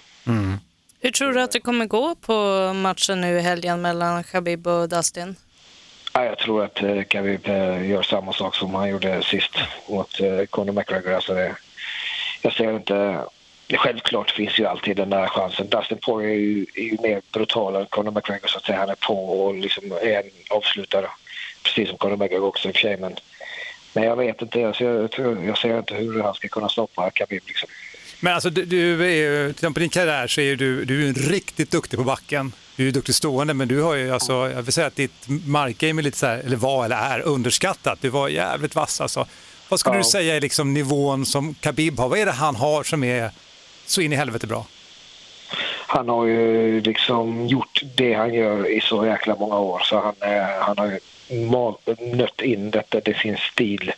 Hur 1.00 1.12
tror 1.12 1.34
du 1.34 1.42
att 1.42 1.52
det 1.52 1.60
kommer 1.60 1.86
gå 1.86 2.16
på 2.16 2.34
matchen 2.74 3.22
nu 3.22 3.38
i 3.38 3.42
helgen 3.42 3.82
mellan 3.82 4.24
Khabib 4.24 4.68
och 4.68 4.90
Dustin? 4.90 5.36
Ja, 6.14 6.26
jag 6.26 6.38
tror 6.38 6.64
att 6.64 6.84
eh, 6.84 7.04
Khabib 7.04 7.48
eh, 7.48 7.90
gör 7.90 8.02
samma 8.02 8.34
sak 8.34 8.56
som 8.56 8.74
han 8.74 8.90
gjorde 8.90 9.24
sist 9.24 9.52
mot 9.90 10.20
eh, 10.22 10.46
Conor 10.50 10.74
McGregor. 10.74 11.14
Alltså 11.14 11.34
det, 11.34 11.56
jag 12.42 12.54
ser 12.54 12.76
inte... 12.76 13.24
Självklart 13.74 14.32
finns 14.32 14.60
ju 14.60 14.66
alltid 14.66 14.98
den 14.98 15.10
där 15.10 15.28
chansen. 15.28 15.70
Dustin 15.70 15.98
Poirier 15.98 16.32
är 16.34 16.40
ju, 16.40 16.66
är 16.76 16.82
ju 16.82 16.98
mer 17.02 17.22
brutal 17.34 17.76
än 17.76 17.86
Conor 17.86 18.12
McGregor 18.12 18.48
så 18.48 18.58
att 18.58 18.66
säga. 18.66 18.78
Han 18.80 18.90
är 18.90 18.96
på 18.96 19.42
och 19.46 19.56
liksom 19.56 19.92
är 19.92 20.18
en 20.18 20.30
avslutare. 20.50 21.08
Precis 21.64 21.90
som 21.90 21.98
Conor 21.98 22.18
McGregor 22.18 22.48
också 22.48 22.68
i 22.68 22.72
och 22.72 22.76
för 22.76 22.82
sig. 22.82 22.98
Men, 22.98 23.16
men 23.94 24.04
jag 24.04 24.16
vet 24.16 24.42
inte. 24.42 24.60
Jag 24.60 24.76
ser, 24.76 25.10
jag, 25.48 25.58
ser 25.58 25.78
inte 25.78 25.96
hur 25.96 26.22
han 26.24 26.34
ska 26.34 26.48
kunna 26.48 26.70
stoppa 26.70 27.10
Khabib. 27.10 27.44
Liksom. 27.48 27.70
Men 28.20 28.34
alltså, 28.34 28.50
du, 28.50 28.66
du 28.66 29.06
är 29.06 29.16
ju, 29.16 29.44
till 29.46 29.50
exempel 29.50 29.74
på 29.74 29.80
din 29.80 29.90
karriär 29.90 30.28
så 30.28 30.42
är 30.42 30.56
du, 30.56 30.86
du 30.86 31.10
är 31.10 31.14
riktigt 31.14 31.72
duktig 31.72 32.00
på 32.00 32.06
backen. 32.06 32.52
Du 32.76 32.88
är 32.88 32.92
duktig 32.92 33.16
stående, 33.16 33.54
men 33.54 33.68
du 33.68 33.82
har 33.82 33.96
ju 33.96 34.14
alltså, 34.14 34.34
jag 34.34 34.62
vill 34.62 34.74
säga 34.74 34.88
att 34.88 34.96
ditt 34.96 35.28
markgame 35.46 36.02
är 36.02 36.04
lite 36.04 36.18
så 36.18 36.26
här, 36.26 36.38
eller 36.38 36.58
var 36.58 36.86
eller 36.86 36.96
är 36.96 37.22
underskattat. 37.22 38.02
Du 38.02 38.10
var 38.10 38.30
jävligt 38.30 38.76
vass 38.76 39.02
alltså. 39.02 39.28
Vad 39.70 39.80
skulle 39.80 39.96
Ja. 39.96 40.00
du 40.04 40.10
säga 40.10 40.36
är 40.36 40.42
liksom 40.42 40.74
nivån 40.74 41.26
som 41.26 41.54
Khabib 41.54 42.00
har? 42.00 42.10
Vad 42.10 42.20
är 42.20 42.26
det 42.26 42.32
han 42.32 42.56
har 42.56 42.84
som 42.84 43.04
är 43.04 43.32
så 43.90 44.02
in 44.02 44.14
i 44.14 44.16
helvete 44.16 44.48
bra? 44.48 44.66
Han 45.88 46.10
har 46.10 46.26
ju 46.26 46.82
liksom 46.82 47.48
gjort 47.48 47.82
det 47.96 48.14
han 48.14 48.34
gör 48.34 48.70
i 48.70 48.82
så 48.82 49.06
jäkla 49.06 49.36
många 49.36 49.60
år 49.60 49.80
så 49.80 50.00
han, 50.00 50.32
eh, 50.32 50.48
han 50.60 50.78
har 50.78 50.86
ju 50.86 51.00
nött 52.16 52.42
in 52.42 52.72
detta, 52.72 53.00
det 53.00 53.14
finns 53.14 53.40
stil. 53.40 53.92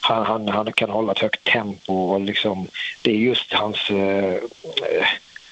Han, 0.00 0.26
han, 0.26 0.48
han 0.48 0.72
kan 0.72 0.90
hålla 0.90 1.12
ett 1.12 1.18
högt 1.18 1.44
tempo 1.44 1.94
och 1.94 2.20
liksom, 2.20 2.68
det 3.02 3.10
är 3.10 3.16
just 3.16 3.52
hans, 3.52 3.90
eh, 3.90 4.36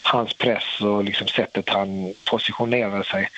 hans 0.03 0.35
press 0.35 0.81
och 0.81 1.05
liksom 1.05 1.29
sättet 1.29 1.69
han 1.69 2.15
positionerar 2.25 3.03
sig 3.03 3.29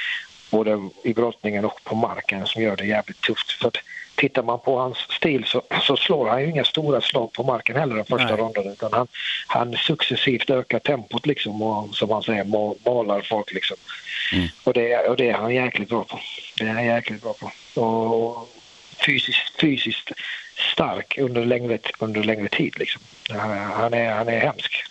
både 0.51 0.89
i 1.05 1.15
brottningen 1.15 1.65
och 1.65 1.85
på 1.85 1.95
marken 1.95 2.47
som 2.47 2.63
gör 2.63 2.77
det 2.77 2.87
jävligt 2.87 3.21
tufft. 3.21 3.51
Så 3.61 3.69
att 3.69 3.77
tittar 4.25 4.43
man 4.43 4.61
på 4.61 4.79
hans 4.79 4.99
stil 4.99 5.45
så, 5.47 5.63
så 5.83 5.97
slår 5.97 6.29
han 6.29 6.43
ju 6.43 6.51
inga 6.51 6.65
stora 6.65 7.01
slag 7.01 7.33
på 7.33 7.43
marken 7.43 7.77
heller 7.77 7.97
den 7.97 8.05
första 8.05 8.29
Nej. 8.29 8.37
ronden 8.37 8.73
utan 8.73 8.93
han, 8.93 9.07
han 9.47 9.77
successivt 9.77 10.51
ökar 10.51 10.79
tempot 10.79 11.27
liksom 11.27 11.63
och 11.63 11.95
som 11.95 12.11
han 12.11 12.23
säger 12.23 12.45
ma- 12.45 12.77
malar 12.85 13.23
folk 13.31 13.53
liksom. 13.53 13.77
Och, 14.65 14.73
det, 14.73 14.99
och 15.09 15.17
det 15.17 15.31
är 15.31 15.35
han 15.35 15.55
jäkligt 15.55 15.89
bra 15.89 16.05
på. 16.05 16.21
Det 16.59 16.65
är 16.65 16.73
han 16.73 16.87
jäkligt 16.87 17.23
bra 17.23 17.35
på. 17.41 17.81
Och 17.81 18.49
fysiskt, 19.07 19.61
fysiskt 19.61 20.11
stark 20.75 21.19
under 21.19 21.45
längre, 21.45 21.79
under 21.99 22.25
längre 22.25 22.49
tid 22.49 22.79
liksom. 22.79 23.03
Han, 23.31 23.51
är, 23.95 24.15
han 24.15 24.29
är 24.29 24.41
hemsk. 24.41 24.85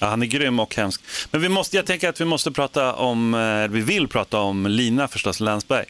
Ja, 0.00 0.06
han 0.06 0.22
är 0.22 0.26
grym 0.26 0.60
och 0.60 0.76
hemsk. 0.76 1.00
Men 1.30 1.40
vi 1.40 1.48
måste, 1.48 1.76
jag 1.76 1.86
tänker 1.86 2.08
att 2.08 2.20
vi 2.20 2.24
måste 2.24 2.50
prata 2.50 2.94
om, 2.94 3.34
eh, 3.34 3.72
vi 3.74 3.80
vill 3.80 4.08
prata 4.08 4.38
om 4.38 4.66
Lina 4.66 5.08
förstås, 5.08 5.40
Länsberg. 5.40 5.84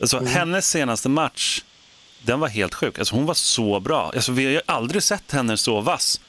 Alltså, 0.00 0.24
Hennes 0.24 0.68
senaste 0.70 1.08
match, 1.08 1.62
den 2.22 2.40
var 2.40 2.48
helt 2.48 2.74
sjuk. 2.74 2.98
Alltså, 2.98 3.14
hon 3.14 3.26
var 3.26 3.34
så 3.34 3.80
bra. 3.80 4.10
Alltså, 4.14 4.32
vi 4.32 4.44
har 4.44 4.52
ju 4.52 4.60
aldrig 4.66 5.02
sett 5.02 5.32
henne 5.32 5.56
så 5.56 5.80
vass. 5.80 6.20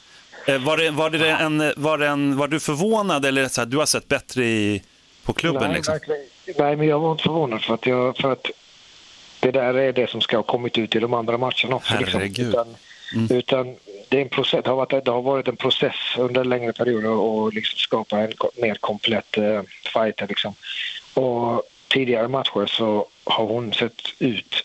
Eh, 0.46 0.58
Var, 0.58 0.76
det, 0.76 0.90
var, 0.90 1.10
det 1.10 1.30
en, 1.30 1.72
var, 1.76 1.98
det 1.98 2.06
en, 2.08 2.36
var 2.36 2.48
du 2.48 2.60
förvånad 2.60 3.24
eller 3.26 3.48
så 3.48 3.60
här, 3.60 3.66
du 3.66 3.76
har 3.76 3.86
sett 3.86 4.08
bättre 4.08 4.44
i, 4.44 4.82
på 5.24 5.32
klubben? 5.32 5.62
Nej, 5.62 5.74
liksom? 5.76 5.98
Nej, 6.58 6.76
men 6.76 6.86
jag 6.86 6.98
var 7.00 7.12
inte 7.12 7.22
förvånad 7.22 7.62
för 7.62 7.74
att, 7.74 7.86
jag, 7.86 8.16
för 8.16 8.32
att 8.32 8.46
det 9.40 9.50
där 9.50 9.74
är 9.74 9.92
det 9.92 10.10
som 10.10 10.20
ska 10.20 10.36
ha 10.36 10.42
kommit 10.42 10.78
ut 10.78 10.96
i 10.96 10.98
de 10.98 11.14
andra 11.14 11.38
matcherna 11.38 11.76
också. 11.76 11.94
Liksom. 11.98 12.22
Utan, 12.22 12.76
Mm. 13.14 13.36
utan 13.36 13.76
det, 14.08 14.16
är 14.18 14.22
en 14.22 14.28
process, 14.28 14.60
det, 14.64 14.70
har 14.70 14.76
varit, 14.76 15.04
det 15.04 15.10
har 15.10 15.22
varit 15.22 15.48
en 15.48 15.56
process 15.56 15.94
under 16.18 16.40
en 16.40 16.48
längre 16.48 16.72
period 16.72 17.04
och 17.04 17.52
liksom 17.52 17.78
skapa 17.78 18.18
en 18.20 18.32
mer 18.56 18.74
komplett 18.74 19.38
eh, 19.38 19.62
fighter. 19.92 20.26
Liksom. 20.28 20.54
Och 21.14 21.62
tidigare 21.88 22.28
matcher 22.28 22.66
så 22.66 23.06
har 23.24 23.46
hon 23.46 23.72
sett 23.72 24.02
ut 24.18 24.63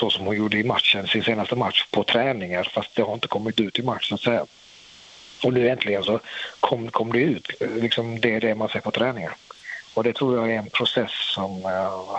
så 0.00 0.10
som 0.10 0.26
hon 0.26 0.36
gjorde 0.36 0.58
i 0.58 0.64
matchen, 0.64 1.06
sin 1.06 1.22
senaste 1.22 1.56
match, 1.56 1.84
på 1.90 2.04
träningar 2.04 2.70
fast 2.74 2.94
det 2.94 3.02
har 3.02 3.14
inte 3.14 3.28
kommit 3.28 3.60
ut 3.60 3.78
i 3.78 3.82
match 3.82 4.08
så 4.08 4.14
att 4.14 4.20
säga. 4.20 4.46
Och 5.42 5.52
nu 5.52 5.68
äntligen 5.68 6.02
så 6.02 6.20
kom, 6.60 6.90
kom 6.90 7.12
det 7.12 7.18
ut. 7.18 7.46
Liksom 7.60 8.20
det 8.20 8.34
är 8.34 8.40
det 8.40 8.54
man 8.54 8.68
ser 8.68 8.80
på 8.80 8.90
träningar. 8.90 9.36
Och 9.94 10.04
det 10.04 10.12
tror 10.12 10.36
jag 10.36 10.54
är 10.54 10.58
en 10.58 10.70
process 10.70 11.10
som 11.34 11.64
eh, 11.64 11.70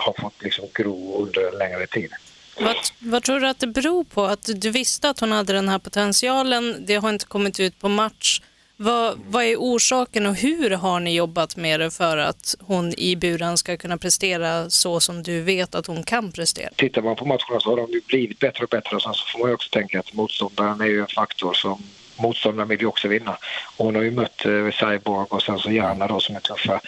har 0.04 0.14
fått 0.20 0.42
liksom 0.42 0.64
gro 0.74 1.22
under 1.22 1.52
en 1.52 1.58
längre 1.58 1.86
tid. 1.86 2.12
Vad, 2.60 2.76
vad 2.98 3.22
tror 3.22 3.40
du 3.40 3.48
att 3.48 3.58
det 3.58 3.66
beror 3.66 4.04
på? 4.04 4.24
Att 4.24 4.48
du 4.54 4.70
visste 4.70 5.08
att 5.08 5.20
hon 5.20 5.32
hade 5.32 5.52
den 5.52 5.68
här 5.68 5.78
potentialen, 5.78 6.86
det 6.86 6.94
har 6.94 7.10
inte 7.10 7.26
kommit 7.26 7.60
ut 7.60 7.80
på 7.80 7.88
match. 7.88 8.40
Vad, 8.76 9.18
vad 9.26 9.44
är 9.44 9.56
orsaken 9.56 10.26
och 10.26 10.34
hur 10.34 10.70
har 10.70 11.00
ni 11.00 11.14
jobbat 11.14 11.56
med 11.56 11.80
det 11.80 11.90
för 11.90 12.16
att 12.16 12.54
hon 12.60 12.94
i 12.98 13.16
buren 13.16 13.58
ska 13.58 13.76
kunna 13.76 13.98
prestera 13.98 14.70
så 14.70 15.00
som 15.00 15.22
du 15.22 15.40
vet 15.40 15.74
att 15.74 15.86
hon 15.86 16.02
kan 16.02 16.32
prestera? 16.32 16.70
Tittar 16.76 17.02
man 17.02 17.16
på 17.16 17.24
matcherna 17.24 17.60
så 17.60 17.70
har 17.70 17.76
de 17.76 17.90
ju 17.90 18.00
blivit 18.06 18.38
bättre 18.38 18.64
och 18.64 18.70
bättre 18.70 18.96
och 18.96 19.02
sen 19.02 19.14
så 19.14 19.26
får 19.26 19.38
man 19.38 19.48
ju 19.48 19.54
också 19.54 19.70
tänka 19.70 20.00
att 20.00 20.12
motståndaren 20.12 20.80
är 20.80 20.86
ju 20.86 21.00
en 21.00 21.06
faktor 21.06 21.54
som 21.54 21.82
motståndaren 22.16 22.68
vill 22.68 22.80
ju 22.80 22.86
också 22.86 23.08
vinna. 23.08 23.36
Och 23.76 23.84
hon 23.84 23.94
har 23.94 24.02
ju 24.02 24.10
mött 24.10 24.46
eh, 24.46 24.70
Cyborg 24.70 25.26
och 25.30 25.42
sen 25.42 25.58
så 25.58 25.70
Jana 25.70 26.06
då 26.06 26.20
som 26.20 26.36
är 26.36 26.40
tuffa. 26.40 26.80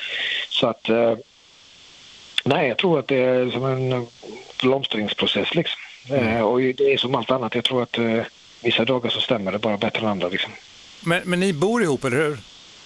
Så 0.48 0.66
att 0.66 0.88
eh, 0.88 1.16
nej, 2.44 2.68
jag 2.68 2.78
tror 2.78 2.98
att 2.98 3.08
det 3.08 3.16
är 3.16 3.50
som 3.50 3.64
en 3.64 3.92
eh, 3.92 4.02
blomstringsprocess 4.60 5.54
liksom. 5.54 5.80
Eh, 6.10 6.40
och 6.40 6.60
det 6.60 6.92
är 6.92 6.96
som 6.96 7.14
allt 7.14 7.30
annat. 7.30 7.54
Jag 7.54 7.64
tror 7.64 7.82
att 7.82 7.98
eh, 7.98 8.22
vissa 8.62 8.84
dagar 8.84 9.10
så 9.10 9.20
stämmer 9.20 9.52
det 9.52 9.58
bara 9.58 9.76
bättre 9.76 10.00
än 10.00 10.06
andra 10.06 10.28
liksom. 10.28 10.52
Men, 11.04 11.22
men 11.24 11.40
ni 11.40 11.52
bor 11.52 11.82
ihop, 11.82 12.04
eller 12.04 12.16
hur? 12.16 12.38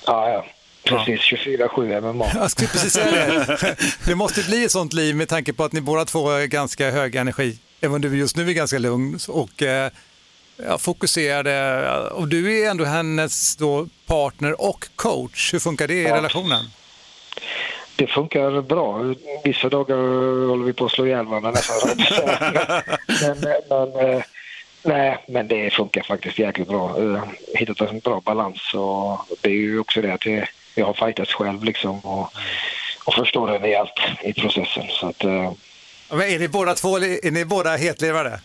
Ja, 0.06 0.30
ja. 0.30 0.46
Precis. 0.84 1.20
24-7 1.20 2.00
MMA. 2.12 2.26
Jag 2.34 2.50
skulle 2.50 2.68
precis 2.68 2.92
säga 2.92 3.26
det. 3.26 3.76
Det 4.06 4.14
måste 4.14 4.42
bli 4.42 4.64
ett 4.64 4.70
sånt 4.70 4.92
liv 4.92 5.16
med 5.16 5.28
tanke 5.28 5.52
på 5.52 5.64
att 5.64 5.72
ni 5.72 5.80
båda 5.80 6.04
två 6.04 6.30
är 6.30 6.46
ganska 6.46 6.90
hög 6.90 7.14
energi. 7.16 7.58
Även 7.80 7.94
om 7.94 8.00
du 8.00 8.18
just 8.18 8.36
nu 8.36 8.48
är 8.48 8.52
ganska 8.52 8.78
lugn 8.78 9.18
och 9.28 9.62
eh, 9.62 9.90
fokuserade. 10.78 11.90
Och 12.10 12.28
du 12.28 12.60
är 12.62 12.70
ändå 12.70 12.84
hennes 12.84 13.56
då 13.56 13.88
partner 14.06 14.60
och 14.60 14.88
coach. 14.96 15.54
Hur 15.54 15.58
funkar 15.58 15.88
det 15.88 15.94
i 15.94 16.02
Ja. 16.02 16.16
relationen? 16.16 16.64
Det 17.96 18.06
funkar 18.06 18.60
bra. 18.62 19.14
Vissa 19.44 19.68
dagar 19.68 19.96
håller 20.48 20.64
vi 20.64 20.72
på 20.72 20.84
att 20.84 20.92
slå 20.92 21.06
ihjäl 21.06 21.26
varandra 21.26 21.50
nästan. 21.50 21.88
men, 23.20 23.38
men, 23.94 24.10
eh, 24.10 24.22
nej, 24.82 25.18
men 25.28 25.48
det 25.48 25.70
funkar 25.72 26.02
faktiskt 26.02 26.38
jäkligt 26.38 26.68
bra. 26.68 27.02
Eh, 27.02 27.22
Hittat 27.54 27.80
en 27.80 27.98
bra 27.98 28.20
balans 28.24 28.74
och 28.74 29.18
det 29.40 29.48
är 29.50 29.54
ju 29.54 29.78
också 29.78 30.02
det 30.02 30.12
att 30.14 30.26
jag 30.74 30.86
har 30.86 30.94
fightats 30.94 31.32
själv 31.34 31.64
liksom 31.64 32.00
och, 32.00 32.30
och 33.04 33.14
förstår 33.14 33.46
det 33.50 33.58
rejält 33.58 33.92
i 34.24 34.32
processen. 34.32 34.84
Så 34.90 35.08
att, 35.08 35.24
eh, 35.24 35.52
Men 36.10 36.20
är 36.20 36.38
ni 36.38 36.48
båda 36.48 36.74
två 36.74 36.96
är 36.96 37.30
ni 37.30 37.44
båda 37.44 37.76
hetlevade? 37.76 38.40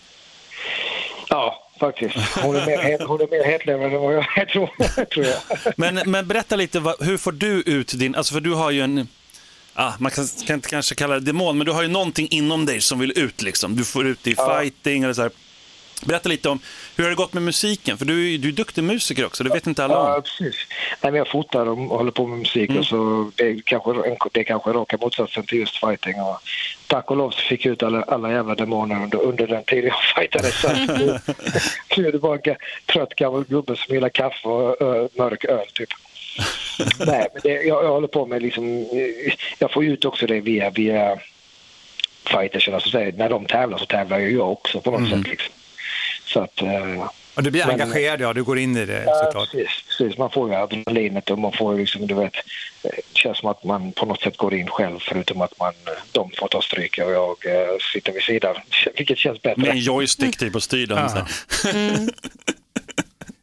ja, 1.30 1.60
faktiskt. 1.80 2.16
Hon 2.42 2.56
är 2.56 2.66
mer, 2.66 2.78
het- 2.78 3.06
hon 3.08 3.22
är 3.22 3.28
mer 3.28 3.44
hetlevrad 3.44 3.94
än 3.94 4.02
vad 4.02 4.14
jag 4.14 4.38
är, 4.38 4.46
tror, 4.46 4.70
tror 5.06 5.26
jag. 5.26 5.38
Men, 5.78 6.12
men 6.12 6.28
berätta 6.28 6.56
lite, 6.56 6.80
hur 7.00 7.18
får 7.18 7.32
du 7.32 7.62
ut 7.66 7.94
din, 8.00 8.16
alltså 8.16 8.34
för 8.34 8.42
du 8.42 8.54
har 8.54 8.72
ju 8.72 8.82
en, 8.82 9.08
ah, 9.74 9.92
man 10.00 10.12
kan, 10.12 10.28
kan 10.48 10.54
inte 10.54 10.70
kanske 10.70 10.96
kalla 10.96 11.14
det 11.14 11.20
demon, 11.20 11.58
men 11.58 11.66
du 11.66 11.72
har 11.72 11.82
ju 11.82 11.88
någonting 11.88 12.28
inom 12.32 12.66
dig 12.66 12.82
som 12.82 13.00
vill 13.00 13.14
ut 13.20 13.42
liksom. 13.42 13.76
Du 13.76 13.86
får 13.86 14.08
ut 14.08 14.20
det 14.24 14.30
i 14.30 14.36
Ja. 14.38 14.60
fighting 14.60 15.04
eller 15.04 15.14
så 15.14 15.22
här. 15.22 15.32
Berätta 16.06 16.30
lite 16.30 16.50
om, 16.50 16.60
hur 16.96 17.04
har 17.04 17.10
det 17.10 17.16
gått 17.16 17.34
med 17.34 17.44
musiken? 17.44 17.98
För 17.98 18.06
du, 18.06 18.38
du 18.38 18.48
är 18.48 18.52
duktig 18.52 18.84
musiker 18.84 19.26
också, 19.26 19.44
det 19.44 19.50
vet 19.50 19.68
inte 19.68 19.84
alla 19.84 19.94
Ja, 19.94 20.16
om. 20.16 20.22
precis. 20.22 20.56
Nej, 21.02 21.12
men 21.12 21.16
jag 21.16 21.28
fotar 21.28 21.66
och 21.66 21.78
håller 21.78 22.12
på 22.12 22.28
med 22.28 22.40
musik 22.40 22.72
och 22.80 22.86
så 22.86 23.32
det 23.36 23.44
är 23.44 23.62
kanske, 23.66 23.94
det 24.32 24.40
är 24.40 24.44
kanske 24.44 24.70
raka 24.70 24.98
motsatsen 24.98 25.46
till 25.46 25.58
just 25.58 25.78
fighting. 25.78 26.22
Och 26.22 26.40
tack 26.88 27.12
och 27.12 27.18
lov 27.18 27.32
så 27.32 27.40
fick 27.42 27.66
jag 27.66 27.72
ut 27.74 27.84
alla, 27.84 28.02
alla 28.04 28.32
jävla 28.32 28.56
demoner 28.56 29.04
under, 29.04 29.22
under 29.22 29.48
den 29.48 29.64
tiden 29.64 29.86
jag 29.90 30.04
fightade. 30.16 30.52
Så 30.52 30.68
nu, 31.98 32.08
är 32.08 32.12
det 32.12 32.20
bara 32.20 32.40
en 32.44 32.56
trött 32.94 33.16
gammal 33.16 33.44
gubbe 33.44 33.76
som 33.76 33.96
gillar 33.96 34.10
kaffe 34.10 34.48
och 34.48 34.82
ö, 34.82 35.08
mörk 35.18 35.46
öl 35.46 35.66
typ. 35.74 35.90
Nej, 37.06 37.28
men 37.34 37.42
det, 37.44 37.50
jag, 37.64 37.84
jag 37.84 37.90
håller 37.90 38.08
på 38.08 38.26
med 38.26 38.42
liksom, 38.42 38.86
jag 39.60 39.72
får 39.72 39.86
ut 39.86 40.06
också 40.06 40.28
det 40.28 40.40
via, 40.40 40.70
via 40.70 41.18
fightersen. 42.26 42.74
Alltså, 42.74 42.98
när 42.98 43.30
de 43.30 43.46
tävlar 43.46 43.78
så 43.78 43.86
tävlar 43.86 44.20
ju 44.20 44.30
jag 44.36 44.52
också 44.52 44.82
på 44.82 44.92
något 44.92 45.10
sätt. 45.10 45.28
Liksom. 45.28 45.54
Så 46.34 46.40
att, 46.40 46.62
eh, 46.62 47.08
Och 47.36 47.44
du 47.44 47.52
blir 47.52 47.66
Men- 47.66 47.82
engagerad, 47.82 48.22
ja. 48.22 48.34
Du 48.34 48.44
går 48.44 48.60
in 48.60 48.78
i 48.78 48.86
det 48.86 49.04
Ja, 49.08 49.24
såklart. 49.26 49.52
precis, 49.52 49.70
precis. 49.88 50.18
Man 50.18 50.32
får 50.32 50.50
ju 50.50 50.56
adrenalinet 50.56 51.30
och 51.30 51.40
man 51.40 51.52
får 51.52 51.76
liksom, 51.78 52.08
du 52.08 52.14
vet, 52.14 52.36
eh, 52.36 52.42
det 53.14 53.18
känns 53.18 53.38
som 53.38 53.50
att 53.50 53.64
man 53.64 53.92
på 53.92 54.06
något 54.06 54.22
sätt 54.22 54.38
går 54.38 54.54
in 54.54 54.68
själv 54.68 55.00
förutom 55.02 55.42
att 55.42 55.60
man, 55.60 55.74
eh, 55.88 55.94
de 56.12 56.32
får 56.40 56.48
ta 56.48 56.62
stryk 56.62 56.98
och 57.06 57.12
jag 57.12 57.30
eh, 57.46 57.78
sitter 57.94 58.12
vid 58.12 58.22
sidan, 58.22 58.56
vilket 58.98 59.18
känns 59.18 59.42
bättre. 59.42 59.62
Med 59.62 59.70
en 59.72 59.78
joystick 59.78 60.38
typ 60.38 60.56
och 60.56 60.64
styr 60.64 60.88
så 60.88 60.96
här. 60.96 61.24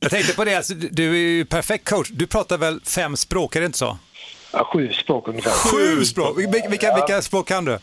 Jag 0.03 0.11
tänkte 0.11 0.35
på 0.35 0.45
det, 0.45 0.55
alltså, 0.55 0.75
du- 0.75 1.11
är 1.13 1.19
ju 1.19 1.45
perfekt 1.45 1.89
coach. 1.89 2.09
Du 2.11 2.27
pratar 2.27 2.59
väl 2.59 2.81
fem 2.87 3.17
språk, 3.17 3.57
är 3.57 3.61
det 3.61 3.67
inte 3.67 3.79
så? 3.79 3.99
Ja, 4.53 4.65
sju 4.73 4.93
språk 4.93 5.29
ungefär. 5.29 5.51
Sju 5.51 6.05
språk? 6.05 6.39
Vil- 6.39 6.71
Vilka, 6.71 6.95
vilka 6.95 7.23
språk 7.23 7.49
kan 7.49 7.65
du? 7.65 7.79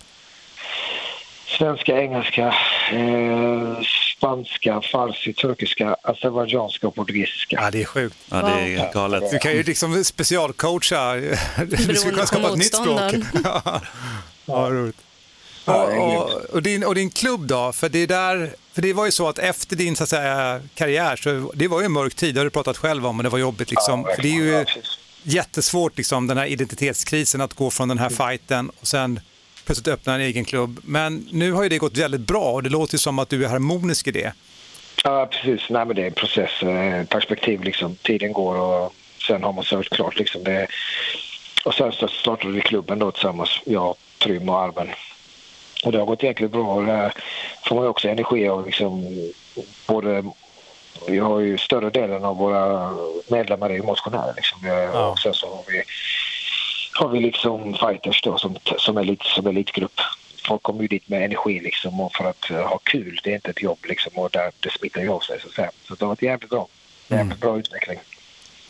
Svenska, 1.58 1.98
engelska, 2.02 2.48
eh, 2.94 3.78
spanska, 4.18 4.82
farsi, 4.92 5.34
turkiska, 5.34 5.96
azerbajdzjanska 6.02 6.88
och 6.88 6.96
portugisiska. 6.96 7.58
Ja, 7.62 7.72
det 7.72 7.82
är 7.82 7.86
sjukt. 7.86 8.16
Ja, 8.30 8.42
det 8.42 8.76
är 8.76 8.94
galet. 8.94 9.32
Du 9.32 9.40
kan 9.40 9.52
ju 9.52 9.64
liksom 9.64 10.04
specialcoacha. 10.04 11.16
Du 11.68 11.78
skulle 11.78 11.98
kunna 11.98 12.26
skapa 12.26 12.50
ett 12.50 12.58
nytt 12.58 12.76
språk. 12.76 13.14
Ja, 14.50 14.70
roligt. 14.72 14.96
Och, 15.66 16.32
och, 16.56 16.64
din, 16.64 16.84
och 16.84 16.96
din 16.96 17.10
klubb 17.10 17.48
då? 17.48 17.74
För 17.74 17.90
det, 17.90 18.00
är 18.00 18.08
där, 18.08 18.56
för 18.74 18.82
det 18.82 18.94
var 18.94 19.06
ju 19.06 19.12
så 19.12 19.28
att 19.30 19.40
efter 19.40 19.76
din 19.76 19.96
så 19.96 20.04
att 20.04 20.10
säga, 20.10 20.62
karriär, 20.76 21.16
så 21.16 21.52
det 21.56 21.68
var 21.68 21.80
ju 21.80 21.86
en 21.86 21.92
mörk 21.92 22.16
tid, 22.16 22.36
det 22.36 22.40
har 22.40 22.46
du 22.46 22.52
pratat 22.52 22.78
själv 22.78 23.06
om, 23.06 23.18
och 23.18 23.24
det 23.24 23.30
var 23.30 23.40
jobbigt. 23.40 23.72
Liksom. 23.72 24.06
Ja, 24.08 24.16
för 24.16 24.22
det 24.22 24.30
är 24.30 24.34
ju 24.34 24.66
jättesvårt, 25.24 25.98
liksom, 25.98 26.28
den 26.28 26.38
här 26.38 26.46
identitetskrisen, 26.46 27.42
att 27.42 27.54
gå 27.54 27.70
från 27.70 27.88
den 27.88 27.98
här 27.98 28.10
fighten 28.10 28.72
och 28.82 28.88
sen 28.88 29.20
plötsligt 29.68 29.88
öppna 29.88 30.16
en 30.16 30.22
egen 30.22 30.46
klubb. 30.46 30.80
Men 30.84 31.28
nu 31.32 31.52
har 31.52 31.64
ju 31.64 31.70
det 31.70 31.78
gått 31.78 31.98
väldigt 31.98 32.22
bra 32.22 32.52
och 32.52 32.64
det 32.64 32.70
låter 32.70 32.98
som 32.98 33.20
att 33.20 33.30
du 33.30 33.46
är 33.46 33.50
harmonisk 33.50 34.08
i 34.08 34.12
det. 34.12 34.34
Ja, 35.04 35.26
precis. 35.32 35.70
Nej, 35.70 35.86
men 35.86 35.96
det 35.96 36.02
är 36.02 36.08
en 36.08 36.14
process, 36.14 36.64
eh, 36.64 37.04
perspektiv 37.06 37.64
liksom. 37.64 37.96
Tiden 37.96 38.34
går 38.34 38.56
och 38.56 38.94
sen 39.28 39.44
har 39.44 39.54
man 39.54 39.64
sökt 39.64 39.94
klart 39.94 40.20
liksom. 40.20 40.44
Det, 40.44 40.68
och 41.66 41.74
sen 41.74 41.92
så 41.92 42.08
startade 42.08 42.54
vi 42.54 42.62
klubben 42.62 43.00
då 43.00 43.12
tillsammans, 43.12 43.50
jag, 43.66 43.96
Trym 44.24 44.50
och 44.50 44.60
Arben. 44.62 44.88
Och 45.86 45.92
det 45.92 45.98
har 46.00 46.06
gått 46.06 46.24
jäkligt 46.24 46.52
bra 46.52 46.74
och 46.74 46.86
där 46.86 47.14
får 47.68 47.76
man 47.76 47.84
ju 47.84 47.90
också 47.90 48.08
energi 48.10 48.48
av 48.48 48.66
liksom 48.66 49.06
både 49.88 50.24
vi 51.08 51.18
har 51.20 51.40
ju 51.40 51.58
större 51.58 51.90
delen 51.90 52.26
av 52.26 52.38
våra 52.38 52.94
medlemmar 53.28 53.70
är 53.70 53.74
ju 53.74 53.84
motionärer. 53.84 54.34
Liksom. 54.36 54.66
Har- 54.94 55.12
Och 55.12 55.20
sen 55.20 55.34
så 55.34 55.48
har 55.48 55.64
vi, 55.68 55.84
har 56.98 57.10
vi 57.10 57.20
liksom 57.20 57.74
fighters 57.74 58.22
då 58.22 58.38
som, 58.38 58.58
som, 58.78 58.98
elit, 58.98 59.24
som 59.24 59.48
elitgrupp. 59.48 60.00
Folk 60.48 60.64
kommer 60.64 60.82
ju 60.82 60.88
dit 60.88 61.10
med 61.10 61.24
energi 61.24 61.60
liksom 61.60 62.00
och 62.00 62.16
för 62.16 62.26
att 62.30 62.50
eh, 62.50 62.62
ha 62.62 62.78
kul. 62.78 63.20
Det 63.24 63.32
är 63.32 63.36
inte 63.36 63.50
ett 63.50 63.62
jobb 63.62 63.80
liksom 63.84 64.12
och 64.16 64.30
där 64.30 64.52
det 64.60 64.70
smittar 64.70 65.02
ju 65.02 65.10
av 65.10 65.20
sig 65.20 65.40
så 65.42 65.48
att 65.48 65.54
säga. 65.54 65.72
Så 65.88 65.96
det 65.96 66.06
har 66.06 66.10
varit 66.10 66.22
jävligt 66.22 66.50
bra. 66.50 66.68
Jävligt 67.08 67.40
bra 67.40 67.60
utveckling. 67.60 68.00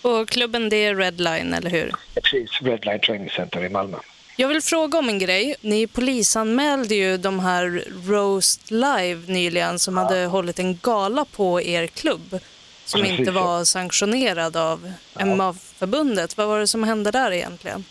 Och 0.02 0.30
klubben 0.30 0.70
det 0.70 0.86
är 0.86 0.96
Redline, 0.96 1.54
eller 1.54 1.70
hur? 1.70 1.92
Precis, 2.14 2.62
Redline 2.62 3.00
Training 3.00 3.30
Center 3.30 3.66
i 3.66 3.70
Malmö. 3.70 3.98
Jag 4.38 4.48
vill 4.48 4.62
fråga 4.62 5.00
om 5.00 5.10
en 5.10 5.20
grej. 5.20 5.56
Ni 5.62 5.88
polisanmälde 5.88 6.96
ju 6.96 7.18
de 7.18 7.40
här 7.40 7.84
Roast 8.06 8.72
Live 8.72 9.34
nyligen 9.34 9.80
som 9.80 9.98
hade 9.98 10.26
hållit 10.26 10.60
en 10.60 10.78
gala 10.78 11.26
på 11.26 11.62
er 11.62 11.88
klubb 11.88 12.40
som 12.86 13.02
Precis, 13.02 13.20
inte 13.20 13.32
ja. 13.32 13.44
var 13.44 13.64
sanktionerad 13.64 14.58
av 14.58 14.94
MMA-förbundet. 15.20 16.38
Vad 16.38 16.48
var 16.48 16.60
det 16.60 16.68
som 16.68 16.84
hände 16.84 17.12
där 17.12 17.32
egentligen? 17.32 17.84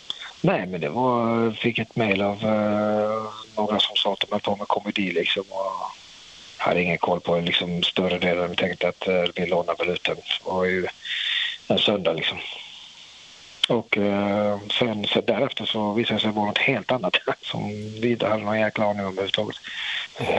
Nej, 0.47 0.65
men 0.67 0.81
det 0.81 0.89
var, 0.89 1.51
fick 1.51 1.79
ett 1.79 1.95
mejl 1.95 2.21
av 2.21 2.43
eh, 2.43 3.23
några 3.55 3.79
som 3.79 3.95
sa 3.95 4.13
att 4.13 4.19
de 4.19 4.27
höll 4.31 4.41
på 4.41 4.55
med 4.55 4.67
komedi 4.67 5.11
liksom 5.11 5.43
och 5.49 5.71
hade 6.57 6.81
ingen 6.81 6.97
koll 6.97 7.19
på 7.19 7.39
liksom, 7.39 7.83
större 7.83 8.19
delen. 8.19 8.49
Vi 8.49 8.55
tänkte 8.55 8.87
att 8.87 9.07
eh, 9.07 9.23
vi 9.35 9.45
lånar 9.45 9.75
väl 9.77 9.89
ut 9.89 10.03
den. 10.03 10.15
Det 10.15 10.51
var 10.51 10.65
ju 10.65 10.87
en 11.67 11.79
söndag 11.79 12.13
liksom. 12.13 12.37
Och 13.67 13.97
eh, 13.97 14.59
sen 14.79 15.05
så 15.07 15.21
därefter 15.21 15.65
så 15.65 15.93
visade 15.93 16.15
det 16.15 16.21
sig 16.21 16.31
vara 16.31 16.45
något 16.45 16.57
helt 16.57 16.91
annat 16.91 17.15
som 17.41 17.69
vi 18.01 18.11
inte 18.11 18.27
hade 18.27 18.43
någon 18.43 18.59
jäkla 18.59 18.85
aning 18.85 19.05
om 19.05 19.11
överhuvudtaget. 19.11 19.55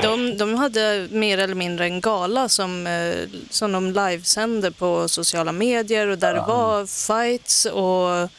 De, 0.02 0.38
de 0.38 0.54
hade 0.54 1.08
mer 1.10 1.38
eller 1.38 1.54
mindre 1.54 1.84
en 1.84 2.00
gala 2.00 2.48
som, 2.48 2.86
eh, 2.86 3.28
som 3.50 3.72
de 3.72 3.86
livesände 3.86 4.70
på 4.70 5.08
sociala 5.08 5.52
medier 5.52 6.06
och 6.08 6.18
där 6.18 6.34
det 6.34 6.40
var 6.40 6.86
fights 6.86 7.64
och 7.64 8.30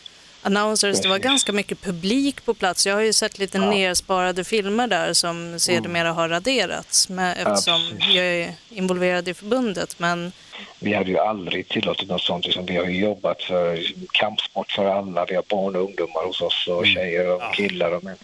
announcers. 0.49 1.01
Det 1.01 1.09
var 1.09 1.19
ganska 1.19 1.51
mycket 1.51 1.81
publik 1.81 2.45
på 2.45 2.53
plats. 2.53 2.85
Jag 2.87 2.93
har 2.95 3.01
ju 3.01 3.13
sett 3.13 3.39
lite 3.39 3.59
nersparade 3.59 4.43
filmer 4.43 4.87
där 4.87 5.13
som 5.13 5.59
sedermera 5.59 6.11
har 6.11 6.29
raderats 6.29 7.09
med, 7.09 7.37
eftersom 7.37 7.81
jag 7.99 8.25
är 8.25 8.53
involverad 8.69 9.27
i 9.27 9.33
förbundet. 9.33 9.99
Men 9.99 10.31
Vi 10.79 10.93
hade 10.93 11.09
ju 11.09 11.17
aldrig 11.19 11.67
tillåtit 11.69 12.09
något 12.09 12.21
sånt. 12.21 12.45
Liksom, 12.45 12.65
vi 12.65 12.75
har 12.75 12.85
ju 12.85 12.99
jobbat 12.99 13.43
för 13.43 13.79
kampsport 14.11 14.71
för 14.71 14.85
alla. 14.85 15.25
Vi 15.25 15.35
har 15.35 15.43
barn 15.49 15.75
och 15.75 15.83
ungdomar 15.83 16.25
hos 16.25 16.41
oss 16.41 16.67
och 16.67 16.85
tjejer 16.87 17.35
och 17.35 17.53
killar. 17.53 17.91
Och, 17.91 18.03
men 18.03 18.15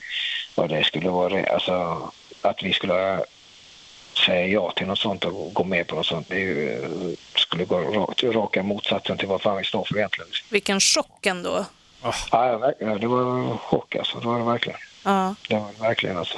vad 0.55 0.69
det 0.69 0.83
skulle 0.83 1.09
vara, 1.09 1.53
alltså 1.53 2.01
att 2.41 2.63
vi 2.63 2.73
skulle 2.73 3.19
säga 4.25 4.47
ja 4.47 4.71
till 4.71 4.87
något 4.87 4.99
sånt 4.99 5.25
och 5.25 5.53
gå 5.53 5.63
med 5.63 5.87
på 5.87 5.95
något 5.95 6.05
sånt. 6.05 6.29
Det 6.29 6.39
ju, 6.39 7.15
skulle 7.35 7.65
gå 7.65 7.79
rakt, 7.79 8.23
raka 8.23 8.63
motsatsen 8.63 9.17
till 9.17 9.27
vad 9.27 9.41
fan 9.41 9.57
vi 9.57 9.63
står 9.63 9.85
för 9.85 9.97
egentligen. 9.97 10.29
vilken 10.49 10.79
chock 10.79 11.25
ändå. 11.25 11.65
Ja, 12.05 12.13
ja, 12.31 12.57
verkligen. 12.57 12.99
det 12.99 13.07
var 13.07 13.39
en 13.51 13.57
chock 13.57 13.95
alltså. 13.95 14.19
Det 14.19 14.27
var 14.27 14.39
det 14.39 14.45
verkligen. 14.45 14.79
Ja. 15.03 15.35
Det 15.49 15.55
var 15.55 15.67
det 15.77 15.81
verkligen 15.83 16.17
alltså. 16.17 16.37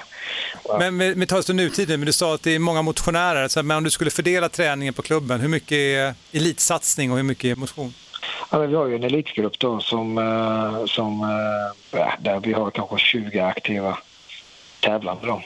Men 0.79 0.97
med, 0.97 1.17
med 1.17 1.29
tas 1.29 1.49
nutiden, 1.49 1.99
men 1.99 2.05
du 2.07 2.13
sa 2.13 2.33
att 2.35 2.43
det 2.43 2.55
är 2.55 2.59
många 2.59 2.81
motionärer, 2.81 3.47
så, 3.47 3.63
men 3.63 3.77
om 3.77 3.83
du 3.83 3.89
skulle 3.89 4.11
fördela 4.11 4.49
träningen 4.49 4.93
på 4.93 5.01
klubben, 5.01 5.39
hur 5.41 5.47
mycket 5.47 5.71
är 5.77 6.13
elitsatsning 6.31 7.11
och 7.11 7.17
hur 7.17 7.23
mycket 7.23 7.51
är 7.51 7.55
motion? 7.55 7.93
Ja, 8.51 8.57
vi 8.59 8.75
har 8.75 8.87
ju 8.87 8.95
en 8.95 9.03
elitgrupp 9.03 9.59
då 9.59 9.79
som, 9.79 10.17
eh, 10.17 10.85
som 10.85 11.21
eh, 11.23 11.99
ja, 11.99 12.13
där 12.19 12.39
vi 12.39 12.53
har 12.53 12.71
kanske 12.71 12.97
20 12.97 13.39
aktiva 13.39 13.97
tävlande 14.79 15.27
då. 15.27 15.41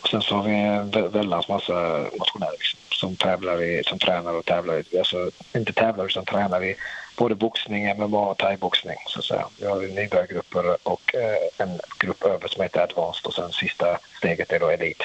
Och 0.00 0.08
sen 0.08 0.22
så 0.22 0.34
har 0.36 0.42
vi 0.42 0.50
en 0.54 0.90
vä- 0.92 1.08
väldans 1.12 1.48
massa 1.48 1.72
motionärer 2.18 2.52
liksom, 2.58 2.78
som 2.90 3.16
tävlar 3.16 3.62
i, 3.62 3.82
som 3.86 3.98
tränar 3.98 4.32
och 4.32 4.44
tävlar 4.44 4.82
i, 4.94 4.98
alltså 4.98 5.30
inte 5.54 5.72
tävlar 5.72 6.04
utan 6.06 6.24
tränar 6.24 6.64
i 6.64 6.74
både 7.18 7.34
boxning, 7.34 7.98
MMA 7.98 8.30
och 8.30 8.38
thaiboxning 8.38 8.96
så 9.06 9.18
att 9.18 9.24
säga. 9.24 9.46
Vi 9.60 9.66
har 9.66 9.76
nybörjargrupper 9.76 10.76
och 10.88 11.14
eh, 11.14 11.66
en 11.66 11.80
grupp 11.98 12.22
över 12.24 12.48
som 12.48 12.62
heter 12.62 12.80
Advanced 12.80 13.26
och 13.26 13.34
sen 13.34 13.52
sista 13.52 13.98
steget 14.18 14.52
är 14.52 14.60
då 14.60 14.68
Elite. 14.68 15.04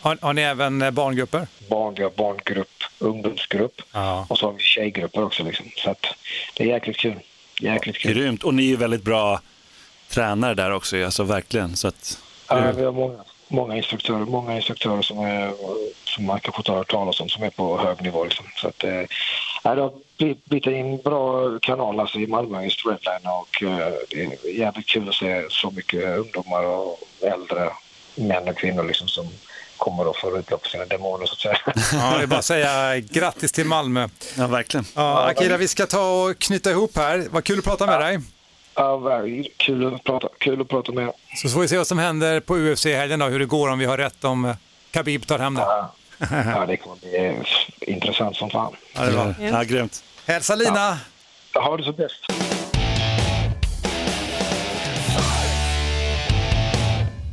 Har, 0.00 0.18
har 0.20 0.32
ni 0.32 0.42
även 0.42 0.82
eh, 0.82 0.90
barngrupper? 0.90 1.46
Barn, 1.68 1.94
vi 1.94 2.02
har 2.02 2.10
barngrupp, 2.10 2.82
ungdomsgrupp 2.98 3.82
och 4.28 4.38
så 4.38 4.46
har 4.46 4.52
vi 4.52 4.62
tjejgrupper 4.62 5.24
också 5.24 5.42
liksom. 5.42 5.66
Så 5.76 5.90
att 5.90 6.06
det 6.56 6.64
är 6.64 6.68
jäkligt 6.68 6.96
kul. 6.96 7.20
Jäkligt 7.60 7.96
kul. 7.98 8.14
Grymt. 8.14 8.44
Och 8.44 8.54
ni 8.54 8.62
är 8.62 8.68
ju 8.68 8.76
väldigt 8.76 9.02
bra 9.02 9.40
tränare 10.08 10.54
där 10.54 10.70
också, 10.70 11.04
alltså 11.04 11.24
verkligen. 11.24 11.76
Så 11.76 11.88
att, 11.88 12.18
Ja, 12.48 12.72
vi 12.76 12.84
har 12.84 12.92
många, 12.92 13.24
många 13.48 13.76
instruktörer, 13.76 14.24
många 14.24 14.56
instruktörer 14.56 15.02
som, 15.02 15.18
är, 15.18 15.52
som 16.04 16.26
man 16.26 16.40
kanske 16.40 16.60
inte 16.60 16.70
har 16.70 16.78
hört 16.78 16.90
talas 16.90 17.20
om 17.20 17.28
som 17.28 17.42
är 17.42 17.50
på 17.50 17.78
hög 17.78 18.02
nivå. 18.02 18.24
Liksom. 18.24 18.46
Så 18.56 18.68
att, 18.68 18.84
eh, 18.84 19.02
ja, 19.62 19.74
det 19.74 19.80
har 19.80 19.92
blivit, 20.48 20.66
en 20.66 20.96
bra 20.96 21.58
kanal 21.58 22.00
alltså, 22.00 22.18
i 22.18 22.26
Malmö, 22.26 22.64
just 22.64 22.86
Redline. 22.86 23.32
Och, 23.40 23.62
eh, 23.62 23.92
det 24.10 24.22
är 24.22 24.58
jävligt 24.58 24.86
kul 24.86 25.08
att 25.08 25.14
se 25.14 25.44
så 25.50 25.70
mycket 25.70 26.18
ungdomar 26.18 26.64
och 26.64 26.98
äldre 27.20 27.70
män 28.14 28.48
och 28.48 28.56
kvinnor 28.56 28.84
liksom, 28.84 29.08
som 29.08 29.28
kommer 29.76 30.06
och 30.06 30.16
får 30.16 30.38
utlopp 30.38 30.62
för 30.62 30.70
sina 30.70 30.84
demoner 30.84 31.26
så 31.26 31.32
att 31.32 31.38
säga. 31.38 31.58
Ja, 31.92 32.16
det 32.16 32.22
är 32.22 32.26
bara 32.26 32.38
att 32.38 32.44
säga 32.44 32.98
grattis 32.98 33.52
till 33.52 33.66
Malmö. 33.66 34.08
Ja, 34.36 34.46
verkligen. 34.46 34.86
Ja, 34.94 35.30
Akira, 35.30 35.56
vi 35.56 35.68
ska 35.68 35.86
ta 35.86 36.24
och 36.24 36.38
knyta 36.38 36.70
ihop 36.70 36.96
här. 36.96 37.26
Vad 37.30 37.44
kul 37.44 37.58
att 37.58 37.64
prata 37.64 37.86
med 37.86 38.00
dig. 38.00 38.20
Ja, 38.76 38.96
ver- 38.96 39.48
kul 39.56 39.94
att 39.94 40.04
prata, 40.04 40.28
kul 40.38 40.60
att 40.60 40.68
prata 40.68 40.92
med 40.92 41.04
er. 41.06 41.12
Så 41.42 41.48
får 41.48 41.60
vi 41.60 41.68
se 41.68 41.76
vad 41.78 41.86
som 41.86 41.98
händer 41.98 42.40
på 42.40 42.56
UFC 42.56 42.86
i 42.86 42.94
helgen 42.94 43.18
då, 43.18 43.26
hur 43.26 43.38
det 43.38 43.46
går 43.46 43.68
om 43.68 43.78
vi 43.78 43.84
har 43.84 43.98
rätt 43.98 44.24
om 44.24 44.44
eh, 44.44 44.56
Khabib 44.90 45.26
tar 45.26 45.38
hem 45.38 45.54
det. 45.54 45.66
Ja, 46.30 46.64
det 46.66 46.76
kommer 46.76 46.96
bli 46.96 47.26
eh, 47.26 47.34
intressant 47.94 48.36
som 48.36 48.50
fan. 48.50 48.72
Ja, 48.92 49.02
det 49.02 49.12
var. 49.16 49.34
Ja, 49.40 49.62
grymt. 49.62 50.02
Hälsa 50.26 50.54
Lina! 50.54 50.98
Ha 51.54 51.76
det 51.76 51.84
så 51.84 51.92
bäst. 51.92 52.24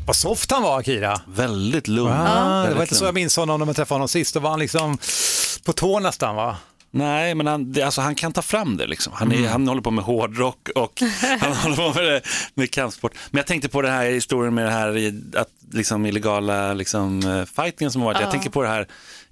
Vad 0.07 0.15
soft 0.15 0.51
han 0.51 0.63
var, 0.63 0.79
Akira. 0.79 1.21
Väldigt 1.27 1.87
lugn. 1.87 2.11
Ah, 2.11 2.15
det 2.15 2.59
var 2.59 2.63
Väldigt 2.67 2.81
inte 2.81 2.95
så 2.95 3.05
jag 3.05 3.13
minns 3.13 3.37
honom 3.37 3.59
när 3.59 3.67
jag 3.67 3.75
träffade 3.75 3.95
honom 3.95 4.07
sist. 4.07 4.33
Då 4.33 4.39
var 4.39 4.49
han 4.49 4.59
liksom 4.59 4.97
på 5.65 5.73
tå 5.73 5.99
nästan, 5.99 6.35
va? 6.35 6.55
Nej, 6.95 7.35
men 7.35 7.47
han, 7.47 7.75
alltså, 7.85 8.01
han 8.01 8.15
kan 8.15 8.33
ta 8.33 8.41
fram 8.41 8.77
det. 8.77 8.87
Liksom. 8.87 9.13
Han, 9.15 9.31
är, 9.31 9.35
Mm. 9.37 9.51
han 9.51 9.67
håller 9.67 9.81
på 9.81 9.91
med 9.91 10.03
hårdrock 10.03 10.69
och 10.75 11.01
han 11.39 11.53
håller 11.53 11.75
på 11.75 11.93
med, 11.99 12.03
det, 12.03 12.21
med 12.53 12.71
kampsport. 12.71 13.13
Men 13.31 13.37
jag 13.37 13.47
tänkte 13.47 13.69
på 13.69 13.81
den 13.81 13.91
här 13.91 14.05
historien 14.11 14.53
med 14.53 14.65
det 14.65 14.71
här 14.71 15.13
att, 15.37 15.49
liksom, 15.73 16.05
illegala 16.05 16.73
liksom, 16.73 17.19
eh, 17.19 17.63
fightingen 17.63 17.91
som 17.91 18.01
har 18.01 18.05
varit. 18.09 18.17
Ja. 18.17 18.21
Jag 18.21 18.31
tänker 18.31 18.49
på 18.49 18.61
det 18.63 18.69
här, 18.69 18.87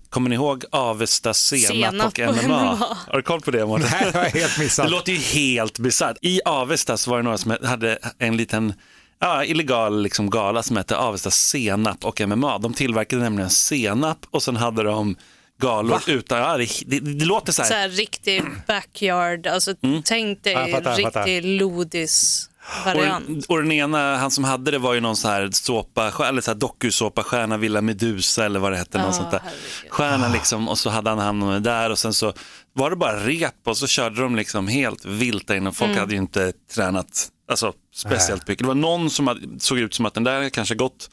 kommer 0.09 0.29
ni 0.29 0.35
ihåg 0.35 0.65
Avesta 0.71 1.33
senap, 1.33 1.67
Senap 1.71 2.05
och 2.07 2.19
och 2.29 2.43
MMA? 2.45 2.47
MMA. 2.73 2.87
Har 3.07 3.17
du 3.17 3.21
koll 3.23 3.41
på 3.41 3.51
det 3.51 3.65
Mårten? 3.65 3.87
Nej, 3.91 4.11
jag 4.13 4.19
har 4.21 4.29
helt 4.29 4.59
missat. 4.59 4.85
Det 4.87 4.91
låter 4.91 5.11
ju 5.11 5.17
helt 5.17 5.79
bisarrt. 5.79 6.17
I 6.21 6.41
Avesta 6.45 6.97
så 6.97 7.09
var 7.11 7.17
det 7.17 7.23
några 7.23 7.37
som 7.37 7.57
hade 7.63 7.97
en 8.17 8.37
liten 8.37 8.73
ja, 9.19 9.45
illegal 9.45 10.01
liksom, 10.03 10.29
gala 10.29 10.63
som 10.63 10.77
hette 10.77 10.97
Avesta 10.97 11.31
senap 11.31 12.05
och 12.05 12.21
MMA. 12.27 12.57
De 12.57 12.73
tillverkade 12.73 13.21
nämligen 13.21 13.49
senap 13.49 14.17
och 14.31 14.43
sen 14.43 14.55
hade 14.55 14.83
de 14.83 15.15
galor 15.61 16.01
utan, 16.07 16.39
ja, 16.39 16.57
det, 16.57 16.67
det, 16.85 16.99
det 16.99 17.25
låter 17.25 17.51
så 17.51 17.61
här. 17.61 17.69
Så 17.69 17.75
här 17.75 17.89
riktig 17.89 18.43
backyard, 18.67 19.47
alltså 19.47 19.73
tänk 20.03 20.43
dig 20.43 20.53
Ja, 20.53 20.67
fattar, 20.67 20.91
jag 20.91 21.01
fattar. 21.01 21.25
riktig 21.25 21.59
lodis-variant. 21.61 23.45
Och, 23.45 23.51
och 23.55 23.61
den 23.63 23.71
ena, 23.71 24.17
han 24.17 24.31
som 24.31 24.43
hade 24.43 24.71
det 24.71 24.77
var 24.77 24.93
ju 24.93 24.99
någon 24.99 25.15
så 25.15 25.27
här 25.27 25.49
såpa, 25.51 26.27
eller 26.27 26.41
så 26.41 26.51
här 26.51 26.55
dokusåpastjärna, 26.57 27.57
Villa 27.57 27.81
Medusa 27.81 28.45
eller 28.45 28.59
vad 28.59 28.71
det 28.71 28.77
hette, 28.77 28.97
någon 28.97 29.07
Ja, 29.07 29.13
sånt 29.13 29.31
där. 29.31 29.41
Stjärna 29.89 30.27
liksom 30.33 30.69
och 30.69 30.77
så 30.77 30.89
hade 30.89 31.09
han 31.09 31.19
hand 31.19 31.43
om 31.43 31.49
det 31.49 31.59
där 31.59 31.89
och 31.89 31.99
sen 31.99 32.13
så 32.13 32.33
var 32.73 32.89
det 32.89 32.95
bara 32.95 33.27
rep 33.27 33.53
och 33.65 33.77
så 33.77 33.87
körde 33.87 34.21
de 34.21 34.35
liksom 34.35 34.67
helt 34.67 35.05
vilt 35.05 35.47
där 35.47 35.55
inne 35.55 35.69
och 35.69 35.75
folk 35.75 35.89
Mm. 35.89 35.99
hade 35.99 36.13
ju 36.13 36.19
inte 36.19 36.53
tränat 36.75 37.27
alltså, 37.49 37.73
speciellt 37.95 38.47
mycket. 38.47 38.63
Det 38.63 38.67
var 38.67 38.75
någon 38.75 39.09
som 39.09 39.27
hade, 39.27 39.59
såg 39.59 39.79
ut 39.79 39.93
som 39.93 40.05
att 40.05 40.13
den 40.13 40.23
där 40.23 40.49
kanske 40.49 40.75
gått 40.75 41.09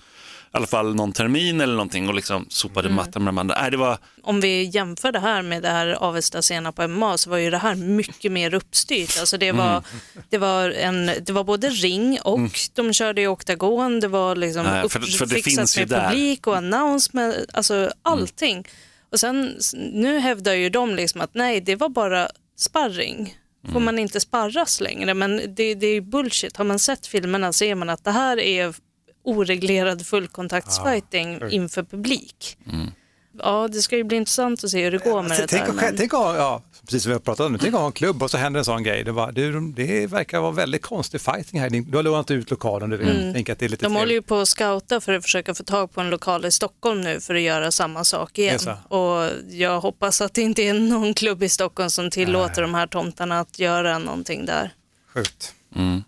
i 0.55 0.57
alla 0.57 0.67
fall 0.67 0.95
någon 0.95 1.13
termin 1.13 1.61
eller 1.61 1.73
någonting 1.75 2.09
och 2.09 2.15
liksom 2.15 2.47
sopade 2.49 2.87
Mm. 2.89 2.97
mattan 2.97 3.25
med 3.25 3.29
de 3.35 3.39
andra. 3.39 3.61
Nej, 3.61 3.71
det 3.71 3.77
var, 3.77 3.99
Om 4.23 4.41
vi 4.41 4.63
jämför 4.65 5.13
det 5.13 5.19
här 5.19 5.43
med 5.43 5.63
det 5.63 5.69
här 5.69 5.87
Avesta 5.89 6.43
Sena 6.43 6.73
på 6.73 6.89
MMA 6.89 7.19
så 7.19 7.31
var 7.31 7.37
ju 7.39 7.51
det 7.51 7.59
här 7.59 7.75
mycket 7.75 8.33
mer 8.33 8.55
uppstyrt. 8.55 9.17
Alltså 9.21 9.39
det, 9.39 9.53
var, 9.53 9.71
Mm. 9.71 9.83
det, 10.29 10.39
var 10.39 10.71
en, 10.71 11.07
det 11.21 11.31
var 11.33 11.45
både 11.45 11.69
ring 11.69 12.19
och 12.25 12.39
Mm. 12.39 12.51
de 12.75 12.93
körde 12.93 13.23
i 13.23 13.27
oktagon, 13.27 14.01
det 14.01 14.09
var 14.09 14.37
liksom 14.37 14.63
Nej, 14.65 14.83
för- 14.83 14.89
för 14.89 15.27
det 15.27 15.37
uppfixat 15.37 15.45
finns 15.59 15.77
med 15.79 15.89
där. 15.89 16.09
publik 16.09 16.47
och 16.47 16.57
announcement, 16.57 17.37
alltså 17.53 17.91
allting. 18.03 18.65
Och 19.13 19.21
sen 19.21 19.55
nu 19.93 20.19
hävdar 20.19 20.53
ju 20.55 20.71
de 20.71 20.95
liksom 20.95 21.21
att 21.21 21.35
nej, 21.35 21.61
det 21.61 21.77
var 21.77 21.89
bara 21.89 22.29
sparring. 22.59 23.37
Får 23.73 23.81
man 23.81 23.99
inte 23.99 24.21
sparras 24.21 24.81
längre? 24.81 25.15
Men 25.15 25.37
det, 25.37 25.75
det 25.75 25.87
är 25.87 25.93
ju 25.95 26.01
bullshit. 26.01 26.57
Har 26.57 26.65
man 26.65 26.79
sett 26.79 27.07
filmerna 27.07 27.53
ser 27.53 27.75
man 27.75 27.89
att 27.91 28.05
det 28.05 28.11
här 28.11 28.39
är 28.39 28.75
oreglerad 29.25 30.07
fullkontaktsfighting 30.07 31.39
Ja. 31.41 31.49
inför 31.49 31.83
publik. 31.83 32.59
Ja, 33.43 33.69
det 33.73 33.83
ska 33.83 33.97
ju 33.97 34.05
bli 34.05 34.17
intressant 34.17 34.65
att 34.65 34.71
se 34.71 34.85
hur 34.85 34.91
det 34.91 34.99
går 35.05 35.23
med 35.23 35.31
det 35.31 35.47
Tänk, 35.47 35.63
där. 35.65 35.71
om- 35.71 35.77
Men... 35.77 35.97
tänk, 35.97 36.15
om- 36.15 36.21
ja, 36.21 36.63
precis 36.87 37.03
som 37.03 37.11
vi 37.11 37.15
har 37.15 37.21
pratat 37.21 37.47
om 37.47 37.53
nu, 37.53 37.59
tänk 37.59 37.75
att 37.75 37.81
ha 37.81 37.87
en 37.87 37.93
klubb 37.93 38.23
och 38.23 38.31
så 38.31 38.39
händer 38.39 38.59
en 38.59 38.65
sån 38.65 38.83
grej. 38.83 39.05
Det, 39.05 39.13
bara, 39.13 39.33
du, 39.33 39.61
det 39.73 40.07
verkar 40.07 40.41
vara 40.41 40.51
väldigt 40.53 40.83
konstig 40.83 41.21
fighting 41.21 41.61
här. 41.61 41.71
Du 41.71 41.97
har 41.97 42.03
lånat 42.03 42.31
ut 42.31 42.51
lokalen, 42.51 42.91
du 42.91 42.97
vill 42.97 43.09
Mm. 43.21 43.35
tänka 43.35 43.53
att 43.53 43.59
det 43.59 43.65
är 43.65 43.69
lite 43.69 43.85
De 43.85 43.93
håller 43.93 44.07
trevligt. 44.07 44.17
ju 44.25 44.29
på 44.29 44.39
att 44.39 44.49
scouta 44.49 45.01
för 45.01 45.13
att 45.13 45.23
försöka 45.23 45.55
få 45.55 45.65
tag 45.65 45.93
på 45.93 46.01
en 46.01 46.11
lokal 46.11 46.45
i 46.45 46.51
Stockholm 46.51 47.01
nu 47.01 47.21
för 47.21 47.35
att 47.35 47.41
göra 47.41 47.71
samma 47.71 48.05
sak 48.05 48.39
igen. 48.39 48.59
Det 48.65 48.97
Och 48.97 49.31
jag 49.51 49.81
hoppas 49.81 50.21
att 50.21 50.35
det 50.35 50.43
inte 50.43 50.63
är 50.63 50.75
någon 50.75 51.15
klubb 51.15 51.43
i 51.43 51.49
Stockholm 51.49 51.91
som 51.91 52.11
tillåter 52.11 52.63
de 52.63 52.75
här 52.75 52.87
tomtarna 52.87 53.41
att 53.41 53.59
göra 53.59 53.99
någonting 53.99 54.47
där. 54.47 54.71
Sjukt. 55.15 55.55
Mm. 55.77 56.03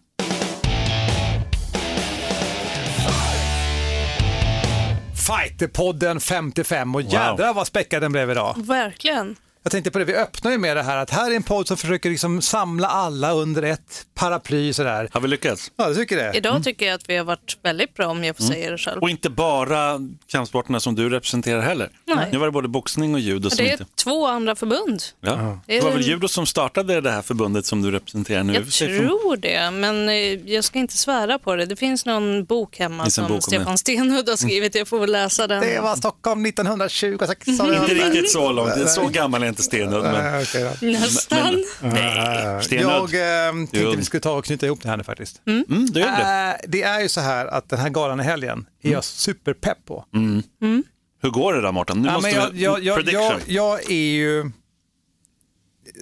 Fighterpodden 5.31 6.21
55 6.21 6.95
och 6.95 7.03
jädrar 7.03 7.55
vad 7.55 7.67
späckad 7.67 8.03
den 8.03 8.13
blev 8.13 8.31
idag. 8.31 8.55
Verkligen. 8.59 9.37
Jag 9.63 9.73
tänkte 9.73 9.91
på 9.91 9.99
det, 9.99 10.05
vi 10.05 10.15
öppnar 10.15 10.51
ju 10.51 10.59
med 10.59 10.77
det 10.77 10.83
här 10.83 10.97
att 10.97 11.11
här 11.11 11.31
är 11.31 11.37
en 11.37 11.43
podd 11.43 11.69
som 11.69 11.77
försöker 11.77 12.11
liksom 12.11 12.43
samla 12.43 12.89
alla 12.89 13.33
under 13.33 13.63
ett 13.63 14.07
paraply 14.15 14.73
sådär. 14.73 15.09
Har 15.13 15.21
vi 15.21 15.29
lyckats? 15.29 15.73
Ja, 15.77 15.87
jag 15.87 15.97
tycker 15.97 16.17
det. 16.17 16.33
Idag 16.37 16.65
tycker 16.65 16.87
jag 16.87 16.95
att 16.95 17.09
vi 17.09 17.17
har 17.17 17.25
varit 17.25 17.59
väldigt 17.63 17.95
bra 17.95 18.07
om 18.07 18.25
jag 18.25 18.37
får 18.37 18.45
Mm. 18.45 18.55
säga 18.55 18.71
det 18.71 18.79
själv. 18.79 19.03
Och 19.03 19.11
inte 19.11 19.31
bara 19.31 20.01
kampsporterna 20.27 20.81
som 20.81 20.95
du 20.95 21.09
representerar 21.09 21.61
heller. 21.61 21.89
Nej. 22.07 22.29
Nu 22.33 22.39
var 22.39 22.47
det 22.47 22.53
både 22.53 22.69
boxning 22.69 23.15
och 23.15 23.21
judo 23.21 23.49
Det 23.49 23.69
är 23.69 23.73
inte... 23.73 23.85
två 23.95 24.27
andra 24.27 24.57
förbund. 24.57 25.03
Ja. 25.21 25.61
Det 25.67 25.77
är 25.77 25.81
Det 25.81 25.87
var 25.87 25.93
väl- 25.93 26.03
judo 26.09 26.29
som 26.29 26.47
startade 26.47 27.01
det 27.01 27.11
här 27.11 27.23
förbundet 27.23 27.67
som 27.67 27.83
du 27.83 27.91
representerar 27.91 28.43
nu? 28.43 28.53
Jag 28.55 28.69
tror 28.71 29.37
det, 29.37 29.71
men 29.71 30.09
eh, 30.09 30.15
jag 30.55 30.65
ska 30.65 30.79
inte 30.79 30.97
svära 30.99 31.39
på 31.39 31.57
det. 31.57 31.67
Det 31.67 31.77
finns 31.77 32.07
någon 32.07 32.45
bok 32.45 32.79
hemma 32.79 33.11
som 33.11 33.29
bok. 33.29 33.43
Stefan 33.43 33.79
Stenhud 33.79 34.29
har 34.29 34.37
skrivit. 34.37 34.75
Jag 34.75 34.89
får 34.89 34.99
väl 34.99 35.13
läsa 35.13 35.47
den. 35.47 35.61
Det 35.61 35.81
var 35.81 35.97
Stockholm 35.97 36.47
1926. 36.47 37.57
sa 37.57 37.65
Mm. 37.65 37.83
Inte 37.83 37.95
riktigt 37.95 38.31
så 38.31 38.53
långt, 38.53 38.91
så 38.91 39.07
gammal 39.09 39.43
är 39.43 39.50
inte 39.51 39.63
Stenhud. 39.63 40.03
Men... 40.03 40.45
Nästan. 40.81 41.65
Nej, 41.83 42.63
Stenhud. 42.63 42.87
Jag 43.15 43.49
eh, 43.49 43.53
tänkte 43.55 43.97
vi 43.97 44.05
skulle 44.05 44.21
ta 44.21 44.33
och 44.33 44.45
knyta 44.45 44.67
ihop 44.67 44.83
det 44.83 44.89
här 44.89 44.97
nu 44.97 45.05
faktiskt. 45.05 45.43
Mm. 45.47 45.65
Mm, 45.71 45.87
det 45.93 46.01
gör 46.01 46.07
det. 46.07 46.59
Eh, 46.65 46.71
det 46.71 46.83
är 46.83 47.01
ju 47.01 47.09
så 47.09 47.21
här 47.21 47.47
att 47.47 47.69
den 47.69 47.79
här 47.79 47.89
galan 47.89 48.21
i 48.21 48.23
helgen 48.23 48.67
är 48.83 48.93
jag 48.93 49.05
superpepp 49.05 49.85
på. 49.87 50.05
Mm. 50.15 50.43
Mm. 50.63 50.85
Hur 51.23 51.31
går 51.31 51.55
det 51.55 51.61
då 51.61 51.73
Mårten? 51.73 52.03
Nu 52.03 52.09
Ja, 52.09 52.15
måste 52.15 52.31
jag, 52.31 52.55
jag, 52.57 52.85
jag, 52.85 52.97
Prediction. 52.97 53.23
jag, 53.23 53.41
jag 53.79 53.91
är 53.91 53.95
ju... 54.13 54.51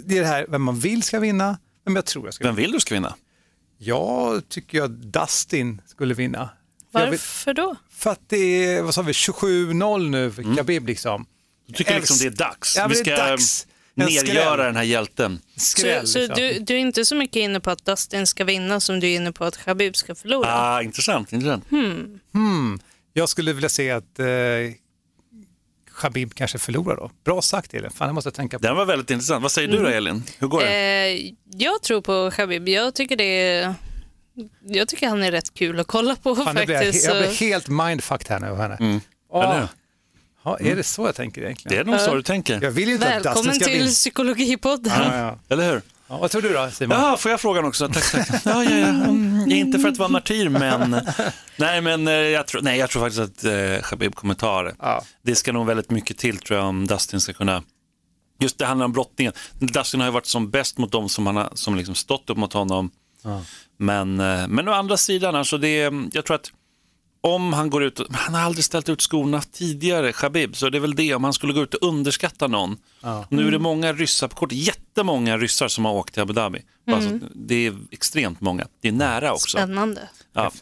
Det 0.05 0.17
är 0.19 0.21
det 0.21 0.27
här 0.29 0.47
vem 0.49 0.63
man 0.63 0.79
vill 0.79 1.03
ska 1.03 1.19
vinna, 1.21 1.59
vem 1.85 1.97
jag 1.97 2.05
tror 2.05 2.25
jag 2.27 2.35
ska 2.35 2.45
vinna. 2.45 2.53
Vem 2.55 2.63
vill 2.63 2.73
du 2.73 2.81
ska 2.81 2.95
vinna? 2.95 3.15
Jag 3.79 4.49
tycker 4.49 4.79
jag 4.79 4.91
Dustin 4.91 5.83
skulle 5.87 6.15
vinna. 6.15 6.51
För 6.93 7.01
jag 7.01 7.07
vet- 7.11 7.21
Varför 7.21 7.55
då? 7.55 7.77
För 7.91 8.11
att 8.11 8.21
det 8.29 8.37
är, 8.67 8.83
vad 8.83 8.95
sa 8.95 9.03
vi, 9.03 9.13
27-0 9.13 10.09
nu 10.11 10.31
för 10.31 10.57
Khabib 10.57 10.87
liksom. 10.87 11.27
Du 11.69 11.75
tycker 11.75 11.95
liksom 11.95 12.17
det 12.21 12.27
är 12.27 12.31
dags? 12.31 12.77
Ja, 12.77 12.87
vi 12.89 12.95
ska 12.95 13.17
dags. 13.17 13.67
En 13.95 14.05
nergöra 14.07 14.27
skräll. 14.27 14.59
den 14.59 14.77
här 14.77 14.83
hjälten. 14.83 15.41
Skräll, 15.57 16.07
så 16.07 16.13
så 16.13 16.19
liksom. 16.19 16.37
du, 16.37 16.59
du 16.59 16.75
är 16.75 16.79
inte 16.79 17.05
så 17.05 17.15
mycket 17.15 17.37
inne 17.37 17.61
på 17.61 17.71
att 17.71 17.85
Dustin 17.85 18.27
ska 18.27 18.45
vinna 18.45 18.81
som 18.81 19.01
du 19.01 19.11
är 19.11 19.17
inne 19.17 19.33
på 19.33 19.45
att 19.45 19.57
Khabib 19.57 19.97
ska 19.97 20.15
förlora? 20.15 20.49
Ah, 20.49 20.83
intressant, 20.83 21.33
intressant. 21.33 21.65
Hmm. 21.71 22.21
Hmm. 22.33 22.81
Jag 23.13 23.29
skulle 23.29 23.53
vilja 23.53 23.69
se 23.69 23.91
att 23.91 24.19
eh, 24.19 24.27
Khabib 26.01 26.35
kanske 26.35 26.59
förlorar 26.59 26.97
då. 26.97 27.11
Bra 27.25 27.43
sagt 27.43 27.75
Elin, 27.75 27.91
fan 27.91 28.09
jag 28.09 28.15
måste 28.15 28.31
tänka 28.31 28.59
på 28.59 28.63
Den 28.67 28.77
var 28.77 28.85
väldigt 28.85 29.11
intressant. 29.11 29.43
Vad 29.43 29.53
säger 29.53 29.69
du 29.69 29.75
då 29.75 29.81
Mm. 29.87 29.97
Elin? 29.97 30.23
Hur 30.39 30.49
går 30.49 30.61
det? 30.61 30.67
Eh, 30.69 31.33
jag 31.59 31.83
tror 31.83 32.01
på 32.01 32.31
Khabib. 32.31 32.69
Jag 32.69 32.95
tycker 32.95 33.17
det 33.17 33.25
är... 33.25 33.75
Jag 34.67 34.89
tycker 34.89 35.09
han 35.09 35.23
är 35.23 35.33
rätt 35.33 35.55
kul 35.55 35.81
att 35.81 35.87
kolla 35.87 36.17
på 36.17 36.37
Fan, 36.37 36.55
blir, 36.55 36.71
jag, 36.71 36.85
faktiskt. 36.85 37.07
jag 37.07 37.17
blir 37.17 37.41
helt 37.41 37.69
mindfucked 37.69 38.29
här 38.29 38.41
nu. 38.41 38.55
Henne. 38.57 38.77
Mm. 38.81 39.01
Åh. 39.31 39.65
Ja, 40.43 40.59
är 40.61 40.77
det 40.77 40.83
så 40.85 41.07
jag 41.07 41.15
tänker 41.15 41.43
egentligen? 41.43 41.77
Det 41.87 41.91
är 41.91 41.93
nog 41.93 42.01
så 42.01 42.15
du 42.15 42.23
tänker. 42.23 42.61
Jag 42.63 42.71
vill 42.71 42.89
ju 42.89 42.95
inte 42.95 43.07
att 43.07 43.13
Dustin 43.15 43.25
Välkommen 43.33 43.55
ska 43.55 43.65
till 43.65 43.79
vinna. 43.79 43.91
Psykologipodden. 43.91 44.93
Ja, 45.03 45.17
ja. 45.19 45.39
Eller 45.49 45.71
hur? 45.73 45.83
Ja, 46.09 46.19
vad 46.19 46.31
tror 46.31 46.43
du 46.43 46.53
då 46.53 46.71
Simon? 46.71 46.99
Ja, 47.01 47.17
får 47.17 47.31
jag 47.31 47.41
frågan 47.41 47.65
också? 47.65 47.89
Tack, 47.89 48.11
tack. 48.13 48.29
Ja, 48.45 48.65
ja, 48.65 48.71
ja. 48.79 48.87
Mm, 48.89 49.51
inte 49.53 49.79
för 49.79 49.89
att 49.89 49.97
vara 49.99 50.09
martyr, 50.09 50.49
men... 50.49 51.01
Nej, 51.57 51.81
men 51.81 52.09
eh, 52.09 52.15
jag 52.15 52.47
tror, 52.47 52.63
nej, 52.63 52.79
jag 52.79 52.91
tror 52.91 53.03
faktiskt 53.03 53.21
att 53.21 53.45
eh, 53.45 53.83
Khabib 53.83 54.15
kommer 54.15 54.35
ta 54.35 54.63
det. 54.63 54.75
Ja. 54.79 55.05
Det 55.23 55.35
ska 55.35 55.53
nog 55.53 55.67
väldigt 55.67 55.91
mycket 55.91 56.19
till 56.19 56.39
tror 56.39 56.59
jag 56.59 56.69
om 56.69 56.87
Dustin 56.87 57.21
ska 57.21 57.33
kunna... 57.33 57.63
Just 58.41 58.59
det 58.59 58.67
handlar 58.67 58.85
om 58.85 58.93
brottningen. 58.93 59.33
Dustin 59.59 60.01
har 60.01 60.07
ju 60.07 60.13
varit 60.13 60.27
som 60.27 60.51
bäst 60.51 60.79
mot 60.79 60.93
dem 60.93 61.09
som, 61.09 61.27
han 61.27 61.37
har, 61.37 61.49
som 61.55 61.75
liksom 61.77 61.95
stått 61.95 62.31
upp 62.31 62.37
mot 62.39 62.53
honom. 62.53 62.91
Ja. 63.25 63.43
Men, 63.79 64.21
eh, 64.21 64.49
men 64.49 64.69
å 64.69 64.73
andra 64.73 64.97
sidan, 64.97 65.35
alltså 65.37 65.59
det, 65.59 65.69
är- 65.81 66.09
jag 66.13 66.25
tror 66.25 66.35
att 66.35 66.51
om 67.21 67.53
han 67.53 67.71
går 67.71 67.85
ut, 67.85 68.01
och- 68.01 68.07
han 68.15 68.35
har 68.35 68.41
aldrig 68.41 68.65
ställt 68.65 68.89
ut 68.89 69.03
skorna 69.03 69.41
tidigare, 69.53 70.13
Khabib, 70.13 70.57
så 70.57 70.69
det 70.71 70.79
är 70.79 70.81
väl 70.81 70.95
det, 70.95 71.15
om 71.15 71.25
han 71.25 71.33
skulle 71.33 71.53
gå 71.53 71.63
ut 71.63 71.75
och 71.75 71.89
underskatta 71.89 72.47
någon. 72.47 72.77
Ja. 73.03 73.25
Nu 73.31 73.47
är 73.47 73.51
det 73.51 73.59
många 73.59 73.93
ryssar 73.93 74.29
på 74.29 74.35
kort, 74.37 74.53
jättemånga 74.53 75.39
ryssar 75.39 75.69
som 75.69 75.85
har 75.85 75.93
åkt 75.93 76.13
till 76.15 76.23
Abu 76.23 76.33
Dhabi. 76.33 76.63
Mm. 76.87 76.99
Alltså, 77.01 77.27
det 77.35 77.67
är 77.67 77.77
extremt 77.91 78.41
många, 78.41 78.67
det 78.81 78.89
är 78.89 78.93
nära 78.93 79.33
också. 79.33 79.49
Spännande. 79.59 80.09
Ja. 80.33 80.53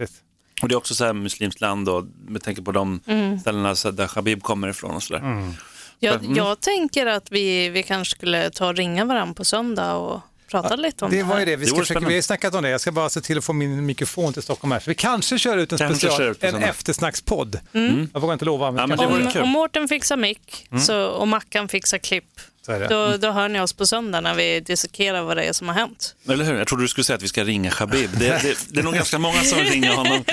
Och 0.63 0.69
det 0.69 0.75
är 0.75 0.77
också 0.77 0.95
så 0.95 1.05
här 1.05 1.13
muslimskt 1.13 1.61
land 1.61 1.89
och 1.89 2.05
med 2.29 2.43
tanke 2.43 2.63
på 2.63 2.73
de 2.73 3.01
Mm. 3.07 3.39
ställena 3.41 3.75
så 3.75 3.91
där 3.91 4.07
Khabib 4.07 4.43
kommer 4.43 4.69
ifrån 4.69 4.95
och 4.95 5.03
sådär. 5.03 5.21
Mm. 5.21 5.53
Jag, 5.99 6.15
Mm. 6.25 6.37
jag 6.37 6.61
tänker 6.61 7.07
att 7.07 7.33
vi, 7.33 7.69
vi 7.69 7.83
kanske 7.83 8.17
skulle 8.17 8.51
ta 8.51 8.67
och 8.69 8.77
ringa 8.77 9.05
varandra 9.05 9.35
på 9.35 9.45
söndag 9.45 9.95
och 9.95 10.21
prata 10.51 10.77
lite 10.77 11.05
om 11.05 11.11
det, 11.11 11.17
Det 11.17 11.23
var 11.23 11.39
ju 11.39 11.45
det, 11.45 11.57
vi, 11.57 11.67
ska 11.67 11.77
försöka, 11.77 12.01
vi 12.01 12.15
har 12.15 12.23
snackat 12.23 12.55
om 12.55 12.63
det. 12.63 12.69
Jag 12.71 12.81
ska 12.81 12.93
bara 12.93 13.09
se 13.09 13.21
till 13.21 13.39
att 13.39 13.45
få 13.45 13.53
min 13.53 13.87
mikrofon 13.87 14.33
till 14.33 14.43
Stockholm 14.43 14.73
här. 14.73 14.81
Så 14.81 14.91
vi 14.91 14.95
kanske 14.95 15.39
kör 15.39 15.57
ut 15.57 15.73
en 15.73 15.79
Kanske 15.79 16.07
special, 16.07 16.31
ut 16.31 16.45
en 16.45 16.63
eftersnackspodd. 16.63 17.59
Mm. 17.75 18.11
Jag 18.13 18.21
vågar 18.21 18.33
inte 18.33 18.45
lova, 18.45 18.71
men, 18.71 18.81
Ja, 18.81 18.87
men 18.87 18.99
Om, 19.37 19.43
om 19.43 19.49
Mårten 19.49 19.89
fixar 19.89 20.17
mick 20.17 20.67
Mm. 20.71 20.83
så, 20.83 21.07
och 21.07 21.29
Mackan 21.29 21.69
fixar 21.69 21.99
klipp, 21.99 22.41
då, 22.89 23.17
då 23.17 23.31
hör 23.31 23.49
ni 23.49 23.61
oss 23.61 23.73
på 23.73 23.87
söndag 23.87 24.21
när 24.21 24.35
vi 24.35 24.61
dissekerar 24.61 25.23
vad 25.23 25.37
det 25.37 25.45
är 25.45 25.53
som 25.53 25.69
har 25.69 25.75
hänt. 25.75 26.15
Eller 26.29 26.45
hur? 26.45 26.55
Jag 26.55 26.67
trodde 26.67 26.85
du 26.85 26.89
skulle 26.89 27.05
säga 27.05 27.17
att 27.17 27.23
vi 27.23 27.29
ska 27.29 27.45
ringa 27.45 27.71
Khabib. 27.71 28.11
Det, 28.19 28.43
det, 28.43 28.57
det 28.69 28.81
är 28.81 28.85
nog 28.85 28.95
ganska 29.01 29.19
många 29.19 29.43
som 29.43 29.59
ringer 29.59 29.93
honom. 29.93 30.25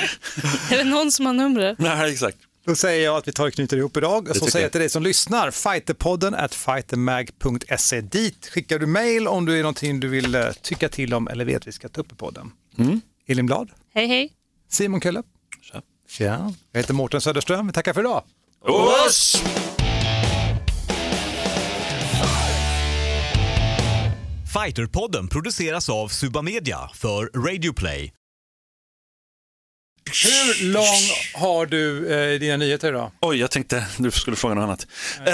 Är 0.72 0.78
det 0.78 0.84
någon 0.84 1.12
som 1.12 1.26
har 1.26 1.34
numret? 1.34 1.80
Nej, 1.80 2.12
exakt. 2.12 2.38
Då 2.66 2.76
säger 2.76 3.06
jag 3.06 3.18
att 3.18 3.28
vi 3.28 3.32
tar 3.32 3.48
och 3.48 3.54
knyter 3.54 3.78
ihop 3.78 3.98
idag. 3.98 4.30
Och 4.30 4.36
så 4.36 4.46
säger 4.46 4.64
jag 4.64 4.68
jag. 4.68 4.72
till 4.72 4.82
dig 4.82 4.90
som 4.90 5.04
lyssnar, 5.04 5.52
fighterpodden 5.52 6.34
at 6.34 6.56
fightermag.se. 6.56 8.02
Dit 8.02 8.48
skickar 8.48 8.80
du 8.80 8.86
mail 8.86 9.28
om 9.28 9.46
du 9.46 9.58
är 9.58 9.62
någonting 9.62 10.00
du 10.00 10.08
vill 10.08 10.36
eh, 10.36 10.52
tycka 10.62 10.90
till 10.90 11.14
om 11.14 11.28
eller 11.28 11.46
vet 11.46 11.68
vi 11.68 11.72
ska 11.72 11.90
ta 11.90 12.02
upp 12.02 12.12
i 12.12 12.16
podden. 12.16 12.52
Mm. 12.78 13.02
Elin 13.28 13.46
Blad, 13.46 13.72
Hej 13.94 14.08
hej. 14.08 14.32
Simon 14.70 15.02
Kölle. 15.02 15.24
Tja. 15.62 15.82
Tja. 16.10 16.54
Jag 16.72 16.80
heter 16.82 16.94
Mårten 16.94 17.22
Söderström. 17.22 17.68
Vi 17.68 17.74
tackar 17.74 17.94
för 17.94 18.02
idag. 18.02 18.24
Oss! 18.62 19.44
Fighterpodden 24.54 25.28
produceras 25.28 25.90
av 25.90 26.08
Suba 26.08 26.42
Media 26.42 26.90
för 26.94 27.26
Radio 27.26 27.74
Play. 27.74 28.12
Hur 30.12 30.64
lång 30.66 31.02
har 31.34 31.66
du 31.66 32.14
eh, 32.14 32.40
dina 32.40 32.58
nyheter 32.58 32.88
idag? 32.88 33.12
Oj, 33.22 33.38
jag 33.40 33.52
tänkte 33.52 33.86
du 33.98 34.12
skulle 34.12 34.36
fråga 34.36 34.56
något 34.56 34.64
annat. 34.64 34.88
Eh, 35.26 35.34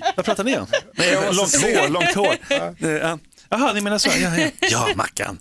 Vad 0.16 0.24
pratar 0.26 0.44
ni 0.44 0.58
om? 0.58 0.66
Nej, 0.94 1.16
långt 1.32 1.62
hår, 1.62 1.88
långt 1.88 2.14
hår. 2.14 2.36
Eh, 2.86 2.90
ja. 2.90 3.18
Jaha, 3.48 3.72
ni 3.72 3.80
menar 3.80 3.98
så? 3.98 4.10
Ja, 4.20 4.36
ja. 4.38 4.48
ja 4.60 4.88
Mackan. 4.96 5.38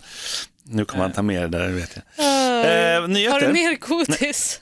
Nu 0.64 0.86
kommer 0.86 1.04
han 1.04 1.14
ta 1.14 1.22
med 1.22 1.42
det 1.52 1.58
där, 1.58 1.68
vet 1.68 1.92
jag. 1.96 2.04
Eh, 3.02 3.08
nyheter? 3.08 3.34
Har 3.34 3.42
du 3.42 3.54
mer 3.54 3.76
godis? 3.76 4.62